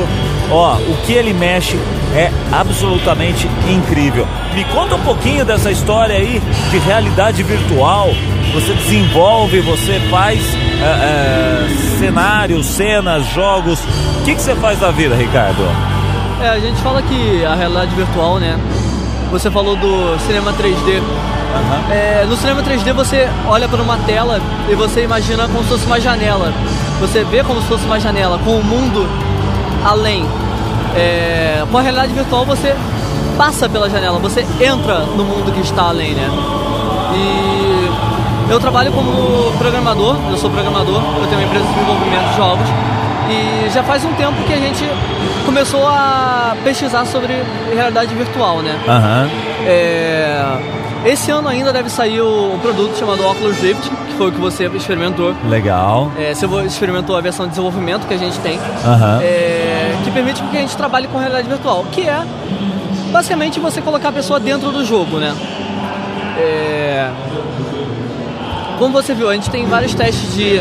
ó, 0.51 0.77
o 0.77 0.97
que 1.05 1.13
ele 1.13 1.33
mexe 1.33 1.77
é 2.15 2.31
absolutamente 2.53 3.49
incrível. 3.69 4.27
Me 4.55 4.65
conta 4.65 4.95
um 4.95 5.01
pouquinho 5.03 5.45
dessa 5.45 5.71
história 5.71 6.17
aí 6.17 6.41
de 6.71 6.79
realidade 6.79 7.43
virtual. 7.43 8.09
Você 8.55 8.73
desenvolve, 8.73 9.61
você 9.61 10.01
faz 10.11 10.41
é, 10.81 10.85
é, 10.85 11.99
cenários, 11.99 12.67
cenas, 12.67 13.27
jogos. 13.35 13.79
O 14.21 14.25
que, 14.25 14.35
que 14.35 14.41
você 14.41 14.55
faz 14.55 14.79
da 14.79 14.91
vida, 14.91 15.15
Ricardo? 15.15 15.63
É, 16.41 16.49
a 16.49 16.59
gente 16.59 16.81
fala 16.81 17.03
que 17.03 17.45
a 17.45 17.55
realidade 17.55 17.95
virtual, 17.95 18.39
né? 18.39 18.59
Você 19.31 19.51
falou 19.51 19.77
do 19.77 20.19
cinema 20.21 20.53
3D. 20.53 21.01
Uhum. 21.01 21.93
É, 21.93 22.25
no 22.29 22.37
cinema 22.37 22.63
3D 22.63 22.93
você 22.93 23.29
olha 23.47 23.69
para 23.69 23.83
uma 23.83 23.97
tela 23.99 24.41
e 24.69 24.75
você 24.75 25.03
imagina 25.03 25.49
como 25.49 25.63
se 25.65 25.71
fosse 25.71 25.87
uma 25.87 26.01
janela. 26.01 26.53
Você 27.01 27.25
vê 27.25 27.43
como 27.43 27.61
se 27.61 27.67
fosse 27.67 27.85
uma 27.85 27.99
janela 27.99 28.39
com 28.39 28.57
o 28.59 28.65
mundo 28.65 29.07
além. 29.87 30.27
É, 30.97 31.65
com 31.71 31.79
a 31.79 31.83
realidade 31.83 32.13
virtual 32.13 32.45
você 32.45 32.75
passa 33.37 33.69
pela 33.69 33.89
janela, 33.91 34.19
você 34.19 34.47
entra 34.61 35.01
no 35.01 35.25
mundo 35.25 35.53
que 35.53 35.61
está 35.61 35.89
além, 35.89 36.15
né? 36.15 36.29
E 37.15 38.51
eu 38.51 38.59
trabalho 38.59 38.93
como 38.93 39.53
programador, 39.59 40.17
eu 40.31 40.37
sou 40.37 40.51
programador, 40.51 41.03
eu 41.21 41.27
tenho 41.27 41.41
uma 41.41 41.47
empresa 41.47 41.65
de 41.65 41.73
desenvolvimento 41.73 42.31
de 42.31 42.37
jogos 42.37 42.69
e 43.29 43.71
já 43.71 43.83
faz 43.83 44.05
um 44.05 44.13
tempo 44.15 44.43
que 44.47 44.53
a 44.53 44.59
gente 44.59 44.85
começou 45.45 45.87
a 45.87 46.57
pesquisar 46.65 47.05
sobre 47.07 47.35
realidade 47.75 48.15
virtual, 48.15 48.63
né? 48.63 48.79
Aham. 48.89 49.29
É, 49.67 50.57
esse 51.05 51.31
ano 51.31 51.49
ainda 51.49 51.73
deve 51.73 51.89
sair 51.89 52.21
o 52.21 52.59
produto 52.63 52.97
chamado 52.97 53.25
Oculus 53.25 53.59
Rift, 53.59 53.89
que 53.91 54.15
foi 54.17 54.29
o 54.29 54.33
que 54.33 54.41
você 54.41 54.67
experimentou. 54.67 55.35
Legal. 55.49 56.11
É, 56.19 56.35
você 56.35 56.47
experimentou 56.67 57.17
a 57.17 57.21
versão 57.21 57.47
de 57.47 57.51
desenvolvimento 57.51 58.07
que 58.07 58.15
a 58.15 58.19
gente 58.19 58.39
tem, 58.41 58.59
Aham. 58.85 59.21
é, 59.23 59.76
que 60.05 60.11
permite 60.11 60.43
que 60.43 60.57
a 60.57 60.61
gente 60.61 60.77
trabalhe 60.77 61.09
com 61.09 61.19
realidade 61.19 61.49
virtual, 61.49 61.85
que 61.91 62.03
é 62.03 62.23
basicamente 63.11 63.59
você 63.61 63.81
colocar 63.81 64.11
a 64.11 64.13
pessoa 64.13 64.39
dentro 64.39 64.71
do 64.71 64.85
jogo, 64.85 65.19
né? 65.19 65.35
É, 66.39 67.11
como 68.79 68.93
você 68.93 69.15
viu, 69.15 69.29
a 69.29 69.35
gente 69.35 69.49
tem 69.49 69.65
vários 69.67 69.95
testes 69.95 70.35
de 70.35 70.61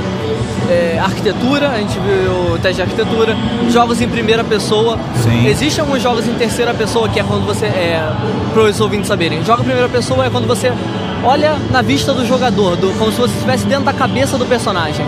é, 0.70 0.98
arquitetura, 1.00 1.70
a 1.70 1.78
gente 1.78 2.00
viu 2.00 2.54
o 2.54 2.60
teste 2.60 2.78
de 2.78 2.82
arquitetura, 2.82 3.36
jogos 3.70 4.02
em 4.02 4.08
primeira 4.08 4.44
pessoa. 4.44 4.98
Sim. 5.22 5.48
Existem 5.48 5.82
alguns 5.82 6.02
jogos 6.02 6.28
em 6.28 6.34
terceira 6.34 6.74
pessoa, 6.74 7.10
que 7.10 7.20
é 7.20 7.24
quando 7.24 7.46
você. 7.46 7.66
É, 7.66 8.02
para 8.54 8.64
os 8.64 8.80
ouvintes 8.80 9.08
saberem. 9.08 9.44
Jogo 9.44 9.62
em 9.62 9.66
primeira 9.66 9.90
pessoa 9.90 10.26
é 10.26 10.30
quando 10.30 10.48
você 10.48 10.72
olha 11.26 11.56
na 11.72 11.82
vista 11.82 12.14
do 12.14 12.26
jogador, 12.26 12.76
do, 12.76 12.98
como 12.98 13.12
se 13.12 13.18
você 13.20 13.34
estivesse 13.34 13.66
dentro 13.66 13.86
da 13.86 13.94
cabeça 13.94 14.38
do 14.38 14.46
personagem. 14.46 15.06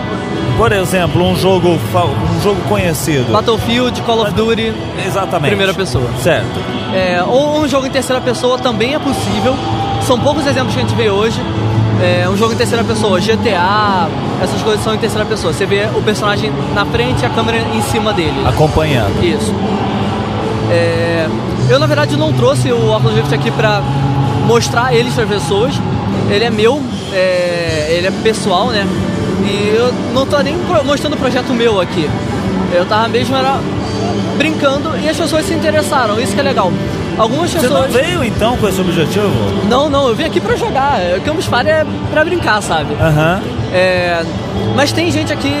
Por 0.56 0.72
exemplo, 0.72 1.22
um 1.22 1.36
jogo, 1.36 1.68
um 1.68 2.42
jogo 2.42 2.60
conhecido. 2.68 3.32
Battlefield, 3.32 4.02
Call 4.02 4.22
of 4.22 4.32
Duty, 4.32 4.74
Exatamente. 5.06 5.50
primeira 5.50 5.72
pessoa. 5.72 6.10
Certo. 6.20 6.60
É, 6.92 7.22
ou 7.22 7.60
um 7.60 7.68
jogo 7.68 7.86
em 7.86 7.90
terceira 7.90 8.20
pessoa 8.20 8.58
também 8.58 8.94
é 8.94 8.98
possível. 8.98 9.54
São 10.04 10.18
poucos 10.18 10.46
exemplos 10.46 10.74
que 10.74 10.80
a 10.80 10.82
gente 10.82 10.96
vê 10.96 11.10
hoje. 11.10 11.40
É, 12.02 12.28
um 12.28 12.36
jogo 12.36 12.54
em 12.54 12.56
terceira 12.56 12.82
pessoa, 12.84 13.20
GTA, 13.20 14.08
essas 14.42 14.62
coisas 14.62 14.82
são 14.82 14.94
em 14.94 14.98
terceira 14.98 15.24
pessoa. 15.24 15.52
Você 15.52 15.66
vê 15.66 15.86
o 15.96 16.02
personagem 16.02 16.52
na 16.74 16.84
frente 16.86 17.22
e 17.22 17.26
a 17.26 17.30
câmera 17.30 17.58
em 17.58 17.82
cima 17.82 18.12
dele. 18.12 18.44
Acompanhando. 18.46 19.22
Isso. 19.22 19.54
É, 20.70 21.26
eu, 21.68 21.78
na 21.78 21.86
verdade, 21.86 22.16
não 22.16 22.32
trouxe 22.32 22.72
o 22.72 22.94
Oculus 22.94 23.16
Rift 23.16 23.34
aqui 23.34 23.50
pra 23.50 23.82
mostrar 24.46 24.94
eles 24.94 25.14
para 25.14 25.26
pessoas. 25.26 25.74
Ele 26.30 26.44
é 26.44 26.50
meu, 26.50 26.82
é, 27.12 27.86
ele 27.96 28.06
é 28.06 28.10
pessoal, 28.22 28.66
né? 28.68 28.86
E 29.44 29.74
eu 29.76 29.92
não 30.12 30.26
tô 30.26 30.38
nem 30.40 30.56
mostrando 30.84 31.14
o 31.14 31.16
projeto 31.16 31.52
meu 31.54 31.80
aqui. 31.80 32.08
Eu 32.72 32.84
tava 32.84 33.08
mesmo 33.08 33.34
era 33.36 33.58
brincando 34.36 34.92
e 35.02 35.08
as 35.08 35.16
pessoas 35.16 35.46
se 35.46 35.54
interessaram, 35.54 36.20
isso 36.20 36.34
que 36.34 36.40
é 36.40 36.42
legal. 36.42 36.70
Algumas 37.16 37.50
Você 37.50 37.58
pessoas. 37.60 37.82
não 37.86 37.88
veio 37.90 38.22
então 38.22 38.56
com 38.58 38.68
esse 38.68 38.80
objetivo? 38.80 39.28
Não, 39.68 39.88
não, 39.90 40.06
eu 40.08 40.14
vim 40.14 40.24
aqui 40.24 40.38
pra 40.40 40.54
jogar. 40.54 41.00
O 41.16 41.20
Campus 41.22 41.46
Party 41.48 41.70
é 41.70 41.84
pra 42.12 42.24
brincar, 42.24 42.62
sabe? 42.62 42.94
Aham. 43.00 43.40
É, 43.72 44.22
mas 44.76 44.92
tem 44.92 45.10
gente 45.10 45.32
aqui, 45.32 45.52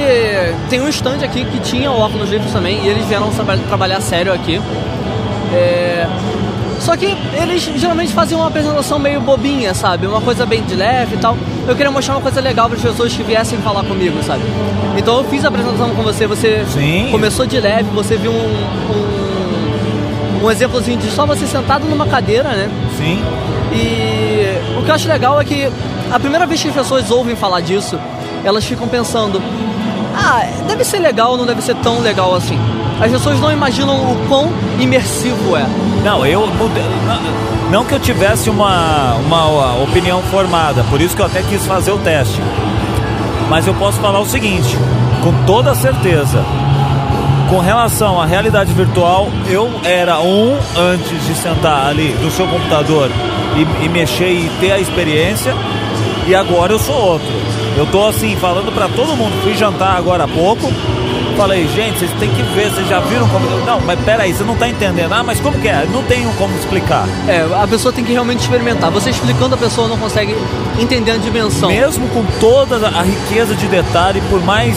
tem 0.70 0.80
um 0.80 0.88
stand 0.88 1.18
aqui 1.24 1.44
que 1.46 1.58
tinha 1.60 1.90
o 1.90 2.00
Oculus 2.04 2.30
Rift 2.30 2.52
também 2.52 2.84
e 2.84 2.88
eles 2.88 3.04
vieram 3.06 3.28
traba- 3.30 3.58
trabalhar 3.68 4.00
sério 4.00 4.32
aqui. 4.32 4.60
É, 5.52 6.06
só 6.80 6.96
que 6.96 7.16
eles 7.40 7.62
geralmente 7.76 8.12
faziam 8.12 8.40
uma 8.40 8.48
apresentação 8.48 8.98
meio 8.98 9.20
bobinha, 9.20 9.74
sabe? 9.74 10.06
Uma 10.06 10.20
coisa 10.20 10.46
bem 10.46 10.62
de 10.62 10.74
leve 10.74 11.16
e 11.16 11.18
tal. 11.18 11.36
Eu 11.66 11.74
queria 11.74 11.90
mostrar 11.90 12.14
uma 12.14 12.22
coisa 12.22 12.40
legal 12.40 12.68
para 12.68 12.76
as 12.76 12.82
pessoas 12.82 13.12
que 13.12 13.22
viessem 13.22 13.58
falar 13.58 13.84
comigo, 13.84 14.22
sabe? 14.22 14.42
Então 14.96 15.18
eu 15.18 15.24
fiz 15.24 15.44
a 15.44 15.48
apresentação 15.48 15.90
com 15.90 16.02
você, 16.02 16.26
você 16.26 16.64
Sim. 16.72 17.08
começou 17.10 17.46
de 17.46 17.60
leve, 17.60 17.90
você 17.90 18.16
viu 18.16 18.30
um, 18.30 20.40
um, 20.40 20.44
um 20.44 20.50
exemplozinho 20.50 20.98
de 20.98 21.10
só 21.10 21.26
você 21.26 21.46
sentado 21.46 21.84
numa 21.86 22.06
cadeira, 22.06 22.50
né? 22.50 22.70
Sim. 22.96 23.22
E 23.72 24.78
o 24.78 24.84
que 24.84 24.90
eu 24.90 24.94
acho 24.94 25.08
legal 25.08 25.40
é 25.40 25.44
que 25.44 25.68
a 26.10 26.18
primeira 26.18 26.46
vez 26.46 26.62
que 26.62 26.68
as 26.68 26.74
pessoas 26.74 27.10
ouvem 27.10 27.36
falar 27.36 27.60
disso, 27.60 27.98
elas 28.44 28.64
ficam 28.64 28.88
pensando: 28.88 29.42
ah, 30.14 30.46
deve 30.66 30.84
ser 30.84 31.00
legal, 31.00 31.36
não 31.36 31.44
deve 31.44 31.60
ser 31.60 31.74
tão 31.76 32.00
legal 32.00 32.34
assim. 32.34 32.58
As 33.00 33.10
pessoas 33.10 33.38
não 33.40 33.52
imaginam 33.52 34.12
o 34.12 34.28
quão 34.28 34.50
imersivo 34.78 35.56
é. 35.56 35.66
Não, 36.04 36.24
eu 36.24 36.46
mudei- 36.46 36.82
não- 37.70 37.84
que 37.84 37.94
eu 37.94 38.00
tivesse 38.00 38.48
uma, 38.50 39.14
uma 39.14 39.82
opinião 39.82 40.22
formada, 40.30 40.84
por 40.90 41.00
isso 41.00 41.14
que 41.16 41.22
eu 41.22 41.26
até 41.26 41.42
quis 41.42 41.66
fazer 41.66 41.90
o 41.92 41.98
teste. 41.98 42.40
Mas 43.48 43.66
eu 43.66 43.74
posso 43.74 43.98
falar 44.00 44.20
o 44.20 44.26
seguinte, 44.26 44.76
com 45.22 45.32
toda 45.46 45.74
certeza. 45.74 46.44
Com 47.48 47.60
relação 47.60 48.20
à 48.20 48.26
realidade 48.26 48.72
virtual, 48.74 49.28
eu 49.48 49.70
era 49.82 50.20
um 50.20 50.58
antes 50.76 51.26
de 51.26 51.34
sentar 51.34 51.86
ali 51.86 52.14
no 52.22 52.30
seu 52.30 52.46
computador 52.46 53.10
e, 53.56 53.84
e 53.84 53.88
mexer 53.88 54.28
e 54.30 54.50
ter 54.60 54.72
a 54.72 54.78
experiência. 54.78 55.54
E 56.26 56.34
agora 56.34 56.72
eu 56.74 56.78
sou 56.78 56.94
outro. 56.94 57.26
Eu 57.74 57.86
tô 57.86 58.06
assim, 58.06 58.36
falando 58.36 58.70
para 58.74 58.86
todo 58.88 59.16
mundo. 59.16 59.32
Fui 59.42 59.54
jantar 59.54 59.96
agora 59.96 60.24
há 60.24 60.28
pouco. 60.28 60.70
Falei, 61.38 61.68
gente, 61.68 62.00
vocês 62.00 62.10
têm 62.18 62.28
que 62.30 62.42
ver, 62.42 62.68
vocês 62.68 62.88
já 62.88 62.98
viram 62.98 63.28
como. 63.28 63.48
Não, 63.64 63.80
mas 63.82 64.00
peraí, 64.00 64.32
você 64.34 64.42
não 64.42 64.56
tá 64.56 64.68
entendendo. 64.68 65.12
Ah, 65.12 65.22
mas 65.22 65.38
como 65.38 65.56
que 65.60 65.68
é? 65.68 65.86
Não 65.92 66.02
tenho 66.02 66.28
como 66.32 66.52
explicar. 66.58 67.06
É, 67.28 67.46
a 67.62 67.64
pessoa 67.64 67.92
tem 67.92 68.04
que 68.04 68.10
realmente 68.10 68.40
experimentar. 68.40 68.90
Você 68.90 69.10
explicando, 69.10 69.54
a 69.54 69.56
pessoa 69.56 69.86
não 69.86 69.96
consegue 69.96 70.36
entender 70.80 71.12
a 71.12 71.16
dimensão. 71.16 71.68
Mesmo 71.68 72.08
com 72.08 72.24
toda 72.40 72.88
a 72.88 73.02
riqueza 73.02 73.54
de 73.54 73.68
detalhe, 73.68 74.20
por 74.28 74.42
mais. 74.42 74.76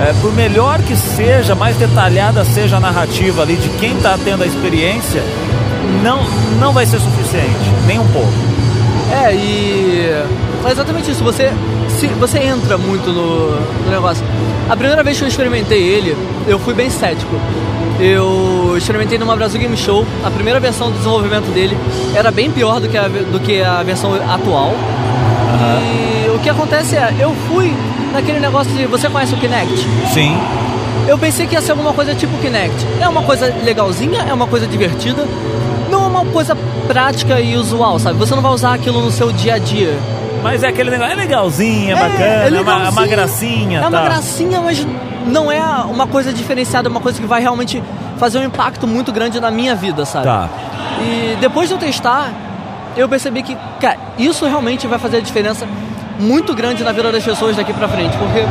É, 0.00 0.12
por 0.20 0.34
melhor 0.34 0.82
que 0.82 0.96
seja, 0.96 1.54
mais 1.54 1.76
detalhada 1.76 2.44
seja 2.44 2.78
a 2.78 2.80
narrativa 2.80 3.42
ali 3.42 3.54
de 3.54 3.68
quem 3.78 3.96
tá 3.98 4.18
tendo 4.24 4.42
a 4.42 4.46
experiência, 4.46 5.22
não, 6.02 6.24
não 6.58 6.72
vai 6.72 6.86
ser 6.86 6.98
suficiente, 6.98 7.70
nem 7.86 8.00
um 8.00 8.08
pouco. 8.08 8.32
É, 9.12 9.32
e. 9.32 10.10
É 10.64 10.72
exatamente 10.72 11.12
isso. 11.12 11.22
Você, 11.22 11.52
se, 11.88 12.08
você 12.08 12.40
entra 12.40 12.76
muito 12.76 13.12
no, 13.12 13.52
no 13.84 13.90
negócio. 13.92 14.24
A 14.68 14.76
primeira 14.76 15.02
vez 15.02 15.18
que 15.18 15.24
eu 15.24 15.28
experimentei 15.28 15.82
ele, 15.82 16.16
eu 16.46 16.58
fui 16.58 16.74
bem 16.74 16.90
cético. 16.90 17.34
Eu 17.98 18.74
experimentei 18.76 19.18
numa 19.18 19.36
Brasil 19.36 19.60
Game 19.60 19.76
Show. 19.76 20.06
A 20.24 20.30
primeira 20.30 20.58
versão 20.58 20.90
do 20.90 20.96
desenvolvimento 20.96 21.52
dele 21.52 21.76
era 22.14 22.30
bem 22.30 22.50
pior 22.50 22.80
do 22.80 22.88
que 22.88 22.96
a, 22.96 23.08
do 23.08 23.40
que 23.40 23.62
a 23.62 23.82
versão 23.82 24.14
atual. 24.14 24.68
Uhum. 24.70 26.26
E 26.26 26.30
o 26.30 26.38
que 26.38 26.48
acontece 26.48 26.96
é, 26.96 27.14
eu 27.18 27.34
fui 27.48 27.74
naquele 28.12 28.40
negócio 28.40 28.72
de. 28.72 28.86
Você 28.86 29.08
conhece 29.08 29.34
o 29.34 29.38
Kinect? 29.38 29.74
Sim. 30.12 30.36
Eu 31.06 31.18
pensei 31.18 31.46
que 31.46 31.54
ia 31.54 31.60
ser 31.60 31.72
alguma 31.72 31.92
coisa 31.92 32.14
tipo 32.14 32.36
Kinect. 32.38 32.86
É 33.00 33.08
uma 33.08 33.22
coisa 33.22 33.54
legalzinha, 33.64 34.22
é 34.22 34.32
uma 34.32 34.46
coisa 34.46 34.66
divertida. 34.66 35.26
Não 35.90 36.04
é 36.04 36.06
uma 36.06 36.24
coisa 36.24 36.56
prática 36.86 37.40
e 37.40 37.56
usual, 37.56 37.98
sabe? 37.98 38.18
Você 38.18 38.34
não 38.34 38.42
vai 38.42 38.52
usar 38.52 38.74
aquilo 38.74 39.02
no 39.02 39.10
seu 39.10 39.32
dia 39.32 39.54
a 39.54 39.58
dia. 39.58 39.98
Mas 40.42 40.62
é 40.62 40.68
aquele 40.68 40.90
negócio, 40.90 41.12
é 41.12 41.16
legalzinho, 41.16 41.90
é, 41.90 41.92
é 41.92 41.94
bacana, 41.94 42.24
é, 42.24 42.48
é 42.48 42.60
uma, 42.60 42.90
uma, 42.90 43.06
gracinha. 43.06 43.78
É 43.78 43.82
tá. 43.82 43.88
uma 43.88 44.02
gracinha, 44.02 44.60
mas 44.60 44.86
não 45.26 45.50
é 45.50 45.62
uma 45.84 46.06
coisa 46.06 46.32
diferenciada, 46.32 46.88
é 46.88 46.90
uma 46.90 47.00
coisa 47.00 47.20
que 47.20 47.26
vai 47.26 47.40
realmente 47.40 47.82
fazer 48.18 48.38
um 48.38 48.44
impacto 48.44 48.86
muito 48.86 49.12
grande 49.12 49.40
na 49.40 49.50
minha 49.50 49.74
vida, 49.74 50.04
sabe? 50.04 50.24
Tá. 50.24 50.48
E 51.00 51.36
depois 51.40 51.68
de 51.68 51.74
eu 51.74 51.78
testar, 51.78 52.30
eu 52.96 53.08
percebi 53.08 53.42
que, 53.42 53.56
cara, 53.80 53.96
isso 54.18 54.46
realmente 54.46 54.86
vai 54.86 54.98
fazer 54.98 55.18
a 55.18 55.20
diferença 55.20 55.66
muito 56.18 56.54
grande 56.54 56.84
na 56.84 56.92
vida 56.92 57.10
das 57.10 57.24
pessoas 57.24 57.56
daqui 57.56 57.72
pra 57.72 57.88
frente, 57.88 58.16
porque 58.18 58.44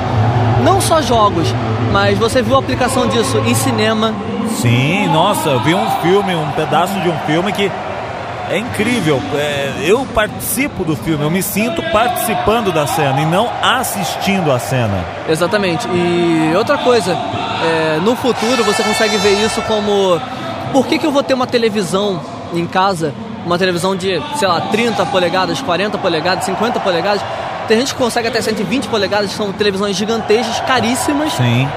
não 0.64 0.82
só 0.82 1.02
jogos, 1.02 1.54
mas 1.92 2.18
você 2.18 2.42
viu 2.42 2.56
a 2.56 2.60
aplicação 2.60 3.08
disso 3.08 3.38
em 3.46 3.54
cinema. 3.54 4.14
Sim, 4.62 5.08
nossa, 5.08 5.50
eu 5.50 5.60
vi 5.60 5.76
um 5.76 5.90
filme, 6.02 6.36
um 6.36 6.52
pedaço 6.52 7.00
de 7.02 7.10
um 7.10 7.18
filme 7.20 7.52
que 7.52 7.72
é 8.50 8.58
incrível. 8.58 9.22
É, 9.34 9.74
eu 9.82 10.06
participo 10.14 10.84
do 10.84 10.96
filme, 10.96 11.24
eu 11.24 11.30
me 11.30 11.42
sinto 11.42 11.82
participando 11.92 12.72
da 12.72 12.88
cena 12.88 13.22
e 13.22 13.26
não 13.26 13.50
assistindo 13.62 14.52
a 14.52 14.60
cena. 14.60 15.06
Exatamente. 15.28 15.88
E 15.88 16.54
outra 16.56 16.78
coisa, 16.78 17.14
é, 17.14 18.00
no 18.02 18.16
futuro 18.16 18.64
você 18.64 18.84
consegue 18.84 19.18
ver 19.18 19.34
isso 19.46 19.62
como 19.64 20.20
por 20.72 20.88
que, 20.88 20.98
que 20.98 21.06
eu 21.06 21.12
vou 21.12 21.24
ter 21.24 21.34
uma 21.34 21.48
televisão 21.48 22.20
em 22.54 22.66
casa, 22.66 23.14
uma 23.46 23.58
televisão 23.58 23.96
de, 23.96 24.22
sei 24.36 24.48
lá, 24.48 24.62
30 24.62 25.06
polegadas, 25.08 25.62
40 25.62 25.98
polegadas, 25.98 26.46
50 26.46 26.80
polegadas. 26.80 27.22
Tem 27.68 27.78
gente 27.78 27.94
que 27.94 28.00
consegue 28.00 28.28
até 28.28 28.42
120 28.42 28.88
polegadas, 28.88 29.30
que 29.30 29.38
são 29.38 29.52
televisões 29.52 29.96
gigantescas, 29.96 30.60
caríssimas. 30.62 31.34
Sim 31.34 31.68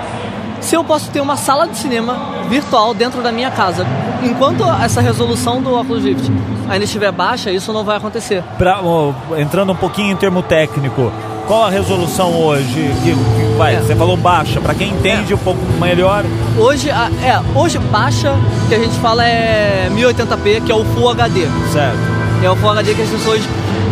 se 0.63 0.75
eu 0.75 0.83
posso 0.83 1.11
ter 1.11 1.21
uma 1.21 1.37
sala 1.37 1.67
de 1.67 1.77
cinema 1.77 2.17
virtual 2.49 2.95
dentro 2.95 3.21
da 3.21 3.31
minha 3.31 3.51
casa. 3.51 3.87
Enquanto 4.23 4.65
essa 4.83 5.01
resolução 5.01 5.61
do 5.61 5.79
Oculus 5.79 6.05
Rift 6.05 6.31
ainda 6.71 6.85
estiver 6.85 7.13
baixa, 7.13 7.51
isso 7.51 7.73
não 7.73 7.85
vai 7.85 7.97
acontecer. 7.99 8.43
Pra, 8.57 8.81
oh, 8.81 9.13
entrando 9.37 9.73
um 9.73 9.77
pouquinho 9.77 10.13
em 10.13 10.17
termo 10.17 10.43
técnico, 10.43 11.13
qual 11.47 11.65
a 11.65 11.71
resolução 11.71 12.31
hoje? 12.41 12.95
Que, 13.03 13.13
que 13.13 13.57
vai, 13.59 13.75
é. 13.75 13.81
Você 13.81 13.97
falou 13.97 14.17
baixa, 14.17 14.61
para 14.61 14.75
quem 14.75 14.91
entende 14.91 15.33
é. 15.33 15.35
um 15.35 15.39
pouco 15.39 15.61
melhor. 15.81 16.25
Hoje, 16.57 16.89
é, 16.89 17.41
hoje 17.55 17.79
baixa, 17.79 18.33
que 18.69 18.75
a 18.75 18.79
gente 18.79 18.97
fala 19.01 19.25
é 19.27 19.91
1080p, 19.93 20.65
que 20.65 20.73
é 20.73 20.75
o 20.75 20.85
Full 20.85 21.11
HD. 21.11 21.41
Certo. 21.73 21.99
É 22.43 22.51
o 22.51 22.57
Full 22.57 22.71
HD 22.71 22.95
que 22.95 23.03
as 23.03 23.11
pessoas 23.11 23.43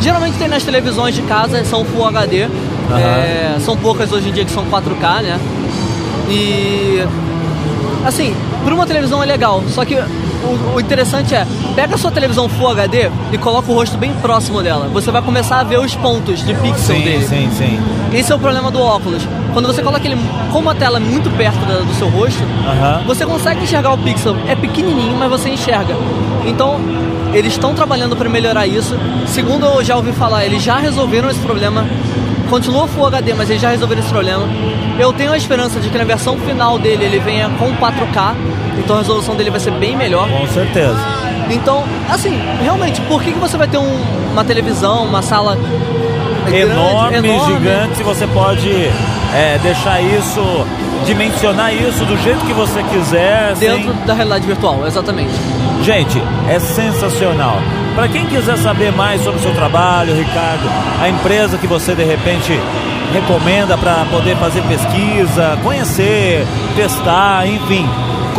geralmente 0.00 0.38
tem 0.38 0.48
nas 0.48 0.62
televisões 0.62 1.14
de 1.14 1.22
casa, 1.22 1.64
são 1.64 1.84
Full 1.84 2.06
HD. 2.06 2.44
Uhum. 2.44 2.96
É, 2.96 3.56
são 3.60 3.76
poucas 3.76 4.12
hoje 4.12 4.28
em 4.28 4.32
dia 4.32 4.44
que 4.44 4.50
são 4.50 4.64
4K, 4.66 5.22
né? 5.22 5.40
E 6.30 7.00
assim, 8.06 8.34
para 8.64 8.72
uma 8.74 8.86
televisão 8.86 9.22
é 9.22 9.26
legal, 9.26 9.62
só 9.68 9.84
que 9.84 9.96
o, 10.42 10.76
o, 10.76 10.80
interessante 10.80 11.34
é, 11.34 11.46
pega 11.74 11.94
a 11.94 11.98
sua 11.98 12.10
televisão 12.10 12.48
Full 12.48 12.68
HD 12.68 13.10
e 13.32 13.38
coloca 13.38 13.70
o 13.70 13.74
rosto 13.74 13.96
bem 13.96 14.12
próximo 14.14 14.62
dela. 14.62 14.88
Você 14.92 15.10
vai 15.10 15.22
começar 15.22 15.60
a 15.60 15.64
ver 15.64 15.78
os 15.78 15.94
pontos 15.94 16.44
de 16.44 16.54
pixel 16.54 16.96
sim, 16.96 17.02
dele. 17.02 17.26
Sim, 17.26 17.50
sim. 17.56 17.80
Esse 18.12 18.32
é 18.32 18.34
o 18.34 18.38
problema 18.38 18.70
do 18.70 18.80
óculos. 18.80 19.22
Quando 19.52 19.66
você 19.66 19.82
coloca 19.82 20.06
ele, 20.06 20.16
como 20.52 20.70
a 20.70 20.74
tela 20.74 20.98
é 20.98 21.00
muito 21.00 21.30
perto 21.36 21.58
da, 21.66 21.80
do 21.80 21.94
seu 21.94 22.08
rosto, 22.08 22.42
você 23.06 23.24
consegue 23.26 23.62
enxergar 23.62 23.92
o 23.92 23.98
pixel. 23.98 24.36
É 24.48 24.54
pequenininho, 24.54 25.16
mas 25.18 25.30
você 25.30 25.48
enxerga. 25.50 25.96
Então, 26.46 26.80
eles 27.32 27.52
estão 27.52 27.74
trabalhando 27.74 28.16
para 28.16 28.28
melhorar 28.28 28.66
isso. 28.66 28.96
Segundo 29.26 29.66
eu 29.66 29.84
já 29.84 29.96
ouvi 29.96 30.12
falar, 30.12 30.44
eles 30.44 30.62
já 30.62 30.78
resolveram 30.78 31.30
esse 31.30 31.40
problema 31.40 31.86
continua 32.50 32.88
Full 32.88 33.06
HD, 33.06 33.32
mas 33.32 33.48
eles 33.48 33.62
já 33.62 33.70
resolveram 33.70 34.02
esse 34.02 34.10
problema. 34.10 34.46
Eu 34.98 35.12
tenho 35.12 35.32
a 35.32 35.36
esperança 35.36 35.78
de 35.78 35.88
que 35.88 35.96
na 35.96 36.02
versão 36.02 36.36
final 36.36 36.78
dele 36.78 37.04
ele 37.04 37.20
venha 37.20 37.48
com 37.50 37.72
4K, 37.76 38.34
então 38.80 38.96
a 38.96 38.98
resolução 39.00 39.36
dele 39.36 39.50
vai 39.50 39.60
ser 39.60 39.72
bem 39.72 39.96
melhor. 39.96 40.28
Com 40.28 40.46
certeza. 40.48 40.96
Então, 41.50 41.84
assim, 42.08 42.38
realmente, 42.62 43.00
por 43.02 43.22
que, 43.22 43.32
que 43.32 43.38
você 43.38 43.56
vai 43.56 43.68
ter 43.68 43.78
um, 43.78 44.00
uma 44.32 44.44
televisão, 44.44 45.04
uma 45.04 45.22
sala 45.22 45.58
enorme, 46.48 47.10
grande, 47.10 47.28
enorme, 47.28 47.54
gigante, 47.54 47.96
se 47.96 48.02
você 48.02 48.26
pode 48.28 48.70
é, 49.34 49.58
deixar 49.62 50.00
isso, 50.00 50.40
dimensionar 51.04 51.74
isso 51.74 52.04
do 52.04 52.16
jeito 52.22 52.44
que 52.46 52.52
você 52.52 52.82
quiser. 52.84 53.54
Dentro 53.56 53.92
sem... 53.92 54.06
da 54.06 54.14
realidade 54.14 54.46
virtual, 54.46 54.86
exatamente. 54.86 55.32
Gente, 55.82 56.22
é 56.48 56.58
sensacional. 56.58 57.56
Para 57.94 58.08
quem 58.08 58.26
quiser 58.26 58.56
saber 58.58 58.92
mais 58.92 59.22
sobre 59.22 59.40
o 59.40 59.42
seu 59.42 59.54
trabalho, 59.54 60.14
Ricardo, 60.14 60.62
a 61.02 61.08
empresa 61.08 61.58
que 61.58 61.66
você 61.66 61.94
de 61.94 62.04
repente 62.04 62.52
recomenda 63.12 63.76
para 63.76 64.04
poder 64.10 64.36
fazer 64.36 64.62
pesquisa, 64.62 65.58
conhecer, 65.62 66.46
testar, 66.76 67.46
enfim, 67.46 67.88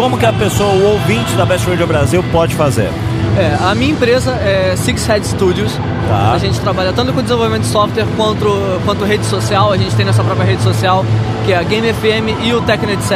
como 0.01 0.17
que 0.17 0.25
a 0.25 0.33
pessoa, 0.33 0.73
o 0.73 0.93
ouvinte 0.93 1.35
da 1.35 1.45
Best 1.45 1.69
Radio 1.69 1.85
Brasil 1.85 2.23
pode 2.31 2.55
fazer? 2.55 2.89
É, 3.37 3.55
a 3.61 3.75
minha 3.75 3.91
empresa 3.91 4.31
é 4.31 4.73
Six 4.75 5.05
Head 5.05 5.27
Studios. 5.27 5.71
Tá. 6.07 6.31
A 6.31 6.39
gente 6.39 6.59
trabalha 6.59 6.91
tanto 6.91 7.13
com 7.13 7.21
desenvolvimento 7.21 7.61
de 7.61 7.67
software 7.67 8.07
quanto, 8.17 8.47
quanto 8.83 9.05
rede 9.05 9.23
social. 9.27 9.71
A 9.71 9.77
gente 9.77 9.95
tem 9.95 10.03
nossa 10.03 10.23
própria 10.23 10.43
rede 10.43 10.63
social, 10.63 11.05
que 11.45 11.53
é 11.53 11.57
a 11.57 11.61
Game 11.61 11.93
FM 11.93 12.43
e 12.43 12.51
o 12.51 12.61
Tecno 12.61 12.91
Etc. 12.93 13.11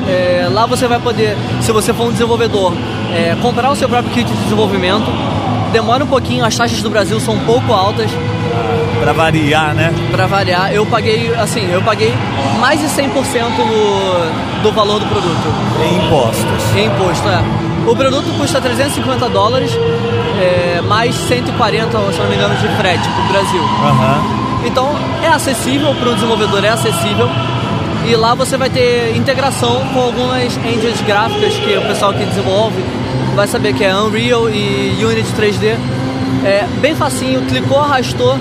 É, 0.10 0.48
lá 0.52 0.66
você 0.66 0.88
vai 0.88 1.00
poder, 1.00 1.38
se 1.62 1.72
você 1.72 1.94
for 1.94 2.08
um 2.08 2.12
desenvolvedor, 2.12 2.74
é, 3.14 3.38
comprar 3.40 3.70
o 3.72 3.76
seu 3.76 3.88
próprio 3.88 4.12
kit 4.12 4.26
de 4.26 4.34
desenvolvimento. 4.46 5.06
Demora 5.72 6.04
um 6.04 6.08
pouquinho, 6.08 6.44
as 6.44 6.56
taxas 6.56 6.82
do 6.82 6.90
Brasil 6.90 7.20
são 7.20 7.36
um 7.36 7.46
pouco 7.46 7.72
altas. 7.74 8.12
Para 9.00 9.14
variar, 9.14 9.74
né? 9.74 9.94
Para 10.12 10.28
variar, 10.28 10.74
eu 10.74 10.86
paguei, 10.86 11.34
assim, 11.36 11.68
eu 11.72 11.82
paguei 11.82 12.14
mais 12.60 12.80
de 12.80 12.88
100% 12.88 13.10
do, 13.10 14.64
do 14.64 14.72
valor 14.74 15.00
do 15.00 15.06
produto. 15.08 15.48
Em 15.82 16.06
impostos. 16.06 16.76
Em 16.76 16.86
imposto, 16.86 17.28
é. 17.28 17.42
O 17.90 17.96
produto 17.96 18.38
custa 18.38 18.62
350 18.62 19.30
dólares, 19.30 19.72
é, 20.40 20.82
mais 20.82 21.16
140, 21.16 21.98
se 22.12 22.20
não 22.20 22.30
me 22.30 22.36
engano, 22.36 22.56
de 22.56 22.68
frete 22.78 23.08
para 23.10 23.24
o 23.24 23.28
Brasil. 23.30 23.62
Uhum. 23.62 24.68
Então, 24.68 24.96
é 25.24 25.28
acessível 25.28 25.96
para 25.96 26.10
o 26.10 26.14
desenvolvedor, 26.14 26.64
é 26.64 26.70
acessível. 26.70 27.28
E 28.06 28.16
lá 28.16 28.36
você 28.36 28.58
vai 28.58 28.70
ter 28.70 29.16
integração 29.16 29.82
com 29.94 30.02
algumas 30.02 30.56
engines 30.58 31.02
gráficas 31.02 31.54
que 31.56 31.78
o 31.78 31.82
pessoal 31.82 32.14
que 32.14 32.26
desenvolve 32.26 32.84
vai 33.36 33.48
saber 33.48 33.74
que 33.74 33.84
é 33.84 33.96
Unreal 33.96 34.50
e 34.50 35.04
Unity 35.04 35.32
3D. 35.34 35.78
É 36.46 36.66
bem 36.80 36.96
facinho, 36.96 37.42
clicou, 37.46 37.80
arrastou, 37.80 38.38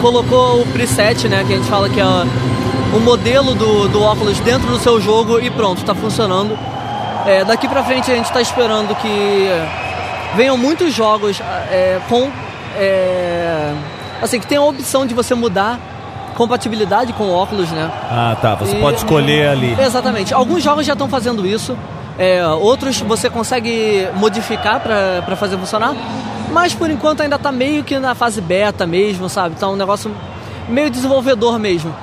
colocou 0.00 0.62
o 0.62 0.66
preset, 0.66 1.28
né, 1.28 1.44
que 1.46 1.52
a 1.52 1.56
gente 1.56 1.68
fala 1.68 1.88
que 1.88 2.00
é 2.00 2.04
o 2.04 3.00
modelo 3.00 3.54
do, 3.54 3.88
do 3.88 4.02
óculos 4.02 4.38
dentro 4.40 4.68
do 4.68 4.78
seu 4.78 5.00
jogo 5.00 5.38
e 5.40 5.50
pronto, 5.50 5.78
está 5.80 5.94
funcionando. 5.94 6.56
É, 7.26 7.44
daqui 7.44 7.68
para 7.68 7.82
frente 7.82 8.10
a 8.10 8.14
gente 8.14 8.26
está 8.26 8.40
esperando 8.40 8.94
que 8.96 9.48
venham 10.36 10.56
muitos 10.56 10.94
jogos 10.94 11.40
é, 11.70 11.98
com 12.08 12.30
é, 12.78 13.72
assim, 14.22 14.38
que 14.38 14.46
tem 14.46 14.58
a 14.58 14.62
opção 14.62 15.04
de 15.06 15.14
você 15.14 15.34
mudar 15.34 15.78
compatibilidade 16.36 17.12
com 17.14 17.24
o 17.24 17.34
óculos, 17.34 17.70
né? 17.70 17.90
Ah, 18.10 18.36
tá. 18.40 18.54
Você 18.56 18.76
E- 18.76 18.80
pode 18.80 18.98
escolher 18.98 19.48
ali. 19.48 19.74
Exatamente. 19.80 20.34
Alguns 20.34 20.62
jogos 20.62 20.84
já 20.86 20.92
estão 20.92 21.08
fazendo 21.08 21.46
isso. 21.46 21.76
É, 22.18 22.46
outros 22.46 23.00
você 23.00 23.28
consegue 23.28 24.08
modificar 24.14 24.80
para 24.80 25.36
fazer 25.36 25.56
funcionar. 25.58 25.94
Mas 26.50 26.74
por 26.74 26.90
enquanto 26.90 27.20
ainda 27.22 27.38
tá 27.38 27.52
meio 27.52 27.84
que 27.84 27.98
na 27.98 28.14
fase 28.14 28.40
beta 28.40 28.86
mesmo, 28.86 29.28
sabe? 29.28 29.56
Tá 29.56 29.68
um 29.68 29.76
negócio 29.76 30.14
meio 30.68 30.88
desenvolvedor 30.90 31.58
mesmo. 31.58 31.94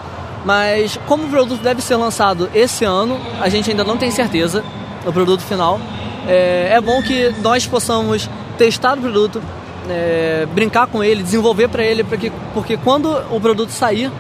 Mas 0.45 0.99
como 1.07 1.26
o 1.26 1.30
produto 1.30 1.61
deve 1.61 1.81
ser 1.81 1.95
lançado 1.95 2.49
esse 2.53 2.84
ano, 2.84 3.19
a 3.41 3.49
gente 3.49 3.72
ainda 3.72 3.84
não 3.84 3.98
tem 3.98 4.11
certeza 4.11 4.64
do 5.03 5.11
produto 5.11 5.41
final. 5.41 5.80
É, 6.27 6.69
é 6.73 6.81
bom 6.81 7.02
que 7.02 7.34
nós 7.41 7.65
possamos 7.65 8.30
testar 8.57 8.98
o 8.98 9.02
produto, 9.02 9.41
é, 9.90 10.45
brincar 10.53 10.88
com 10.88 11.03
ele, 11.03 11.23
desenvolver 11.23 11.69
para 11.69 11.84
ele, 11.84 12.03
porque, 12.03 12.31
porque 12.53 12.77
quando 12.77 13.10
o 13.31 13.40
produto 13.40 13.72
sair 13.72 14.11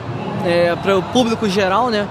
para 0.81 0.97
o 0.97 1.01
público 1.01 1.47
geral, 1.47 1.89
né? 1.89 2.05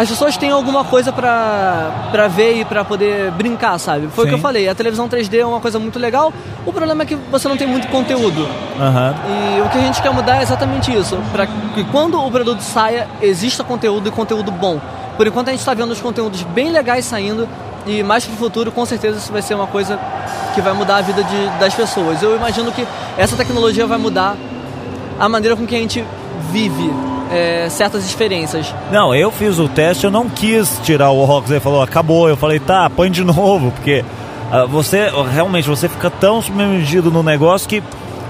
As 0.00 0.08
pessoas 0.08 0.34
têm 0.34 0.50
alguma 0.50 0.82
coisa 0.82 1.12
pra, 1.12 2.08
pra 2.10 2.26
ver 2.26 2.54
e 2.54 2.64
pra 2.64 2.82
poder 2.82 3.30
brincar, 3.32 3.78
sabe? 3.78 4.08
Foi 4.08 4.24
o 4.24 4.28
que 4.28 4.34
eu 4.34 4.38
falei, 4.38 4.66
a 4.66 4.74
televisão 4.74 5.06
3D 5.06 5.40
é 5.40 5.44
uma 5.44 5.60
coisa 5.60 5.78
muito 5.78 5.98
legal, 5.98 6.32
o 6.64 6.72
problema 6.72 7.02
é 7.02 7.04
que 7.04 7.14
você 7.14 7.46
não 7.46 7.54
tem 7.54 7.66
muito 7.66 7.86
conteúdo. 7.88 8.48
Aham. 8.80 9.14
E 9.28 9.60
o 9.60 9.68
que 9.68 9.76
a 9.76 9.80
gente 9.82 10.00
quer 10.00 10.10
mudar 10.10 10.38
é 10.38 10.42
exatamente 10.42 10.90
isso, 10.90 11.18
para 11.30 11.46
que 11.46 11.84
quando 11.92 12.18
o 12.18 12.30
produto 12.30 12.60
saia, 12.62 13.06
exista 13.20 13.62
conteúdo 13.62 14.08
e 14.08 14.10
conteúdo 14.10 14.50
bom. 14.50 14.80
Por 15.18 15.26
enquanto 15.26 15.48
a 15.48 15.50
gente 15.50 15.60
está 15.60 15.74
vendo 15.74 15.90
os 15.90 16.00
conteúdos 16.00 16.44
bem 16.44 16.70
legais 16.70 17.04
saindo 17.04 17.46
e 17.86 18.02
mais 18.02 18.24
pro 18.24 18.34
futuro, 18.36 18.72
com 18.72 18.86
certeza 18.86 19.18
isso 19.18 19.30
vai 19.30 19.42
ser 19.42 19.54
uma 19.54 19.66
coisa 19.66 20.00
que 20.54 20.62
vai 20.62 20.72
mudar 20.72 20.96
a 20.96 21.02
vida 21.02 21.22
de, 21.22 21.58
das 21.58 21.74
pessoas. 21.74 22.22
Eu 22.22 22.34
imagino 22.36 22.72
que 22.72 22.86
essa 23.18 23.36
tecnologia 23.36 23.86
vai 23.86 23.98
mudar 23.98 24.34
a 25.18 25.28
maneira 25.28 25.54
com 25.54 25.66
que 25.66 25.74
a 25.74 25.78
gente 25.78 26.02
vive 26.50 26.90
é, 27.30 27.68
certas 27.68 28.04
experiências. 28.04 28.74
Não, 28.90 29.14
eu 29.14 29.30
fiz 29.30 29.58
o 29.58 29.68
teste, 29.68 30.04
eu 30.04 30.10
não 30.10 30.28
quis 30.28 30.80
tirar 30.82 31.10
o 31.10 31.20
óculos. 31.20 31.50
Ele 31.50 31.60
falou, 31.60 31.82
acabou. 31.82 32.28
Eu 32.28 32.36
falei, 32.36 32.58
tá, 32.58 32.88
põe 32.90 33.10
de 33.10 33.22
novo, 33.24 33.70
porque 33.70 34.04
ah, 34.50 34.64
você, 34.66 35.10
realmente, 35.32 35.68
você 35.68 35.88
fica 35.88 36.10
tão 36.10 36.42
submergido 36.42 37.10
no 37.10 37.22
negócio 37.22 37.68
que 37.68 37.82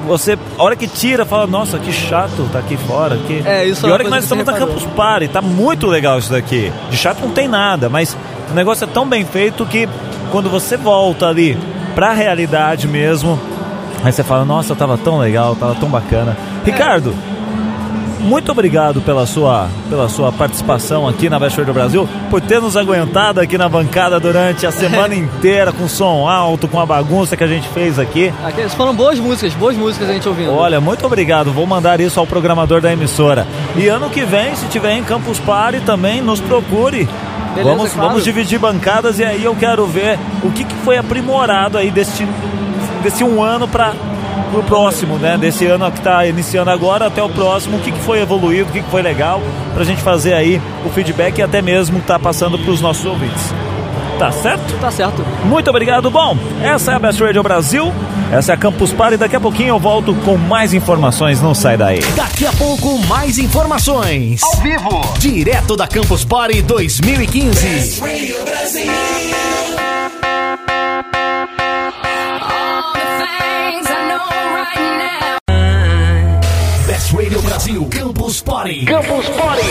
você, 0.06 0.38
a 0.58 0.62
hora 0.62 0.76
que 0.76 0.86
tira, 0.86 1.24
fala, 1.24 1.46
nossa, 1.46 1.78
que 1.78 1.92
chato 1.92 2.48
tá 2.52 2.58
aqui 2.58 2.76
fora. 2.76 3.16
Que... 3.16 3.42
É, 3.44 3.64
isso 3.64 3.84
é 3.84 3.88
e 3.88 3.90
a 3.90 3.94
hora 3.94 4.04
que 4.04 4.10
nós 4.10 4.24
estamos 4.24 4.44
na. 4.44 4.52
Campus 4.52 4.84
Party, 4.96 5.28
tá 5.28 5.42
muito 5.42 5.86
legal 5.86 6.18
isso 6.18 6.30
daqui. 6.30 6.72
De 6.90 6.96
chato 6.96 7.20
não 7.20 7.30
tem 7.30 7.48
nada, 7.48 7.88
mas 7.88 8.16
o 8.50 8.54
negócio 8.54 8.84
é 8.84 8.86
tão 8.86 9.06
bem 9.06 9.24
feito 9.24 9.64
que 9.66 9.88
quando 10.30 10.48
você 10.48 10.76
volta 10.76 11.26
ali 11.26 11.58
pra 11.94 12.12
realidade 12.12 12.88
mesmo, 12.88 13.38
aí 14.02 14.12
você 14.12 14.22
fala, 14.22 14.44
nossa, 14.44 14.74
tava 14.74 14.96
tão 14.96 15.18
legal, 15.18 15.54
tava 15.54 15.74
tão 15.74 15.88
bacana. 15.88 16.36
Ricardo, 16.64 17.14
muito 18.20 18.52
obrigado 18.52 19.00
pela 19.00 19.26
sua, 19.26 19.68
pela 19.88 20.08
sua 20.08 20.30
participação 20.30 21.08
aqui 21.08 21.28
na 21.28 21.38
Best 21.38 21.58
Radio 21.58 21.74
Brasil, 21.74 22.08
por 22.28 22.40
ter 22.40 22.60
nos 22.60 22.76
aguentado 22.76 23.40
aqui 23.40 23.56
na 23.56 23.68
bancada 23.68 24.20
durante 24.20 24.66
a 24.66 24.70
semana 24.70 25.14
inteira, 25.16 25.72
com 25.72 25.88
som 25.88 26.28
alto, 26.28 26.68
com 26.68 26.78
a 26.78 26.86
bagunça 26.86 27.36
que 27.36 27.44
a 27.44 27.46
gente 27.46 27.68
fez 27.68 27.98
aqui. 27.98 28.32
Aqueles 28.44 28.74
foram 28.74 28.94
boas 28.94 29.18
músicas, 29.18 29.54
boas 29.54 29.76
músicas 29.76 30.08
a 30.08 30.12
gente 30.12 30.28
ouvindo. 30.28 30.52
Olha, 30.52 30.80
muito 30.80 31.04
obrigado. 31.06 31.50
Vou 31.52 31.66
mandar 31.66 32.00
isso 32.00 32.20
ao 32.20 32.26
programador 32.26 32.80
da 32.80 32.92
emissora. 32.92 33.46
E 33.76 33.88
ano 33.88 34.10
que 34.10 34.24
vem, 34.24 34.54
se 34.54 34.66
tiver 34.66 34.92
em 34.92 35.02
Campus 35.02 35.38
Party, 35.38 35.80
também 35.80 36.20
nos 36.20 36.40
procure. 36.40 37.08
Beleza, 37.54 37.76
vamos, 37.76 37.92
claro. 37.92 38.08
vamos 38.08 38.24
dividir 38.24 38.58
bancadas 38.58 39.18
e 39.18 39.24
aí 39.24 39.42
eu 39.42 39.56
quero 39.56 39.84
ver 39.86 40.18
o 40.44 40.50
que, 40.52 40.62
que 40.62 40.74
foi 40.76 40.96
aprimorado 40.96 41.76
aí 41.78 41.90
desse, 41.90 42.24
desse 43.02 43.24
um 43.24 43.42
ano 43.42 43.66
para 43.66 43.92
o 44.54 44.62
próximo, 44.62 45.16
né? 45.16 45.36
Desse 45.38 45.66
ano 45.66 45.90
que 45.90 45.98
está 45.98 46.26
iniciando 46.26 46.70
agora 46.70 47.06
até 47.06 47.22
o 47.22 47.28
próximo, 47.28 47.78
o 47.78 47.80
que, 47.80 47.92
que 47.92 48.00
foi 48.00 48.20
evoluído, 48.20 48.70
o 48.70 48.72
que, 48.72 48.80
que 48.80 48.90
foi 48.90 49.02
legal, 49.02 49.40
pra 49.74 49.84
gente 49.84 50.02
fazer 50.02 50.34
aí 50.34 50.60
o 50.84 50.90
feedback 50.90 51.38
e 51.38 51.42
até 51.42 51.62
mesmo 51.62 52.00
tá 52.00 52.18
passando 52.18 52.58
pros 52.58 52.80
nossos 52.80 53.04
ouvintes. 53.04 53.52
Tá 54.18 54.30
certo? 54.30 54.78
Tá 54.78 54.90
certo. 54.90 55.24
Muito 55.44 55.70
obrigado. 55.70 56.10
Bom, 56.10 56.36
essa 56.62 56.92
é 56.92 56.94
a 56.94 56.98
Best 56.98 57.22
Radio 57.22 57.42
Brasil, 57.42 57.90
essa 58.30 58.52
é 58.52 58.54
a 58.54 58.58
Campus 58.58 58.92
Party. 58.92 59.16
Daqui 59.16 59.34
a 59.34 59.40
pouquinho 59.40 59.70
eu 59.70 59.78
volto 59.78 60.14
com 60.14 60.36
mais 60.36 60.74
informações. 60.74 61.40
Não 61.40 61.54
sai 61.54 61.78
daí. 61.78 62.00
Daqui 62.14 62.44
a 62.44 62.52
pouco, 62.52 62.98
mais 63.06 63.38
informações. 63.38 64.42
Ao 64.42 64.60
vivo. 64.60 65.00
Direto 65.18 65.74
da 65.74 65.86
Campus 65.86 66.22
Party 66.22 66.60
2015. 66.60 68.02
Best 68.02 69.69
Campus 78.30 78.42
Party. 78.42 78.84
Campus 78.84 79.28
Party. 79.30 79.66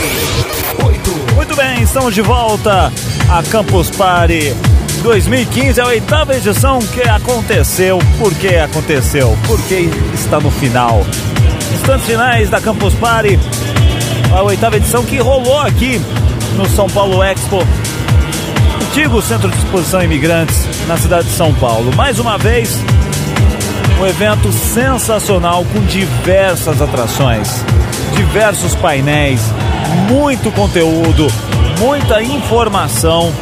8. 0.83 1.33
Muito 1.33 1.55
bem, 1.55 1.81
estamos 1.81 2.13
de 2.13 2.21
volta 2.21 2.91
a 3.29 3.43
Campus 3.43 3.89
Party 3.89 4.53
2015, 5.01 5.79
a 5.79 5.85
oitava 5.85 6.35
edição 6.35 6.79
que 6.79 7.01
aconteceu. 7.03 7.99
Por 8.17 8.33
que 8.33 8.57
aconteceu? 8.57 9.37
Porque 9.47 9.89
está 10.13 10.41
no 10.41 10.51
final. 10.51 11.05
Instantes 11.73 12.05
finais 12.05 12.49
da 12.49 12.59
Campus 12.59 12.93
Party, 12.95 13.39
a 14.35 14.41
oitava 14.41 14.75
edição 14.75 15.05
que 15.05 15.19
rolou 15.19 15.61
aqui 15.61 16.01
no 16.57 16.67
São 16.67 16.89
Paulo 16.89 17.23
Expo, 17.23 17.65
antigo 18.89 19.21
Centro 19.21 19.49
de 19.49 19.57
Exposição 19.57 20.03
Imigrantes 20.03 20.67
na 20.85 20.97
cidade 20.97 21.29
de 21.29 21.33
São 21.33 21.53
Paulo. 21.53 21.95
Mais 21.95 22.19
uma 22.19 22.37
vez, 22.37 22.77
um 24.01 24.05
evento 24.05 24.51
sensacional 24.51 25.63
com 25.71 25.79
diversas 25.85 26.81
atrações, 26.81 27.63
diversos 28.31 28.75
painéis, 28.75 29.41
muito 30.07 30.51
conteúdo, 30.51 31.25
muita 31.79 32.21
informação, 32.21 33.33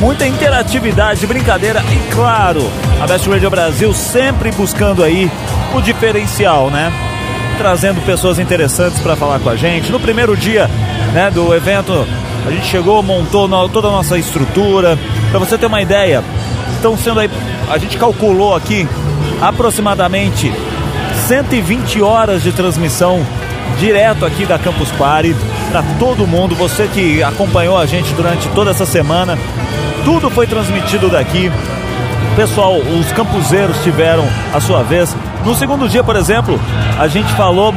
muita 0.00 0.26
interatividade, 0.26 1.26
brincadeira 1.26 1.84
e 1.92 2.14
claro, 2.14 2.62
a 3.02 3.06
Best 3.06 3.28
Radio 3.28 3.50
Brasil 3.50 3.92
sempre 3.92 4.50
buscando 4.52 5.04
aí 5.04 5.30
o 5.74 5.82
diferencial, 5.82 6.70
né? 6.70 6.90
Trazendo 7.58 8.00
pessoas 8.06 8.38
interessantes 8.38 8.98
para 9.00 9.16
falar 9.16 9.38
com 9.40 9.50
a 9.50 9.56
gente. 9.56 9.92
No 9.92 10.00
primeiro 10.00 10.34
dia, 10.34 10.66
né, 11.12 11.30
do 11.30 11.54
evento, 11.54 12.06
a 12.46 12.50
gente 12.50 12.64
chegou, 12.64 13.02
montou 13.02 13.46
toda 13.68 13.88
a 13.88 13.90
nossa 13.90 14.16
estrutura. 14.16 14.98
Para 15.30 15.38
você 15.38 15.58
ter 15.58 15.66
uma 15.66 15.82
ideia, 15.82 16.24
estão 16.74 16.96
sendo 16.96 17.20
aí, 17.20 17.30
a 17.70 17.76
gente 17.76 17.98
calculou 17.98 18.56
aqui 18.56 18.88
aproximadamente 19.42 20.50
120 21.28 22.00
horas 22.00 22.42
de 22.42 22.50
transmissão 22.50 23.22
direto 23.78 24.24
aqui 24.24 24.46
da 24.46 24.58
Campus 24.58 24.90
Party 24.92 25.34
para 25.70 25.82
todo 25.98 26.26
mundo. 26.26 26.54
Você 26.54 26.88
que 26.88 27.22
acompanhou 27.22 27.78
a 27.78 27.86
gente 27.86 28.12
durante 28.14 28.48
toda 28.50 28.70
essa 28.70 28.86
semana, 28.86 29.38
tudo 30.04 30.30
foi 30.30 30.46
transmitido 30.46 31.08
daqui. 31.08 31.50
Pessoal, 32.36 32.76
os 32.78 33.12
campuseiros 33.12 33.76
tiveram 33.82 34.24
a 34.52 34.60
sua 34.60 34.82
vez. 34.82 35.14
No 35.44 35.54
segundo 35.54 35.88
dia, 35.88 36.02
por 36.02 36.16
exemplo, 36.16 36.58
a 36.98 37.06
gente 37.06 37.32
falou 37.34 37.72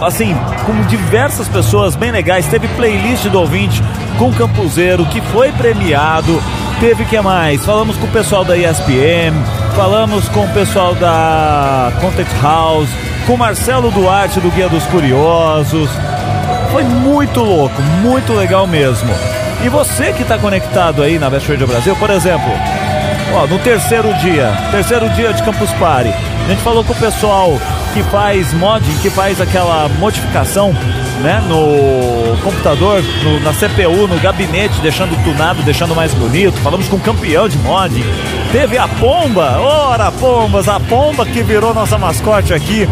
assim 0.00 0.34
com 0.64 0.86
diversas 0.86 1.46
pessoas 1.48 1.94
bem 1.94 2.10
legais. 2.10 2.46
Teve 2.46 2.68
playlist 2.68 3.26
do 3.26 3.40
ouvinte 3.40 3.82
com 4.18 4.32
campuseiro 4.32 5.04
que 5.06 5.20
foi 5.20 5.52
premiado. 5.52 6.40
Teve 6.80 7.04
que 7.04 7.20
mais? 7.20 7.64
Falamos 7.64 7.96
com 7.96 8.06
o 8.06 8.10
pessoal 8.10 8.44
da 8.44 8.56
ESPM, 8.56 9.36
falamos 9.74 10.28
com 10.28 10.44
o 10.44 10.48
pessoal 10.50 10.94
da 10.94 11.92
Contact 12.00 12.32
House, 12.40 12.88
com 13.28 13.36
Marcelo 13.36 13.90
Duarte 13.90 14.40
do 14.40 14.50
Guia 14.50 14.70
dos 14.70 14.84
Curiosos. 14.86 15.90
Foi 16.72 16.82
muito 16.82 17.40
louco, 17.40 17.80
muito 18.00 18.32
legal 18.32 18.66
mesmo. 18.66 19.10
E 19.62 19.68
você 19.68 20.14
que 20.14 20.22
está 20.22 20.38
conectado 20.38 21.02
aí 21.02 21.18
na 21.18 21.28
Best 21.28 21.46
Radio 21.46 21.66
Brasil, 21.66 21.94
por 21.96 22.08
exemplo, 22.08 22.50
Ó, 23.34 23.46
no 23.46 23.58
terceiro 23.58 24.12
dia, 24.14 24.50
terceiro 24.70 25.06
dia 25.10 25.34
de 25.34 25.42
Campus 25.42 25.70
Party, 25.72 26.08
a 26.08 26.48
gente 26.48 26.62
falou 26.62 26.82
com 26.82 26.94
o 26.94 26.96
pessoal 26.96 27.60
que 27.94 28.02
faz 28.04 28.52
modding, 28.54 28.96
que 29.02 29.10
faz 29.10 29.40
aquela 29.40 29.88
modificação, 29.98 30.72
né, 31.22 31.42
no 31.48 32.36
computador, 32.42 33.02
no- 33.24 33.40
na 33.40 33.52
CPU, 33.52 34.06
no 34.06 34.18
gabinete, 34.20 34.74
deixando 34.80 35.16
tunado, 35.24 35.62
deixando 35.62 35.94
mais 35.94 36.12
bonito. 36.14 36.56
Falamos 36.60 36.86
com 36.88 36.96
o 36.96 37.00
campeão 37.00 37.48
de 37.48 37.56
modding. 37.58 38.04
Teve 38.52 38.78
a 38.78 38.86
Pomba, 38.88 39.58
ora 39.58 40.10
Pombas, 40.12 40.68
a 40.68 40.78
Pomba 40.80 41.24
que 41.26 41.42
virou 41.42 41.74
nossa 41.74 41.98
mascote 41.98 42.54
aqui. 42.54 42.88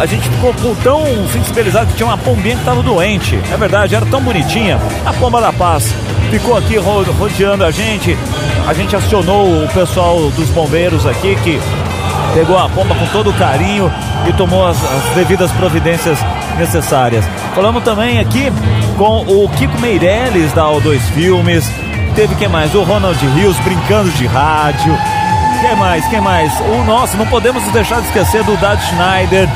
A 0.00 0.06
gente 0.06 0.28
ficou 0.30 0.54
tão 0.82 1.02
sensibilizado 1.32 1.88
que 1.88 1.94
tinha 1.96 2.06
uma 2.06 2.16
pombinha 2.16 2.54
que 2.54 2.62
estava 2.62 2.82
doente. 2.82 3.38
É 3.52 3.56
verdade, 3.56 3.94
era 3.94 4.06
tão 4.06 4.20
bonitinha. 4.22 4.78
A 5.04 5.12
Pomba 5.12 5.40
da 5.40 5.52
Paz 5.52 5.92
ficou 6.30 6.56
aqui 6.56 6.76
ro- 6.78 7.02
rodeando 7.18 7.64
a 7.64 7.70
gente. 7.70 8.16
A 8.66 8.72
gente 8.72 8.94
acionou 8.96 9.64
o 9.64 9.68
pessoal 9.68 10.18
dos 10.30 10.48
bombeiros 10.50 11.04
aqui 11.06 11.36
que 11.42 11.60
pegou 12.34 12.58
a 12.58 12.68
pomba 12.68 12.94
com 12.94 13.06
todo 13.06 13.32
carinho 13.34 13.90
e 14.28 14.32
tomou 14.32 14.66
as, 14.66 14.76
as 14.82 15.14
devidas 15.14 15.50
providências 15.52 16.18
necessárias. 16.58 17.24
Falamos 17.54 17.82
também 17.82 18.18
aqui 18.18 18.52
com 18.96 19.22
o 19.22 19.48
Kiko 19.50 19.80
Meirelles 19.80 20.52
da 20.52 20.64
O2 20.64 20.98
Filmes. 21.14 21.70
Teve 22.14 22.34
quem 22.34 22.48
mais? 22.48 22.74
O 22.74 22.82
Ronald 22.82 23.18
Rios 23.34 23.58
brincando 23.60 24.10
de 24.10 24.26
rádio. 24.26 24.96
Quem 25.60 25.76
mais? 25.76 26.06
Quem 26.08 26.20
mais? 26.20 26.52
O 26.60 26.84
nosso, 26.84 27.16
não 27.16 27.26
podemos 27.26 27.62
deixar 27.72 28.00
de 28.00 28.06
esquecer 28.06 28.42
do 28.44 28.56
Dad 28.56 28.80
Schneider. 28.80 29.48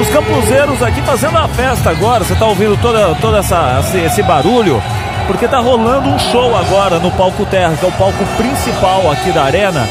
Os 0.00 0.08
campuseiros 0.08 0.82
aqui 0.82 1.00
fazendo 1.02 1.36
a 1.38 1.48
festa 1.48 1.90
agora. 1.90 2.24
Você 2.24 2.34
tá 2.34 2.46
ouvindo 2.46 2.76
toda, 2.80 3.14
toda 3.16 3.38
essa, 3.38 3.82
esse, 3.94 4.22
barulho? 4.22 4.82
Porque 5.26 5.48
tá 5.48 5.58
rolando 5.58 6.08
um 6.08 6.18
show 6.18 6.56
agora 6.56 6.98
no 6.98 7.10
palco 7.10 7.44
Terra, 7.46 7.76
que 7.78 7.84
é 7.84 7.88
o 7.88 7.92
palco 7.92 8.24
principal 8.36 9.10
aqui 9.10 9.30
da 9.32 9.44
arena. 9.44 9.86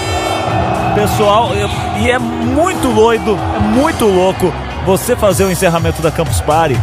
Pessoal, 0.96 1.52
e 2.00 2.10
é 2.10 2.20
muito 2.20 2.94
doido, 2.94 3.38
é 3.56 3.60
muito 3.60 4.06
louco 4.06 4.54
você 4.86 5.16
fazer 5.16 5.46
o 5.46 5.52
encerramento 5.52 6.02
da 6.02 6.12
Campus 6.12 6.42
Party 6.42 6.76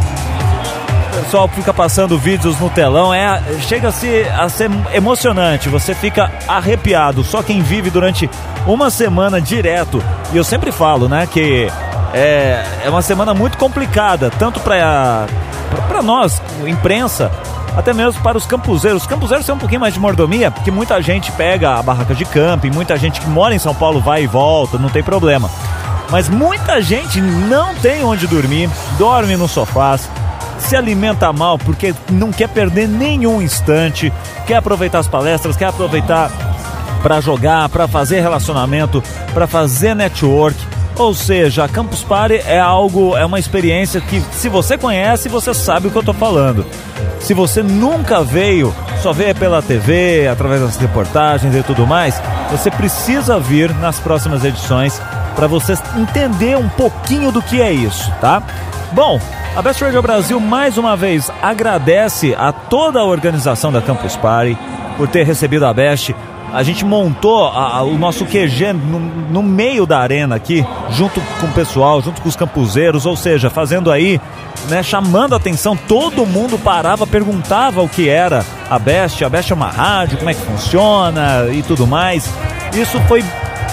o 1.13 1.25
pessoal 1.25 1.47
fica 1.47 1.73
passando 1.73 2.17
vídeos 2.17 2.59
no 2.59 2.69
telão, 2.69 3.13
é, 3.13 3.41
chega 3.61 3.89
a 3.89 3.91
ser, 3.91 4.31
a 4.31 4.49
ser 4.49 4.69
emocionante, 4.93 5.69
você 5.69 5.93
fica 5.93 6.31
arrepiado. 6.47 7.23
Só 7.23 7.43
quem 7.43 7.61
vive 7.61 7.89
durante 7.89 8.29
uma 8.65 8.89
semana 8.89 9.39
direto, 9.39 10.03
e 10.33 10.37
eu 10.37 10.43
sempre 10.43 10.71
falo, 10.71 11.07
né, 11.07 11.27
que 11.27 11.67
é, 12.13 12.65
é 12.83 12.89
uma 12.89 13.01
semana 13.01 13.33
muito 13.33 13.57
complicada, 13.57 14.31
tanto 14.31 14.59
para 14.59 15.27
nós, 16.03 16.41
imprensa, 16.65 17.31
até 17.75 17.93
mesmo 17.93 18.21
para 18.21 18.37
os 18.37 18.45
campuseiros. 18.45 19.03
Os 19.03 19.07
campuseiros 19.07 19.45
têm 19.45 19.55
um 19.55 19.57
pouquinho 19.59 19.81
mais 19.81 19.93
de 19.93 19.99
mordomia, 19.99 20.51
porque 20.51 20.71
muita 20.71 21.01
gente 21.01 21.31
pega 21.31 21.75
a 21.75 21.83
barraca 21.83 22.13
de 22.13 22.25
camping, 22.25 22.71
muita 22.71 22.97
gente 22.97 23.19
que 23.19 23.27
mora 23.27 23.53
em 23.53 23.59
São 23.59 23.73
Paulo 23.73 23.99
vai 23.99 24.23
e 24.23 24.27
volta, 24.27 24.77
não 24.77 24.89
tem 24.89 25.03
problema. 25.03 25.49
Mas 26.09 26.29
muita 26.29 26.81
gente 26.81 27.19
não 27.19 27.73
tem 27.75 28.03
onde 28.03 28.27
dormir, 28.27 28.69
dorme 28.97 29.35
nos 29.35 29.51
sofás, 29.51 30.09
se 30.59 30.75
alimenta 30.75 31.31
mal 31.33 31.57
porque 31.57 31.93
não 32.09 32.31
quer 32.31 32.49
perder 32.49 32.87
nenhum 32.87 33.41
instante, 33.41 34.13
quer 34.45 34.55
aproveitar 34.55 34.99
as 34.99 35.07
palestras, 35.07 35.57
quer 35.57 35.65
aproveitar 35.65 36.31
para 37.01 37.19
jogar, 37.19 37.67
para 37.69 37.87
fazer 37.87 38.21
relacionamento, 38.21 39.03
para 39.33 39.45
fazer 39.45 39.93
network. 39.93 40.57
Ou 40.97 41.13
seja, 41.13 41.63
a 41.63 41.67
Campus 41.67 42.03
Party 42.03 42.35
é 42.45 42.59
algo, 42.59 43.17
é 43.17 43.25
uma 43.25 43.39
experiência 43.39 43.99
que 43.99 44.21
se 44.31 44.47
você 44.47 44.77
conhece, 44.77 45.27
você 45.27 45.53
sabe 45.53 45.87
o 45.87 45.91
que 45.91 45.97
eu 45.97 46.01
estou 46.01 46.13
falando. 46.13 46.65
Se 47.19 47.33
você 47.33 47.63
nunca 47.63 48.21
veio, 48.23 48.73
só 49.01 49.11
vê 49.11 49.33
pela 49.33 49.61
TV, 49.61 50.27
através 50.27 50.61
das 50.61 50.77
reportagens 50.77 51.55
e 51.55 51.63
tudo 51.63 51.87
mais, 51.87 52.21
você 52.51 52.69
precisa 52.69 53.39
vir 53.39 53.73
nas 53.75 53.99
próximas 53.99 54.43
edições 54.43 55.01
para 55.35 55.47
você 55.47 55.73
entender 55.97 56.57
um 56.57 56.69
pouquinho 56.69 57.31
do 57.31 57.41
que 57.41 57.61
é 57.61 57.71
isso, 57.71 58.11
tá? 58.21 58.43
Bom, 58.91 59.19
a 59.55 59.61
Best 59.61 59.83
Radio 59.83 60.01
Brasil 60.01 60.39
mais 60.39 60.77
uma 60.77 60.95
vez 60.95 61.31
agradece 61.41 62.35
a 62.37 62.51
toda 62.51 62.99
a 62.99 63.03
organização 63.03 63.71
da 63.71 63.81
Campus 63.81 64.15
Party 64.15 64.57
por 64.97 65.07
ter 65.07 65.25
recebido 65.25 65.65
a 65.65 65.73
Best. 65.73 66.15
A 66.53 66.61
gente 66.61 66.85
montou 66.85 67.47
a, 67.47 67.77
a, 67.77 67.81
o 67.81 67.97
nosso 67.97 68.25
QG 68.25 68.73
no, 68.73 68.99
no, 68.99 69.41
meio 69.41 69.87
da 69.87 69.97
arena 69.97 70.35
aqui, 70.35 70.63
junto 70.91 71.19
com 71.41 71.47
o 71.47 71.51
pessoal, 71.51 71.99
junto 71.99 72.21
com 72.21 72.29
os 72.29 72.35
campuseiros, 72.35 73.07
ou 73.07 73.17
seja, 73.17 73.49
fazendo 73.49 73.91
aí, 73.91 74.21
né, 74.69 74.83
chamando 74.83 75.33
a 75.33 75.37
atenção, 75.37 75.75
todo 75.75 76.27
mundo 76.27 76.59
parava, 76.59 77.07
perguntava 77.07 77.81
o 77.81 77.89
que 77.89 78.07
era 78.07 78.45
a 78.69 78.77
Best, 78.77 79.25
a 79.25 79.29
Best 79.29 79.51
é 79.51 79.55
uma 79.55 79.71
rádio, 79.71 80.19
como 80.19 80.29
é 80.29 80.35
que 80.35 80.41
funciona 80.41 81.47
e 81.51 81.63
tudo 81.63 81.87
mais. 81.87 82.29
Isso 82.71 82.99
foi, 83.07 83.25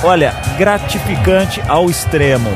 olha, 0.02 0.34
gratificante 0.56 1.62
ao 1.68 1.90
extremo. 1.90 2.50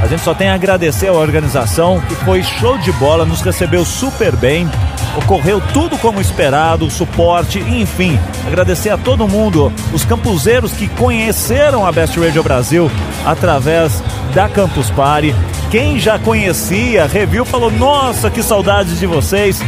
A 0.00 0.06
gente 0.06 0.22
só 0.22 0.32
tem 0.32 0.48
a 0.48 0.54
agradecer 0.54 1.08
a 1.08 1.12
organização, 1.12 2.00
que 2.02 2.14
foi 2.14 2.40
show 2.42 2.78
de 2.78 2.92
bola, 2.92 3.24
nos 3.24 3.40
recebeu 3.40 3.84
super 3.84 4.36
bem, 4.36 4.68
ocorreu 5.16 5.60
tudo 5.72 5.96
como 5.98 6.20
esperado, 6.20 6.86
o 6.86 6.90
suporte, 6.90 7.58
enfim. 7.58 8.18
Agradecer 8.46 8.90
a 8.90 8.98
todo 8.98 9.26
mundo, 9.26 9.72
os 9.92 10.04
campuseiros 10.04 10.72
que 10.72 10.88
conheceram 10.88 11.86
a 11.86 11.92
Best 11.92 12.18
Radio 12.18 12.42
Brasil 12.42 12.90
através 13.24 14.02
da 14.34 14.48
Campus 14.48 14.90
Party. 14.90 15.34
Quem 15.70 15.98
já 15.98 16.18
conhecia, 16.18 17.06
review, 17.06 17.44
falou: 17.44 17.70
Nossa, 17.70 18.30
que 18.30 18.42
saudades 18.42 18.98
de 18.98 19.06
vocês. 19.06 19.60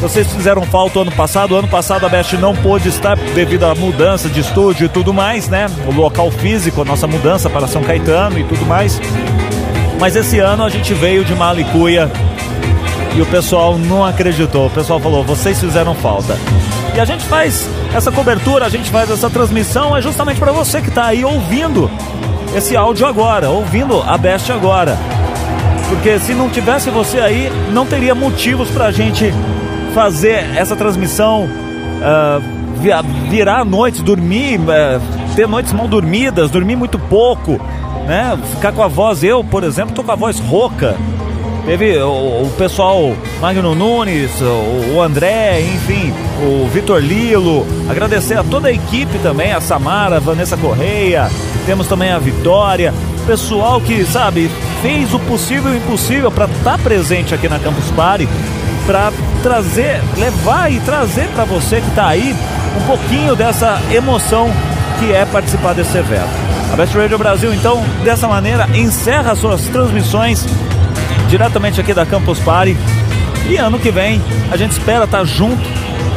Vocês 0.00 0.30
fizeram 0.30 0.62
falta 0.62 1.00
ano 1.00 1.12
passado. 1.12 1.56
Ano 1.56 1.68
passado 1.68 2.04
a 2.04 2.08
Best 2.08 2.36
não 2.36 2.54
pôde 2.54 2.88
estar 2.88 3.16
devido 3.16 3.64
à 3.64 3.74
mudança 3.74 4.28
de 4.28 4.40
estúdio 4.40 4.86
e 4.86 4.88
tudo 4.88 5.14
mais, 5.14 5.48
né? 5.48 5.66
O 5.86 5.92
local 5.92 6.30
físico, 6.30 6.82
a 6.82 6.84
nossa 6.84 7.06
mudança 7.06 7.48
para 7.48 7.66
São 7.66 7.82
Caetano 7.82 8.38
e 8.38 8.44
tudo 8.44 8.66
mais. 8.66 9.00
Mas 9.98 10.16
esse 10.16 10.38
ano 10.40 10.64
a 10.64 10.68
gente 10.68 10.92
veio 10.92 11.24
de 11.24 11.34
Malicuia 11.34 12.10
e 13.14 13.22
o 13.22 13.26
pessoal 13.26 13.78
não 13.78 14.04
acreditou. 14.04 14.66
O 14.66 14.70
pessoal 14.70 15.00
falou: 15.00 15.24
vocês 15.24 15.58
fizeram 15.58 15.94
falta. 15.94 16.36
E 16.94 17.00
a 17.00 17.04
gente 17.04 17.24
faz 17.24 17.68
essa 17.94 18.12
cobertura, 18.12 18.66
a 18.66 18.68
gente 18.68 18.90
faz 18.90 19.10
essa 19.10 19.28
transmissão, 19.28 19.96
é 19.96 20.02
justamente 20.02 20.38
para 20.38 20.52
você 20.52 20.80
que 20.80 20.88
está 20.88 21.06
aí 21.06 21.24
ouvindo 21.24 21.90
esse 22.54 22.76
áudio 22.76 23.06
agora, 23.06 23.50
ouvindo 23.50 24.00
a 24.02 24.16
Best 24.16 24.50
agora. 24.52 24.96
Porque 25.88 26.18
se 26.18 26.34
não 26.34 26.48
tivesse 26.48 26.90
você 26.90 27.18
aí, 27.18 27.50
não 27.72 27.84
teria 27.84 28.14
motivos 28.14 28.70
para 28.70 28.86
a 28.86 28.92
gente 28.92 29.32
fazer 29.92 30.44
essa 30.56 30.76
transmissão, 30.76 31.44
uh, 31.44 32.42
virar 33.28 33.64
noites, 33.64 34.00
dormir, 34.00 34.58
uh, 34.60 35.34
ter 35.34 35.48
noites 35.48 35.72
mal 35.72 35.88
dormidas, 35.88 36.50
dormir 36.50 36.76
muito 36.76 36.98
pouco 36.98 37.60
né? 38.04 38.38
Ficar 38.54 38.72
com 38.72 38.82
a 38.82 38.88
voz, 38.88 39.24
eu, 39.24 39.42
por 39.42 39.64
exemplo, 39.64 39.94
tô 39.94 40.02
com 40.02 40.12
a 40.12 40.16
voz 40.16 40.38
rouca. 40.38 40.96
Teve 41.64 41.96
o, 41.98 42.42
o 42.42 42.54
pessoal 42.58 43.16
Magno 43.40 43.74
Nunes, 43.74 44.38
o, 44.40 44.94
o, 44.94 45.02
André, 45.02 45.62
enfim, 45.62 46.12
o 46.42 46.68
Vitor 46.68 47.00
Lilo. 47.00 47.66
Agradecer 47.88 48.38
a 48.38 48.44
toda 48.44 48.68
a 48.68 48.72
equipe 48.72 49.18
também, 49.20 49.52
a 49.52 49.60
Samara, 49.62 50.16
a 50.18 50.20
Vanessa 50.20 50.58
Correia. 50.58 51.30
Temos 51.64 51.86
também 51.86 52.10
a 52.10 52.18
Vitória. 52.18 52.92
Pessoal 53.26 53.80
que, 53.80 54.04
sabe, 54.04 54.50
fez 54.82 55.14
o 55.14 55.18
possível 55.20 55.72
e 55.72 55.76
o 55.76 55.78
impossível 55.78 56.30
para 56.30 56.44
estar 56.44 56.76
tá 56.76 56.78
presente 56.78 57.34
aqui 57.34 57.48
na 57.48 57.58
Campus 57.58 57.90
Party, 57.92 58.28
para 58.86 59.10
trazer, 59.42 60.02
levar 60.18 60.70
e 60.70 60.78
trazer 60.80 61.28
para 61.28 61.46
você 61.46 61.80
que 61.80 61.88
está 61.88 62.08
aí 62.08 62.36
um 62.76 62.86
pouquinho 62.86 63.34
dessa 63.34 63.80
emoção 63.90 64.50
que 64.98 65.10
é 65.10 65.24
participar 65.24 65.72
desse 65.72 65.96
evento. 65.96 66.44
A 66.70 66.76
Best 66.76 66.94
Radio 66.94 67.16
Brasil, 67.16 67.54
então, 67.54 67.82
dessa 68.02 68.28
maneira, 68.28 68.68
encerra 68.74 69.34
suas 69.34 69.62
transmissões 69.68 70.44
diretamente 71.28 71.80
aqui 71.80 71.92
da 71.92 72.06
Campus 72.06 72.38
Party. 72.38 72.76
E 73.48 73.56
ano 73.56 73.78
que 73.78 73.90
vem 73.90 74.20
a 74.50 74.56
gente 74.56 74.72
espera 74.72 75.04
estar 75.04 75.24
junto, 75.24 75.62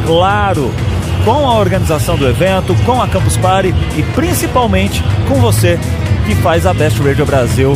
claro, 0.05 0.71
com 1.25 1.47
a 1.47 1.57
organização 1.57 2.15
do 2.15 2.27
evento, 2.27 2.75
com 2.85 3.01
a 3.01 3.07
Campus 3.07 3.35
Party 3.37 3.73
e 3.97 4.03
principalmente 4.13 5.03
com 5.27 5.35
você 5.35 5.79
que 6.25 6.35
faz 6.35 6.65
a 6.65 6.73
Best 6.73 6.99
Radio 7.01 7.25
Brasil 7.25 7.73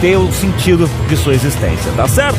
ter 0.00 0.16
o 0.16 0.30
sentido 0.32 0.88
de 1.08 1.16
sua 1.16 1.34
existência, 1.34 1.90
tá 1.96 2.06
certo? 2.06 2.38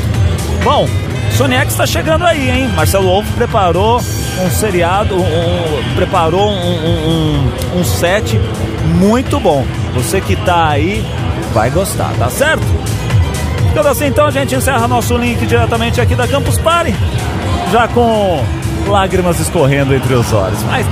Bom, 0.64 0.88
Sony 1.32 1.56
X 1.56 1.74
está 1.74 1.86
chegando 1.86 2.26
aí, 2.26 2.50
hein? 2.50 2.70
Marcelo 2.76 3.08
Wolf 3.08 3.30
preparou 3.36 4.00
um 4.00 4.50
seriado, 4.50 5.16
um, 5.16 5.20
um, 5.20 5.96
preparou 5.96 6.50
um, 6.50 7.52
um, 7.76 7.84
set 7.84 8.40
muito 8.86 9.40
bom. 9.40 9.66
Você 9.94 10.22
que 10.22 10.36
tá 10.36 10.70
aí 10.70 11.06
vai 11.54 11.70
gostar, 11.70 12.14
tá 12.18 12.30
certo? 12.30 12.64
Ficando 13.76 13.90
assim, 13.90 14.06
então 14.06 14.26
a 14.26 14.32
gente 14.32 14.56
encerra 14.56 14.88
nosso 14.88 15.18
link 15.18 15.46
diretamente 15.46 16.00
aqui 16.00 16.16
da 16.16 16.26
Campus 16.26 16.58
Party, 16.60 16.96
já 17.74 17.90
com 17.90 18.42
lágrimas 18.88 19.38
escorrendo 19.38 19.94
entre 19.94 20.14
os 20.14 20.32
olhos. 20.32 20.64
Mas 20.64 20.88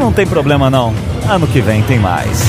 não 0.00 0.12
tem 0.12 0.26
problema 0.26 0.68
não. 0.68 0.92
Ano 1.30 1.46
que 1.46 1.60
vem 1.60 1.80
tem 1.84 2.00
mais. 2.00 2.42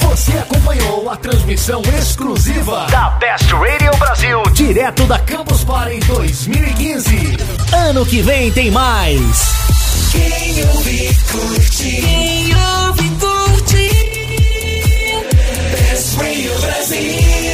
Você 0.00 0.32
acompanhou 0.38 1.08
a 1.08 1.14
transmissão 1.14 1.80
exclusiva 1.96 2.88
da 2.90 3.10
Best 3.10 3.48
Radio 3.52 3.96
Brasil, 3.96 4.42
direto 4.52 5.04
da 5.04 5.20
Campus 5.20 5.62
Party 5.62 6.00
2015. 6.00 7.36
Ano 7.88 8.04
que 8.04 8.22
vem 8.22 8.50
tem 8.50 8.72
mais. 8.72 9.52
Quem 10.10 10.68
ouve, 10.68 11.16
curte. 11.30 12.02
Quem 12.02 12.50
ouve, 12.56 13.08
curte. 13.20 13.88
Best 15.70 16.16
Radio 16.16 16.60
Brasil. 16.60 17.45